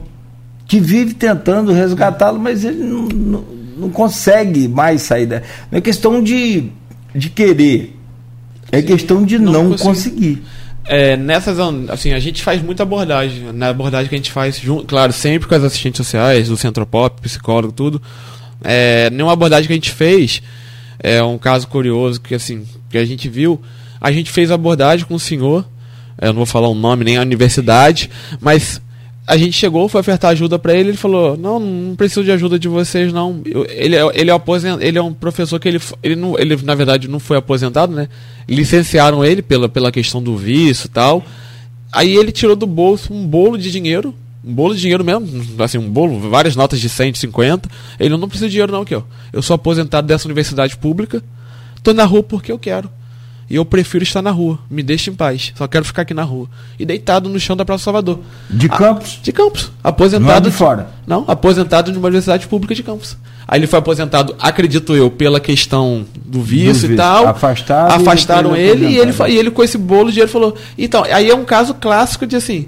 que 0.66 0.80
vive 0.80 1.14
tentando 1.14 1.72
resgatá-lo, 1.72 2.40
mas 2.40 2.64
ele 2.64 2.84
não, 2.84 3.04
não, 3.04 3.44
não, 3.78 3.90
consegue 3.90 4.68
mais 4.68 5.02
sair 5.02 5.26
da. 5.26 5.42
Não 5.72 5.78
é 5.78 5.82
questão 5.82 6.24
de, 6.24 6.70
de 7.14 7.30
querer, 7.30 7.98
é 8.72 8.80
Sim, 8.80 8.88
questão 8.88 9.24
de 9.24 9.38
não, 9.38 9.70
não 9.70 9.78
conseguir. 9.78 10.44
É, 10.88 11.18
nessas, 11.18 11.58
assim, 11.90 12.14
a 12.14 12.20
gente 12.20 12.42
faz 12.42 12.62
muita 12.62 12.84
abordagem. 12.84 13.52
Na 13.54 13.70
abordagem 13.70 14.08
que 14.08 14.16
a 14.16 14.18
gente 14.18 14.32
faz, 14.32 14.58
junto, 14.58 14.86
claro, 14.86 15.12
sempre 15.12 15.48
com 15.48 15.56
as 15.56 15.64
assistentes 15.64 15.98
sociais, 15.98 16.48
do 16.48 16.58
Centro 16.58 16.86
Pop, 16.86 17.22
psicólogo, 17.22 17.74
tudo. 17.74 18.02
É, 18.64 19.10
nenhuma 19.10 19.34
abordagem 19.34 19.68
que 19.68 19.74
a 19.74 19.76
gente 19.76 19.92
fez, 19.92 20.42
é 21.00 21.22
um 21.22 21.38
caso 21.38 21.68
curioso 21.68 22.22
que, 22.22 22.34
assim, 22.34 22.66
que 22.90 22.98
a 22.98 23.06
gente 23.06 23.28
viu, 23.28 23.62
a 24.00 24.12
gente 24.12 24.32
fez 24.32 24.50
abordagem 24.50 25.06
com 25.06 25.16
o 25.16 25.20
senhor, 25.20 25.66
eu 26.20 26.28
não 26.28 26.38
vou 26.38 26.46
falar 26.46 26.68
o 26.68 26.76
nome 26.76 27.04
nem 27.04 27.18
a 27.18 27.22
universidade, 27.22 28.10
mas 28.40 28.82
a 29.28 29.36
gente 29.36 29.52
chegou, 29.52 29.90
foi 29.90 30.00
ofertar 30.00 30.32
ajuda 30.32 30.58
para 30.58 30.74
ele, 30.74 30.92
ele 30.92 30.98
falou: 30.98 31.36
"Não, 31.36 31.60
não 31.60 31.96
preciso 31.98 32.24
de 32.24 32.32
ajuda 32.32 32.58
de 32.58 32.70
vocês 32.70 33.12
não. 33.12 33.42
Eu, 33.44 33.66
ele 33.70 33.94
é, 33.94 34.10
ele 34.14 34.32
é 34.32 34.34
aposent, 34.34 34.82
ele 34.82 34.98
é 34.98 35.02
um 35.02 35.14
professor 35.14 35.60
que 35.60 35.68
ele 35.68 35.82
ele 36.02 36.16
não, 36.16 36.40
ele 36.40 36.56
na 36.64 36.74
verdade 36.74 37.10
não 37.10 37.20
foi 37.20 37.36
aposentado, 37.36 37.94
né? 37.94 38.08
Licenciaram 38.48 39.26
ele 39.26 39.42
pela 39.42 39.68
pela 39.68 39.92
questão 39.92 40.24
do 40.24 40.38
vício 40.38 40.86
e 40.86 40.90
tal. 40.90 41.26
Aí 41.92 42.16
ele 42.16 42.32
tirou 42.32 42.56
do 42.56 42.66
bolso 42.66 43.14
um 43.14 43.28
bolo 43.28 43.58
de 43.58 43.70
dinheiro, 43.70 44.16
um 44.42 44.54
bolo 44.54 44.74
de 44.74 44.80
dinheiro 44.80 45.04
mesmo, 45.04 45.28
assim, 45.62 45.78
um 45.78 45.90
bolo, 45.90 46.30
várias 46.30 46.56
notas 46.56 46.80
de 46.80 46.88
100, 46.88 47.12
de 47.12 47.18
50. 47.18 47.70
Ele 48.00 48.16
não 48.16 48.30
precisa 48.30 48.48
de 48.48 48.52
dinheiro 48.52 48.72
não, 48.72 48.84
aqui, 48.84 48.96
ó. 48.96 49.02
Eu 49.34 49.42
sou 49.42 49.56
aposentado 49.56 50.08
dessa 50.08 50.26
universidade 50.26 50.78
pública. 50.78 51.22
Tô 51.84 51.94
na 51.94 52.06
rua 52.06 52.24
porque 52.24 52.50
eu 52.50 52.58
quero. 52.58 52.90
E 53.50 53.56
eu 53.56 53.64
prefiro 53.64 54.04
estar 54.04 54.22
na 54.22 54.32
rua. 54.32 54.60
Me 54.70 54.84
deixe 54.84 55.10
em 55.10 55.14
paz. 55.14 55.54
Só 55.56 55.68
quero 55.68 55.86
ficar 55.86 56.02
aqui 56.02 56.14
na 56.14 56.24
rua. 56.24 56.48
E 56.78 56.86
deitado 56.86 57.30
no 57.30 57.40
chão 57.40 57.56
da 57.56 57.64
Praça 57.64 57.86
Salvador. 57.86 58.20
De 58.50 58.68
Campos? 58.68 59.20
De 59.24 59.32
Campos. 59.32 59.72
Aposentado. 59.84 60.30
Não 60.30 60.36
é 60.36 60.42
de 60.42 60.52
fora? 60.52 60.90
Não, 61.06 61.24
aposentado 61.28 61.92
de 61.92 61.98
uma 61.98 62.08
universidade 62.08 62.48
pública 62.48 62.76
de 62.76 62.84
Campos. 62.84 63.18
Aí 63.48 63.60
ele 63.62 63.68
foi 63.68 63.80
aposentado, 63.80 64.36
acredito 64.38 64.94
eu, 64.94 65.10
pela 65.10 65.40
questão 65.40 66.06
do 66.26 66.42
vício, 66.42 66.90
do 66.90 66.96
e 66.96 66.98
tal. 66.98 67.28
Afastaram, 67.28 67.96
afastaram 67.96 68.56
ele 68.56 68.88
e 68.88 68.98
ele, 68.98 69.14
e 69.30 69.38
ele 69.38 69.50
com 69.50 69.64
esse 69.64 69.78
bolo 69.78 70.08
de 70.08 70.16
dinheiro 70.16 70.32
falou. 70.32 70.54
Então, 70.78 71.06
aí 71.06 71.30
é 71.30 71.36
um 71.36 71.46
caso 71.46 71.74
clássico 71.74 72.28
de 72.28 72.36
assim. 72.36 72.68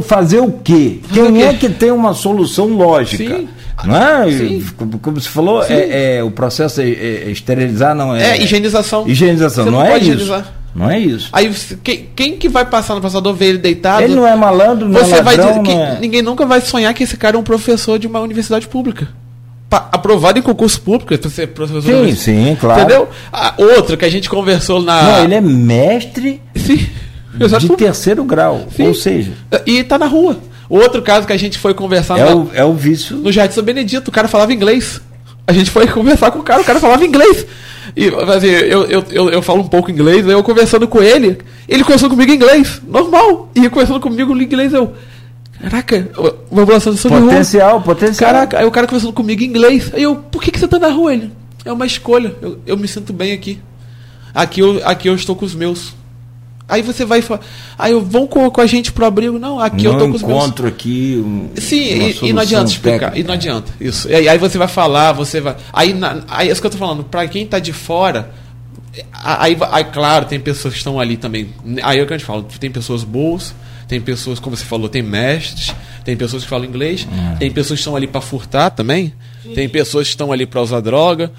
Fazer 0.00 0.40
o 0.40 0.52
quê? 0.52 1.00
Fazer 1.02 1.22
Quem 1.22 1.30
o 1.30 1.34
quê? 1.34 1.42
é 1.42 1.54
que 1.54 1.68
tem 1.68 1.90
uma 1.90 2.14
solução 2.14 2.66
lógica? 2.68 3.24
Sim. 3.24 3.48
Não 3.84 3.96
é? 3.96 4.30
Sim. 4.30 4.66
Como 5.00 5.20
você 5.20 5.28
falou, 5.28 5.62
é, 5.64 6.16
é, 6.16 6.22
o 6.22 6.30
processo 6.30 6.80
é, 6.80 6.88
é, 6.88 7.30
esterilizar, 7.30 7.94
não 7.94 8.14
é. 8.14 8.32
É, 8.32 8.42
higienização. 8.42 9.08
Higienização, 9.08 9.64
você 9.64 9.70
não, 9.70 9.78
não 9.78 9.86
é 9.86 9.96
isso. 9.98 10.10
Higienizar. 10.10 10.60
Não 10.74 10.88
é 10.88 10.98
isso. 10.98 11.28
Aí 11.32 11.52
quem, 11.82 12.08
quem 12.14 12.36
que 12.36 12.48
vai 12.48 12.64
passar 12.64 12.94
no 12.94 13.00
passador 13.00 13.34
ver 13.34 13.46
ele 13.46 13.58
deitado? 13.58 14.02
Ele 14.02 14.14
não 14.14 14.26
é 14.26 14.36
malandro, 14.36 14.88
não 14.88 15.00
você 15.00 15.14
é 15.14 15.22
ladrão, 15.22 15.54
vai 15.54 15.62
dizer, 15.62 15.76
é... 15.76 15.98
Ninguém 15.98 16.22
nunca 16.22 16.46
vai 16.46 16.60
sonhar 16.60 16.94
que 16.94 17.02
esse 17.02 17.16
cara 17.16 17.36
é 17.36 17.38
um 17.38 17.42
professor 17.42 17.98
de 17.98 18.06
uma 18.06 18.20
universidade 18.20 18.68
pública. 18.68 19.08
Pa, 19.68 19.88
aprovado 19.92 20.38
em 20.38 20.42
concurso 20.42 20.80
público, 20.80 21.16
para 21.16 21.30
ser 21.30 21.48
professor. 21.48 21.82
Sim, 21.82 22.14
sim, 22.14 22.56
claro. 22.60 22.82
Entendeu? 22.82 23.08
A 23.32 23.54
outra 23.56 23.96
que 23.96 24.04
a 24.04 24.08
gente 24.08 24.28
conversou 24.28 24.82
na. 24.82 25.02
Não, 25.02 25.24
ele 25.24 25.34
é 25.34 25.40
mestre 25.40 26.40
sim, 26.56 26.88
de 27.36 27.76
terceiro 27.76 28.24
grau. 28.24 28.66
Sim. 28.74 28.88
Ou 28.88 28.94
seja. 28.94 29.32
E 29.66 29.78
está 29.78 29.98
na 29.98 30.06
rua. 30.06 30.38
Outro 30.68 31.02
caso 31.02 31.26
que 31.26 31.32
a 31.32 31.36
gente 31.36 31.58
foi 31.58 31.74
conversar 31.74 32.18
é, 32.18 32.34
o, 32.34 32.50
é 32.54 32.64
o 32.64 32.72
vício. 32.72 33.16
No 33.16 33.32
Jardim 33.32 33.54
São 33.54 33.64
Benedito, 33.64 34.08
o 34.08 34.12
cara 34.12 34.28
falava 34.28 34.52
inglês. 34.52 35.00
A 35.46 35.52
gente 35.52 35.70
foi 35.70 35.86
conversar 35.88 36.30
com 36.30 36.38
o 36.38 36.42
cara, 36.42 36.62
o 36.62 36.64
cara 36.64 36.78
falava 36.78 37.04
inglês. 37.04 37.44
E 37.96 38.06
assim, 38.08 38.46
eu, 38.46 38.84
eu, 38.84 39.04
eu, 39.10 39.30
eu 39.30 39.42
falo 39.42 39.60
um 39.60 39.68
pouco 39.68 39.90
inglês, 39.90 40.24
aí 40.26 40.32
eu 40.32 40.42
conversando 40.44 40.86
com 40.86 41.02
ele, 41.02 41.38
ele 41.68 41.82
conversando 41.82 42.10
comigo 42.10 42.30
em 42.30 42.36
inglês, 42.36 42.80
normal. 42.86 43.50
E 43.54 43.68
conversando 43.68 44.00
comigo 44.00 44.36
em 44.36 44.42
inglês, 44.44 44.72
eu. 44.72 44.92
Caraca, 45.60 46.08
uma 46.50 46.62
população 46.62 46.94
de 46.94 47.02
Potencial, 47.02 47.72
rua. 47.72 47.80
potencial. 47.82 48.32
Caraca, 48.32 48.58
aí 48.58 48.64
o 48.64 48.70
cara 48.70 48.86
conversando 48.86 49.12
comigo 49.12 49.42
em 49.42 49.46
inglês. 49.46 49.90
Aí 49.92 50.02
eu, 50.02 50.16
por 50.16 50.42
que, 50.42 50.50
que 50.50 50.58
você 50.58 50.68
tá 50.68 50.78
na 50.78 50.88
rua? 50.88 51.12
Ele, 51.12 51.32
é 51.64 51.72
uma 51.72 51.84
escolha. 51.84 52.34
Eu, 52.40 52.58
eu 52.66 52.76
me 52.76 52.88
sinto 52.88 53.12
bem 53.12 53.32
aqui. 53.32 53.58
Aqui 54.32 54.60
eu, 54.60 54.80
aqui 54.84 55.08
eu 55.08 55.14
estou 55.14 55.34
com 55.34 55.44
os 55.44 55.54
meus. 55.54 55.92
Aí 56.70 56.82
você 56.82 57.04
vai 57.04 57.20
falar, 57.20 57.40
aí 57.78 57.92
vão 57.92 58.26
com, 58.26 58.48
com 58.50 58.60
a 58.60 58.66
gente 58.66 58.92
pro 58.92 59.04
abrigo. 59.04 59.38
Não, 59.38 59.58
aqui 59.58 59.84
não 59.84 59.92
eu 59.92 59.98
tô 59.98 60.08
com 60.08 60.14
os 60.14 60.22
meus. 60.22 60.38
encontro 60.38 60.68
aqui. 60.68 61.22
Um, 61.24 61.48
Sim, 61.56 61.76
e, 61.76 62.28
e, 62.28 62.32
não 62.32 62.42
adianta 62.42 62.70
explicar. 62.70 63.10
Técnica. 63.10 63.18
E 63.18 63.24
não 63.24 63.34
adianta. 63.34 63.72
Isso. 63.80 64.08
E 64.08 64.14
aí, 64.14 64.28
aí, 64.28 64.38
você 64.38 64.56
vai 64.56 64.68
falar, 64.68 65.12
você 65.12 65.40
vai. 65.40 65.56
Aí, 65.72 65.92
na, 65.92 66.22
aí 66.28 66.48
é 66.48 66.52
isso 66.52 66.60
que 66.60 66.66
eu 66.66 66.70
tô 66.70 66.78
falando, 66.78 67.04
pra 67.04 67.26
quem 67.26 67.44
tá 67.44 67.58
de 67.58 67.72
fora. 67.72 68.30
Aí, 69.12 69.56
aí, 69.70 69.84
claro, 69.84 70.26
tem 70.26 70.40
pessoas 70.40 70.74
que 70.74 70.78
estão 70.78 70.98
ali 70.98 71.16
também. 71.16 71.50
Aí 71.82 71.98
é 71.98 72.02
o 72.02 72.06
que 72.06 72.14
a 72.14 72.18
gente 72.18 72.26
fala, 72.26 72.44
tem 72.58 72.70
pessoas 72.70 73.04
boas, 73.04 73.54
tem 73.86 74.00
pessoas, 74.00 74.38
como 74.38 74.56
você 74.56 74.64
falou, 74.64 74.88
tem 74.88 75.02
mestres, 75.02 75.74
tem 76.04 76.16
pessoas 76.16 76.44
que 76.44 76.48
falam 76.48 76.64
inglês, 76.64 77.06
é. 77.34 77.36
tem 77.36 77.50
pessoas 77.50 77.78
que 77.78 77.82
estão 77.82 77.96
ali 77.96 78.06
para 78.06 78.20
furtar 78.20 78.70
também, 78.70 79.12
Sim. 79.42 79.52
tem 79.52 79.68
pessoas 79.68 80.06
que 80.06 80.10
estão 80.10 80.32
ali 80.32 80.46
para 80.46 80.60
usar 80.60 80.80
droga, 80.80 81.32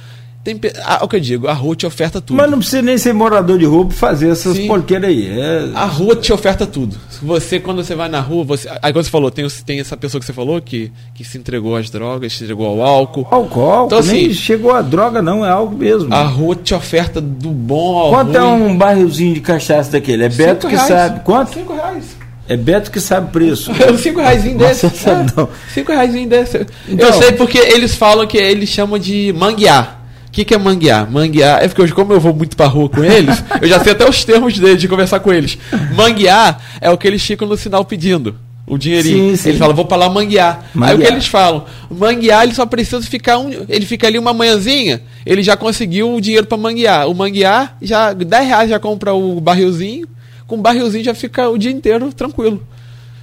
tem, 0.43 0.59
ah, 0.83 1.01
o 1.03 1.07
que 1.07 1.17
eu 1.17 1.19
digo, 1.19 1.47
a 1.47 1.53
rua 1.53 1.75
te 1.75 1.85
oferta 1.85 2.19
tudo. 2.19 2.37
Mas 2.37 2.49
não 2.49 2.57
precisa 2.57 2.81
nem 2.81 2.97
ser 2.97 3.13
morador 3.13 3.59
de 3.59 3.65
rua 3.65 3.85
para 3.85 3.95
fazer 3.95 4.29
essas 4.29 4.57
porqueiras 4.57 5.07
aí. 5.07 5.39
É... 5.39 5.69
A 5.75 5.85
rua 5.85 6.15
te 6.15 6.33
oferta 6.33 6.65
tudo. 6.65 6.97
Você, 7.21 7.59
quando 7.59 7.83
você 7.83 7.93
vai 7.93 8.09
na 8.09 8.19
rua, 8.19 8.43
você. 8.43 8.67
Aí 8.81 8.91
quando 8.91 9.05
você 9.05 9.11
falou, 9.11 9.29
tem, 9.29 9.47
tem 9.63 9.79
essa 9.79 9.95
pessoa 9.95 10.19
que 10.19 10.25
você 10.25 10.33
falou 10.33 10.59
que, 10.59 10.91
que 11.13 11.23
se 11.23 11.37
entregou 11.37 11.75
às 11.75 11.91
drogas, 11.91 12.33
se 12.33 12.43
entregou 12.43 12.65
ao 12.65 12.81
álcool. 12.81 13.27
Álcool, 13.29 13.61
álcool. 13.61 13.85
Então, 13.85 13.99
assim, 13.99 14.13
nem 14.13 14.33
chegou 14.33 14.73
a 14.73 14.81
droga, 14.81 15.21
não, 15.21 15.45
é 15.45 15.49
algo 15.49 15.77
mesmo. 15.77 16.11
A 16.11 16.23
rua 16.23 16.55
te 16.55 16.73
oferta 16.73 17.21
do 17.21 17.49
bom 17.49 17.99
ao 17.99 18.09
Quanto 18.09 18.35
é 18.35 18.39
ruim. 18.39 18.49
é 18.49 18.65
um 18.65 18.77
barrilzinho 18.77 19.35
de 19.35 19.41
cachaça 19.41 19.91
daquele? 19.91 20.23
É 20.23 20.29
Beto 20.29 20.67
que 20.67 20.77
sabe. 20.77 21.19
Quanto? 21.19 21.53
Cinco 21.53 21.75
reais. 21.75 22.17
É 22.47 22.57
Beto 22.57 22.89
que 22.89 22.99
sabe 22.99 23.27
o 23.27 23.29
preço. 23.29 23.71
cinco 24.01 24.19
reais 24.19 24.43
desse. 24.43 24.87
É, 25.07 25.47
cinco 25.71 25.91
reais 25.91 26.27
desse. 26.27 26.65
Então, 26.89 27.09
eu 27.09 27.13
sei 27.13 27.31
porque 27.33 27.59
eles 27.59 27.93
falam 27.93 28.25
que 28.25 28.39
eles 28.39 28.69
chamam 28.69 28.97
de 28.97 29.31
manguear. 29.37 30.00
O 30.31 30.33
que, 30.33 30.45
que 30.45 30.53
é 30.53 30.57
manguear? 30.57 31.11
Manguear 31.11 31.61
é 31.61 31.67
porque 31.67 31.81
hoje, 31.81 31.93
como 31.93 32.13
eu 32.13 32.19
vou 32.21 32.33
muito 32.33 32.55
pra 32.55 32.65
rua 32.65 32.87
com 32.87 33.03
eles, 33.03 33.43
eu 33.61 33.67
já 33.67 33.81
sei 33.81 33.91
até 33.91 34.09
os 34.09 34.23
termos 34.23 34.57
deles 34.57 34.79
de 34.79 34.87
conversar 34.87 35.19
com 35.19 35.33
eles. 35.33 35.57
Manguear 35.93 36.57
é 36.79 36.89
o 36.89 36.97
que 36.97 37.05
eles 37.05 37.21
ficam 37.21 37.45
no 37.45 37.57
sinal 37.57 37.83
pedindo. 37.83 38.33
O 38.65 38.77
dinheirinho. 38.77 39.31
Sim, 39.31 39.35
sim. 39.35 39.49
Eles 39.49 39.59
falam, 39.59 39.75
vou 39.75 39.83
pra 39.83 39.97
lá 39.97 40.07
manguear. 40.07 40.63
manguear. 40.73 40.89
Aí 40.89 40.95
o 40.95 41.05
que 41.05 41.13
eles 41.13 41.27
falam? 41.27 41.65
Manguear, 41.89 42.43
ele 42.43 42.55
só 42.55 42.65
precisa 42.65 43.01
ficar 43.01 43.39
um. 43.39 43.51
Ele 43.67 43.85
fica 43.85 44.07
ali 44.07 44.17
uma 44.17 44.33
manhãzinha, 44.33 45.01
ele 45.25 45.43
já 45.43 45.57
conseguiu 45.57 46.15
o 46.15 46.21
dinheiro 46.21 46.47
para 46.47 46.57
manguear. 46.57 47.09
O 47.09 47.13
manguear, 47.13 47.75
já 47.81 48.13
10 48.13 48.47
reais 48.47 48.69
já 48.69 48.79
compra 48.79 49.13
o 49.13 49.41
barrilzinho. 49.41 50.07
Com 50.47 50.55
o 50.55 50.61
barrilzinho 50.61 51.03
já 51.03 51.13
fica 51.13 51.49
o 51.49 51.57
dia 51.57 51.71
inteiro 51.71 52.13
tranquilo. 52.13 52.65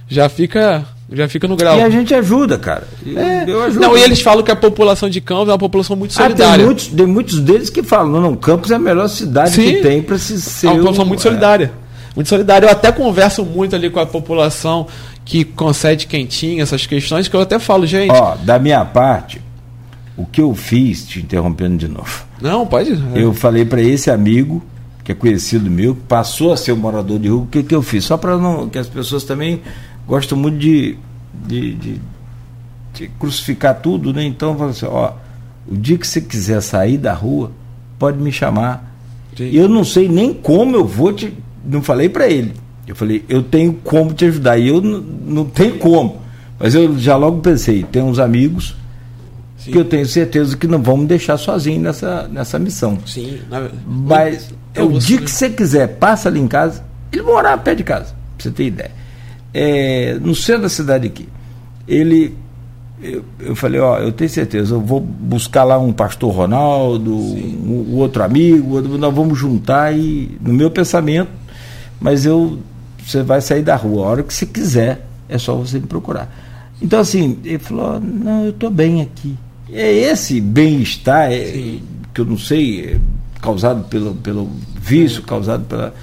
Já 0.07 0.29
fica 0.29 0.85
já 1.11 1.27
fica 1.27 1.47
no 1.47 1.55
grau. 1.55 1.77
E 1.77 1.81
a 1.81 1.89
gente 1.89 2.13
ajuda, 2.13 2.57
cara. 2.57 2.87
É. 3.05 3.49
Eu 3.49 3.63
ajudo. 3.63 3.81
Não, 3.81 3.97
e 3.97 4.01
eles 4.01 4.21
falam 4.21 4.43
que 4.43 4.51
a 4.51 4.55
população 4.55 5.09
de 5.09 5.19
Campos 5.19 5.49
é 5.49 5.51
uma 5.51 5.59
população 5.59 5.95
muito 5.95 6.13
solidária. 6.13 6.53
Ah, 6.53 6.57
tem, 6.57 6.65
muitos, 6.65 6.87
tem 6.87 7.05
muitos 7.05 7.39
deles 7.39 7.69
que 7.69 7.81
falam, 7.81 8.21
não, 8.21 8.35
Campos 8.35 8.71
é 8.71 8.75
a 8.75 8.79
melhor 8.79 9.07
cidade 9.07 9.51
Sim. 9.51 9.63
que 9.63 9.81
tem 9.81 10.01
para 10.01 10.17
se 10.17 10.39
ser. 10.39 10.67
É 10.67 10.69
uma 10.69 10.77
população 10.77 11.05
muito 11.05 11.21
solidária. 11.21 11.71
Muito 12.15 12.27
solidária. 12.27 12.67
Eu 12.67 12.71
até 12.71 12.91
converso 12.91 13.43
muito 13.43 13.75
ali 13.75 13.89
com 13.89 13.99
a 13.99 14.05
população 14.05 14.87
que 15.25 15.43
concede 15.43 16.07
quentinho, 16.07 16.61
essas 16.61 16.85
questões, 16.85 17.27
que 17.27 17.35
eu 17.35 17.41
até 17.41 17.59
falo, 17.59 17.85
gente. 17.85 18.11
Ó, 18.11 18.35
da 18.35 18.59
minha 18.59 18.83
parte, 18.83 19.41
o 20.17 20.25
que 20.25 20.41
eu 20.41 20.53
fiz, 20.53 21.07
te 21.07 21.19
interrompendo 21.19 21.77
de 21.77 21.87
novo. 21.87 22.25
Não, 22.41 22.65
pode. 22.65 22.97
Eu 23.15 23.33
falei 23.33 23.63
para 23.63 23.81
esse 23.81 24.09
amigo, 24.11 24.61
que 25.03 25.11
é 25.11 25.15
conhecido 25.15 25.69
meu, 25.69 25.95
que 25.95 26.01
passou 26.01 26.51
a 26.51 26.57
ser 26.57 26.71
um 26.71 26.77
morador 26.77 27.19
de 27.19 27.29
rua, 27.29 27.43
o 27.43 27.47
que, 27.47 27.63
que 27.63 27.73
eu 27.73 27.81
fiz? 27.81 28.05
Só 28.05 28.17
para 28.17 28.37
não 28.37 28.67
que 28.69 28.77
as 28.77 28.87
pessoas 28.87 29.23
também 29.23 29.61
gosto 30.09 30.35
muito 30.35 30.57
de, 30.57 30.97
de, 31.45 31.75
de, 31.75 32.01
de 32.95 33.07
crucificar 33.19 33.79
tudo, 33.79 34.11
né? 34.11 34.23
Então, 34.23 34.57
eu 34.59 34.65
assim, 34.69 34.87
ó, 34.87 35.13
o 35.67 35.77
dia 35.77 35.99
que 35.99 36.07
você 36.07 36.19
quiser 36.19 36.61
sair 36.61 36.97
da 36.97 37.13
rua, 37.13 37.51
pode 37.99 38.17
me 38.17 38.31
chamar. 38.31 38.91
Sim. 39.37 39.51
Eu 39.51 39.69
não 39.69 39.83
sei 39.83 40.09
nem 40.09 40.33
como 40.33 40.75
eu 40.75 40.85
vou 40.85 41.13
te. 41.13 41.31
Não 41.63 41.83
falei 41.83 42.09
para 42.09 42.27
ele. 42.27 42.53
Eu 42.87 42.95
falei, 42.95 43.23
eu 43.29 43.43
tenho 43.43 43.73
como 43.73 44.11
te 44.11 44.25
ajudar. 44.25 44.57
E 44.57 44.67
eu 44.67 44.81
não, 44.81 44.99
não 44.99 45.45
tenho 45.45 45.77
como. 45.77 46.19
Mas 46.57 46.73
eu 46.73 46.97
já 46.97 47.15
logo 47.15 47.39
pensei, 47.39 47.83
tem 47.83 48.01
uns 48.01 48.17
amigos 48.17 48.75
Sim. 49.57 49.71
que 49.71 49.77
eu 49.77 49.85
tenho 49.85 50.05
certeza 50.07 50.57
que 50.57 50.65
não 50.65 50.81
vão 50.81 50.97
me 50.97 51.05
deixar 51.05 51.37
sozinho 51.37 51.79
nessa, 51.79 52.27
nessa 52.27 52.57
missão. 52.57 52.97
Sim. 53.05 53.39
Mas 53.85 54.51
o 54.75 54.97
dia 54.97 55.21
que 55.21 55.29
você 55.29 55.51
quiser, 55.51 55.87
passa 55.99 56.27
ali 56.27 56.39
em 56.39 56.47
casa. 56.47 56.83
Ele 57.11 57.21
morar 57.21 57.57
perto 57.57 57.77
de 57.77 57.83
casa, 57.83 58.15
pra 58.37 58.43
você 58.43 58.51
ter 58.51 58.65
ideia 58.65 58.98
é, 59.53 60.17
no 60.21 60.35
centro 60.35 60.63
da 60.63 60.69
cidade 60.69 61.07
aqui. 61.07 61.27
Ele, 61.87 62.35
eu, 63.01 63.23
eu, 63.39 63.55
falei, 63.55 63.79
ó, 63.79 63.97
eu 63.97 64.11
tenho 64.11 64.29
certeza, 64.29 64.75
eu 64.75 64.81
vou 64.81 64.99
buscar 64.99 65.63
lá 65.63 65.77
um 65.77 65.91
pastor 65.91 66.33
Ronaldo, 66.33 67.13
um, 67.13 67.85
um, 67.91 67.95
outro 67.97 68.23
amigo, 68.23 68.81
nós 68.81 69.13
vamos 69.13 69.37
juntar 69.37 69.97
e 69.97 70.37
no 70.41 70.53
meu 70.53 70.69
pensamento, 70.69 71.31
mas 71.99 72.25
eu 72.25 72.59
você 73.05 73.23
vai 73.23 73.41
sair 73.41 73.63
da 73.63 73.75
rua 73.75 74.05
a 74.05 74.09
hora 74.09 74.23
que 74.23 74.31
você 74.31 74.45
quiser, 74.45 75.07
é 75.27 75.37
só 75.39 75.55
você 75.55 75.79
me 75.79 75.87
procurar. 75.87 76.31
Então 76.79 76.99
assim, 76.99 77.39
ele 77.43 77.57
falou, 77.57 77.99
não, 77.99 78.43
eu 78.45 78.51
estou 78.51 78.69
bem 78.69 79.01
aqui. 79.01 79.35
É 79.71 79.91
esse 79.91 80.39
bem-estar 80.39 81.31
é, 81.31 81.79
que 82.13 82.21
eu 82.21 82.25
não 82.25 82.37
sei, 82.37 82.85
é 82.85 82.99
causado 83.41 83.83
pelo, 83.85 84.13
pelo 84.15 84.49
vício, 84.79 85.23
causado 85.23 85.63
pela 85.65 85.93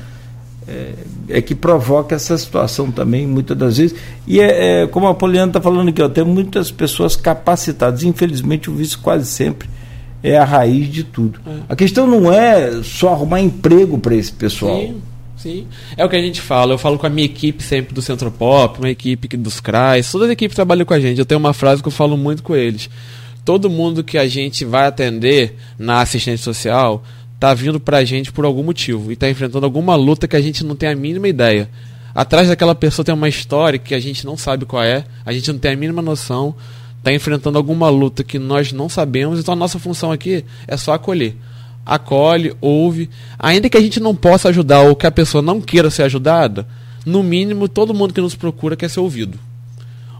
é, 0.68 0.94
é, 1.28 1.40
que 1.40 1.55
provoca 1.55 2.14
essa 2.14 2.36
situação 2.36 2.90
também, 2.90 3.26
muitas 3.26 3.56
das 3.56 3.76
vezes. 3.76 3.97
E 4.26 4.40
é, 4.40 4.82
é 4.82 4.86
como 4.86 5.06
a 5.06 5.14
Poliana 5.14 5.51
está 5.51 5.60
falando 5.60 5.88
aqui, 5.88 6.02
ó, 6.02 6.09
tem 6.09 6.24
muitas 6.24 6.70
pessoas 6.70 7.14
capacitadas. 7.14 8.02
Infelizmente, 8.02 8.68
o 8.68 8.74
vício 8.74 8.98
quase 9.01 9.26
sempre 9.26 9.68
é 10.22 10.36
a 10.36 10.44
raiz 10.44 10.93
de 10.93 11.05
tudo. 11.05 11.38
É. 11.47 11.51
A 11.68 11.76
questão 11.76 12.06
não 12.06 12.32
é 12.32 12.82
só 12.82 13.12
arrumar 13.12 13.40
emprego 13.40 13.98
para 13.98 14.14
esse 14.14 14.32
pessoal. 14.32 14.80
Sim, 14.80 15.02
sim. 15.36 15.66
É 15.97 16.05
o 16.05 16.09
que 16.09 16.16
a 16.16 16.20
gente 16.20 16.40
fala. 16.40 16.74
Eu 16.74 16.78
falo 16.78 16.98
com 16.98 17.06
a 17.06 17.10
minha 17.10 17.26
equipe 17.26 17.62
sempre 17.62 17.94
do 17.94 18.02
Centro 18.02 18.30
Pop, 18.30 18.78
uma 18.78 18.90
equipe 18.90 19.36
dos 19.36 19.60
CRAs, 19.60 20.10
toda 20.10 20.26
a 20.26 20.32
equipe 20.32 20.55
trabalha 20.55 20.84
com 20.84 20.94
a 20.94 21.01
gente. 21.01 21.18
Eu 21.18 21.26
tenho 21.26 21.38
uma 21.38 21.52
frase 21.52 21.80
que 21.80 21.88
eu 21.88 21.93
falo 21.93 22.16
muito 22.16 22.43
com 22.43 22.56
eles. 22.56 22.90
Todo 23.44 23.70
mundo 23.70 24.02
que 24.02 24.18
a 24.18 24.26
gente 24.26 24.64
vai 24.64 24.88
atender 24.88 25.55
na 25.78 26.01
assistente 26.01 26.43
social 26.43 27.05
tá 27.38 27.52
vindo 27.52 27.78
pra 27.78 28.04
gente 28.04 28.32
por 28.32 28.44
algum 28.44 28.62
motivo 28.62 29.12
e 29.12 29.16
tá 29.16 29.28
enfrentando 29.28 29.66
alguma 29.66 29.94
luta 29.94 30.26
que 30.26 30.36
a 30.36 30.40
gente 30.40 30.64
não 30.64 30.74
tem 30.74 30.88
a 30.88 30.96
mínima 30.96 31.28
ideia. 31.28 31.68
Atrás 32.14 32.48
daquela 32.48 32.74
pessoa 32.74 33.04
tem 33.04 33.14
uma 33.14 33.28
história 33.28 33.78
que 33.78 33.94
a 33.94 34.00
gente 34.00 34.24
não 34.24 34.36
sabe 34.36 34.64
qual 34.64 34.82
é, 34.82 35.04
a 35.24 35.32
gente 35.32 35.52
não 35.52 35.58
tem 35.58 35.72
a 35.72 35.76
mínima 35.76 36.00
noção, 36.00 36.54
tá 37.02 37.12
enfrentando 37.12 37.58
alguma 37.58 37.90
luta 37.90 38.24
que 38.24 38.38
nós 38.38 38.72
não 38.72 38.88
sabemos, 38.88 39.38
então 39.38 39.52
a 39.52 39.56
nossa 39.56 39.78
função 39.78 40.10
aqui 40.10 40.44
é 40.66 40.76
só 40.76 40.94
acolher. 40.94 41.36
Acolhe, 41.84 42.56
ouve, 42.60 43.10
ainda 43.38 43.68
que 43.68 43.76
a 43.76 43.80
gente 43.80 44.00
não 44.00 44.14
possa 44.14 44.48
ajudar 44.48 44.80
ou 44.80 44.96
que 44.96 45.06
a 45.06 45.10
pessoa 45.10 45.40
não 45.42 45.60
queira 45.60 45.90
ser 45.90 46.04
ajudada, 46.04 46.66
no 47.04 47.22
mínimo 47.22 47.68
todo 47.68 47.94
mundo 47.94 48.14
que 48.14 48.20
nos 48.20 48.34
procura 48.34 48.76
quer 48.76 48.88
ser 48.88 49.00
ouvido. 49.00 49.38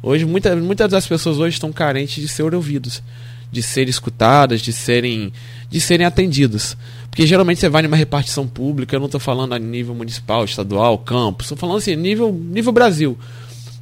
Hoje 0.03 0.25
muitas, 0.25 0.57
muitas 0.63 0.91
das 0.91 1.07
pessoas 1.07 1.39
hoje 1.39 1.55
estão 1.55 1.73
carentes 1.73 2.23
de 2.23 2.29
ser 2.29 2.55
ouvidos, 2.55 3.03
de 3.51 3.63
serem 3.63 3.91
escutadas, 3.91 4.61
de 4.61 4.73
serem 4.73 5.33
de 5.69 5.81
serem 5.81 6.07
atendidas. 6.07 6.77
Porque 7.17 7.27
geralmente 7.27 7.61
você 7.61 7.71
vai 7.71 7.81
numa 7.81 7.97
repartição 7.97 8.47
pública, 8.47 8.95
eu 8.95 9.01
não 9.01 9.07
estou 9.07 9.19
falando 9.19 9.55
a 9.55 9.59
nível 9.59 9.95
municipal, 9.95 10.45
estadual, 10.45 10.99
campus, 10.99 11.47
estou 11.47 11.57
falando 11.57 11.79
assim, 11.79 11.97
nível, 11.97 12.31
nível 12.31 12.71
Brasil. 12.73 13.17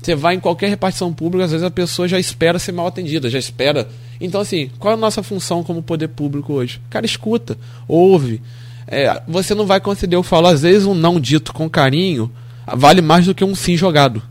Você 0.00 0.14
vai 0.14 0.36
em 0.36 0.38
qualquer 0.38 0.68
repartição 0.68 1.12
pública, 1.12 1.44
às 1.44 1.50
vezes 1.50 1.66
a 1.66 1.70
pessoa 1.70 2.06
já 2.06 2.16
espera 2.16 2.60
ser 2.60 2.70
mal 2.70 2.86
atendida, 2.86 3.28
já 3.28 3.36
espera. 3.36 3.88
Então, 4.20 4.40
assim, 4.40 4.70
qual 4.78 4.92
é 4.92 4.94
a 4.94 4.96
nossa 4.96 5.20
função 5.20 5.64
como 5.64 5.82
poder 5.82 6.10
público 6.10 6.52
hoje? 6.52 6.80
Cara, 6.88 7.04
escuta, 7.04 7.58
ouve. 7.88 8.40
É, 8.86 9.20
você 9.26 9.52
não 9.52 9.66
vai 9.66 9.80
conceder, 9.80 10.16
eu 10.16 10.22
falo, 10.22 10.46
às 10.46 10.62
vezes 10.62 10.86
um 10.86 10.94
não 10.94 11.18
dito 11.18 11.52
com 11.52 11.68
carinho 11.68 12.30
vale 12.64 13.02
mais 13.02 13.26
do 13.26 13.34
que 13.34 13.44
um 13.44 13.56
sim 13.56 13.76
jogado. 13.76 14.22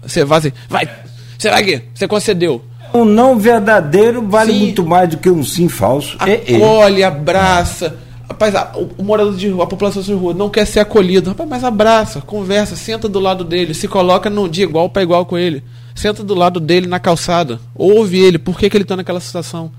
Você 0.00 0.24
vai 0.24 0.38
assim, 0.38 0.52
vai, 0.66 0.88
será 1.36 1.62
que 1.62 1.82
você 1.92 2.08
concedeu? 2.08 2.64
Um 2.94 3.04
não 3.04 3.38
verdadeiro 3.38 4.26
vale 4.26 4.54
sim. 4.54 4.60
muito 4.60 4.82
mais 4.82 5.10
do 5.10 5.18
que 5.18 5.28
um 5.28 5.44
sim 5.44 5.68
falso. 5.68 6.16
Acolhe, 6.18 7.04
abraça 7.04 8.05
Rapaz, 8.28 8.54
a, 8.54 8.72
o, 8.76 9.02
morador 9.02 9.36
de 9.36 9.48
rua, 9.48 9.64
a 9.64 9.66
população 9.66 10.02
de 10.02 10.12
rua 10.12 10.34
não 10.34 10.50
quer 10.50 10.66
ser 10.66 10.80
acolhido. 10.80 11.30
Rapaz, 11.30 11.48
mas 11.48 11.64
abraça, 11.64 12.20
conversa, 12.20 12.74
senta 12.74 13.08
do 13.08 13.20
lado 13.20 13.44
dele, 13.44 13.72
se 13.72 13.86
coloca 13.86 14.28
num 14.28 14.48
dia 14.48 14.64
igual 14.64 14.88
para 14.90 15.02
igual 15.02 15.24
com 15.24 15.38
ele. 15.38 15.62
Senta 15.94 16.22
do 16.22 16.34
lado 16.34 16.60
dele 16.60 16.86
na 16.86 16.98
calçada. 16.98 17.60
Ouve 17.74 18.18
ele, 18.18 18.38
por 18.38 18.58
que, 18.58 18.68
que 18.68 18.76
ele 18.76 18.84
está 18.84 18.96
naquela 18.96 19.20
situação. 19.20 19.70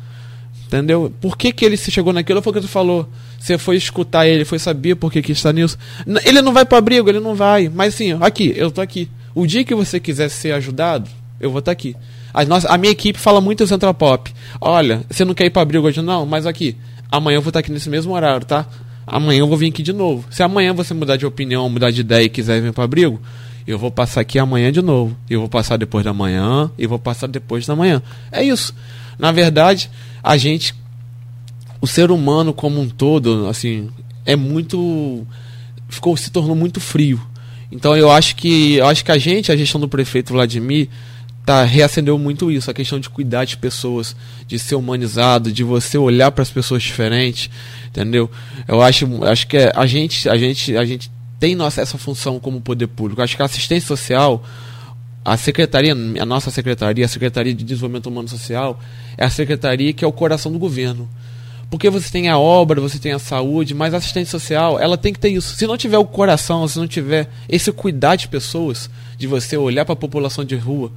Entendeu? 0.66 1.14
Por 1.22 1.38
que, 1.38 1.52
que 1.52 1.64
ele 1.64 1.78
se 1.78 1.92
chegou 1.92 2.12
naquilo? 2.12 2.42
Foi 2.42 2.52
o 2.52 2.54
que 2.56 2.62
tu 2.62 2.68
falou. 2.68 3.08
Você 3.40 3.58
foi 3.58 3.78
escutar 3.78 4.28
ele, 4.28 4.44
foi 4.44 4.60
saber 4.60 4.96
por 4.96 5.12
que, 5.12 5.22
que 5.22 5.32
está 5.32 5.54
nisso. 5.54 5.78
Ele 6.26 6.42
não 6.42 6.52
vai 6.52 6.66
para 6.66 6.78
abrigo, 6.78 7.08
ele 7.08 7.20
não 7.20 7.36
vai. 7.36 7.70
Mas 7.70 7.96
sim, 7.96 8.18
aqui, 8.20 8.54
eu 8.56 8.72
tô 8.72 8.82
aqui. 8.82 9.10
O 9.36 9.46
dia 9.46 9.64
que 9.64 9.76
você 9.76 10.00
quiser 10.00 10.30
ser 10.30 10.54
ajudado, 10.54 11.10
eu 11.40 11.52
vou 11.52 11.60
estar 11.60 11.70
tá 11.70 11.74
aqui. 11.74 11.96
A, 12.34 12.44
nossa, 12.44 12.68
a 12.68 12.78
minha 12.78 12.92
equipe 12.92 13.18
fala 13.18 13.40
muito 13.40 13.66
Central 13.68 13.94
Pop. 13.94 14.34
Olha, 14.60 15.04
você 15.10 15.24
não 15.24 15.34
quer 15.34 15.46
ir 15.46 15.50
para 15.52 15.62
abrigo 15.62 15.88
hoje? 15.88 16.02
Não, 16.02 16.26
mas 16.26 16.46
aqui 16.46 16.76
amanhã 17.12 17.38
eu 17.38 17.42
vou 17.42 17.50
estar 17.50 17.60
aqui 17.60 17.72
nesse 17.72 17.90
mesmo 17.90 18.14
horário, 18.14 18.46
tá? 18.46 18.66
Amanhã 19.06 19.40
eu 19.40 19.48
vou 19.48 19.58
vir 19.58 19.70
aqui 19.70 19.82
de 19.82 19.94
novo. 19.94 20.26
Se 20.30 20.44
amanhã 20.44 20.74
você 20.74 20.94
mudar 20.94 21.16
de 21.16 21.26
opinião, 21.26 21.70
mudar 21.70 21.92
de 21.92 22.02
ideia 22.02 22.26
e 22.26 22.30
quiser 22.30 22.62
vir 22.62 22.74
para 22.74 22.84
abrigo, 22.84 23.22
eu 23.66 23.78
vou 23.78 23.90
passar 23.90 24.22
aqui 24.22 24.38
amanhã 24.38 24.72
de 24.72 24.82
novo. 24.82 25.16
Eu 25.30 25.40
vou 25.42 25.50
passar 25.50 25.78
depois 25.78 26.04
da 26.04 26.14
manhã 26.14 26.70
e 26.78 26.86
vou 26.86 27.00
passar 27.00 27.28
depois 27.28 27.66
da 27.66 27.76
manhã. 27.76 28.02
É 28.32 28.44
isso. 28.44 28.74
Na 29.18 29.32
verdade, 29.32 29.90
a 30.22 30.36
gente, 30.38 30.76
o 31.80 31.88
ser 31.88 32.12
humano 32.12 32.54
como 32.54 32.80
um 32.80 32.90
todo, 32.90 33.48
assim, 33.48 33.90
é 34.26 34.36
muito, 34.36 35.26
ficou 35.88 36.16
se 36.18 36.30
tornou 36.30 36.56
muito 36.56 36.80
frio. 36.82 37.22
Então 37.72 37.96
eu 37.96 38.12
acho 38.12 38.36
que, 38.36 38.76
eu 38.76 38.88
acho 38.88 39.04
que 39.04 39.12
a 39.12 39.18
gente, 39.18 39.52
a 39.52 39.56
gestão 39.56 39.80
do 39.80 39.90
prefeito 39.90 40.34
Vladimir, 40.34 40.90
tá, 41.48 41.64
reacendeu 41.64 42.20
muito 42.20 42.52
isso, 42.52 42.70
a 42.70 42.74
questão 42.74 43.00
de 43.00 43.10
cuidar 43.10 43.46
de 43.46 43.56
pessoas, 43.56 44.14
de 44.46 44.60
ser 44.60 44.76
humanizado, 44.76 45.50
de 45.50 45.64
você 45.64 45.98
olhar 45.98 46.30
para 46.30 46.42
as 46.42 46.52
pessoas 46.52 46.84
diferentes, 46.84 47.50
entendeu? 47.88 48.30
Eu 48.68 48.82
acho, 48.82 49.24
acho 49.24 49.48
que 49.48 49.56
é, 49.56 49.72
a 49.74 49.86
gente, 49.86 50.28
a 50.28 50.36
gente, 50.36 50.76
a 50.76 50.84
gente 50.84 51.10
tem 51.40 51.56
nossa 51.56 51.82
essa 51.82 51.98
função 51.98 52.38
como 52.38 52.60
poder 52.60 52.88
público. 52.88 53.22
Acho 53.22 53.38
que 53.38 53.42
a 53.42 53.46
assistência 53.46 53.88
social, 53.88 54.44
a 55.24 55.38
secretaria, 55.38 55.94
a 55.94 56.26
nossa 56.26 56.52
secretaria, 56.52 57.06
a 57.06 57.08
Secretaria 57.08 57.54
de 57.54 57.64
Desenvolvimento 57.64 58.08
Humano 58.08 58.28
Social, 58.28 58.78
é 59.18 59.24
a 59.24 59.30
secretaria 59.30 59.94
que 59.94 60.04
é 60.04 60.08
o 60.08 60.12
coração 60.12 60.52
do 60.52 60.60
governo. 60.60 61.08
Porque 61.70 61.90
você 61.90 62.12
tem 62.12 62.28
a 62.28 62.38
obra, 62.38 62.82
você 62.82 63.00
tem 63.00 63.14
a 63.14 63.20
saúde, 63.20 63.74
mas 63.74 63.94
a 63.94 63.98
assistência 63.98 64.38
social, 64.38 64.78
ela 64.82 64.98
tem 64.98 65.14
que 65.14 65.20
ter 65.20 65.30
isso. 65.30 65.56
Se 65.56 65.66
não 65.66 65.78
tiver 65.78 65.98
o 65.98 66.04
coração, 66.04 66.68
se 66.68 66.78
não 66.78 66.88
tiver 66.88 67.30
esse 67.48 67.72
cuidar 67.72 68.18
de 68.18 68.28
pessoas, 68.28 68.90
de 69.18 69.28
você 69.28 69.56
olhar 69.56 69.86
para 69.86 69.94
a 69.94 69.96
população 69.98 70.44
de 70.44 70.58
rua, 70.58 70.92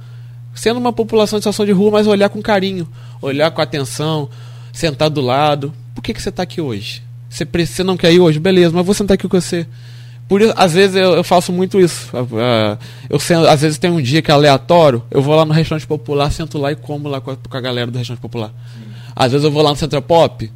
sendo 0.53 0.79
uma 0.79 0.93
população 0.93 1.39
de 1.39 1.43
situação 1.43 1.65
de 1.65 1.71
rua, 1.71 1.91
mas 1.91 2.07
olhar 2.07 2.29
com 2.29 2.41
carinho, 2.41 2.87
olhar 3.21 3.51
com 3.51 3.61
atenção, 3.61 4.29
sentar 4.73 5.09
do 5.09 5.21
lado. 5.21 5.73
Por 5.95 6.01
que, 6.01 6.13
que 6.13 6.21
você 6.21 6.29
está 6.29 6.43
aqui 6.43 6.61
hoje? 6.61 7.03
Você, 7.29 7.45
você 7.45 7.83
não 7.83 7.95
quer 7.95 8.11
ir 8.11 8.19
hoje? 8.19 8.39
Beleza, 8.39 8.73
mas 8.73 8.85
vou 8.85 8.93
sentar 8.93 9.15
aqui 9.15 9.27
com 9.27 9.39
você. 9.39 9.65
Por 10.27 10.41
isso, 10.41 10.53
às 10.55 10.73
vezes 10.73 10.95
eu, 10.95 11.13
eu 11.13 11.23
faço 11.23 11.51
muito 11.51 11.79
isso. 11.79 12.09
Eu, 12.13 12.27
eu, 13.09 13.49
às 13.49 13.61
vezes 13.61 13.77
tem 13.77 13.91
um 13.91 14.01
dia 14.01 14.21
que 14.21 14.31
é 14.31 14.33
aleatório, 14.33 15.03
eu 15.11 15.21
vou 15.21 15.35
lá 15.35 15.45
no 15.45 15.53
restaurante 15.53 15.85
popular, 15.85 16.31
sento 16.31 16.57
lá 16.57 16.71
e 16.71 16.75
como 16.75 17.09
lá 17.09 17.19
com 17.19 17.31
a, 17.31 17.35
com 17.35 17.57
a 17.57 17.61
galera 17.61 17.91
do 17.91 17.97
restaurante 17.97 18.21
popular. 18.21 18.51
Às 19.15 19.31
vezes 19.33 19.43
eu 19.43 19.51
vou 19.51 19.61
lá 19.61 19.71
no 19.71 19.75
Centro 19.75 20.01
Pop. 20.01 20.49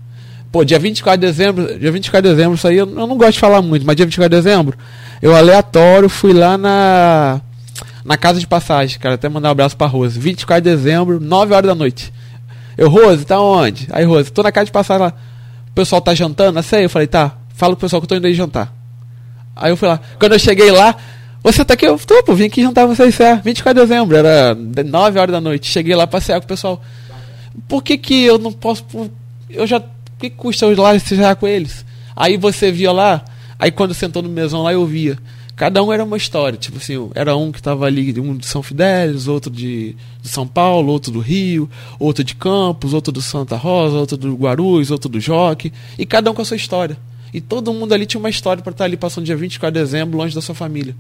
Pô, 0.52 0.64
dia 0.64 0.80
24 0.80 1.20
de 1.20 1.28
dezembro, 1.28 1.78
dia 1.78 1.92
24 1.92 2.30
de 2.30 2.36
dezembro, 2.36 2.56
isso 2.56 2.68
aí 2.68 2.78
eu, 2.78 2.88
eu 2.88 3.08
não 3.08 3.18
gosto 3.18 3.34
de 3.34 3.40
falar 3.40 3.62
muito, 3.62 3.86
mas 3.86 3.98
dia 3.98 4.06
24 4.06 4.30
de 4.30 4.42
dezembro, 4.42 4.78
eu 5.22 5.36
aleatório 5.36 6.08
fui 6.08 6.32
lá 6.32 6.58
na 6.58 7.42
na 8.06 8.16
casa 8.16 8.40
de 8.40 8.46
passagem. 8.46 9.00
Quero 9.00 9.16
até 9.16 9.28
mandar 9.28 9.50
um 9.50 9.52
abraço 9.52 9.76
pra 9.76 9.88
Rose. 9.88 10.18
24 10.20 10.64
de 10.64 10.70
dezembro, 10.70 11.20
9 11.20 11.54
horas 11.54 11.68
da 11.68 11.76
noite. 11.76 12.14
Eu, 12.78 12.90
Rose, 12.90 13.26
tá 13.26 13.42
onde? 13.42 13.88
Aí, 13.92 14.06
Rose, 14.06 14.32
tô 14.32 14.44
na 14.44 14.52
casa 14.52 14.68
de 14.68 14.72
passagem 14.72 15.08
lá. 15.08 15.14
O 15.70 15.72
pessoal 15.74 16.00
tá 16.00 16.14
jantando? 16.14 16.62
Sei. 16.62 16.86
Eu 16.86 16.90
falei, 16.90 17.08
tá, 17.08 17.36
fala 17.56 17.76
pro 17.76 17.82
pessoal 17.82 18.00
que 18.00 18.06
eu 18.06 18.10
tô 18.10 18.16
indo 18.16 18.28
aí 18.28 18.34
jantar. 18.36 18.72
Aí 19.56 19.72
eu 19.72 19.78
fui 19.78 19.88
lá. 19.88 20.00
Quando 20.20 20.34
eu 20.34 20.40
cheguei 20.40 20.70
lá, 20.72 20.96
você 21.42 21.66
tá 21.66 21.74
aqui? 21.74 21.88
Eu 21.88 21.98
tô, 21.98 22.22
pô, 22.24 22.36
vim 22.36 22.46
aqui 22.46 22.62
jantar 22.62 22.86
vocês, 22.86 23.20
é. 23.20 23.38
24 23.38 23.82
de 23.82 23.88
dezembro, 23.88 24.16
era 24.16 24.56
9 24.56 25.20
horas 25.20 25.34
da 25.34 25.42
noite. 25.42 25.72
Cheguei 25.72 25.96
lá, 25.96 26.06
passear 26.06 26.40
com 26.40 26.46
o 26.46 26.48
pessoal. 26.48 26.82
Por 27.68 27.84
que 27.84 27.98
que 27.98 28.24
eu 28.24 28.38
não 28.38 28.52
posso. 28.52 28.86
Eu 29.50 29.66
já. 29.66 29.80
Por 29.80 30.20
que 30.20 30.30
custa 30.30 30.66
eu 30.66 30.72
ir 30.72 30.78
lá 30.78 30.98
já 30.98 31.36
com 31.36 31.48
eles? 31.48 31.86
Aí 32.16 32.38
você 32.38 32.72
via 32.72 32.92
lá, 32.92 33.24
aí 33.60 33.72
quando 33.72 33.94
sentou 33.94 34.22
no 34.22 34.30
mesão 34.30 34.64
lá, 34.64 34.74
eu 34.74 34.86
via. 34.86 35.18
Cada 35.56 35.82
um 35.82 35.92
era 35.92 36.04
uma 36.04 36.18
história. 36.18 36.58
Tipo 36.58 36.78
assim, 36.78 37.10
era 37.16 37.36
um 37.36 37.52
que 37.52 37.60
estava 37.60 37.86
ali, 37.86 38.20
um 38.20 38.36
de 38.36 38.46
São 38.46 38.62
Fidélis, 38.62 39.28
outro 39.28 39.50
de, 39.50 39.96
de, 40.22 40.30
São 40.30 40.46
Paulo, 40.46 40.92
outro 40.92 41.12
do 41.12 41.20
Rio, 41.20 41.70
outro 41.98 42.24
de 42.24 42.36
Campos, 42.36 42.94
outro 42.94 43.12
do 43.12 43.22
Santa 43.22 43.56
Rosa, 43.56 43.98
outro 43.98 44.18
do 44.18 44.36
Guarulhos, 44.36 44.92
outro 44.92 45.10
do 45.10 45.20
Joque. 45.20 45.72
E 45.98 46.06
cada 46.06 46.30
um 46.30 46.34
com 46.34 46.42
a 46.42 46.46
sua 46.46 46.58
história. 46.58 46.98
E 47.34 47.40
todo 47.40 47.74
mundo 47.74 47.94
ali 47.94 48.06
tinha 48.06 48.20
uma 48.20 48.30
história 48.30 48.62
para 48.62 48.72
estar 48.72 48.86
ali 48.86 48.98
passando 48.98 49.26
dia 49.26 49.36
24 49.36 49.74
de 49.74 49.80
dezembro 49.86 50.18
longe 50.18 50.36
da 50.36 50.42
sua 50.42 50.56
família. 50.56 50.96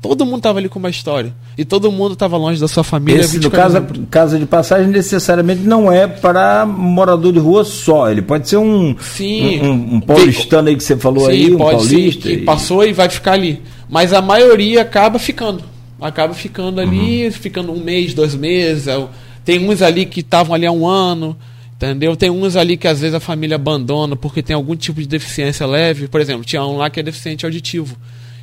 Todo 0.00 0.24
mundo 0.24 0.38
estava 0.38 0.60
ali 0.60 0.68
com 0.68 0.78
uma 0.78 0.90
história. 0.90 1.34
E 1.56 1.64
todo 1.64 1.90
mundo 1.90 2.12
estava 2.12 2.36
longe 2.36 2.60
da 2.60 2.68
sua 2.68 2.84
família. 2.84 3.20
Esse, 3.20 3.40
no 3.40 3.50
caso, 3.50 3.84
casa 4.08 4.38
de 4.38 4.46
passagem, 4.46 4.86
necessariamente 4.86 5.62
não 5.62 5.90
é 5.90 6.06
para 6.06 6.64
morador 6.64 7.32
de 7.32 7.40
rua 7.40 7.64
só. 7.64 8.08
Ele 8.08 8.22
pode 8.22 8.48
ser 8.48 8.58
um, 8.58 8.96
sim, 9.00 9.60
um, 9.60 9.96
um 9.96 10.00
paulistano 10.00 10.68
aí 10.68 10.76
que 10.76 10.84
você 10.84 10.96
falou 10.96 11.24
sim, 11.26 11.30
aí, 11.32 11.52
um 11.52 11.58
paulista. 11.58 12.28
Sim, 12.28 12.36
que 12.36 12.44
passou 12.44 12.84
e 12.84 12.92
vai 12.92 13.08
ficar 13.08 13.32
ali. 13.32 13.60
Mas 13.88 14.12
a 14.12 14.20
maioria 14.20 14.82
acaba 14.82 15.18
ficando. 15.18 15.64
Acaba 16.00 16.34
ficando 16.34 16.80
ali, 16.80 17.26
uhum. 17.26 17.32
ficando 17.32 17.72
um 17.72 17.80
mês, 17.80 18.14
dois 18.14 18.34
meses. 18.34 18.86
É 18.86 19.08
tem 19.44 19.66
uns 19.66 19.80
ali 19.80 20.04
que 20.04 20.20
estavam 20.20 20.54
ali 20.54 20.66
há 20.66 20.72
um 20.72 20.86
ano, 20.86 21.34
entendeu? 21.74 22.14
Tem 22.14 22.28
uns 22.28 22.54
ali 22.54 22.76
que 22.76 22.86
às 22.86 23.00
vezes 23.00 23.14
a 23.14 23.20
família 23.20 23.54
abandona 23.54 24.14
porque 24.14 24.42
tem 24.42 24.54
algum 24.54 24.76
tipo 24.76 25.00
de 25.00 25.08
deficiência 25.08 25.66
leve. 25.66 26.06
Por 26.06 26.20
exemplo, 26.20 26.44
tinha 26.44 26.62
um 26.62 26.76
lá 26.76 26.90
que 26.90 27.00
é 27.00 27.02
deficiente 27.02 27.46
auditivo. 27.46 27.96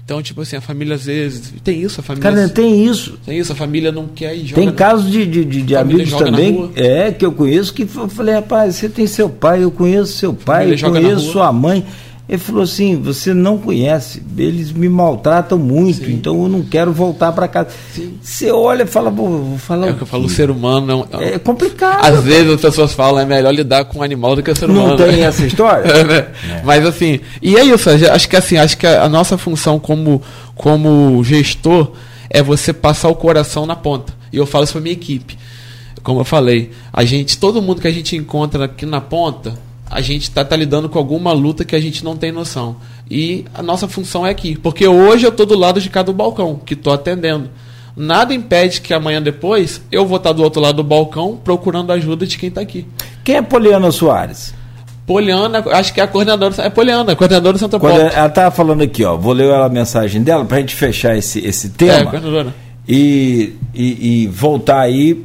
Então, 0.03 0.21
tipo 0.21 0.41
assim, 0.41 0.55
a 0.55 0.61
família 0.61 0.95
às 0.95 1.05
vezes. 1.05 1.53
Tem 1.63 1.79
isso, 1.81 1.99
a 1.99 2.03
família. 2.03 2.31
Cara, 2.31 2.49
tem 2.49 2.85
isso. 2.85 3.19
Tem 3.25 3.37
isso, 3.37 3.51
a 3.51 3.55
família 3.55 3.91
não 3.91 4.07
quer 4.07 4.35
ir 4.35 4.53
Tem 4.53 4.71
casos 4.71 5.11
de, 5.11 5.25
de, 5.25 5.45
de, 5.45 5.61
de 5.61 5.75
amigos 5.75 6.11
também, 6.13 6.71
é, 6.75 7.11
que 7.11 7.23
eu 7.25 7.31
conheço, 7.31 7.71
que 7.71 7.83
eu 7.83 8.09
falei, 8.09 8.33
rapaz, 8.33 8.75
você 8.75 8.89
tem 8.89 9.05
seu 9.05 9.29
pai, 9.29 9.63
eu 9.63 9.69
conheço 9.69 10.13
seu 10.13 10.33
pai, 10.33 10.73
eu 10.73 10.91
conheço 10.91 11.31
sua 11.31 11.51
mãe. 11.51 11.85
Ele 12.27 12.39
falou 12.39 12.63
assim: 12.63 12.99
você 12.99 13.33
não 13.33 13.57
conhece, 13.57 14.21
eles 14.35 14.71
me 14.71 14.89
maltratam 14.89 15.59
muito, 15.59 16.05
Sim. 16.05 16.13
então 16.13 16.41
eu 16.41 16.49
não 16.49 16.63
quero 16.63 16.91
voltar 16.91 17.31
para 17.31 17.47
casa. 17.47 17.69
Sim. 17.93 18.17
Você 18.19 18.51
olha 18.51 18.83
e 18.83 18.87
fala, 18.87 19.11
vou 19.11 19.57
falar. 19.59 19.87
É 19.87 19.91
o 19.91 19.95
que 19.95 20.01
eu 20.01 20.07
falo, 20.07 20.25
o 20.25 20.29
ser 20.29 20.49
humano 20.49 21.07
não, 21.11 21.21
é 21.21 21.37
complicado. 21.37 22.03
Às 22.03 22.23
vezes 22.23 22.51
as 22.51 22.61
pessoas 22.61 22.93
falam, 22.93 23.19
é 23.21 23.25
melhor 23.25 23.53
lidar 23.53 23.85
com 23.85 23.99
um 23.99 24.03
animal 24.03 24.35
do 24.35 24.41
que 24.41 24.49
o 24.49 24.55
ser 24.55 24.69
humano. 24.69 24.89
Não 24.89 24.97
tem 24.97 25.23
essa 25.23 25.45
história? 25.45 25.85
é, 25.87 26.03
né? 26.03 26.27
é. 26.49 26.61
Mas 26.63 26.83
assim, 26.85 27.19
e 27.41 27.55
é 27.55 27.63
isso, 27.63 27.89
acho 27.89 28.27
que 28.27 28.35
assim, 28.35 28.57
acho 28.57 28.75
que 28.75 28.87
a 28.87 29.07
nossa 29.07 29.37
função 29.37 29.79
como, 29.79 30.19
como 30.55 31.23
gestor 31.23 31.91
é 32.27 32.41
você 32.41 32.73
passar 32.73 33.09
o 33.09 33.15
coração 33.15 33.67
na 33.67 33.75
ponta. 33.75 34.13
E 34.33 34.37
eu 34.37 34.47
falo 34.47 34.63
isso 34.63 34.73
para 34.73 34.81
minha 34.81 34.93
equipe. 34.93 35.37
Como 36.01 36.21
eu 36.21 36.25
falei, 36.25 36.71
a 36.91 37.05
gente, 37.05 37.37
todo 37.37 37.61
mundo 37.61 37.81
que 37.81 37.87
a 37.87 37.91
gente 37.91 38.15
encontra 38.15 38.65
aqui 38.65 38.85
na 38.85 38.99
ponta, 38.99 39.57
a 39.89 40.01
gente 40.01 40.23
está 40.23 40.43
tá 40.43 40.55
lidando 40.55 40.89
com 40.89 40.97
alguma 40.97 41.31
luta 41.31 41.63
que 41.63 41.75
a 41.75 41.79
gente 41.79 42.03
não 42.03 42.15
tem 42.15 42.31
noção. 42.31 42.77
E 43.09 43.45
a 43.53 43.61
nossa 43.61 43.87
função 43.87 44.25
é 44.25 44.31
aqui. 44.31 44.57
Porque 44.57 44.87
hoje 44.87 45.25
eu 45.25 45.29
estou 45.29 45.45
do 45.45 45.57
lado 45.57 45.79
de 45.79 45.89
cada 45.89 46.11
balcão, 46.11 46.59
que 46.65 46.73
estou 46.73 46.93
atendendo. 46.93 47.49
Nada 47.95 48.33
impede 48.33 48.81
que 48.81 48.93
amanhã 48.93 49.21
depois 49.21 49.81
eu 49.91 50.05
vou 50.05 50.17
estar 50.17 50.31
tá 50.31 50.33
do 50.33 50.43
outro 50.43 50.61
lado 50.61 50.77
do 50.77 50.83
balcão 50.83 51.39
procurando 51.41 51.91
ajuda 51.91 52.27
de 52.27 52.37
quem 52.37 52.49
está 52.49 52.61
aqui. 52.61 52.85
Quem 53.23 53.35
é 53.35 53.41
Poliana 53.41 53.91
Soares? 53.91 54.53
Poliana, 55.05 55.63
acho 55.71 55.93
que 55.93 56.01
é 56.01 56.03
a 56.03 56.07
coordenadora. 56.07 56.55
É 56.57 56.69
Poliana, 56.69 57.15
coordenadora 57.15 57.53
do 57.53 57.59
Santa 57.59 57.79
Paulo. 57.79 57.95
Ela 57.95 58.25
estava 58.25 58.49
falando 58.51 58.81
aqui, 58.81 59.05
ó. 59.05 59.15
Vou 59.15 59.33
ler 59.33 59.53
a 59.53 59.69
mensagem 59.69 60.23
dela 60.23 60.43
para 60.43 60.57
a 60.57 60.59
gente 60.59 60.75
fechar 60.75 61.15
esse, 61.15 61.45
esse 61.45 61.69
tema. 61.69 61.93
É, 61.93 62.03
coordenadora. 62.03 62.55
E, 62.87 63.53
e, 63.73 64.23
e 64.23 64.27
voltar 64.27 64.79
aí, 64.79 65.23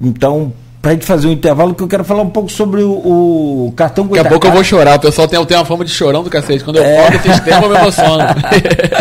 então, 0.00 0.52
a 0.90 0.94
gente 0.94 1.06
fazer 1.06 1.26
um 1.28 1.32
intervalo, 1.32 1.74
que 1.74 1.82
eu 1.82 1.88
quero 1.88 2.04
falar 2.04 2.22
um 2.22 2.30
pouco 2.30 2.50
sobre 2.50 2.82
o, 2.82 2.92
o 2.92 3.72
cartão 3.76 4.06
Daqui 4.06 4.20
a 4.20 4.24
pouco 4.30 4.46
eu 4.46 4.52
vou 4.52 4.64
chorar, 4.64 4.96
o 4.96 5.00
pessoal 5.00 5.28
tem, 5.28 5.44
tem 5.44 5.56
uma 5.56 5.64
forma 5.64 5.84
de 5.84 5.90
chorão 5.90 6.22
do 6.22 6.30
cacete. 6.30 6.64
Quando 6.64 6.76
eu 6.76 6.84
é. 6.84 7.02
falo 7.02 7.32
esse 7.32 7.42
tempo, 7.42 7.64
eu 7.64 7.70
me 7.70 7.76
emociono. 7.76 8.24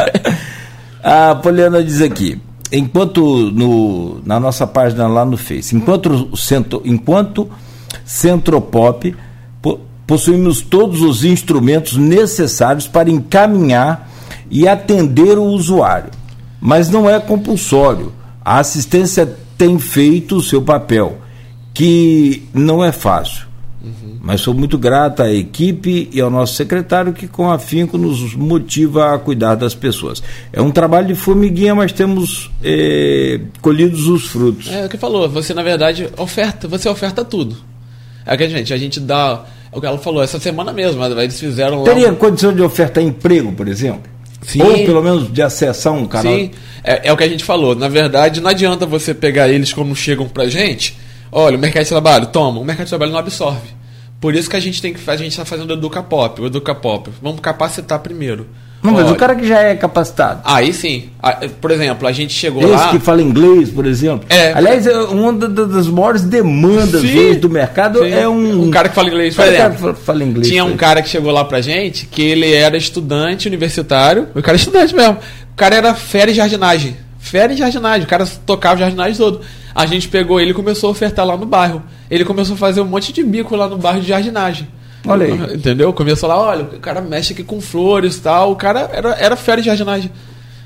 a 1.04 1.36
Poliana 1.36 1.84
diz 1.84 2.02
aqui, 2.02 2.42
enquanto 2.72 3.22
no, 3.52 4.22
na 4.26 4.40
nossa 4.40 4.66
página 4.66 5.08
lá 5.08 5.26
no 5.26 5.38
Face, 5.38 5.76
enquanto 5.76 6.36
centro, 6.36 6.82
enquanto 6.86 7.50
Centropop 8.06 9.16
possuímos 10.08 10.62
todos 10.62 11.02
os 11.02 11.26
instrumentos 11.26 11.98
necessários 11.98 12.88
para 12.88 13.10
encaminhar 13.10 14.10
e 14.50 14.66
atender 14.66 15.38
o 15.38 15.44
usuário, 15.44 16.12
mas 16.62 16.90
não 16.90 17.10
é 17.10 17.20
compulsório. 17.20 18.14
A 18.44 18.60
assistência 18.60 19.38
tem 19.58 19.78
feito 19.78 20.38
o 20.38 20.42
seu 20.42 20.62
papel, 20.62 21.18
que 21.78 22.42
não 22.56 22.84
é 22.84 22.92
fácil. 22.92 23.46
Uhum. 23.84 24.18
Mas 24.20 24.42
sou 24.42 24.52
muito 24.52 24.80
grata 24.80 25.26
à 25.26 25.32
equipe 25.32 26.10
e 26.12 26.20
ao 26.20 26.32
nosso 26.32 26.56
secretário 26.56 27.14
que, 27.14 27.28
com 27.28 27.52
afinco, 27.52 28.00
nos 28.00 28.34
motiva 28.34 29.14
a 29.14 29.20
cuidar 29.20 29.54
das 29.54 29.76
pessoas. 29.76 30.24
É 30.52 30.60
um 30.60 30.72
trabalho 30.72 31.06
de 31.06 31.14
formiguinha, 31.14 31.76
mas 31.76 31.92
temos 31.92 32.50
eh, 32.64 33.42
colhidos 33.62 34.08
os 34.08 34.26
frutos. 34.26 34.72
É 34.72 34.88
o 34.88 34.90
que 34.90 34.98
falou, 34.98 35.30
você 35.30 35.54
na 35.54 35.62
verdade 35.62 36.10
oferta, 36.18 36.68
você 36.68 36.90
oferta 36.90 37.24
tudo. 37.24 37.56
É 38.26 38.36
que 38.36 38.44
a 38.44 38.50
gente, 38.50 38.74
a 38.74 38.78
gente 38.78 39.00
dá. 39.00 39.46
É 39.72 39.78
o 39.78 39.80
que 39.80 39.86
ela 39.86 40.00
falou, 40.00 40.24
essa 40.24 40.40
semana 40.40 40.74
mesmo, 40.74 41.06
eles 41.06 41.40
fizeram 41.40 41.84
Teria 41.84 42.10
lá. 42.10 42.16
condição 42.16 42.52
de 42.56 42.64
ofertar 42.64 43.04
emprego, 43.04 43.52
por 43.52 43.68
exemplo? 43.68 44.10
Sim. 44.42 44.64
Ou 44.64 44.74
pelo 44.74 45.04
menos 45.04 45.32
de 45.32 45.44
acessar 45.44 45.94
um 45.94 46.08
canal. 46.08 46.34
Sim, 46.34 46.50
é, 46.84 47.10
é, 47.10 47.14
o 47.14 47.18
que 47.18 47.24
a 47.24 47.30
gente 47.30 47.44
falou. 47.44 47.76
Na 47.76 47.88
verdade, 47.88 48.42
não 48.42 48.50
adianta 48.50 48.84
você 48.84 49.14
pegar 49.14 49.48
eles 49.48 49.72
quando 49.72 49.96
chegam 49.96 50.28
pra 50.28 50.50
gente. 50.50 51.06
Olha, 51.32 51.58
o 51.58 51.60
mercado 51.60 51.84
de 51.84 51.90
trabalho, 51.90 52.28
toma, 52.28 52.60
o 52.60 52.66
mercado 52.66 52.86
de 52.86 52.90
trabalho 52.90 53.12
não 53.12 53.20
absorve. 53.20 53.76
Por 54.20 54.34
isso 54.34 54.50
que 54.50 54.56
a 54.56 54.60
gente 54.60 54.82
tem 54.82 54.94
que 54.94 55.10
a 55.10 55.16
gente 55.16 55.32
está 55.32 55.46
fazendo 55.46 55.70
o 55.70 55.74
Educa 55.74 56.02
Pop, 56.02 56.42
o 56.42 56.48
Educa 56.48 56.74
Pop. 56.74 57.10
Vamos 57.22 57.40
capacitar 57.40 58.00
primeiro. 58.00 58.48
Não, 58.82 58.94
mas 58.94 59.10
o 59.10 59.16
cara 59.16 59.36
que 59.36 59.46
já 59.46 59.60
é 59.60 59.76
capacitado. 59.76 60.42
Aí 60.44 60.72
sim. 60.72 61.10
Por 61.60 61.72
exemplo, 61.72 62.08
a 62.08 62.12
gente 62.12 62.34
chegou 62.34 62.62
Esse 62.62 62.72
lá. 62.72 62.82
Esse 62.84 62.98
que 62.98 63.00
fala 63.00 63.22
inglês, 63.22 63.70
por 63.70 63.86
exemplo. 63.86 64.26
É. 64.30 64.54
Aliás, 64.54 64.86
é 64.86 64.96
uma 64.98 65.34
das 65.34 65.88
maiores 65.88 66.24
demandas 66.24 67.02
sim, 67.02 67.18
hoje 67.18 67.40
do 67.40 67.50
mercado 67.50 68.00
sim. 68.00 68.12
é 68.12 68.28
um. 68.28 68.64
Um 68.64 68.72
cara 68.72 68.88
que 68.90 68.96
fala 68.96 69.10
inglês, 69.10 69.36
por 69.36 69.46
exemplo. 69.46 69.96
Fala 69.96 70.24
inglês, 70.24 70.48
tinha 70.48 70.64
um 70.64 70.78
cara 70.78 71.02
que 71.02 71.10
chegou 71.10 71.32
lá 71.32 71.44
pra 71.44 71.60
gente 71.60 72.06
que 72.06 72.22
ele 72.22 72.54
era 72.54 72.78
estudante 72.78 73.48
universitário. 73.48 74.28
O 74.34 74.42
cara 74.42 74.56
é 74.56 74.60
estudante 74.60 74.96
mesmo. 74.96 75.18
O 75.52 75.56
cara 75.56 75.76
era 75.76 75.94
férias 75.94 76.36
de 76.36 76.38
jardinagem. 76.38 76.96
Férias 77.20 77.58
de 77.58 77.64
jardinagem. 77.64 78.04
O 78.04 78.08
cara 78.08 78.26
tocava 78.46 78.80
jardinagem 78.80 79.18
todo. 79.18 79.42
A 79.78 79.86
gente 79.86 80.08
pegou 80.08 80.42
ele 80.42 80.50
e 80.50 80.54
começou 80.56 80.88
a 80.88 80.92
ofertar 80.92 81.24
lá 81.24 81.38
no 81.38 81.46
bairro. 81.46 81.84
Ele 82.10 82.26
começou 82.26 82.56
a 82.56 82.58
fazer 82.58 82.82
um 82.82 82.86
monte 82.86 83.14
de 83.14 83.24
bico 83.24 83.56
lá 83.56 83.68
no 83.68 83.78
bairro 83.78 84.02
de 84.02 84.08
jardinagem. 84.08 84.68
Olha 85.06 85.28
aí. 85.28 85.56
Entendeu? 85.56 85.94
Começou 85.94 86.28
lá, 86.28 86.36
olha, 86.36 86.64
o 86.64 86.80
cara 86.80 87.00
mexe 87.00 87.34
aqui 87.34 87.44
com 87.44 87.62
flores 87.62 88.16
e 88.16 88.22
tal. 88.22 88.54
O 88.54 88.56
cara 88.56 88.90
era, 88.92 89.14
era 89.20 89.36
férias 89.36 89.66
de 89.66 89.70
jardinagem. 89.70 90.12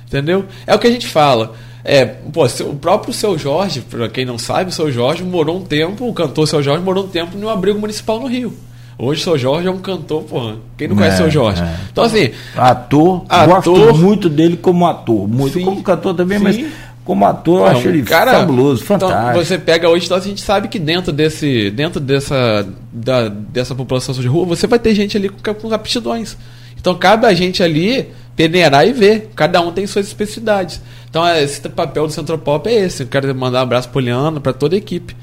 Entendeu? 0.07 0.45
É 0.65 0.73
o 0.73 0.79
que 0.79 0.87
a 0.87 0.89
gente 0.89 1.07
fala. 1.07 1.51
É, 1.83 2.05
pô, 2.05 2.45
o 2.45 2.75
próprio 2.75 3.13
seu 3.13 3.37
Jorge, 3.37 3.81
para 3.81 4.07
quem 4.07 4.23
não 4.23 4.37
sabe, 4.37 4.69
o 4.69 4.73
seu 4.73 4.89
Jorge 4.89 5.23
morou 5.23 5.57
um 5.57 5.65
tempo, 5.65 6.07
o 6.07 6.13
cantor 6.13 6.47
seu 6.47 6.63
Jorge 6.63 6.81
morou 6.81 7.03
um 7.03 7.09
tempo 7.09 7.37
no 7.37 7.49
abrigo 7.49 7.79
municipal 7.79 8.17
no 8.17 8.27
Rio. 8.27 8.53
Hoje 8.97 9.19
o 9.19 9.23
seu 9.25 9.37
Jorge 9.37 9.67
é 9.67 9.71
um 9.71 9.79
cantor, 9.79 10.23
pô. 10.23 10.53
Quem 10.77 10.87
não 10.87 10.95
é, 10.95 10.99
conhece 10.99 11.15
o 11.15 11.17
seu 11.23 11.31
Jorge? 11.31 11.61
É. 11.61 11.75
Então, 11.91 12.03
assim. 12.05 12.31
Ator, 12.55 13.25
ator, 13.27 13.47
gosto 13.47 13.97
muito 13.97 14.29
dele 14.29 14.55
como 14.55 14.85
ator. 14.85 15.27
Muito 15.27 15.57
sim, 15.57 15.65
como 15.65 15.81
cantor 15.83 16.13
também, 16.13 16.37
sim. 16.37 16.43
mas 16.43 16.65
como 17.11 17.25
ator, 17.25 17.59
eu 17.59 17.65
acho 17.65 17.89
ele 17.89 18.03
cara, 18.03 18.31
fabuloso, 18.31 18.85
então, 18.85 18.97
fantástico. 18.97 19.31
Então, 19.31 19.43
você 19.43 19.57
pega 19.57 19.89
hoje, 19.89 20.05
então 20.05 20.15
a 20.15 20.21
gente 20.21 20.39
sabe 20.39 20.69
que 20.69 20.79
dentro 20.79 21.11
desse, 21.11 21.69
dentro 21.69 21.99
dessa, 21.99 22.65
da, 22.89 23.27
dessa 23.27 23.75
população 23.75 24.15
de 24.15 24.25
rua, 24.25 24.45
você 24.45 24.65
vai 24.65 24.79
ter 24.79 24.95
gente 24.95 25.17
ali 25.17 25.27
com, 25.27 25.53
com 25.53 25.73
aptidões. 25.73 26.37
Então 26.79 26.95
cabe 26.95 27.25
a 27.25 27.33
gente 27.33 27.61
ali 27.61 28.07
peneirar 28.33 28.87
e 28.87 28.93
ver. 28.93 29.29
Cada 29.35 29.59
um 29.59 29.73
tem 29.73 29.85
suas 29.85 30.07
especificidades. 30.07 30.81
Então 31.09 31.27
esse 31.35 31.59
papel 31.67 32.07
do 32.07 32.13
Centropop 32.13 32.69
é 32.69 32.85
esse. 32.85 33.03
Eu 33.03 33.07
quero 33.07 33.35
mandar 33.35 33.59
um 33.59 33.63
abraço 33.63 33.89
poliano 33.89 34.39
para 34.39 34.53
toda 34.53 34.73
a 34.73 34.77
equipe 34.77 35.13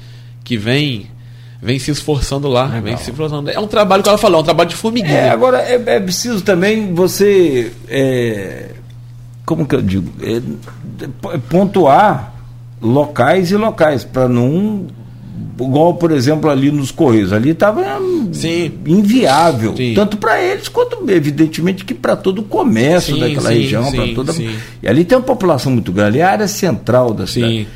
que 0.43 0.55
vem 0.55 1.07
vem 1.59 1.79
se 1.79 1.89
esforçando 1.89 2.47
lá, 2.47 2.65
Legal. 2.65 2.81
vem 2.83 2.97
se 2.97 3.09
esforçando. 3.09 3.49
É 3.49 3.59
um 3.59 3.67
trabalho 3.67 4.03
que 4.03 4.09
ela 4.09 4.17
falou, 4.19 4.37
é 4.37 4.41
um 4.41 4.45
trabalho 4.45 4.69
de 4.69 4.75
formiguinha. 4.75 5.17
É, 5.17 5.29
agora 5.31 5.57
é, 5.57 5.81
é 5.87 5.99
preciso 5.99 6.41
também 6.41 6.93
você 6.93 7.71
é, 7.87 8.75
como 9.49 9.65
que 9.65 9.73
eu 9.73 9.81
digo, 9.81 10.07
é, 10.21 10.39
é 11.33 11.37
pontuar 11.49 12.35
locais 12.79 13.49
e 13.49 13.55
locais, 13.55 14.03
para 14.03 14.29
não. 14.29 14.85
Igual, 15.59 15.95
por 15.95 16.11
exemplo, 16.11 16.51
ali 16.51 16.69
nos 16.69 16.91
Correios, 16.91 17.33
ali 17.33 17.49
estava 17.49 17.81
inviável, 18.85 19.75
sim. 19.75 19.93
tanto 19.95 20.17
para 20.17 20.39
eles 20.39 20.67
quanto, 20.67 21.03
evidentemente, 21.09 21.83
que 21.83 21.95
para 21.95 22.15
todo 22.15 22.39
o 22.39 22.43
comércio 22.43 23.15
sim, 23.15 23.19
daquela 23.19 23.49
sim, 23.49 23.55
região. 23.55 23.91
para 23.91 24.13
toda 24.13 24.33
E 24.83 24.87
ali 24.87 25.03
tem 25.03 25.17
uma 25.17 25.23
população 25.23 25.71
muito 25.71 25.91
grande, 25.91 26.19
é 26.19 26.23
a 26.23 26.29
área 26.29 26.47
central 26.47 27.11
da 27.11 27.25
cidade. 27.25 27.67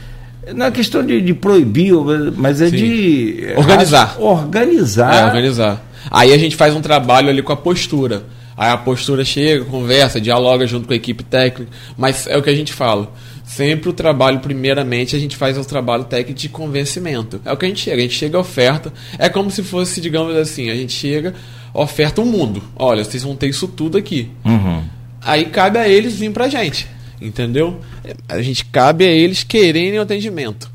Não 0.56 0.68
é 0.68 0.72
questão 0.72 1.04
de, 1.04 1.22
de 1.22 1.34
proibir, 1.34 1.95
mas 2.38 2.62
é 2.62 2.70
de. 2.70 3.48
Organizar. 3.58 4.16
Organizar. 4.20 5.16
É, 5.16 5.26
organizar. 5.26 5.84
Aí 6.12 6.32
a 6.32 6.38
gente 6.38 6.56
faz 6.56 6.76
um 6.76 6.82
trabalho 6.82 7.30
ali 7.30 7.41
com 7.41 7.52
a 7.52 7.58
postura. 7.58 8.22
Aí 8.56 8.70
a 8.70 8.78
postura 8.78 9.26
chega, 9.26 9.66
conversa, 9.66 10.22
dialoga 10.22 10.68
junto 10.68 10.88
com 10.88 10.94
a 10.94 10.96
equipe 10.96 11.24
técnica, 11.24 11.72
mas 11.98 12.28
é 12.28 12.38
o 12.38 12.42
que 12.44 12.50
a 12.50 12.56
gente 12.56 12.74
fala. 12.74 13.12
Sempre 13.46 13.90
o 13.90 13.94
trabalho, 13.94 14.40
primeiramente, 14.40 15.16
a 15.16 15.20
gente 15.20 15.36
faz 15.36 15.58
o 15.58 15.66
trabalho 15.66 16.06
técnico 16.06 16.40
de 16.40 16.50
convencimento. 16.50 17.42
É 17.44 17.52
o 17.52 17.58
que 17.58 17.66
a 17.66 17.68
gente 17.68 17.82
chega. 17.82 17.98
A 17.98 18.02
gente 18.02 18.16
chega, 18.16 18.40
oferta. 18.40 18.94
É 19.20 19.28
como 19.30 19.52
se 19.52 19.62
fosse, 19.62 20.00
digamos 20.00 20.36
assim, 20.36 20.70
a 20.70 20.76
gente 20.76 20.94
chega, 20.94 21.34
oferta 21.74 22.22
um 22.22 22.26
mundo. 22.26 22.64
Olha, 22.76 23.04
vocês 23.04 23.24
vão 23.24 23.36
ter 23.36 23.50
isso 23.50 23.68
tudo 23.68 23.98
aqui. 23.98 24.30
Uhum. 24.46 24.84
Aí 25.22 25.46
cabe 25.46 25.78
a 25.78 25.88
eles 25.88 26.16
vir 26.16 26.32
pra 26.32 26.48
gente. 26.48 26.88
Entendeu? 27.22 27.80
A 28.28 28.42
gente 28.42 28.66
cabe 28.66 29.06
a 29.06 29.12
eles 29.12 29.44
quererem 29.44 30.00
o 30.00 30.02
atendimento. 30.02 30.70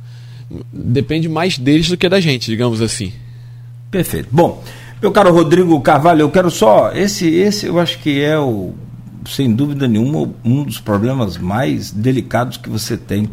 Depende 0.73 1.29
mais 1.29 1.59
deles 1.59 1.89
do 1.89 1.97
que 1.97 2.09
da 2.09 2.21
gente, 2.21 2.47
digamos 2.51 2.81
assim. 2.81 3.13
Perfeito. 3.91 4.29
Bom, 4.31 4.63
meu 5.01 5.13
caro 5.13 5.33
Rodrigo 5.33 5.81
Carvalho, 5.81 6.23
eu 6.23 6.31
quero 6.31 6.51
só. 6.51 6.93
Esse, 6.93 7.29
esse 7.29 7.67
eu 7.67 7.79
acho 7.79 7.99
que 7.99 8.23
é 8.23 8.39
o, 8.39 8.75
sem 9.27 9.53
dúvida 9.53 9.87
nenhuma, 9.87 10.31
um 10.45 10.65
dos 10.65 10.81
problemas 10.81 11.37
mais 11.37 11.91
delicados 11.91 12.57
que 12.57 12.69
você 12.69 12.97
tem, 12.97 13.29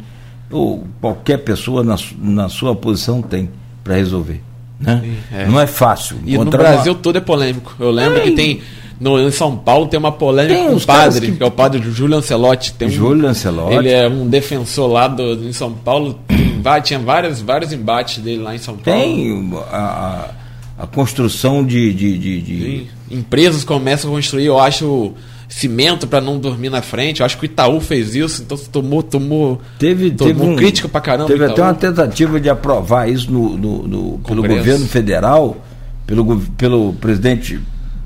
ou 0.51 0.85
qualquer 1.01 1.37
pessoa 1.39 1.83
na, 1.83 1.95
na 2.19 2.49
sua 2.49 2.75
posição 2.75 3.21
tem 3.21 3.49
para 3.83 3.95
resolver. 3.95 4.41
Né? 4.79 5.01
Sim, 5.03 5.37
é. 5.37 5.45
Não 5.47 5.59
é 5.59 5.67
fácil. 5.67 6.17
E 6.25 6.37
no 6.37 6.45
Brasil 6.45 6.93
uma... 6.93 7.01
todo 7.01 7.17
é 7.17 7.21
polêmico. 7.21 7.75
Eu 7.79 7.91
lembro 7.91 8.21
que 8.21 8.31
tem. 8.31 8.61
No, 8.99 9.19
em 9.19 9.31
São 9.31 9.57
Paulo 9.57 9.87
tem 9.87 9.99
uma 9.99 10.11
polêmica 10.11 10.55
tem 10.55 10.69
com 10.69 10.75
o 10.75 10.81
padre, 10.81 11.27
que... 11.27 11.37
que... 11.37 11.43
é 11.43 11.45
o 11.45 11.51
padre 11.51 11.81
Júlio 11.91 12.17
Ancelotti. 12.17 12.73
Tem 12.73 12.89
Júlio 12.89 13.25
um, 13.25 13.29
Ancelotti. 13.29 13.75
Ele 13.75 13.89
é 13.89 14.07
um 14.07 14.27
defensor 14.27 14.89
lá 14.89 15.07
do, 15.07 15.33
em 15.45 15.51
São 15.51 15.73
Paulo. 15.73 16.19
Tem, 16.27 16.81
tinha 16.81 16.99
vários, 16.99 17.41
vários 17.41 17.73
embates 17.73 18.19
dele 18.19 18.41
lá 18.41 18.55
em 18.55 18.57
São 18.57 18.77
Paulo. 18.77 18.99
Tem 18.99 19.53
a, 19.69 19.77
a 19.77 20.29
a 20.77 20.85
construção 20.85 21.65
de. 21.65 21.93
de, 21.93 22.17
de, 22.17 22.41
de... 22.41 22.87
Empresas 23.09 23.63
começam 23.63 24.11
a 24.11 24.13
construir, 24.15 24.45
eu 24.45 24.59
acho, 24.59 25.13
cimento 25.47 26.07
para 26.07 26.19
não 26.19 26.37
dormir 26.37 26.69
na 26.69 26.81
frente. 26.81 27.19
Eu 27.19 27.25
acho 27.25 27.37
que 27.37 27.43
o 27.43 27.47
Itaú 27.47 27.79
fez 27.79 28.15
isso, 28.15 28.41
então 28.41 28.57
tomou, 28.57 29.01
tomou, 29.03 29.61
teve, 29.79 30.11
tomou 30.11 30.33
teve 30.33 30.45
um, 30.45 30.55
crítica 30.55 30.87
para 30.87 31.01
caramba. 31.01 31.27
Teve 31.27 31.45
até 31.45 31.61
uma 31.61 31.73
tentativa 31.73 32.39
de 32.39 32.49
aprovar 32.49 33.09
isso 33.09 33.31
no, 33.31 33.57
no, 33.57 33.87
no 33.87 34.19
pelo 34.19 34.41
governo 34.41 34.85
federal, 34.87 35.57
pelo, 36.05 36.39
pelo 36.57 36.93
presidente 36.93 37.59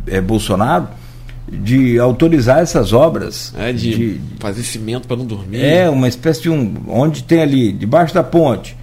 é, 0.06 0.22
Bolsonaro, 0.22 0.88
de 1.52 1.98
autorizar 1.98 2.60
essas 2.60 2.94
obras. 2.94 3.54
É, 3.58 3.74
de, 3.74 3.96
de 3.96 4.22
fazer 4.40 4.62
cimento 4.62 5.08
para 5.08 5.18
não 5.18 5.26
dormir. 5.26 5.62
É, 5.62 5.90
uma 5.90 6.08
espécie 6.08 6.44
de 6.44 6.50
um. 6.50 6.76
Onde 6.88 7.24
tem 7.24 7.42
ali, 7.42 7.72
debaixo 7.72 8.14
da 8.14 8.24
ponte 8.24 8.78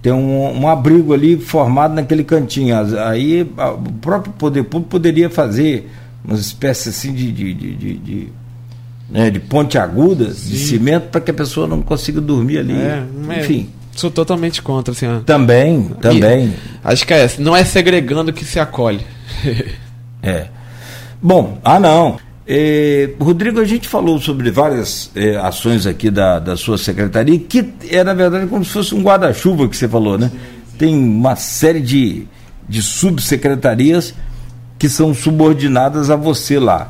tem 0.00 0.12
um, 0.12 0.60
um, 0.60 0.68
abrigo 0.68 1.12
ali 1.12 1.36
formado 1.36 1.94
naquele 1.94 2.22
cantinho. 2.22 2.76
Aí 3.04 3.42
o 3.42 3.92
próprio 4.00 4.32
poder 4.32 4.64
público 4.64 4.90
poderia 4.90 5.28
fazer 5.28 5.90
uma 6.24 6.36
espécie 6.36 6.90
assim 6.90 7.12
de, 7.12 7.32
de, 7.32 7.54
de, 7.54 7.74
de, 7.74 7.94
de, 7.98 8.28
né, 9.10 9.30
de 9.30 9.40
ponte 9.40 9.76
aguda, 9.76 10.32
Sim. 10.32 10.50
de 10.50 10.58
cimento, 10.58 11.08
para 11.08 11.20
que 11.20 11.30
a 11.30 11.34
pessoa 11.34 11.66
não 11.66 11.82
consiga 11.82 12.20
dormir 12.20 12.58
ali. 12.58 12.74
É, 12.74 13.02
Enfim. 13.40 13.70
Sou 13.94 14.10
totalmente 14.10 14.62
contra, 14.62 14.92
assim. 14.92 15.06
Também, 15.26 15.88
também. 16.00 16.46
E, 16.46 16.54
acho 16.84 17.04
que 17.04 17.12
é, 17.12 17.28
não 17.38 17.56
é 17.56 17.64
segregando 17.64 18.32
que 18.32 18.44
se 18.44 18.60
acolhe. 18.60 19.04
é. 20.22 20.46
Bom, 21.20 21.58
ah 21.64 21.80
não. 21.80 22.16
É, 22.50 23.10
Rodrigo, 23.20 23.60
a 23.60 23.64
gente 23.66 23.86
falou 23.86 24.18
sobre 24.18 24.50
várias 24.50 25.10
é, 25.14 25.36
ações 25.36 25.86
aqui 25.86 26.10
da, 26.10 26.38
da 26.38 26.56
sua 26.56 26.78
secretaria, 26.78 27.38
que 27.38 27.74
é, 27.90 28.02
na 28.02 28.14
verdade, 28.14 28.46
como 28.46 28.64
se 28.64 28.70
fosse 28.70 28.94
um 28.94 29.02
guarda-chuva 29.02 29.68
que 29.68 29.76
você 29.76 29.86
falou, 29.86 30.16
né? 30.16 30.32
Tem 30.78 30.96
uma 30.96 31.36
série 31.36 31.80
de, 31.80 32.26
de 32.66 32.82
subsecretarias 32.82 34.14
que 34.78 34.88
são 34.88 35.12
subordinadas 35.12 36.08
a 36.08 36.16
você 36.16 36.58
lá. 36.58 36.88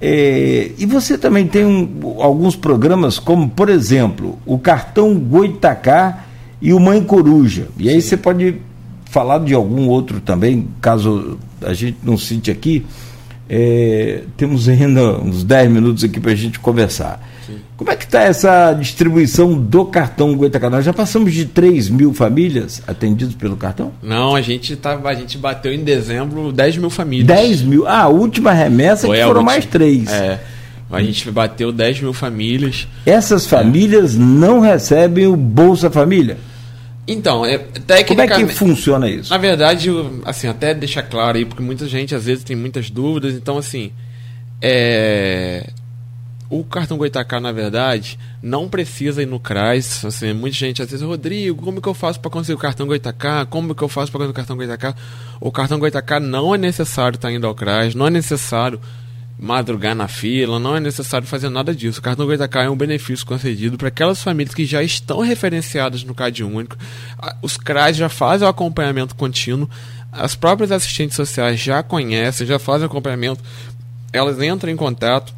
É, 0.00 0.70
e 0.78 0.86
você 0.86 1.18
também 1.18 1.46
tem 1.46 1.66
um, 1.66 2.16
alguns 2.22 2.56
programas, 2.56 3.18
como, 3.18 3.50
por 3.50 3.68
exemplo, 3.68 4.38
o 4.46 4.58
cartão 4.58 5.14
Goitacá 5.18 6.24
e 6.60 6.72
o 6.72 6.80
Mãe 6.80 7.04
Coruja. 7.04 7.68
E 7.78 7.90
aí 7.90 8.00
Sim. 8.00 8.08
você 8.08 8.16
pode 8.16 8.56
falar 9.04 9.40
de 9.40 9.52
algum 9.52 9.88
outro 9.88 10.22
também, 10.22 10.68
caso 10.80 11.38
a 11.60 11.74
gente 11.74 11.98
não 12.02 12.16
cite 12.16 12.50
aqui. 12.50 12.86
É, 13.48 14.22
temos 14.36 14.68
ainda 14.68 15.18
uns 15.20 15.44
10 15.44 15.70
minutos 15.70 16.02
aqui 16.02 16.18
para 16.18 16.32
a 16.32 16.34
gente 16.34 16.58
conversar. 16.58 17.20
Sim. 17.46 17.58
Como 17.76 17.90
é 17.90 17.96
que 17.96 18.04
está 18.04 18.22
essa 18.22 18.72
distribuição 18.72 19.54
do 19.54 19.84
cartão 19.84 20.34
Goitacá? 20.34 20.68
Nós 20.68 20.84
já 20.84 20.92
passamos 20.92 21.32
de 21.32 21.44
3 21.44 21.88
mil 21.88 22.12
famílias 22.12 22.82
atendidas 22.86 23.34
pelo 23.34 23.56
cartão? 23.56 23.92
Não, 24.02 24.34
a 24.34 24.40
gente, 24.40 24.74
tá, 24.74 24.98
a 25.02 25.14
gente 25.14 25.38
bateu 25.38 25.72
em 25.72 25.84
dezembro 25.84 26.52
10 26.52 26.78
mil 26.78 26.90
famílias. 26.90 27.26
10 27.26 27.62
mil? 27.62 27.86
Ah, 27.86 28.02
a 28.02 28.08
última 28.08 28.52
remessa 28.52 29.06
Foi 29.06 29.16
que 29.16 29.22
foram 29.22 29.40
última, 29.40 29.52
mais 29.52 29.66
3. 29.66 30.10
É. 30.10 30.40
A 30.90 31.02
gente 31.02 31.30
bateu 31.30 31.72
10 31.72 32.00
mil 32.00 32.12
famílias. 32.12 32.88
Essas 33.04 33.46
famílias 33.46 34.14
é. 34.14 34.18
não 34.18 34.60
recebem 34.60 35.26
o 35.26 35.36
Bolsa 35.36 35.90
Família? 35.90 36.38
Então, 37.08 37.46
é, 37.46 37.58
tecnicamente... 37.58 38.32
Como 38.32 38.46
é 38.46 38.52
que 38.52 38.54
funciona 38.54 39.08
isso? 39.08 39.30
Na 39.30 39.38
verdade, 39.38 39.88
assim, 40.24 40.48
até 40.48 40.74
deixar 40.74 41.02
claro 41.02 41.38
aí, 41.38 41.44
porque 41.44 41.62
muita 41.62 41.86
gente 41.86 42.14
às 42.14 42.24
vezes 42.24 42.42
tem 42.42 42.56
muitas 42.56 42.90
dúvidas, 42.90 43.34
então 43.34 43.56
assim, 43.56 43.92
é... 44.60 45.70
o 46.50 46.64
cartão 46.64 46.98
Goitacá, 46.98 47.38
na 47.38 47.52
verdade, 47.52 48.18
não 48.42 48.68
precisa 48.68 49.22
ir 49.22 49.26
no 49.26 49.38
CRAS, 49.38 50.04
assim, 50.04 50.32
muita 50.32 50.56
gente 50.56 50.82
às 50.82 50.90
vezes, 50.90 51.06
Rodrigo, 51.06 51.62
como 51.62 51.80
que 51.80 51.88
eu 51.88 51.94
faço 51.94 52.18
para 52.18 52.30
conseguir 52.30 52.54
o 52.54 52.58
cartão 52.58 52.86
Goitacá? 52.86 53.46
Como 53.46 53.72
que 53.72 53.82
eu 53.82 53.88
faço 53.88 54.10
para 54.10 54.18
conseguir 54.18 54.32
o 54.32 54.34
cartão 54.34 54.56
Goitacá? 54.56 54.94
O 55.40 55.52
cartão 55.52 55.78
Goitacá 55.78 56.18
não 56.18 56.52
é 56.54 56.58
necessário 56.58 57.14
estar 57.14 57.30
indo 57.30 57.46
ao 57.46 57.54
CRAS, 57.54 57.94
não 57.94 58.08
é 58.08 58.10
necessário 58.10 58.80
madrugar 59.38 59.94
na 59.94 60.08
fila, 60.08 60.58
não 60.58 60.76
é 60.76 60.80
necessário 60.80 61.26
fazer 61.26 61.50
nada 61.50 61.74
disso. 61.74 62.00
O 62.00 62.02
cartão 62.02 62.26
Goitacá 62.26 62.62
é 62.62 62.70
um 62.70 62.76
benefício 62.76 63.26
concedido 63.26 63.76
para 63.76 63.88
aquelas 63.88 64.22
famílias 64.22 64.54
que 64.54 64.64
já 64.64 64.82
estão 64.82 65.20
referenciadas 65.20 66.02
no 66.04 66.14
CAD 66.14 66.42
único. 66.42 66.76
Os 67.42 67.56
CRAs 67.56 67.96
já 67.96 68.08
fazem 68.08 68.46
o 68.46 68.50
acompanhamento 68.50 69.14
contínuo, 69.14 69.68
as 70.10 70.34
próprias 70.34 70.72
assistentes 70.72 71.16
sociais 71.16 71.60
já 71.60 71.82
conhecem, 71.82 72.46
já 72.46 72.58
fazem 72.58 72.86
acompanhamento, 72.86 73.42
elas 74.12 74.40
entram 74.40 74.72
em 74.72 74.76
contato 74.76 75.34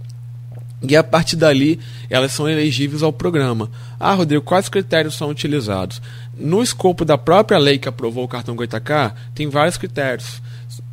e 0.81 0.97
a 0.97 1.03
partir 1.03 1.35
dali 1.35 1.81
elas 2.09 2.33
são 2.33 2.49
elegíveis 2.49 3.03
ao 3.03 3.13
programa. 3.13 3.69
Ah, 3.99 4.15
Rodrigo, 4.15 4.45
quais 4.45 4.69
critérios 4.69 5.17
são 5.17 5.29
utilizados? 5.29 6.01
No 6.37 6.63
escopo 6.63 7.05
da 7.05 7.19
própria 7.19 7.59
lei 7.59 7.79
que 7.79 7.89
aprovou 7.89 8.25
o 8.25 8.29
cartão 8.29 8.55
Goitacá, 8.55 9.13
tem 9.35 9.49
vários 9.49 9.77
critérios 9.77 10.41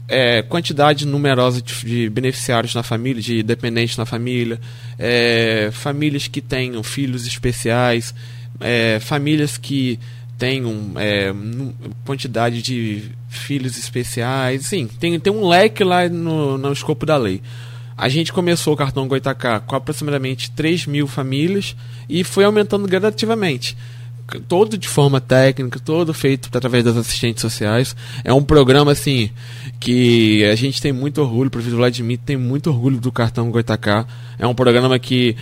é, 0.07 0.41
quantidade 0.41 1.05
numerosa 1.05 1.61
de, 1.61 1.85
de, 1.85 2.09
beneficiários 2.09 2.75
na 2.75 2.83
família, 2.83 3.21
de 3.21 3.41
dependentes 3.41 3.97
na 3.97 4.05
família, 4.05 4.59
é, 4.97 5.69
famílias 5.71 6.27
que 6.27 6.41
tenham 6.41 6.83
filhos 6.83 7.25
especiais, 7.25 8.13
é, 8.59 8.99
famílias 8.99 9.57
que 9.57 9.99
tenham 10.37 10.93
é, 10.97 11.33
quantidade 12.05 12.61
de 12.61 13.11
filhos 13.29 13.77
especiais, 13.77 14.65
sim, 14.65 14.87
tem, 14.99 15.19
tem 15.19 15.31
um 15.31 15.47
leque 15.47 15.83
lá 15.83 16.07
no, 16.07 16.57
no 16.57 16.71
escopo 16.71 17.05
da 17.05 17.17
lei. 17.17 17.41
A 17.97 18.09
gente 18.09 18.33
começou 18.33 18.73
o 18.73 18.77
cartão 18.77 19.07
Goitacá 19.07 19.61
com 19.61 19.75
aproximadamente 19.75 20.51
3 20.51 20.85
mil 20.85 21.07
famílias 21.07 21.75
e 22.09 22.25
foi 22.25 22.43
aumentando 22.43 22.87
gradativamente 22.87 23.77
todo 24.47 24.77
de 24.77 24.87
forma 24.87 25.21
técnica, 25.21 25.79
todo 25.79 26.13
feito 26.13 26.49
através 26.51 26.83
das 26.83 26.97
assistentes 26.97 27.41
sociais. 27.41 27.95
É 28.23 28.33
um 28.33 28.43
programa 28.43 28.91
assim 28.91 29.29
que 29.79 30.43
a 30.45 30.55
gente 30.55 30.81
tem 30.81 30.91
muito 30.91 31.21
orgulho, 31.21 31.47
o 31.47 31.51
professor 31.51 31.77
Vladimir 31.77 32.19
tem 32.25 32.37
muito 32.37 32.69
orgulho 32.69 32.99
do 32.99 33.11
cartão 33.11 33.51
Goitacá. 33.51 34.05
É 34.39 34.47
um 34.47 34.55
programa 34.55 34.97
que 34.97 35.35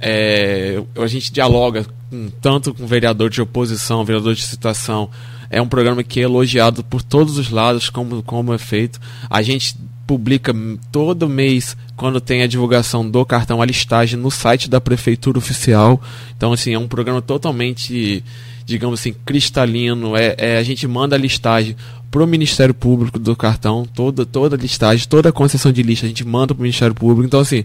é, 0.00 0.82
a 0.96 1.06
gente 1.06 1.32
dialoga 1.32 1.86
com, 2.10 2.28
tanto 2.40 2.74
com 2.74 2.86
vereador 2.86 3.30
de 3.30 3.40
oposição, 3.40 4.04
vereador 4.04 4.34
de 4.34 4.42
situação. 4.42 5.08
É 5.48 5.60
um 5.60 5.68
programa 5.68 6.02
que 6.02 6.20
é 6.20 6.24
elogiado 6.24 6.82
por 6.82 7.02
todos 7.02 7.38
os 7.38 7.50
lados, 7.50 7.90
como, 7.90 8.22
como 8.22 8.54
é 8.54 8.58
feito. 8.58 8.98
A 9.28 9.42
gente 9.42 9.76
publica 10.12 10.54
todo 10.90 11.26
mês 11.26 11.74
quando 11.96 12.20
tem 12.20 12.42
a 12.42 12.46
divulgação 12.46 13.08
do 13.08 13.24
cartão 13.24 13.62
a 13.62 13.64
listagem 13.64 14.20
no 14.20 14.30
site 14.30 14.68
da 14.68 14.78
prefeitura 14.78 15.38
oficial. 15.38 15.98
Então 16.36 16.52
assim, 16.52 16.74
é 16.74 16.78
um 16.78 16.86
programa 16.86 17.22
totalmente, 17.22 18.22
digamos 18.66 19.00
assim, 19.00 19.14
cristalino. 19.24 20.14
É, 20.14 20.34
é 20.36 20.58
a 20.58 20.62
gente 20.62 20.86
manda 20.86 21.16
a 21.16 21.18
listagem 21.18 21.74
para 22.10 22.22
o 22.22 22.26
Ministério 22.26 22.74
Público 22.74 23.18
do 23.18 23.34
cartão, 23.34 23.86
toda 23.86 24.26
toda 24.26 24.54
a 24.54 24.58
listagem, 24.58 25.08
toda 25.08 25.30
a 25.30 25.32
concessão 25.32 25.72
de 25.72 25.82
lista 25.82 26.04
a 26.04 26.10
gente 26.10 26.26
manda 26.26 26.48
para 26.48 26.60
o 26.60 26.62
Ministério 26.62 26.94
Público. 26.94 27.24
Então 27.24 27.40
assim, 27.40 27.64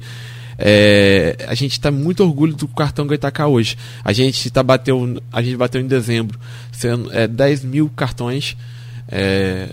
é, 0.58 1.36
a 1.50 1.54
gente 1.54 1.74
está 1.74 1.92
muito 1.92 2.24
orgulho 2.24 2.56
do 2.56 2.66
cartão 2.66 3.06
Goitacá 3.06 3.46
hoje. 3.46 3.78
A 4.06 4.14
gente 4.14 4.50
tá 4.50 4.64
bateu, 4.64 5.22
a 5.34 5.42
gente 5.42 5.58
bateu 5.58 5.82
em 5.82 5.88
dezembro, 5.88 6.40
sendo 6.72 7.12
é, 7.12 7.28
10 7.28 7.66
mil 7.66 7.90
cartões. 7.90 8.56
É, 9.10 9.68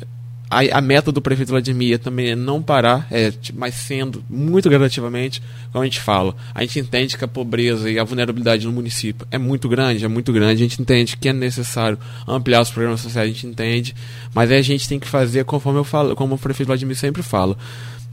a, 0.55 0.79
a, 0.79 0.81
meta 0.81 1.11
do 1.11 1.21
prefeito 1.21 1.51
Vladimir 1.51 1.99
também 1.99 2.31
é 2.31 2.37
não 2.37 2.63
parar, 2.63 3.07
é, 3.11 3.33
mas 3.55 3.75
sendo 3.75 4.25
muito 4.29 4.69
gradativamente, 4.69 5.43
como 5.73 5.83
a 5.83 5.85
gente 5.85 6.01
fala, 6.01 6.35
a 6.55 6.63
gente 6.63 6.79
entende 6.79 7.17
que 7.17 7.25
a 7.25 7.29
pobreza 7.29 7.91
e 7.91 7.99
a 7.99 8.05
vulnerabilidade 8.05 8.67
no 8.67 8.73
município 8.73 9.27
é 9.31 9.39
muito 9.39 9.69
grande, 9.69 10.05
é 10.05 10.09
muito 10.09 10.33
grande, 10.33 10.63
a 10.63 10.69
gente 10.69 10.81
entende 10.81 11.17
que 11.17 11.29
é 11.29 11.33
necessário 11.33 11.99
ampliar 12.27 12.61
os 12.61 12.71
programas 12.71 13.01
sociais, 13.01 13.29
a 13.29 13.33
gente 13.33 13.47
entende, 13.47 13.95
mas 14.33 14.51
a 14.51 14.63
gente 14.63 14.89
tem 14.89 15.01
que 15.01 15.09
fazer 15.09 15.45
conforme 15.45 15.81
eu 15.81 15.85
falo, 15.85 16.15
como 16.15 16.35
o 16.37 16.39
prefeito 16.39 16.69
Vladimir 16.69 16.97
sempre 16.97 17.23
fala 17.23 17.57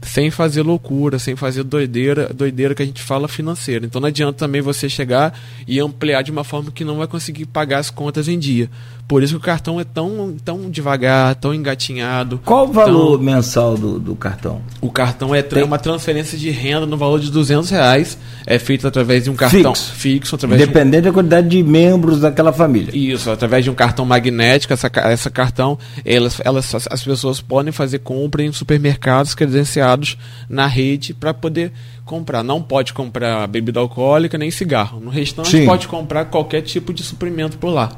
sem 0.02 0.30
fazer 0.30 0.62
loucura, 0.62 1.18
sem 1.18 1.36
fazer 1.36 1.62
doideira, 1.62 2.28
doideira 2.34 2.74
que 2.74 2.82
a 2.82 2.86
gente 2.86 3.00
fala 3.00 3.28
financeira. 3.28 3.86
Então 3.86 4.00
não 4.00 4.08
adianta 4.08 4.32
também 4.32 4.60
você 4.60 4.88
chegar 4.88 5.38
e 5.66 5.80
ampliar 5.80 6.22
de 6.22 6.30
uma 6.30 6.44
forma 6.44 6.70
que 6.70 6.84
não 6.84 6.98
vai 6.98 7.06
conseguir 7.06 7.46
pagar 7.46 7.78
as 7.78 7.90
contas 7.90 8.28
em 8.28 8.38
dia. 8.38 8.68
Por 9.12 9.22
isso 9.22 9.34
que 9.34 9.40
o 9.40 9.44
cartão 9.44 9.78
é 9.78 9.84
tão, 9.84 10.34
tão 10.42 10.70
devagar, 10.70 11.34
tão 11.34 11.52
engatinhado. 11.52 12.40
Qual 12.46 12.66
o 12.66 12.72
valor 12.72 13.18
tão... 13.18 13.26
mensal 13.26 13.76
do, 13.76 13.98
do 13.98 14.16
cartão? 14.16 14.62
O 14.80 14.90
cartão 14.90 15.34
é 15.34 15.42
Tem... 15.42 15.62
uma 15.62 15.78
transferência 15.78 16.38
de 16.38 16.48
renda 16.48 16.86
no 16.86 16.96
valor 16.96 17.20
de 17.20 17.30
200 17.30 17.68
reais. 17.68 18.16
É 18.46 18.58
feito 18.58 18.88
através 18.88 19.24
de 19.24 19.30
um 19.30 19.36
cartão 19.36 19.74
fixo. 19.74 19.92
fixo 19.92 20.34
através 20.34 20.58
Dependendo 20.58 21.02
de... 21.02 21.08
da 21.10 21.12
quantidade 21.12 21.46
de 21.46 21.62
membros 21.62 22.20
daquela 22.20 22.54
família. 22.54 22.90
Isso, 22.96 23.30
através 23.30 23.62
de 23.62 23.70
um 23.70 23.74
cartão 23.74 24.06
magnético. 24.06 24.72
Essa, 24.72 24.90
essa 24.94 25.28
cartão, 25.28 25.78
elas, 26.06 26.40
elas, 26.42 26.74
as 26.74 27.04
pessoas 27.04 27.38
podem 27.38 27.70
fazer 27.70 27.98
compra 27.98 28.42
em 28.42 28.50
supermercados 28.50 29.34
credenciados 29.34 30.16
na 30.48 30.66
rede 30.66 31.12
para 31.12 31.34
poder 31.34 31.70
comprar. 32.06 32.42
Não 32.42 32.62
pode 32.62 32.94
comprar 32.94 33.46
bebida 33.46 33.78
alcoólica 33.78 34.38
nem 34.38 34.50
cigarro. 34.50 35.00
No 35.00 35.10
restante, 35.10 35.50
Sim. 35.50 35.66
pode 35.66 35.86
comprar 35.86 36.24
qualquer 36.24 36.62
tipo 36.62 36.94
de 36.94 37.02
suprimento 37.02 37.58
por 37.58 37.68
lá. 37.68 37.90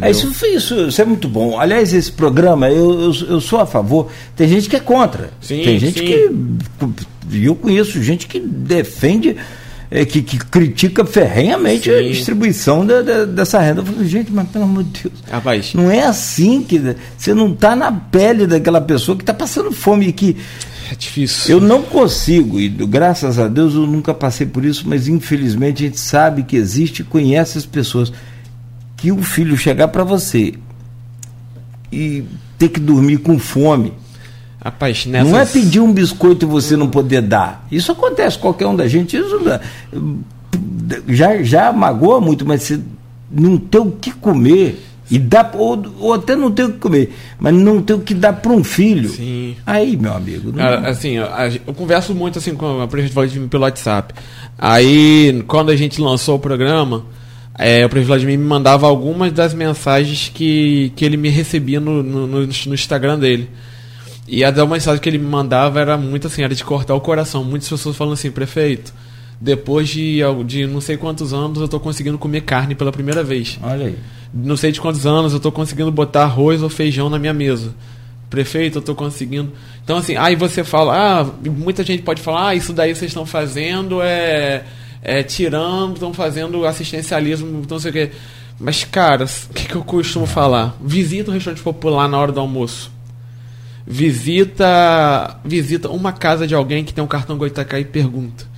É, 0.00 0.10
isso, 0.10 0.32
isso, 0.46 0.74
isso, 0.88 1.00
é 1.00 1.04
muito 1.04 1.28
bom. 1.28 1.58
Aliás, 1.58 1.92
esse 1.92 2.12
programa, 2.12 2.70
eu, 2.70 2.92
eu, 2.92 3.12
eu, 3.28 3.40
sou 3.40 3.60
a 3.60 3.66
favor. 3.66 4.08
Tem 4.36 4.48
gente 4.48 4.68
que 4.68 4.76
é 4.76 4.80
contra. 4.80 5.30
Sim, 5.40 5.62
Tem 5.62 5.78
gente 5.78 5.98
sim. 5.98 6.04
que. 6.04 7.46
Eu 7.46 7.54
conheço 7.54 8.02
gente 8.02 8.26
que 8.26 8.38
defende, 8.38 9.36
é, 9.90 10.04
que, 10.04 10.22
que, 10.22 10.38
critica 10.38 11.04
ferrenhamente 11.04 11.90
sim. 11.90 11.96
a 11.96 12.02
distribuição 12.02 12.84
da, 12.86 13.02
da, 13.02 13.24
dessa 13.24 13.58
renda. 13.60 13.80
Eu 13.80 13.86
falo, 13.86 14.04
gente, 14.04 14.32
mas 14.32 14.48
pelo 14.48 14.64
amor 14.64 14.84
de 14.84 15.02
Deus. 15.02 15.14
Rapaz. 15.30 15.74
Não 15.74 15.90
é 15.90 16.04
assim 16.04 16.62
que. 16.62 16.96
Você 17.16 17.34
não 17.34 17.52
está 17.52 17.74
na 17.74 17.90
pele 17.90 18.46
daquela 18.46 18.80
pessoa 18.80 19.16
que 19.16 19.22
está 19.22 19.34
passando 19.34 19.72
fome 19.72 20.08
e 20.08 20.12
que. 20.12 20.36
É 20.92 20.94
difícil. 20.94 21.56
Eu 21.56 21.60
não 21.60 21.82
consigo, 21.82 22.58
e 22.58 22.68
graças 22.68 23.38
a 23.38 23.46
Deus 23.46 23.74
eu 23.74 23.86
nunca 23.86 24.12
passei 24.12 24.44
por 24.44 24.64
isso, 24.64 24.88
mas 24.88 25.06
infelizmente 25.06 25.84
a 25.84 25.86
gente 25.86 26.00
sabe 26.00 26.42
que 26.42 26.56
existe 26.56 27.02
e 27.02 27.04
conhece 27.04 27.56
as 27.56 27.64
pessoas 27.64 28.12
que 29.00 29.10
o 29.10 29.22
filho 29.22 29.56
chegar 29.56 29.88
para 29.88 30.04
você 30.04 30.54
e 31.90 32.24
ter 32.58 32.68
que 32.68 32.78
dormir 32.78 33.18
com 33.18 33.38
fome. 33.38 33.94
Rapaz, 34.62 35.06
nessas... 35.06 35.30
Não 35.30 35.38
é 35.38 35.46
pedir 35.46 35.80
um 35.80 35.90
biscoito 35.90 36.44
e 36.44 36.48
você 36.48 36.76
não 36.76 36.88
poder 36.88 37.22
dar. 37.22 37.66
Isso 37.72 37.90
acontece 37.90 38.38
qualquer 38.38 38.66
um 38.66 38.76
da 38.76 38.86
gente. 38.86 39.16
Isso 39.16 39.40
já, 41.08 41.42
já 41.42 41.72
magoa 41.72 42.20
muito, 42.20 42.44
mas 42.44 42.62
você 42.62 42.80
não 43.30 43.56
ter 43.56 43.78
o 43.78 43.90
que 43.92 44.10
comer. 44.10 44.86
E 45.10 45.18
dá, 45.18 45.50
ou, 45.54 45.82
ou 45.98 46.14
até 46.14 46.36
não 46.36 46.52
ter 46.52 46.64
o 46.64 46.72
que 46.72 46.78
comer, 46.78 47.12
mas 47.36 47.52
não 47.52 47.82
ter 47.82 47.94
o 47.94 47.98
que 47.98 48.14
dar 48.14 48.34
para 48.34 48.52
um 48.52 48.62
filho. 48.62 49.08
Sim. 49.08 49.56
Aí, 49.66 49.96
meu 49.96 50.12
amigo. 50.12 50.52
Não... 50.52 50.64
Assim, 50.86 51.16
eu, 51.16 51.26
eu, 51.66 51.74
converso 51.74 52.14
muito 52.14 52.38
assim 52.38 52.54
com 52.54 52.80
a 52.80 52.86
prefeita 52.86 53.48
pelo 53.48 53.64
WhatsApp. 53.64 54.14
Aí, 54.56 55.42
quando 55.48 55.70
a 55.70 55.76
gente 55.76 56.00
lançou 56.00 56.36
o 56.36 56.38
programa, 56.38 57.04
é, 57.62 57.84
o 57.84 57.90
Presidente 57.90 58.06
Vladimir 58.06 58.38
me 58.38 58.44
mandava 58.46 58.86
algumas 58.86 59.30
das 59.32 59.52
mensagens 59.52 60.30
que, 60.32 60.90
que 60.96 61.04
ele 61.04 61.18
me 61.18 61.28
recebia 61.28 61.78
no, 61.78 62.02
no, 62.02 62.26
no, 62.26 62.40
no 62.46 62.74
Instagram 62.74 63.18
dele. 63.18 63.50
E 64.26 64.42
a 64.42 64.50
mensagem 64.64 64.98
que 64.98 65.06
ele 65.06 65.18
me 65.18 65.26
mandava 65.26 65.78
era 65.78 65.94
muito 65.98 66.26
assim, 66.26 66.42
era 66.42 66.54
de 66.54 66.64
cortar 66.64 66.94
o 66.94 67.00
coração. 67.02 67.44
Muitas 67.44 67.68
pessoas 67.68 67.96
falando 67.96 68.14
assim, 68.14 68.30
prefeito, 68.30 68.94
depois 69.38 69.90
de, 69.90 70.20
de 70.46 70.66
não 70.66 70.80
sei 70.80 70.96
quantos 70.96 71.34
anos 71.34 71.58
eu 71.58 71.66
estou 71.66 71.78
conseguindo 71.78 72.16
comer 72.16 72.40
carne 72.42 72.74
pela 72.74 72.90
primeira 72.90 73.22
vez. 73.22 73.58
Olha 73.62 73.88
aí. 73.88 73.98
Não 74.32 74.56
sei 74.56 74.72
de 74.72 74.80
quantos 74.80 75.04
anos 75.04 75.32
eu 75.32 75.36
estou 75.36 75.52
conseguindo 75.52 75.90
botar 75.92 76.22
arroz 76.22 76.62
ou 76.62 76.70
feijão 76.70 77.10
na 77.10 77.18
minha 77.18 77.34
mesa. 77.34 77.74
Prefeito, 78.30 78.78
eu 78.78 78.80
estou 78.80 78.94
conseguindo. 78.94 79.52
Então, 79.84 79.98
assim, 79.98 80.16
aí 80.16 80.34
você 80.34 80.64
fala, 80.64 80.94
ah, 80.96 81.26
muita 81.50 81.84
gente 81.84 82.02
pode 82.04 82.22
falar, 82.22 82.48
ah, 82.48 82.54
isso 82.54 82.72
daí 82.72 82.94
vocês 82.94 83.10
estão 83.10 83.26
fazendo 83.26 84.00
é 84.00 84.64
é, 85.02 85.22
tirando, 85.22 85.94
estão 85.94 86.12
fazendo 86.12 86.64
assistencialismo, 86.66 87.62
não 87.68 87.78
sei 87.78 87.90
o 87.90 87.92
quê. 87.92 88.10
Mas, 88.58 88.84
cara, 88.84 89.24
o 89.24 89.54
que, 89.54 89.66
que 89.66 89.74
eu 89.74 89.82
costumo 89.82 90.26
falar? 90.26 90.76
Visita 90.82 91.30
um 91.30 91.34
restaurante 91.34 91.62
popular 91.62 92.08
na 92.08 92.18
hora 92.18 92.30
do 92.30 92.40
almoço. 92.40 92.92
Visita 93.86 95.40
visita 95.44 95.88
uma 95.88 96.12
casa 96.12 96.46
de 96.46 96.54
alguém 96.54 96.84
que 96.84 96.92
tem 96.92 97.02
um 97.02 97.08
cartão 97.08 97.38
Goitacá 97.38 97.80
e 97.80 97.84
pergunta. 97.84 98.50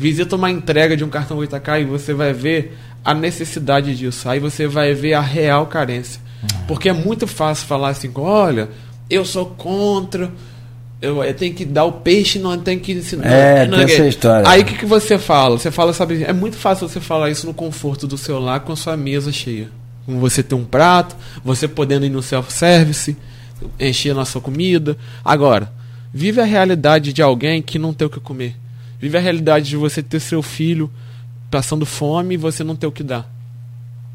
Visita 0.00 0.34
uma 0.34 0.50
entrega 0.50 0.96
de 0.96 1.04
um 1.04 1.10
cartão 1.10 1.36
8K 1.36 1.82
e 1.82 1.84
você 1.84 2.14
vai 2.14 2.32
ver 2.32 2.74
a 3.04 3.12
necessidade 3.12 3.94
disso. 3.94 4.30
Aí 4.30 4.40
você 4.40 4.66
vai 4.66 4.94
ver 4.94 5.12
a 5.12 5.20
real 5.20 5.66
carência. 5.66 6.22
Uhum. 6.42 6.66
Porque 6.66 6.88
é 6.88 6.92
muito 6.94 7.26
fácil 7.26 7.66
falar 7.66 7.90
assim, 7.90 8.10
olha, 8.14 8.70
eu 9.10 9.26
sou 9.26 9.44
contra, 9.44 10.32
eu, 11.00 11.24
eu 11.24 11.34
tenho 11.34 11.54
que 11.54 11.64
dar 11.64 11.84
o 11.84 11.92
peixe, 11.92 12.38
não 12.38 12.58
tem 12.58 12.78
que 12.78 12.92
ensinar. 12.92 13.26
É, 13.26 13.66
não, 13.66 13.78
tem 13.78 13.94
essa 13.94 14.06
história. 14.06 14.48
Aí 14.48 14.60
o 14.60 14.64
que, 14.64 14.76
que 14.76 14.86
você 14.86 15.18
fala? 15.18 15.58
Você 15.58 15.70
fala, 15.70 15.92
sabe, 15.92 16.22
é 16.24 16.32
muito 16.32 16.56
fácil 16.56 16.88
você 16.88 17.00
falar 17.00 17.30
isso 17.30 17.46
no 17.46 17.54
conforto 17.54 18.06
do 18.06 18.18
seu 18.18 18.38
lar 18.38 18.60
com 18.60 18.72
a 18.72 18.76
sua 18.76 18.96
mesa 18.96 19.32
cheia. 19.32 19.68
Com 20.04 20.18
você 20.20 20.42
ter 20.42 20.54
um 20.54 20.64
prato, 20.64 21.16
você 21.42 21.66
podendo 21.66 22.04
ir 22.04 22.10
no 22.10 22.22
self-service, 22.22 23.16
encher 23.78 24.10
a 24.10 24.14
nossa 24.14 24.40
comida. 24.40 24.96
Agora, 25.24 25.72
vive 26.12 26.40
a 26.40 26.44
realidade 26.44 27.12
de 27.12 27.22
alguém 27.22 27.62
que 27.62 27.78
não 27.78 27.94
tem 27.94 28.06
o 28.06 28.10
que 28.10 28.20
comer. 28.20 28.54
Vive 28.98 29.16
a 29.16 29.20
realidade 29.20 29.70
de 29.70 29.76
você 29.76 30.02
ter 30.02 30.20
seu 30.20 30.42
filho 30.42 30.90
passando 31.50 31.86
fome 31.86 32.34
e 32.34 32.38
você 32.38 32.62
não 32.62 32.76
ter 32.76 32.86
o 32.86 32.92
que 32.92 33.02
dar. 33.02 33.30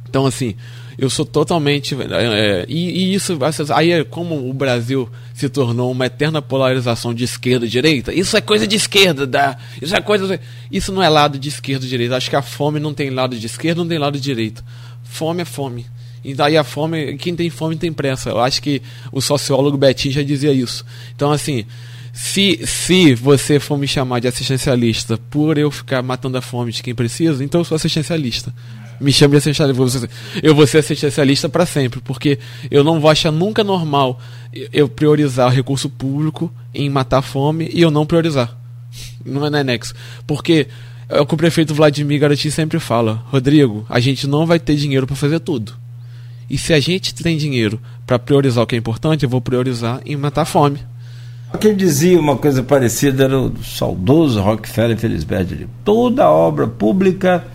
Então, 0.07 0.25
assim, 0.27 0.55
eu 0.97 1.09
sou 1.09 1.25
totalmente. 1.25 1.95
É, 1.95 2.65
e, 2.67 2.89
e, 2.89 3.13
isso, 3.13 3.37
aí 3.73 3.91
é 3.91 4.03
como 4.03 4.49
o 4.49 4.53
Brasil 4.53 5.09
se 5.33 5.49
tornou 5.49 5.91
uma 5.91 6.05
eterna 6.05 6.41
polarização 6.41 7.13
de 7.13 7.23
esquerda 7.23 7.65
e 7.65 7.69
direita. 7.69 8.13
Isso 8.13 8.35
é 8.37 8.41
coisa 8.41 8.65
de 8.65 8.75
esquerda, 8.75 9.27
da, 9.27 9.57
isso 9.81 9.95
é 9.95 10.01
coisa. 10.01 10.39
Isso 10.71 10.91
não 10.91 11.03
é 11.03 11.09
lado 11.09 11.37
de 11.37 11.49
esquerda 11.49 11.85
e 11.85 11.89
direita. 11.89 12.15
Acho 12.15 12.29
que 12.29 12.35
a 12.35 12.41
fome 12.41 12.79
não 12.79 12.93
tem 12.93 13.09
lado 13.09 13.37
de 13.37 13.45
esquerda, 13.45 13.81
não 13.81 13.89
tem 13.89 13.97
lado 13.97 14.13
de 14.13 14.23
direita. 14.23 14.63
Fome 15.03 15.41
é 15.41 15.45
fome. 15.45 15.85
E 16.23 16.33
daí 16.33 16.57
a 16.57 16.63
fome, 16.63 17.17
quem 17.17 17.35
tem 17.35 17.49
fome 17.49 17.75
tem 17.75 17.93
pressa. 17.93 18.29
Eu 18.29 18.39
acho 18.39 18.61
que 18.61 18.81
o 19.11 19.21
sociólogo 19.21 19.77
Betinho 19.77 20.13
já 20.13 20.23
dizia 20.23 20.51
isso. 20.51 20.83
Então, 21.15 21.31
assim, 21.31 21.65
se, 22.11 22.61
se 22.65 23.13
você 23.13 23.59
for 23.59 23.77
me 23.77 23.87
chamar 23.87 24.21
de 24.21 24.27
assistencialista 24.27 25.19
por 25.29 25.57
eu 25.57 25.69
ficar 25.69 26.01
matando 26.01 26.37
a 26.37 26.41
fome 26.41 26.71
de 26.71 26.81
quem 26.81 26.95
precisa, 26.95 27.43
então 27.43 27.61
eu 27.61 27.65
sou 27.65 27.75
assistencialista 27.75 28.51
me 28.99 29.11
chame 29.11 29.31
de 29.31 29.37
assistencialista. 29.37 30.09
Eu 30.41 30.55
vou 30.55 30.65
ser 30.65 30.79
assistencialista 30.79 31.49
para 31.49 31.65
sempre, 31.65 31.99
porque 32.01 32.39
eu 32.69 32.83
não 32.83 32.99
vou 32.99 33.09
achar 33.09 33.31
nunca 33.31 33.63
normal 33.63 34.19
eu 34.71 34.87
priorizar 34.87 35.47
o 35.47 35.51
recurso 35.51 35.89
público 35.89 36.51
em 36.73 36.89
matar 36.89 37.19
a 37.19 37.21
fome 37.21 37.69
e 37.73 37.81
eu 37.81 37.91
não 37.91 38.05
priorizar. 38.05 38.55
Não 39.25 39.45
é 39.45 39.63
nexo. 39.63 39.93
Porque 40.25 40.67
é 41.09 41.19
o 41.19 41.25
que 41.25 41.33
o 41.33 41.37
prefeito 41.37 41.73
Vladimir 41.73 42.19
Garati 42.19 42.49
sempre 42.49 42.79
fala: 42.79 43.23
Rodrigo, 43.27 43.85
a 43.89 43.99
gente 43.99 44.27
não 44.27 44.45
vai 44.45 44.59
ter 44.59 44.75
dinheiro 44.75 45.05
para 45.05 45.15
fazer 45.15 45.39
tudo. 45.39 45.73
E 46.49 46.57
se 46.57 46.73
a 46.73 46.79
gente 46.79 47.13
tem 47.15 47.37
dinheiro 47.37 47.79
para 48.05 48.19
priorizar 48.19 48.63
o 48.63 48.67
que 48.67 48.75
é 48.75 48.77
importante, 48.77 49.23
eu 49.23 49.29
vou 49.29 49.41
priorizar 49.41 50.01
em 50.05 50.15
matar 50.15 50.43
a 50.43 50.45
fome. 50.45 50.79
Quem 51.59 51.75
dizia 51.75 52.19
uma 52.19 52.35
coisa 52.35 52.61
parecida 52.61 53.23
era 53.23 53.39
o 53.39 53.63
saudoso 53.63 54.41
Rockefeller 54.41 54.97
Felisberto. 54.97 55.55
Toda 55.83 56.29
obra 56.29 56.67
pública 56.67 57.45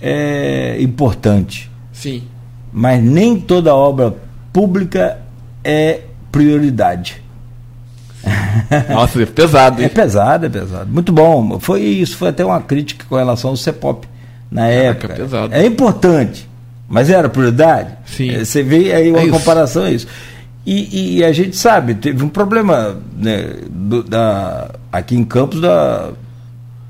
é 0.00 0.76
importante. 0.80 1.70
Sim. 1.92 2.22
Mas 2.72 3.02
nem 3.02 3.38
toda 3.40 3.74
obra 3.74 4.14
pública 4.52 5.18
é 5.64 6.00
prioridade. 6.30 7.22
Nossa, 8.88 9.22
é 9.22 9.26
pesado. 9.26 9.80
Hein? 9.80 9.86
É 9.86 9.88
pesado, 9.88 10.46
é 10.46 10.48
pesado. 10.48 10.90
Muito 10.90 11.12
bom. 11.12 11.58
Foi 11.58 11.80
isso, 11.82 12.16
foi 12.16 12.28
até 12.28 12.44
uma 12.44 12.60
crítica 12.60 13.04
com 13.08 13.16
relação 13.16 13.50
ao 13.50 13.56
CEPOP 13.56 14.06
na 14.50 14.62
Caraca, 14.62 14.76
época. 14.76 15.12
É, 15.12 15.16
pesado. 15.16 15.54
é 15.54 15.66
importante, 15.66 16.48
mas 16.88 17.10
era 17.10 17.28
prioridade? 17.28 17.94
Sim. 18.06 18.30
É, 18.30 18.44
você 18.44 18.62
vê 18.62 18.92
aí 18.92 19.10
uma 19.10 19.20
é 19.20 19.28
comparação 19.28 19.84
a 19.84 19.90
isso. 19.90 20.06
E, 20.66 21.18
e, 21.18 21.24
a 21.24 21.32
gente 21.32 21.56
sabe, 21.56 21.94
teve 21.94 22.22
um 22.22 22.28
problema 22.28 22.96
né, 23.16 23.54
do, 23.70 24.02
da, 24.02 24.70
aqui 24.92 25.16
em 25.16 25.24
Campos 25.24 25.60
da 25.60 26.10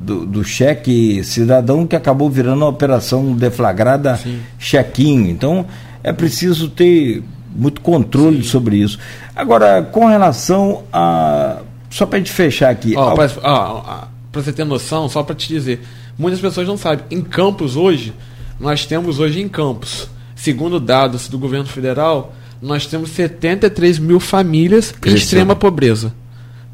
do, 0.01 0.25
do, 0.25 0.43
cheque 0.43 1.23
cidadão 1.23 1.87
que 1.87 1.95
acabou 1.95 2.31
virando 2.31 2.63
uma 2.63 2.69
operação 2.69 3.35
deflagrada 3.35 4.17
Sim. 4.17 4.41
chequinho. 4.59 5.29
Então 5.29 5.67
é 6.03 6.13
preciso 6.13 6.71
ter 6.71 7.23
muito 7.55 7.83
controle 7.83 8.43
Sim. 8.43 8.49
sobre 8.49 8.77
isso. 8.77 8.99
Agora, 9.37 9.83
com 9.83 10.07
relação 10.07 10.85
a. 10.93 11.59
Só 11.91 12.07
para 12.07 12.17
a 12.17 12.21
gente 12.21 12.33
fechar 12.33 12.71
aqui. 12.71 12.95
Oh, 12.97 13.01
ao... 13.01 14.11
Para 14.33 14.43
você 14.43 14.53
ter 14.53 14.65
noção, 14.65 15.09
só 15.09 15.25
para 15.25 15.35
te 15.35 15.49
dizer, 15.49 15.81
muitas 16.17 16.41
pessoas 16.41 16.67
não 16.67 16.77
sabem. 16.77 17.05
Em 17.11 17.21
Campos 17.21 17.75
hoje, 17.75 18.15
nós 18.61 18.87
temos 18.87 19.19
hoje 19.19 19.41
em 19.41 19.49
Campos, 19.49 20.09
segundo 20.37 20.79
dados 20.79 21.29
do 21.29 21.37
governo 21.37 21.67
federal, 21.67 22.33
nós 22.63 22.87
temos 22.87 23.11
73 23.11 23.99
mil 23.99 24.21
famílias 24.21 24.95
em 25.05 25.15
extrema 25.15 25.57
pobreza. 25.57 26.15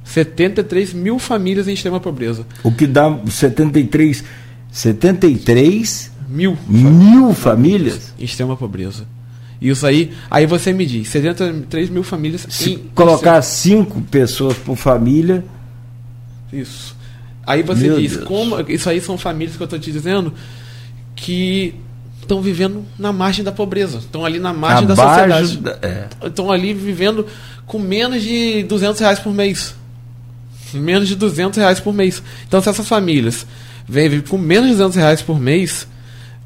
73 0.07 0.95
mil 0.95 1.19
famílias 1.19 1.67
em 1.67 1.75
extrema 1.75 1.99
pobreza. 1.99 2.47
O 2.63 2.73
que 2.73 2.87
dá 2.87 3.19
73, 3.29 4.25
73 4.71 6.13
mil, 6.29 6.57
mil 6.69 7.35
famílias 7.35 8.15
em 8.19 8.25
extrema 8.25 8.57
pobreza. 8.57 9.05
Isso 9.61 9.87
aí, 9.87 10.13
aí 10.31 10.47
você 10.47 10.73
me 10.73 10.87
diz, 10.87 11.09
73 11.09 11.91
mil 11.91 12.05
famílias. 12.05 12.47
Se 12.49 12.75
em, 12.75 12.79
colocar 12.95 13.39
em 13.39 13.43
cinco 13.43 14.01
pessoas 14.03 14.57
por 14.57 14.77
família. 14.77 15.45
Isso. 16.53 16.95
Aí 17.45 17.63
você 17.63 17.89
Meu 17.89 17.99
diz, 17.99 18.13
Deus. 18.13 18.29
como. 18.29 18.61
Isso 18.69 18.89
aí 18.89 19.01
são 19.01 19.19
famílias 19.19 19.57
que 19.57 19.63
eu 19.63 19.67
estou 19.67 19.79
te 19.79 19.91
dizendo 19.91 20.33
que 21.17 21.75
estão 22.21 22.41
vivendo 22.41 22.85
na 22.99 23.13
margem 23.13 23.45
da 23.45 23.51
pobreza. 23.51 23.99
Estão 23.99 24.25
ali 24.25 24.39
na 24.39 24.53
margem 24.53 24.87
da 24.87 24.95
sociedade. 24.95 25.61
Estão 26.25 26.53
é. 26.53 26.57
ali 26.57 26.73
vivendo 26.73 27.27
com 27.67 27.79
menos 27.79 28.23
de 28.23 28.63
200 28.65 29.01
reais 29.01 29.19
por 29.19 29.33
mês 29.33 29.75
menos 30.77 31.09
de 31.09 31.17
200 31.17 31.59
reais 31.59 31.81
por 31.81 31.93
mês. 31.93 32.23
Então, 32.47 32.61
se 32.61 32.69
essas 32.69 32.87
famílias 32.87 33.47
vivem 33.89 34.21
com 34.21 34.39
menos 34.39 34.71
de 34.71 34.73
200 34.77 34.97
reais 34.97 35.23
por 35.23 35.41
mês, 35.41 35.87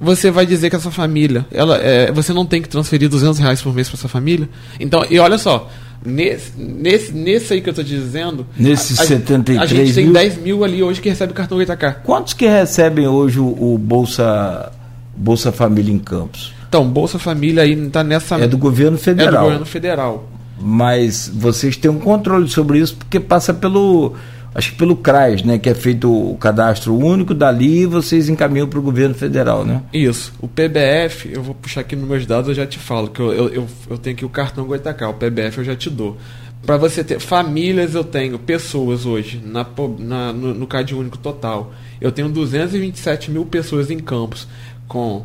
você 0.01 0.31
vai 0.31 0.47
dizer 0.47 0.71
que 0.71 0.77
essa 0.77 0.91
família, 0.91 1.47
ela, 1.53 1.77
é, 1.77 2.11
você 2.11 2.33
não 2.33 2.47
tem 2.47 2.63
que 2.63 2.69
transferir 2.69 3.09
200 3.09 3.39
reais 3.39 3.61
por 3.61 3.75
mês 3.75 3.89
para 3.89 3.99
essa 3.99 4.09
família. 4.09 4.49
Então, 4.79 5.05
e 5.11 5.19
olha 5.19 5.37
só, 5.37 5.69
nesse, 6.05 6.53
nesse, 6.57 7.13
nesse 7.13 7.53
aí 7.53 7.61
que 7.61 7.69
eu 7.69 7.73
estou 7.73 7.85
dizendo, 7.85 8.47
nesses 8.57 8.99
a, 8.99 9.05
73 9.05 9.61
a 9.61 9.67
gente 9.67 9.95
tem 9.95 10.11
10 10.11 10.39
mil 10.39 10.65
ali 10.65 10.83
hoje 10.83 11.01
que 11.01 11.09
recebe 11.09 11.35
cartão 11.35 11.59
8K. 11.59 11.97
Quantos 12.03 12.33
que 12.33 12.47
recebem 12.47 13.07
hoje 13.07 13.39
o, 13.39 13.75
o 13.75 13.79
Bolsa, 13.79 14.73
Bolsa 15.15 15.53
Família 15.53 15.93
em 15.93 15.99
Campos? 15.99 16.55
Então, 16.67 16.89
Bolsa 16.89 17.19
Família 17.19 17.65
aí 17.65 17.73
está 17.73 18.05
nessa. 18.05 18.37
É 18.37 18.47
do 18.47 18.57
governo 18.57 18.97
federal. 18.97 19.35
É 19.35 19.37
do 19.37 19.45
governo 19.45 19.67
federal 19.67 20.29
mas 20.61 21.31
vocês 21.33 21.77
têm 21.77 21.91
um 21.91 21.99
controle 21.99 22.49
sobre 22.49 22.79
isso 22.79 22.97
porque 22.97 23.19
passa 23.19 23.55
pelo 23.55 24.15
acho 24.55 24.73
que 24.73 24.79
pelo 24.79 24.97
CRAS, 24.97 25.43
né, 25.43 25.59
que 25.59 25.69
é 25.69 25.75
feito 25.75 26.13
o 26.13 26.37
cadastro 26.37 26.97
único, 26.97 27.33
dali 27.33 27.87
vocês 27.87 28.29
encaminham 28.29 28.69
para 28.69 28.79
o 28.79 28.83
governo 28.83 29.15
federal, 29.15 29.65
né? 29.65 29.83
Isso. 29.93 30.33
O 30.41 30.49
PBF, 30.49 31.33
eu 31.33 31.43
vou 31.43 31.55
puxar 31.55 31.83
aqui 31.83 31.95
nos 31.95 32.09
meus 32.09 32.27
dados, 32.27 32.49
eu 32.49 32.55
já 32.55 32.67
te 32.67 32.79
falo, 32.79 33.09
que 33.09 33.21
eu, 33.21 33.33
eu, 33.33 33.67
eu, 33.89 33.99
tenho 33.99 34.17
aqui 34.17 34.25
o 34.25 34.29
cartão 34.29 34.67
Goitacá, 34.67 35.09
o 35.09 35.15
PBF 35.15 35.59
eu 35.59 35.65
já 35.65 35.77
te 35.77 35.89
dou. 35.89 36.17
Para 36.67 36.77
você 36.77 37.03
ter 37.03 37.21
famílias, 37.21 37.95
eu 37.95 38.05
tenho 38.05 38.39
pessoas 38.39 39.07
hoje 39.07 39.41
na, 39.43 39.67
na 39.99 40.33
no, 40.33 40.53
no 40.53 40.67
CAD 40.67 40.95
único 40.95 41.17
total. 41.17 41.73
Eu 42.01 42.13
tenho 42.13 42.29
227 42.29 43.31
mil 43.31 43.47
pessoas 43.47 43.91
em 43.91 43.99
campos 43.99 44.47
com 44.87 45.25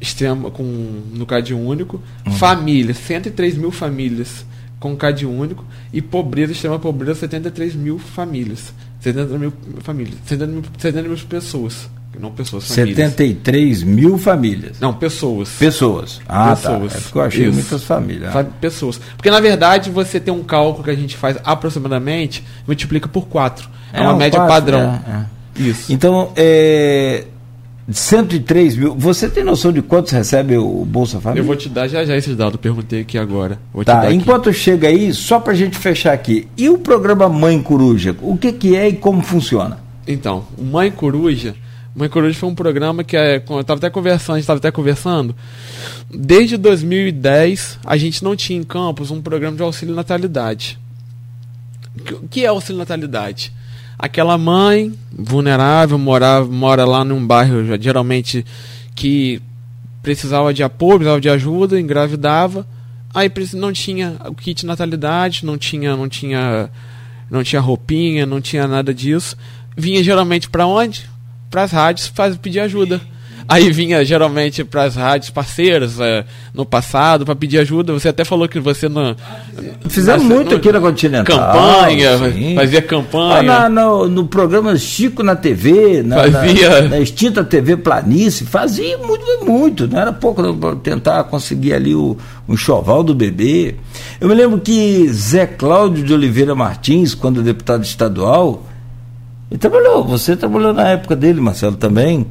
extrema, 0.00 0.50
com 0.50 0.64
no 1.12 1.24
CAD 1.24 1.54
único, 1.54 2.02
uhum. 2.26 2.32
famílias, 2.32 2.96
103 2.96 3.56
mil 3.56 3.70
famílias 3.70 4.44
com 4.84 4.94
CAD 4.94 5.24
único 5.24 5.64
e 5.90 6.02
pobreza, 6.02 6.52
extrema 6.52 6.78
pobreza, 6.78 7.20
73 7.20 7.74
mil 7.74 7.98
famílias. 7.98 8.70
70 9.00 9.38
mil 9.38 9.50
famílias. 9.80 10.18
70 10.26 10.52
mil, 10.52 10.62
70 10.76 11.08
mil 11.08 11.18
pessoas. 11.26 11.88
Não 12.20 12.30
pessoas, 12.30 12.68
famílias. 12.68 12.96
73 12.98 13.82
mil 13.82 14.18
famílias. 14.18 14.78
Não, 14.78 14.92
pessoas. 14.92 15.48
Pessoas. 15.58 16.20
Ah, 16.28 16.54
tá. 16.54 16.56
pessoas. 16.56 16.92
tá. 16.92 16.98
É 16.98 17.00
porque 17.00 17.18
eu 17.18 17.22
achei 17.22 17.44
Isso. 17.46 17.54
muitas 17.54 17.84
famílias. 17.84 18.32
Pessoas. 18.60 19.00
Porque, 19.16 19.30
na 19.30 19.40
verdade, 19.40 19.90
você 19.90 20.20
tem 20.20 20.32
um 20.34 20.44
cálculo 20.44 20.84
que 20.84 20.90
a 20.90 20.94
gente 20.94 21.16
faz 21.16 21.38
aproximadamente, 21.42 22.44
multiplica 22.66 23.08
por 23.08 23.26
4. 23.26 23.66
É, 23.90 24.00
é 24.00 24.02
uma 24.02 24.16
média 24.16 24.38
quatro, 24.38 24.54
padrão. 24.54 25.02
É, 25.08 25.60
é. 25.62 25.62
Isso. 25.62 25.90
Então, 25.90 26.30
é, 26.36 27.24
103 27.90 28.76
mil. 28.76 28.94
Você 28.94 29.28
tem 29.28 29.44
noção 29.44 29.72
de 29.72 29.82
quantos 29.82 30.12
recebe 30.12 30.56
o 30.56 30.84
Bolsa 30.84 31.20
Família? 31.20 31.42
Eu 31.42 31.46
vou 31.46 31.56
te 31.56 31.68
dar 31.68 31.86
já 31.86 32.04
já 32.04 32.16
esse 32.16 32.34
dado, 32.34 32.58
perguntei 32.58 33.02
aqui 33.02 33.18
agora. 33.18 33.58
Vou 33.72 33.84
tá, 33.84 34.10
enquanto 34.12 34.52
chega 34.52 34.88
aí, 34.88 35.12
só 35.12 35.38
para 35.38 35.52
a 35.52 35.56
gente 35.56 35.76
fechar 35.76 36.12
aqui. 36.12 36.48
E 36.56 36.68
o 36.68 36.78
programa 36.78 37.28
Mãe 37.28 37.62
Coruja? 37.62 38.16
O 38.22 38.36
que, 38.36 38.52
que 38.52 38.74
é 38.74 38.88
e 38.88 38.94
como 38.94 39.22
funciona? 39.22 39.78
Então, 40.06 40.46
o 40.56 40.64
Mãe 40.64 40.90
Coruja. 40.90 41.54
Mãe 41.94 42.08
Coruja 42.08 42.36
foi 42.36 42.48
um 42.48 42.54
programa 42.54 43.04
que 43.04 43.16
é, 43.16 43.36
eu 43.36 43.60
estava 43.60 43.78
até 43.78 43.88
conversando, 43.88 44.34
a 44.34 44.38
gente 44.38 44.44
estava 44.44 44.58
até 44.58 44.70
conversando. 44.70 45.34
Desde 46.10 46.56
2010, 46.56 47.78
a 47.84 47.96
gente 47.96 48.24
não 48.24 48.34
tinha 48.34 48.58
em 48.58 48.64
Campos 48.64 49.10
um 49.10 49.22
programa 49.22 49.56
de 49.56 49.62
auxílio 49.62 49.94
natalidade. 49.94 50.78
O 52.12 52.26
que 52.26 52.44
é 52.44 52.48
auxílio 52.48 52.78
natalidade? 52.78 53.52
Aquela 53.98 54.36
mãe 54.36 54.92
vulnerável 55.12 55.98
mora, 55.98 56.44
mora 56.44 56.84
lá 56.84 57.04
num 57.04 57.24
bairro 57.26 57.64
geralmente 57.80 58.44
que 58.94 59.40
precisava 60.02 60.52
de 60.52 60.62
apoio, 60.62 60.98
precisava 60.98 61.20
de 61.20 61.30
ajuda, 61.30 61.80
engravidava, 61.80 62.66
aí 63.14 63.30
não 63.54 63.72
tinha 63.72 64.16
o 64.26 64.34
kit 64.34 64.66
natalidade, 64.66 65.46
não 65.46 65.56
tinha, 65.56 65.96
não 65.96 66.08
tinha, 66.08 66.70
não 67.30 67.42
tinha 67.42 67.60
roupinha, 67.60 68.26
não 68.26 68.40
tinha 68.40 68.68
nada 68.68 68.92
disso. 68.92 69.36
Vinha 69.76 70.02
geralmente 70.04 70.48
para 70.48 70.66
onde? 70.66 71.08
para 71.54 71.62
as 71.62 71.70
rádios 71.70 72.08
faz, 72.08 72.36
pedir 72.36 72.58
ajuda. 72.58 73.00
Aí 73.46 73.70
vinha 73.70 74.04
geralmente 74.04 74.64
para 74.64 74.84
as 74.84 74.96
rádios 74.96 75.30
parceiras 75.30 76.00
é, 76.00 76.24
no 76.54 76.64
passado 76.64 77.24
para 77.24 77.34
pedir 77.34 77.58
ajuda. 77.58 77.92
Você 77.92 78.08
até 78.08 78.24
falou 78.24 78.48
que 78.48 78.58
você 78.58 78.88
não. 78.88 79.14
Fizemos 79.88 80.24
muito 80.24 80.52
no, 80.52 80.56
aqui 80.56 80.72
na 80.72 80.80
Continental. 80.80 81.36
Campanha, 81.36 82.32
sim. 82.32 82.54
fazia 82.54 82.82
campanha. 82.82 83.52
Ah, 83.52 83.68
na, 83.68 83.68
no, 83.68 84.08
no, 84.08 84.26
programa 84.26 84.76
Chico 84.76 85.22
na 85.22 85.36
TV, 85.36 86.02
na, 86.02 86.16
fazia. 86.16 86.82
Na, 86.82 86.88
na, 86.88 87.00
extinta 87.00 87.44
TV 87.44 87.76
Planície, 87.76 88.46
fazia 88.46 88.96
muito, 88.98 89.24
muito. 89.44 89.86
Não 89.86 90.00
era 90.00 90.12
pouco 90.12 90.54
para 90.54 90.76
tentar 90.76 91.24
conseguir 91.24 91.74
ali 91.74 91.94
o, 91.94 92.16
um 92.48 92.56
choval 92.56 93.02
do 93.02 93.14
bebê. 93.14 93.74
Eu 94.20 94.28
me 94.28 94.34
lembro 94.34 94.58
que 94.58 95.06
Zé 95.08 95.46
Cláudio 95.46 96.02
de 96.02 96.14
Oliveira 96.14 96.54
Martins, 96.54 97.14
quando 97.14 97.42
deputado 97.42 97.84
estadual, 97.84 98.66
ele 99.50 99.58
trabalhou, 99.58 100.02
você 100.02 100.34
trabalhou 100.34 100.72
na 100.72 100.88
época 100.88 101.14
dele, 101.14 101.40
Marcelo, 101.40 101.76
também 101.76 102.26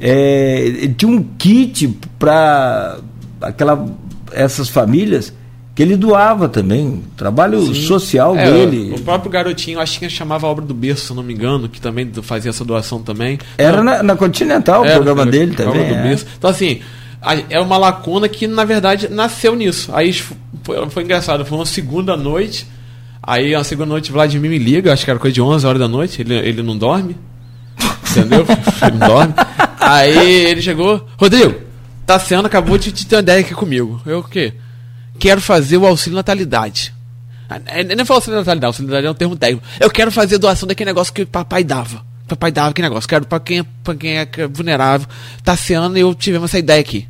é, 0.00 0.90
tinha 0.96 1.10
um 1.10 1.22
kit 1.38 1.88
para 2.18 2.98
aquela 3.40 3.86
essas 4.32 4.68
famílias 4.68 5.32
que 5.74 5.82
ele 5.82 5.96
doava 5.96 6.48
também, 6.48 7.02
trabalho 7.16 7.60
Sim. 7.62 7.74
social 7.86 8.36
é, 8.36 8.50
dele. 8.50 8.92
O 8.94 9.00
próprio 9.00 9.30
garotinho, 9.30 9.80
acho 9.80 9.98
que 9.98 10.10
chamava 10.10 10.46
a 10.46 10.50
obra 10.50 10.64
do 10.64 10.74
berço, 10.74 11.06
se 11.06 11.14
não 11.14 11.22
me 11.22 11.32
engano, 11.32 11.68
que 11.68 11.80
também 11.80 12.10
fazia 12.22 12.50
essa 12.50 12.64
doação 12.64 13.00
também. 13.02 13.38
Era 13.56 13.82
na, 13.82 14.02
na, 14.02 14.16
Continental 14.16 14.82
o 14.82 14.90
programa 14.90 15.24
dele 15.24 15.54
também. 15.54 15.82
É. 15.82 16.18
Então 16.36 16.50
assim, 16.50 16.80
é 17.48 17.60
uma 17.60 17.78
lacuna 17.78 18.28
que 18.28 18.46
na 18.46 18.64
verdade 18.64 19.08
nasceu 19.08 19.54
nisso. 19.54 19.90
Aí 19.94 20.12
foi, 20.62 20.90
foi 20.90 21.02
engraçado, 21.02 21.44
foi 21.44 21.58
uma 21.58 21.66
segunda 21.66 22.16
noite. 22.16 22.66
Aí, 23.22 23.54
a 23.54 23.62
segunda 23.62 23.90
noite, 23.90 24.10
Vladimir 24.10 24.50
me 24.50 24.58
liga, 24.58 24.92
acho 24.92 25.04
que 25.04 25.10
era 25.10 25.20
coisa 25.20 25.34
de 25.34 25.42
11 25.42 25.66
horas 25.66 25.78
da 25.78 25.86
noite, 25.86 26.22
ele, 26.22 26.34
ele 26.34 26.62
não 26.62 26.76
dorme. 26.76 27.16
Entendeu? 28.10 28.46
ele 28.86 28.98
não 28.98 29.08
dorme. 29.08 29.34
Aí 29.78 30.46
ele 30.46 30.62
chegou, 30.62 31.06
Rodrigo, 31.16 31.60
Tassiano 32.06 32.46
acabou 32.46 32.76
de 32.76 32.92
te 32.92 33.06
ter 33.06 33.16
uma 33.16 33.22
ideia 33.22 33.40
aqui 33.40 33.54
comigo. 33.54 34.00
Eu 34.04 34.18
o 34.20 34.24
quê? 34.24 34.54
Quero 35.18 35.40
fazer 35.40 35.76
o 35.76 35.86
auxílio 35.86 36.16
natalidade. 36.16 36.94
Ele 37.74 37.94
nem 37.96 38.04
falou 38.04 38.18
auxílio 38.18 38.38
natalidade, 38.38 38.66
auxílio 38.66 38.88
natalidade 38.88 39.08
é 39.08 39.10
um 39.10 39.18
termo 39.18 39.36
técnico. 39.36 39.66
Eu 39.78 39.90
quero 39.90 40.10
fazer 40.12 40.38
doação 40.38 40.66
daquele 40.66 40.90
negócio 40.90 41.12
que 41.12 41.26
papai 41.26 41.64
dava. 41.64 42.04
Papai 42.28 42.52
dava 42.52 42.70
aquele 42.70 42.88
negócio. 42.88 43.08
Quero 43.08 43.26
para 43.26 43.40
quem, 43.40 43.58
é, 43.60 43.64
pra 43.82 43.94
quem 43.94 44.18
é 44.18 44.28
vulnerável. 44.52 45.06
Tassiano 45.42 45.96
e 45.96 46.00
eu 46.00 46.14
tivemos 46.14 46.50
essa 46.50 46.58
ideia 46.58 46.80
aqui. 46.80 47.08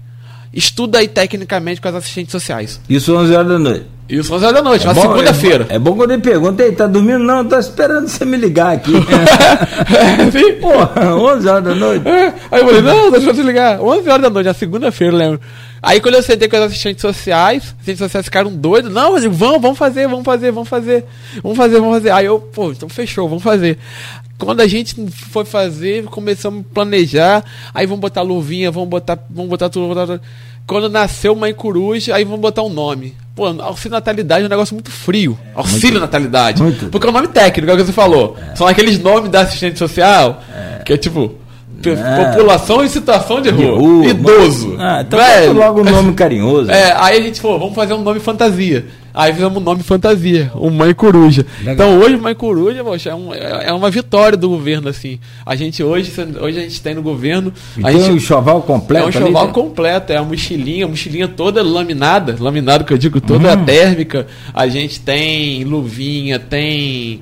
Estuda 0.53 0.99
aí 0.99 1.07
tecnicamente 1.07 1.81
com 1.81 1.89
as 1.89 1.95
assistentes 1.95 2.33
sociais. 2.33 2.81
Isso 2.89 3.15
11 3.15 3.35
horas 3.35 3.49
da 3.49 3.59
noite. 3.59 3.87
Isso 4.09 4.35
11 4.35 4.45
horas 4.45 4.57
da 4.57 4.63
noite, 4.63 4.85
é 4.85 4.89
na 4.89 4.95
segunda-feira. 4.95 5.67
É, 5.69 5.77
é, 5.77 5.79
bom 5.79 5.95
quando 5.95 6.11
ele 6.11 6.21
pergunta, 6.23 6.65
ei, 6.65 6.73
tá 6.73 6.89
dormindo? 6.89 7.21
Não, 7.21 7.45
tô 7.45 7.57
esperando 7.57 8.09
você 8.09 8.25
me 8.25 8.37
ligar 8.37 8.75
aqui. 8.75 8.93
é. 8.99 10.53
Porra, 10.55 11.15
11 11.15 11.49
horas 11.49 11.65
da 11.65 11.75
noite. 11.77 12.09
É. 12.09 12.35
Aí 12.51 12.61
eu 12.61 12.67
falei, 12.67 12.83
não, 12.83 13.11
deixa 13.13 13.31
eu 13.31 13.35
te 13.35 13.43
ligar. 13.43 13.81
11 13.81 14.09
horas 14.09 14.23
da 14.23 14.31
noite, 14.31 14.47
na 14.47 14.55
segunda-feira, 14.55 15.17
lembro. 15.17 15.41
Aí 15.83 16.01
quando 16.01 16.17
eu 16.17 16.23
sentei 16.23 16.49
com 16.49 16.57
as 16.57 16.63
assistentes 16.65 17.01
sociais, 17.01 17.63
as 17.63 17.71
assistentes 17.71 17.99
sociais 18.01 18.27
ficaram 18.27 18.53
doidos. 18.53 18.93
Não, 18.93 19.13
mas 19.13 19.25
vamos, 19.25 19.63
vamos 19.63 19.79
fazer, 19.79 20.09
vamos 20.09 20.25
fazer, 20.25 20.51
vamos 20.51 20.69
fazer. 20.69 21.05
Vamos 21.43 21.57
fazer, 21.57 21.79
vamos 21.79 21.95
fazer. 21.95 22.11
Aí 22.11 22.27
eu, 22.27 22.41
pô, 22.41 22.73
então 22.73 22.89
fechou, 22.89 23.29
vamos 23.29 23.43
fazer. 23.43 23.79
Quando 24.41 24.63
a 24.63 24.67
gente 24.67 24.97
foi 25.11 25.45
fazer, 25.45 26.05
começamos 26.05 26.65
a 26.69 26.75
planejar, 26.75 27.45
aí 27.75 27.87
vamos 27.87 28.01
botar 28.01 28.23
luvinha, 28.23 28.71
vamos 28.71 28.89
botar, 28.89 29.19
vamos 29.29 29.51
botar 29.51 29.69
tudo, 29.69 29.83
vamos 29.83 29.95
botar 29.95 30.19
tudo. 30.19 30.27
Quando 30.67 30.89
nasceu 30.89 31.35
Mãe 31.35 31.53
Coruja, 31.53 32.15
aí 32.15 32.25
vamos 32.25 32.41
botar 32.41 32.63
um 32.63 32.71
nome. 32.71 33.15
Pô, 33.35 33.47
auxílio 33.47 33.93
natalidade 33.93 34.43
é 34.43 34.47
um 34.47 34.51
negócio 34.51 34.75
muito 34.75 34.91
frio. 34.91 35.39
É, 35.45 35.59
auxílio 35.59 35.93
muito, 35.93 36.01
natalidade. 36.01 36.63
Muito. 36.63 36.87
Porque 36.87 37.07
é 37.07 37.11
o 37.11 37.13
nome 37.13 37.29
técnico, 37.29 37.71
é 37.71 37.75
o 37.75 37.77
que 37.77 37.85
você 37.85 37.93
falou. 37.93 38.37
É. 38.53 38.57
São 38.57 38.67
aqueles 38.67 38.99
nomes 38.99 39.31
da 39.31 39.43
assistente 39.43 39.79
social, 39.79 40.43
é. 40.51 40.83
que 40.85 40.93
é 40.93 40.97
tipo. 40.97 41.35
É. 41.85 42.25
População 42.25 42.85
em 42.85 42.89
situação 42.89 43.41
de 43.41 43.49
rua. 43.49 43.65
De 43.65 43.71
rua 43.71 44.07
Idoso. 44.07 44.77
Ah, 44.79 45.01
então 45.01 45.19
Velho. 45.19 45.53
logo 45.55 45.81
um 45.81 45.85
nome 45.85 46.13
carinhoso. 46.15 46.71
É, 46.71 46.93
aí 46.97 47.19
a 47.19 47.23
gente 47.23 47.41
falou, 47.41 47.59
vamos 47.59 47.75
fazer 47.75 47.95
um 47.95 48.03
nome 48.03 48.21
fantasia. 48.21 48.87
Aí 49.13 49.33
fizemos 49.33 49.57
um 49.57 49.61
nome 49.61 49.83
fantasia, 49.83 50.51
o 50.55 50.71
Mãe 50.71 50.95
Coruja. 50.95 51.45
Legal. 51.59 51.75
Então 51.75 51.99
hoje 51.99 52.17
Mãe 52.17 52.35
Coruja, 52.35 52.85
poxa, 52.85 53.11
é, 53.11 53.15
um, 53.15 53.35
é, 53.35 53.67
é 53.67 53.73
uma 53.73 53.91
vitória 53.91 54.37
do 54.37 54.49
governo, 54.49 54.89
assim. 54.89 55.19
A 55.45 55.57
gente 55.57 55.83
hoje, 55.83 56.13
hoje 56.41 56.59
a 56.59 56.63
gente 56.63 56.81
tem 56.81 56.95
no 56.95 57.03
governo. 57.03 57.53
E 57.77 57.81
a 57.85 57.91
tem 57.91 58.01
gente, 58.01 58.13
um 58.13 58.21
choval 58.21 58.63
completo. 58.63 59.05
É 59.05 59.09
um 59.09 59.13
choval 59.13 59.43
ali, 59.43 59.47
né? 59.49 59.53
completo, 59.53 60.13
é 60.13 60.17
a 60.17 60.23
mochilinha, 60.23 60.85
a 60.85 60.89
mochilinha 60.89 61.29
toda 61.29 61.63
laminada, 61.63 62.37
laminado 62.39 62.85
que 62.85 62.93
eu 62.93 62.99
digo, 62.99 63.21
toda 63.21 63.55
hum. 63.55 63.65
térmica. 63.65 64.27
A 64.55 64.69
gente 64.69 65.01
tem 65.01 65.65
luvinha, 65.65 66.39
tem 66.39 67.21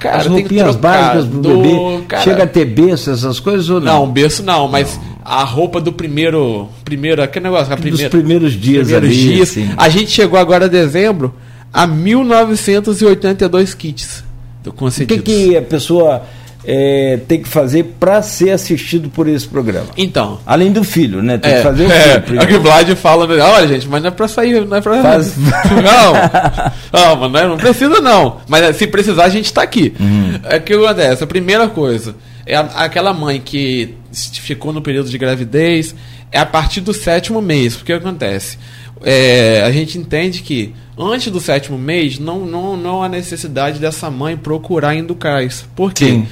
Cara, 0.00 0.16
As 0.16 0.26
roupinhas 0.26 0.76
básicas 0.76 1.26
do 1.26 1.58
bebê. 1.58 2.04
Cara, 2.08 2.22
chega 2.22 2.44
a 2.44 2.46
ter 2.46 2.64
berço, 2.64 3.10
essas 3.10 3.38
coisas 3.38 3.68
ou 3.68 3.78
não? 3.80 4.06
Não, 4.06 4.10
berço 4.10 4.42
não, 4.42 4.66
mas 4.66 4.96
não. 4.96 5.18
a 5.22 5.44
roupa 5.44 5.78
do 5.78 5.92
primeiro. 5.92 6.70
primeiro 6.82 7.22
aquele 7.22 7.44
negócio, 7.44 7.70
a 7.72 7.76
primeira, 7.76 8.08
Dos 8.08 8.18
primeiros 8.18 8.52
dias 8.54 8.88
primeiros 8.88 9.10
ali, 9.10 9.34
dias. 9.34 9.50
Assim. 9.50 9.70
A 9.76 9.90
gente 9.90 10.10
chegou 10.10 10.38
agora 10.38 10.66
em 10.66 10.70
dezembro 10.70 11.34
a 11.70 11.86
1982 11.86 13.74
kits. 13.74 14.24
O 14.66 14.90
que, 15.06 15.18
que 15.18 15.56
a 15.56 15.62
pessoa 15.62 16.22
é, 16.64 17.18
tem 17.26 17.42
que 17.42 17.48
fazer 17.48 17.84
para 17.98 18.20
ser 18.22 18.50
assistido 18.50 19.08
por 19.08 19.26
esse 19.26 19.46
programa? 19.46 19.88
Então. 19.96 20.38
Além 20.44 20.72
do 20.72 20.84
filho, 20.84 21.22
né? 21.22 21.38
Tem 21.38 21.52
é, 21.52 21.56
que 21.56 21.62
fazer 21.62 21.86
o 21.86 21.92
é, 21.92 22.20
filho. 22.20 22.40
É, 22.40 22.46
que 22.46 22.54
o 22.54 22.60
Vlad 22.60 22.88
fala, 22.96 23.26
olha, 23.26 23.68
gente, 23.68 23.88
mas 23.88 24.02
não 24.02 24.08
é 24.08 24.10
para 24.10 24.28
sair, 24.28 24.64
não 24.66 24.76
é 24.76 24.80
para. 24.80 25.02
Faz... 25.02 25.36
Não, 25.70 26.12
não, 26.92 27.16
mas 27.16 27.32
não, 27.32 27.40
é, 27.40 27.48
não, 27.48 27.56
precisa, 27.56 28.00
não. 28.00 28.38
Mas 28.48 28.76
se 28.76 28.86
precisar, 28.86 29.24
a 29.24 29.28
gente 29.28 29.46
está 29.46 29.62
aqui. 29.62 29.94
Uhum. 29.98 30.40
É 30.44 30.58
que 30.58 30.72
acontece? 30.74 31.24
A 31.24 31.26
primeira 31.26 31.68
coisa 31.68 32.14
é 32.44 32.56
a, 32.56 32.60
aquela 32.60 33.12
mãe 33.12 33.40
que 33.40 33.94
ficou 34.12 34.72
no 34.72 34.82
período 34.82 35.08
de 35.08 35.16
gravidez, 35.16 35.94
é 36.32 36.38
a 36.38 36.46
partir 36.46 36.80
do 36.80 36.92
sétimo 36.92 37.40
mês. 37.40 37.76
Porque 37.76 37.92
acontece? 37.92 38.58
É, 39.02 39.62
a 39.64 39.70
gente 39.72 39.98
entende 39.98 40.42
que 40.42 40.74
antes 41.00 41.32
do 41.32 41.40
sétimo 41.40 41.78
mês 41.78 42.18
não, 42.18 42.44
não, 42.44 42.76
não 42.76 43.02
há 43.02 43.08
necessidade 43.08 43.78
dessa 43.78 44.10
mãe 44.10 44.36
procurar 44.36 44.94
Inducais. 44.94 45.64
Por 45.74 45.94
quê? 45.94 46.22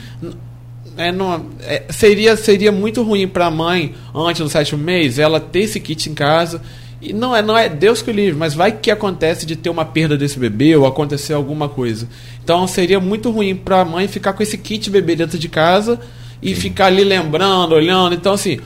É, 0.97 1.11
não, 1.11 1.47
é, 1.61 1.85
seria, 1.91 2.37
seria 2.37 2.71
muito 2.71 3.03
ruim 3.03 3.27
para 3.27 3.47
a 3.47 3.51
mãe, 3.51 3.95
antes 4.15 4.43
do 4.43 4.49
sétimo 4.49 4.83
mês, 4.83 5.19
ela 5.19 5.41
ter 5.41 5.61
esse 5.61 5.79
kit 5.81 6.11
em 6.11 6.15
casa. 6.15 6.61
E 7.01 7.13
não 7.13 7.35
é, 7.35 7.41
não 7.41 7.57
é 7.57 7.69
Deus 7.69 8.03
que 8.03 8.11
o 8.11 8.13
livre, 8.13 8.37
mas 8.37 8.55
vai 8.55 8.73
que 8.73 8.91
acontece 8.91 9.47
de 9.47 9.55
ter 9.55 9.71
uma 9.71 9.85
perda 9.85 10.17
desse 10.17 10.39
bebê 10.39 10.75
ou 10.75 10.85
acontecer 10.85 11.33
alguma 11.33 11.69
coisa. 11.69 12.09
Então 12.43 12.67
seria 12.67 12.99
muito 12.99 13.31
ruim 13.31 13.55
para 13.55 13.81
a 13.81 13.85
mãe 13.85 14.09
ficar 14.09 14.33
com 14.33 14.43
esse 14.43 14.59
kit 14.59 14.91
bebê 14.91 15.15
dentro 15.15 15.39
de 15.39 15.49
casa 15.49 16.01
e 16.43 16.55
Sim. 16.55 16.61
ficar 16.61 16.87
ali 16.87 17.05
lembrando, 17.05 17.77
olhando. 17.77 18.17
Então, 18.17 18.33
assim, 18.33 18.59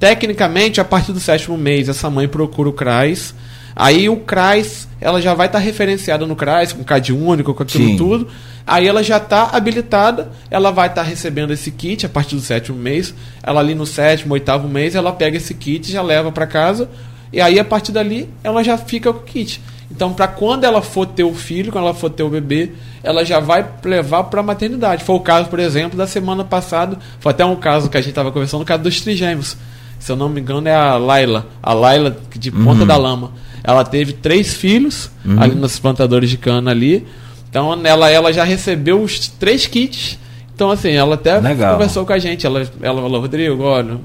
tecnicamente, 0.00 0.80
a 0.80 0.84
partir 0.84 1.12
do 1.12 1.20
sétimo 1.20 1.58
mês, 1.58 1.88
essa 1.88 2.08
mãe 2.08 2.26
procura 2.26 2.70
o 2.70 2.72
CRAS 2.72 3.34
Aí 3.76 4.08
o 4.08 4.16
CRAS, 4.18 4.88
ela 5.00 5.20
já 5.20 5.34
vai 5.34 5.46
estar 5.46 5.58
tá 5.58 5.64
referenciada 5.64 6.26
no 6.26 6.36
CRAS, 6.36 6.72
com 6.72 6.84
CAD 6.84 7.12
único, 7.12 7.52
com 7.54 7.62
aquilo 7.62 7.88
Sim. 7.88 7.96
tudo. 7.96 8.28
Aí 8.66 8.86
ela 8.86 9.02
já 9.02 9.18
está 9.18 9.50
habilitada, 9.52 10.30
ela 10.50 10.70
vai 10.70 10.88
estar 10.88 11.02
tá 11.02 11.08
recebendo 11.08 11.52
esse 11.52 11.70
kit 11.70 12.06
a 12.06 12.08
partir 12.08 12.36
do 12.36 12.40
sétimo 12.40 12.78
mês. 12.78 13.14
Ela 13.42 13.60
ali 13.60 13.74
no 13.74 13.84
sétimo, 13.84 14.34
oitavo 14.34 14.68
mês, 14.68 14.94
ela 14.94 15.12
pega 15.12 15.36
esse 15.36 15.54
kit, 15.54 15.90
já 15.90 16.02
leva 16.02 16.30
para 16.30 16.46
casa. 16.46 16.88
E 17.32 17.40
aí 17.40 17.58
a 17.58 17.64
partir 17.64 17.92
dali, 17.92 18.28
ela 18.42 18.62
já 18.62 18.78
fica 18.78 19.12
com 19.12 19.18
o 19.18 19.22
kit. 19.22 19.60
Então, 19.90 20.12
para 20.12 20.26
quando 20.26 20.64
ela 20.64 20.80
for 20.80 21.06
ter 21.06 21.24
o 21.24 21.34
filho, 21.34 21.70
quando 21.70 21.84
ela 21.84 21.94
for 21.94 22.10
ter 22.10 22.22
o 22.22 22.28
bebê, 22.28 22.72
ela 23.02 23.24
já 23.24 23.38
vai 23.38 23.64
levar 23.84 24.24
para 24.24 24.40
a 24.40 24.42
maternidade. 24.42 25.04
Foi 25.04 25.14
o 25.14 25.20
caso, 25.20 25.48
por 25.48 25.58
exemplo, 25.58 25.96
da 25.96 26.06
semana 26.06 26.42
passada. 26.42 26.98
Foi 27.20 27.30
até 27.30 27.44
um 27.44 27.56
caso 27.56 27.90
que 27.90 27.96
a 27.96 28.00
gente 28.00 28.10
estava 28.10 28.32
conversando, 28.32 28.62
o 28.62 28.64
caso 28.64 28.82
dos 28.82 29.00
trigêmeos. 29.00 29.56
Se 29.98 30.10
eu 30.10 30.16
não 30.16 30.28
me 30.28 30.40
engano, 30.40 30.68
é 30.68 30.74
a 30.74 30.96
Laila. 30.96 31.46
A 31.62 31.72
Laila 31.72 32.16
de 32.34 32.50
Ponta 32.50 32.80
uhum. 32.80 32.86
da 32.86 32.96
Lama. 32.96 33.32
Ela 33.64 33.82
teve 33.82 34.12
três 34.12 34.52
filhos 34.52 35.10
uhum. 35.24 35.40
ali 35.40 35.54
nos 35.54 35.78
plantadores 35.78 36.28
de 36.28 36.36
cana 36.36 36.70
ali. 36.70 37.06
Então 37.48 37.72
ela, 37.84 38.10
ela 38.10 38.32
já 38.32 38.44
recebeu 38.44 39.00
os 39.00 39.26
três 39.26 39.66
kits. 39.66 40.18
Então, 40.54 40.70
assim, 40.70 40.90
ela 40.90 41.16
até 41.16 41.40
Legal. 41.40 41.72
conversou 41.72 42.06
com 42.06 42.12
a 42.12 42.18
gente. 42.18 42.46
Ela, 42.46 42.64
ela 42.80 43.02
falou, 43.02 43.20
Rodrigo, 43.20 43.60
olha, 43.64 43.94
o 43.94 44.00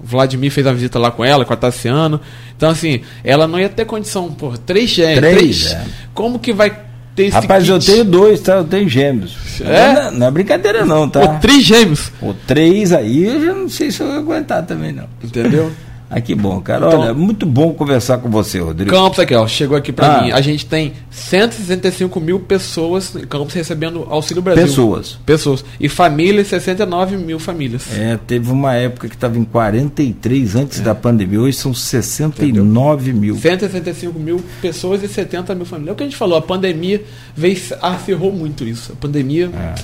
Vladimir 0.00 0.52
fez 0.52 0.64
a 0.64 0.72
visita 0.72 0.96
lá 0.96 1.10
com 1.10 1.24
ela, 1.24 1.44
com 1.44 1.52
a 1.52 1.56
Tassiano. 1.56 2.20
Então, 2.56 2.70
assim, 2.70 3.00
ela 3.24 3.48
não 3.48 3.58
ia 3.58 3.68
ter 3.68 3.84
condição, 3.84 4.30
por 4.30 4.56
três 4.58 4.90
gêmeos. 4.90 5.18
Três, 5.18 5.36
três. 5.36 5.72
É. 5.72 5.84
Como 6.14 6.38
que 6.38 6.52
vai 6.52 6.70
ter 7.16 7.24
esse 7.24 7.34
Rapaz, 7.34 7.64
kit? 7.64 7.72
eu 7.72 7.78
tenho 7.80 8.04
dois, 8.04 8.40
tá? 8.40 8.54
Eu 8.58 8.64
tenho 8.64 8.88
gêmeos. 8.88 9.36
É? 9.60 9.64
Não, 9.64 10.02
é, 10.02 10.10
não 10.12 10.26
é 10.28 10.30
brincadeira, 10.30 10.84
não, 10.84 11.08
tá? 11.08 11.20
O 11.24 11.40
três 11.40 11.64
gêmeos. 11.64 12.12
O 12.20 12.32
três 12.32 12.92
aí, 12.92 13.24
eu 13.24 13.44
já 13.44 13.52
não 13.52 13.68
sei 13.68 13.90
se 13.90 14.02
eu 14.02 14.06
vou 14.06 14.16
aguentar 14.18 14.64
também, 14.64 14.92
não. 14.92 15.08
Entendeu? 15.22 15.72
Ah, 16.14 16.20
que 16.20 16.34
bom, 16.34 16.60
cara. 16.60 16.88
Então, 16.88 17.00
Olha, 17.00 17.14
muito 17.14 17.46
bom 17.46 17.72
conversar 17.72 18.18
com 18.18 18.28
você, 18.28 18.58
Rodrigo. 18.58 18.90
Campos 18.90 19.18
aqui, 19.18 19.34
ó, 19.34 19.48
chegou 19.48 19.74
aqui 19.74 19.90
para 19.90 20.18
ah. 20.18 20.22
mim. 20.22 20.30
A 20.30 20.42
gente 20.42 20.66
tem 20.66 20.92
165 21.10 22.20
mil 22.20 22.38
pessoas 22.38 23.16
em 23.16 23.26
Campos 23.26 23.54
recebendo 23.54 24.06
Auxílio 24.10 24.42
Brasil. 24.42 24.62
Pessoas. 24.62 25.18
Pessoas. 25.24 25.64
E 25.80 25.88
famílias, 25.88 26.48
69 26.48 27.16
mil 27.16 27.38
famílias. 27.38 27.86
É, 27.96 28.18
teve 28.26 28.50
uma 28.50 28.74
época 28.74 29.08
que 29.08 29.14
estava 29.14 29.38
em 29.38 29.44
43 29.44 30.54
antes 30.54 30.80
é. 30.80 30.82
da 30.82 30.94
pandemia, 30.94 31.40
hoje 31.40 31.56
são 31.56 31.72
69 31.72 33.02
Entendeu? 33.02 33.20
mil. 33.20 33.36
165 33.38 34.18
mil 34.18 34.44
pessoas 34.60 35.02
e 35.02 35.08
70 35.08 35.54
mil 35.54 35.64
famílias. 35.64 35.88
É 35.88 35.92
o 35.92 35.96
que 35.96 36.02
a 36.02 36.06
gente 36.06 36.16
falou, 36.16 36.36
a 36.36 36.42
pandemia 36.42 37.02
veio, 37.34 37.56
acirrou 37.80 38.30
muito 38.30 38.64
isso. 38.64 38.92
A 38.92 38.96
pandemia, 38.96 39.46
é. 39.46 39.74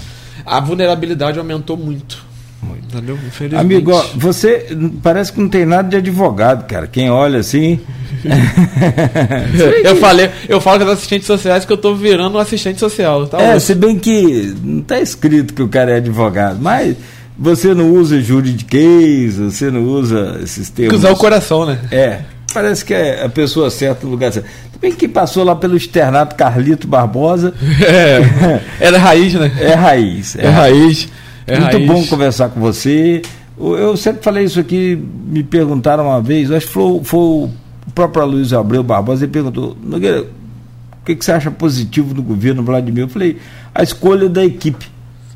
a 0.45 0.61
vulnerabilidade 0.61 1.39
aumentou 1.39 1.79
muito. 1.79 2.28
Muito. 2.63 2.97
Entendeu? 2.97 3.19
Amigo, 3.57 3.93
ó, 3.93 4.05
você 4.17 4.67
parece 5.03 5.33
que 5.33 5.41
não 5.41 5.49
tem 5.49 5.65
nada 5.65 5.89
de 5.89 5.97
advogado, 5.97 6.67
cara. 6.67 6.87
Quem 6.87 7.11
olha 7.11 7.39
assim. 7.39 7.81
eu 9.85 9.97
falei, 9.97 10.31
eu 10.49 10.61
falo 10.61 10.79
com 10.79 10.87
as 10.87 10.99
assistentes 10.99 11.27
sociais 11.27 11.65
que 11.65 11.73
eu 11.73 11.77
tô 11.77 11.95
virando 11.95 12.37
um 12.37 12.41
assistente 12.41 12.81
social. 12.81 13.27
Tá 13.27 13.41
é, 13.41 13.59
se 13.61 13.75
bem 13.75 13.99
que 13.99 14.55
não 14.63 14.83
tá 14.83 14.99
escrito 14.99 15.55
que 15.55 15.63
o 15.63 15.69
cara 15.69 15.93
é 15.93 15.97
advogado, 15.97 16.59
mas 16.61 16.97
você 17.39 17.73
não 17.73 17.93
usa 17.93 18.21
juridiquês, 18.21 19.37
você 19.37 19.71
não 19.71 19.85
usa 19.85 20.41
esses 20.43 20.69
termos. 20.69 20.99
Usar 20.99 21.13
o 21.13 21.17
coração, 21.17 21.65
né? 21.65 21.79
É. 21.93 22.21
Parece 22.53 22.85
que 22.85 22.95
é 22.95 23.25
a 23.25 23.29
pessoa 23.29 23.71
certa 23.71 24.05
no 24.05 24.11
lugar 24.11 24.33
certo. 24.33 24.49
Também 24.73 24.93
que 24.93 25.07
passou 25.07 25.45
lá 25.45 25.55
pelo 25.55 25.77
externato 25.77 26.35
Carlito 26.35 26.89
Barbosa. 26.89 27.55
É, 27.81 28.61
era 28.81 28.99
raiz, 28.99 29.35
né? 29.35 29.53
É 29.61 29.75
raiz. 29.75 30.37
É, 30.37 30.47
é 30.47 30.49
raiz. 30.49 31.09
É 31.49 31.59
Muito 31.59 31.73
raiz. 31.73 31.87
bom 31.87 32.07
conversar 32.07 32.51
com 32.51 32.61
você. 32.61 33.23
Eu 33.59 33.97
sempre 33.97 34.23
falei 34.23 34.45
isso 34.45 34.61
aqui, 34.61 35.03
me 35.27 35.43
perguntaram 35.43 36.05
uma 36.05 36.21
vez, 36.21 36.51
acho 36.53 36.67
que 36.67 36.73
foi, 36.73 37.01
foi 37.03 37.19
o 37.19 37.51
próprio 37.93 38.25
Luiz 38.25 38.53
Abreu 38.53 38.85
Barbosa, 38.85 39.25
ele 39.25 39.33
perguntou, 39.33 39.77
Nogueira, 39.83 40.23
o 40.23 41.05
que, 41.05 41.17
que 41.17 41.25
você 41.25 41.33
acha 41.33 41.51
positivo 41.51 42.15
no 42.15 42.23
governo 42.23 42.63
Vladimir? 42.63 43.05
Eu 43.05 43.09
falei, 43.09 43.39
a 43.75 43.83
escolha 43.83 44.29
da 44.29 44.45
equipe. 44.45 44.87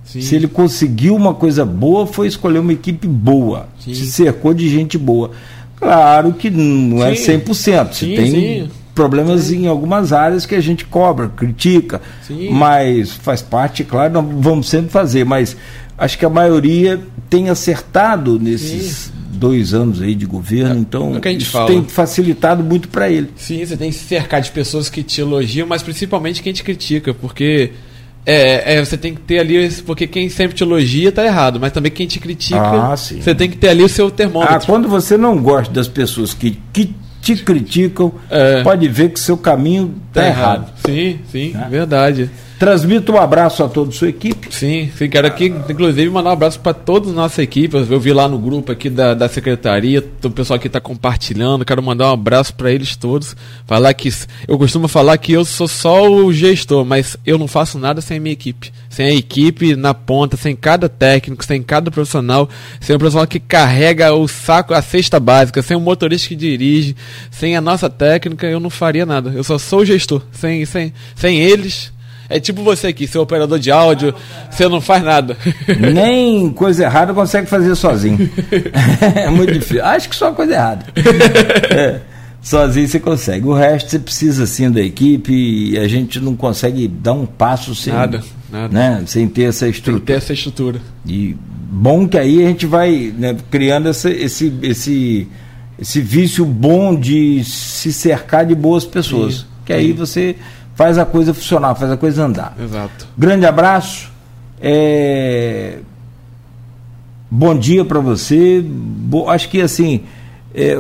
Sim. 0.04 0.20
Se 0.20 0.36
ele 0.36 0.46
conseguiu 0.46 1.16
uma 1.16 1.32
coisa 1.32 1.64
boa, 1.64 2.06
foi 2.06 2.26
escolher 2.26 2.58
uma 2.58 2.72
equipe 2.72 3.08
boa. 3.08 3.68
Sim. 3.80 3.94
Se 3.94 4.06
cercou 4.06 4.52
de 4.52 4.68
gente 4.68 4.98
boa. 4.98 5.30
Claro 5.76 6.34
que 6.34 6.50
não 6.50 7.02
é 7.02 7.14
sim. 7.16 7.32
é 7.32 7.38
100%. 7.38 7.46
Você 7.46 7.92
sim, 7.92 8.14
tem 8.14 8.30
sim. 8.30 8.70
problemas 8.94 9.50
em 9.50 9.66
algumas 9.66 10.12
áreas 10.12 10.46
que 10.46 10.54
a 10.54 10.60
gente 10.60 10.84
cobra, 10.84 11.28
critica, 11.28 12.00
mas 12.52 13.12
faz 13.12 13.42
parte, 13.42 13.82
claro, 13.82 14.12
nós 14.12 14.26
vamos 14.38 14.68
sempre 14.68 14.90
fazer, 14.90 15.24
mas 15.24 15.56
acho 16.02 16.18
que 16.18 16.24
a 16.24 16.28
maioria 16.28 17.00
tem 17.30 17.48
acertado 17.48 18.36
nesses 18.38 19.12
dois 19.32 19.72
anos 19.72 20.02
aí 20.02 20.16
de 20.16 20.26
governo, 20.26 20.74
é, 20.74 20.78
então 20.78 21.20
é 21.22 21.32
isso 21.32 21.52
fala. 21.52 21.68
tem 21.68 21.84
facilitado 21.84 22.62
muito 22.62 22.88
para 22.88 23.08
ele. 23.08 23.30
Sim, 23.36 23.64
você 23.64 23.76
tem 23.76 23.90
que 23.90 23.96
se 23.96 24.04
cercar 24.04 24.40
de 24.40 24.50
pessoas 24.50 24.90
que 24.90 25.02
te 25.02 25.20
elogiam, 25.20 25.66
mas 25.66 25.82
principalmente 25.82 26.42
quem 26.42 26.52
te 26.52 26.64
critica, 26.64 27.14
porque 27.14 27.70
é, 28.26 28.74
é, 28.74 28.84
você 28.84 28.96
tem 28.96 29.14
que 29.14 29.20
ter 29.20 29.38
ali, 29.38 29.70
porque 29.86 30.08
quem 30.08 30.28
sempre 30.28 30.56
te 30.56 30.64
elogia 30.64 31.12
tá 31.12 31.24
errado, 31.24 31.60
mas 31.60 31.70
também 31.70 31.90
quem 31.90 32.06
te 32.06 32.18
critica, 32.18 32.60
ah, 32.60 32.96
você 32.96 33.34
tem 33.34 33.48
que 33.48 33.56
ter 33.56 33.68
ali 33.68 33.84
o 33.84 33.88
seu 33.88 34.10
termômetro. 34.10 34.56
Ah, 34.56 34.60
quando 34.60 34.88
você 34.88 35.16
não 35.16 35.40
gosta 35.40 35.72
das 35.72 35.86
pessoas 35.86 36.34
que, 36.34 36.58
que 36.72 36.94
te 37.20 37.36
criticam, 37.36 38.12
é. 38.28 38.62
pode 38.64 38.88
ver 38.88 39.10
que 39.10 39.20
seu 39.20 39.36
caminho 39.36 39.94
tá, 40.12 40.22
tá 40.22 40.26
errado. 40.26 40.62
errado. 40.62 40.72
Sim, 40.84 41.18
sim, 41.30 41.54
é. 41.56 41.68
verdade. 41.68 42.28
Transmito 42.62 43.10
um 43.10 43.18
abraço 43.18 43.64
a 43.64 43.68
toda 43.68 43.90
a 43.90 43.92
sua 43.92 44.10
equipe. 44.10 44.46
Sim, 44.54 44.88
sim, 44.96 45.10
quero 45.10 45.26
aqui, 45.26 45.46
inclusive, 45.46 46.08
mandar 46.08 46.30
um 46.30 46.34
abraço 46.34 46.60
para 46.60 46.72
toda 46.72 47.10
a 47.10 47.12
nossa 47.12 47.42
equipe. 47.42 47.74
Eu 47.74 47.98
vi 47.98 48.12
lá 48.12 48.28
no 48.28 48.38
grupo 48.38 48.70
aqui 48.70 48.88
da, 48.88 49.14
da 49.14 49.28
secretaria, 49.28 50.08
o 50.22 50.30
pessoal 50.30 50.60
que 50.60 50.68
está 50.68 50.80
compartilhando. 50.80 51.64
Quero 51.64 51.82
mandar 51.82 52.10
um 52.10 52.12
abraço 52.12 52.54
para 52.54 52.70
eles 52.70 52.94
todos. 52.94 53.34
Falar 53.66 53.92
que 53.94 54.08
eu 54.46 54.56
costumo 54.56 54.86
falar 54.86 55.18
que 55.18 55.32
eu 55.32 55.44
sou 55.44 55.66
só 55.66 56.08
o 56.08 56.32
gestor, 56.32 56.84
mas 56.84 57.16
eu 57.26 57.36
não 57.36 57.48
faço 57.48 57.80
nada 57.80 58.00
sem 58.00 58.18
a 58.18 58.20
minha 58.20 58.32
equipe. 58.32 58.72
Sem 58.88 59.06
a 59.06 59.12
equipe 59.12 59.74
na 59.74 59.92
ponta, 59.92 60.36
sem 60.36 60.54
cada 60.54 60.88
técnico, 60.88 61.44
sem 61.44 61.64
cada 61.64 61.90
profissional, 61.90 62.48
sem 62.80 62.94
o 62.94 62.98
profissional 63.00 63.26
que 63.26 63.40
carrega 63.40 64.14
o 64.14 64.28
saco, 64.28 64.72
a 64.72 64.80
cesta 64.80 65.18
básica, 65.18 65.62
sem 65.62 65.76
o 65.76 65.80
motorista 65.80 66.28
que 66.28 66.36
dirige, 66.36 66.94
sem 67.28 67.56
a 67.56 67.60
nossa 67.60 67.90
técnica, 67.90 68.46
eu 68.46 68.60
não 68.60 68.70
faria 68.70 69.04
nada. 69.04 69.32
Eu 69.34 69.42
só 69.42 69.58
sou 69.58 69.80
o 69.80 69.84
gestor. 69.84 70.22
Sem, 70.30 70.64
sem, 70.64 70.92
sem 71.16 71.40
eles 71.40 71.90
é 72.32 72.40
tipo 72.40 72.62
você 72.62 72.86
aqui, 72.86 73.06
seu 73.06 73.20
operador 73.20 73.58
de 73.58 73.70
áudio, 73.70 74.14
você 74.50 74.66
não 74.66 74.80
faz 74.80 75.02
nada. 75.02 75.36
Nem 75.92 76.50
coisa 76.52 76.84
errada 76.84 77.12
consegue 77.12 77.46
fazer 77.46 77.74
sozinho. 77.74 78.18
é 79.14 79.28
muito 79.28 79.52
difícil. 79.52 79.84
Acho 79.84 80.08
que 80.08 80.16
só 80.16 80.32
coisa 80.32 80.54
errada. 80.54 80.86
É, 81.70 82.00
sozinho 82.40 82.88
você 82.88 82.98
consegue. 82.98 83.46
O 83.46 83.52
resto 83.52 83.90
você 83.90 83.98
precisa 83.98 84.46
sim 84.46 84.70
da 84.70 84.80
equipe 84.80 85.32
e 85.32 85.78
a 85.78 85.86
gente 85.86 86.18
não 86.20 86.34
consegue 86.34 86.88
dar 86.88 87.12
um 87.12 87.26
passo 87.26 87.74
sem, 87.74 87.92
nada, 87.92 88.22
nada. 88.50 88.72
Né, 88.72 89.02
sem 89.06 89.28
ter 89.28 89.44
essa 89.44 89.68
estrutura. 89.68 89.98
Sem 89.98 90.06
ter 90.06 90.12
essa 90.14 90.32
estrutura. 90.32 90.80
E 91.06 91.36
bom 91.70 92.08
que 92.08 92.16
aí 92.16 92.42
a 92.42 92.48
gente 92.48 92.64
vai 92.64 93.12
né, 93.14 93.36
criando 93.50 93.90
essa, 93.90 94.10
esse, 94.10 94.50
esse, 94.62 95.28
esse 95.78 96.00
vício 96.00 96.46
bom 96.46 96.98
de 96.98 97.44
se 97.44 97.92
cercar 97.92 98.46
de 98.46 98.54
boas 98.54 98.86
pessoas. 98.86 99.34
Sim, 99.34 99.44
que 99.66 99.72
aí 99.74 99.88
sim. 99.88 99.92
você 99.92 100.36
faz 100.82 100.98
a 100.98 101.04
coisa 101.04 101.32
funcionar, 101.32 101.76
faz 101.76 101.92
a 101.92 101.96
coisa 101.96 102.24
andar. 102.24 102.56
Exato. 102.60 103.06
Grande 103.16 103.46
abraço. 103.46 104.10
É... 104.60 105.78
Bom 107.30 107.56
dia 107.56 107.84
para 107.84 108.00
você. 108.00 108.60
Bo... 108.60 109.30
Acho 109.30 109.48
que 109.48 109.60
assim, 109.60 110.02
é, 110.52 110.74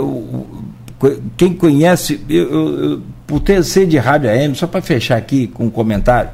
quem 1.36 1.54
conhece, 1.54 2.20
eu, 2.28 2.50
eu, 2.50 2.84
eu, 2.84 3.02
por 3.28 3.38
ter 3.38 3.62
ser 3.62 3.86
de 3.86 3.96
rádio 3.96 4.28
AM, 4.28 4.56
só 4.56 4.66
para 4.66 4.82
fechar 4.82 5.16
aqui 5.16 5.46
com 5.46 5.66
um 5.66 5.70
comentário, 5.70 6.30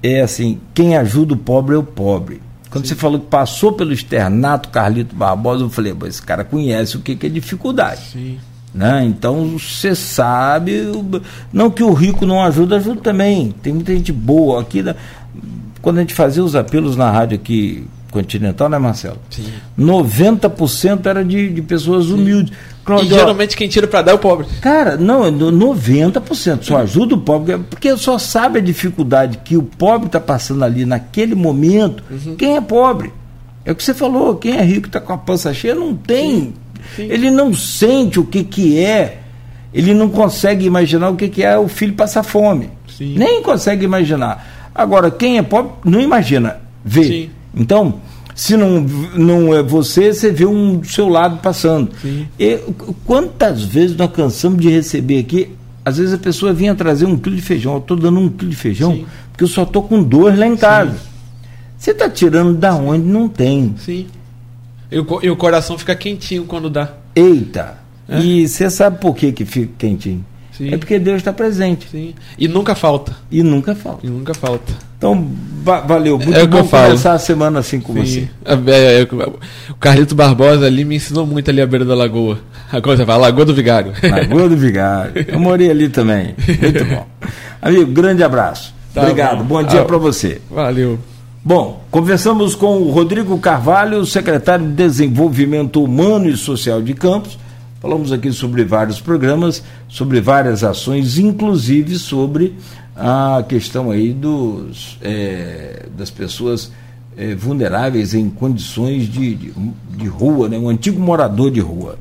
é 0.00 0.20
assim, 0.20 0.60
quem 0.72 0.96
ajuda 0.96 1.34
o 1.34 1.36
pobre 1.36 1.74
é 1.74 1.78
o 1.78 1.82
pobre. 1.82 2.40
Quando 2.70 2.86
Sim. 2.86 2.94
você 2.94 3.00
falou 3.00 3.18
que 3.18 3.26
passou 3.26 3.72
pelo 3.72 3.92
externato 3.92 4.68
Carlito 4.68 5.16
Barbosa, 5.16 5.64
eu 5.64 5.68
falei, 5.68 5.94
esse 6.06 6.22
cara 6.22 6.44
conhece 6.44 6.96
o 6.96 7.00
que, 7.00 7.16
que 7.16 7.26
é 7.26 7.28
dificuldade. 7.28 8.02
Sim. 8.12 8.38
Né? 8.74 9.04
Então 9.04 9.58
você 9.58 9.94
sabe, 9.94 10.90
não 11.52 11.70
que 11.70 11.82
o 11.82 11.92
rico 11.92 12.24
não 12.24 12.42
ajuda, 12.42 12.76
ajuda 12.76 13.00
também. 13.00 13.54
Tem 13.62 13.72
muita 13.72 13.94
gente 13.94 14.12
boa 14.12 14.62
aqui. 14.62 14.82
Né? 14.82 14.94
Quando 15.82 15.98
a 15.98 16.00
gente 16.00 16.14
fazia 16.14 16.42
os 16.42 16.56
apelos 16.56 16.96
na 16.96 17.10
rádio 17.10 17.36
aqui 17.36 17.86
continental, 18.10 18.68
né, 18.68 18.78
Marcelo? 18.78 19.18
Sim. 19.30 19.46
90% 19.78 21.06
era 21.06 21.24
de, 21.24 21.50
de 21.50 21.62
pessoas 21.62 22.06
Sim. 22.06 22.14
humildes. 22.14 22.56
Claudio, 22.84 23.06
e 23.06 23.10
geralmente 23.10 23.56
quem 23.56 23.68
tira 23.68 23.86
para 23.86 24.02
dar 24.02 24.12
é 24.12 24.14
o 24.14 24.18
pobre. 24.18 24.46
Cara, 24.60 24.96
não, 24.96 25.22
90% 25.22 26.64
só 26.64 26.78
ajuda 26.78 27.14
o 27.14 27.18
pobre, 27.18 27.58
porque 27.58 27.96
só 27.96 28.18
sabe 28.18 28.58
a 28.58 28.62
dificuldade 28.62 29.38
que 29.38 29.56
o 29.56 29.62
pobre 29.62 30.06
está 30.06 30.18
passando 30.18 30.64
ali 30.64 30.84
naquele 30.84 31.34
momento. 31.34 32.02
Uhum. 32.10 32.36
Quem 32.36 32.56
é 32.56 32.60
pobre? 32.60 33.12
É 33.64 33.70
o 33.70 33.76
que 33.76 33.84
você 33.84 33.94
falou, 33.94 34.34
quem 34.36 34.56
é 34.56 34.62
rico 34.62 34.88
está 34.88 35.00
com 35.00 35.12
a 35.12 35.18
pança 35.18 35.54
cheia, 35.54 35.74
não 35.74 35.94
tem 35.94 36.40
Sim. 36.40 36.54
Ele 36.98 37.30
não 37.30 37.54
sente 37.54 38.18
o 38.20 38.24
que, 38.24 38.44
que 38.44 38.78
é, 38.78 39.18
ele 39.72 39.94
não 39.94 40.08
consegue 40.08 40.66
imaginar 40.66 41.10
o 41.10 41.16
que, 41.16 41.28
que 41.28 41.42
é 41.42 41.56
o 41.58 41.68
filho 41.68 41.94
passar 41.94 42.22
fome. 42.22 42.70
Sim. 42.96 43.14
Nem 43.16 43.42
consegue 43.42 43.84
imaginar. 43.84 44.70
Agora, 44.74 45.10
quem 45.10 45.38
é 45.38 45.42
pobre 45.42 45.72
não 45.84 46.00
imagina, 46.00 46.60
vê. 46.84 47.04
Sim. 47.04 47.30
Então, 47.54 48.00
se 48.34 48.56
não, 48.56 48.80
não 48.80 49.54
é 49.54 49.62
você, 49.62 50.12
você 50.12 50.30
vê 50.30 50.46
um 50.46 50.78
do 50.78 50.86
seu 50.86 51.08
lado 51.08 51.38
passando. 51.38 51.90
E, 52.38 52.58
quantas 53.04 53.62
vezes 53.62 53.96
nós 53.96 54.10
cansamos 54.12 54.60
de 54.60 54.70
receber 54.70 55.18
aqui? 55.18 55.50
Às 55.84 55.98
vezes 55.98 56.14
a 56.14 56.18
pessoa 56.18 56.52
vinha 56.52 56.74
trazer 56.74 57.06
um 57.06 57.16
quilo 57.16 57.36
de 57.36 57.42
feijão, 57.42 57.74
eu 57.74 57.78
estou 57.78 57.96
dando 57.96 58.20
um 58.20 58.28
quilo 58.28 58.50
de 58.50 58.56
feijão, 58.56 58.92
Sim. 58.92 59.06
porque 59.30 59.44
eu 59.44 59.48
só 59.48 59.64
estou 59.64 59.82
com 59.82 60.02
dois 60.02 60.38
lá 60.38 60.46
em 60.46 60.56
casa. 60.56 60.96
Você 61.76 61.90
está 61.90 62.08
tirando 62.08 62.54
da 62.54 62.74
onde 62.74 63.04
não 63.04 63.28
tem. 63.28 63.74
Sim. 63.78 64.06
E 64.92 64.98
o, 64.98 65.06
e 65.22 65.30
o 65.30 65.36
coração 65.36 65.78
fica 65.78 65.94
quentinho 65.94 66.44
quando 66.44 66.68
dá. 66.68 66.90
Eita! 67.16 67.78
É? 68.06 68.20
E 68.20 68.46
você 68.46 68.68
sabe 68.68 68.98
por 68.98 69.16
que, 69.16 69.32
que 69.32 69.46
fica 69.46 69.72
quentinho? 69.78 70.22
Sim. 70.52 70.74
É 70.74 70.76
porque 70.76 70.98
Deus 70.98 71.16
está 71.16 71.32
presente. 71.32 71.88
Sim. 71.90 72.14
E 72.38 72.46
nunca 72.46 72.74
falta. 72.74 73.16
E 73.30 73.42
nunca 73.42 73.74
falta. 73.74 74.06
E 74.06 74.10
nunca 74.10 74.34
falta. 74.34 74.70
Então, 74.98 75.30
va 75.64 75.80
valeu. 75.80 76.18
Muito 76.18 76.38
é 76.38 76.46
bom 76.46 76.62
começar 76.62 77.14
a 77.14 77.18
semana 77.18 77.60
assim 77.60 77.80
com 77.80 77.94
Sim. 77.94 78.04
você. 78.04 78.28
É, 78.44 78.98
é, 78.98 79.00
é, 79.00 79.08
o 79.70 79.74
Carlito 79.80 80.14
Barbosa 80.14 80.66
ali 80.66 80.84
me 80.84 80.96
ensinou 80.96 81.26
muito 81.26 81.50
ali 81.50 81.62
à 81.62 81.66
beira 81.66 81.86
da 81.86 81.94
lagoa. 81.94 82.38
A 82.70 82.80
coisa 82.82 83.06
fala, 83.06 83.22
Lagoa 83.22 83.46
do 83.46 83.54
Vigário. 83.54 83.92
Lagoa 84.02 84.48
do 84.48 84.56
Vigário. 84.58 85.24
Eu 85.26 85.40
morei 85.40 85.70
ali 85.70 85.88
também. 85.88 86.34
Muito 86.36 86.84
bom. 86.84 87.06
Amigo, 87.62 87.90
grande 87.90 88.22
abraço. 88.22 88.74
Tá 88.92 89.02
Obrigado. 89.02 89.38
Bom, 89.38 89.62
bom 89.62 89.62
dia 89.62 89.80
ah, 89.80 89.84
para 89.84 89.96
você. 89.96 90.40
Valeu. 90.50 90.98
Bom, 91.44 91.82
conversamos 91.90 92.54
com 92.54 92.78
o 92.78 92.92
Rodrigo 92.92 93.36
Carvalho, 93.36 94.06
secretário 94.06 94.64
de 94.64 94.74
Desenvolvimento 94.74 95.82
Humano 95.82 96.28
e 96.28 96.36
Social 96.36 96.80
de 96.80 96.94
Campos. 96.94 97.36
Falamos 97.80 98.12
aqui 98.12 98.32
sobre 98.32 98.64
vários 98.64 99.00
programas, 99.00 99.60
sobre 99.88 100.20
várias 100.20 100.62
ações, 100.62 101.18
inclusive 101.18 101.98
sobre 101.98 102.54
a 102.94 103.44
questão 103.48 103.90
aí 103.90 104.12
dos, 104.12 104.96
é, 105.02 105.86
das 105.98 106.12
pessoas 106.12 106.70
é, 107.16 107.34
vulneráveis 107.34 108.14
em 108.14 108.30
condições 108.30 109.08
de, 109.08 109.34
de, 109.34 109.52
de, 109.96 110.06
rua, 110.06 110.48
né? 110.48 110.56
um 110.56 110.68
antigo 110.68 111.00
morador 111.00 111.50
de 111.50 111.58
rua. 111.58 111.98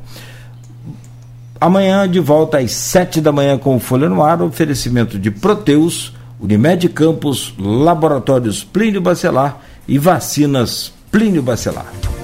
Amanhã, 1.59 2.07
de 2.07 2.19
volta 2.19 2.59
às 2.59 2.73
sete 2.73 3.19
da 3.19 3.31
manhã 3.31 3.57
com 3.57 3.75
o 3.75 3.79
Folha 3.79 4.07
no 4.07 4.21
Ar, 4.21 4.39
oferecimento 4.39 5.17
de 5.17 5.31
Proteus 5.31 6.13
Unimed 6.41 6.89
Campos, 6.89 7.53
Laboratórios 7.59 8.63
Plínio 8.63 8.99
Bacelar 9.01 9.61
e 9.87 9.99
Vacinas 9.99 10.91
Plínio 11.11 11.43
Bacelar. 11.43 12.20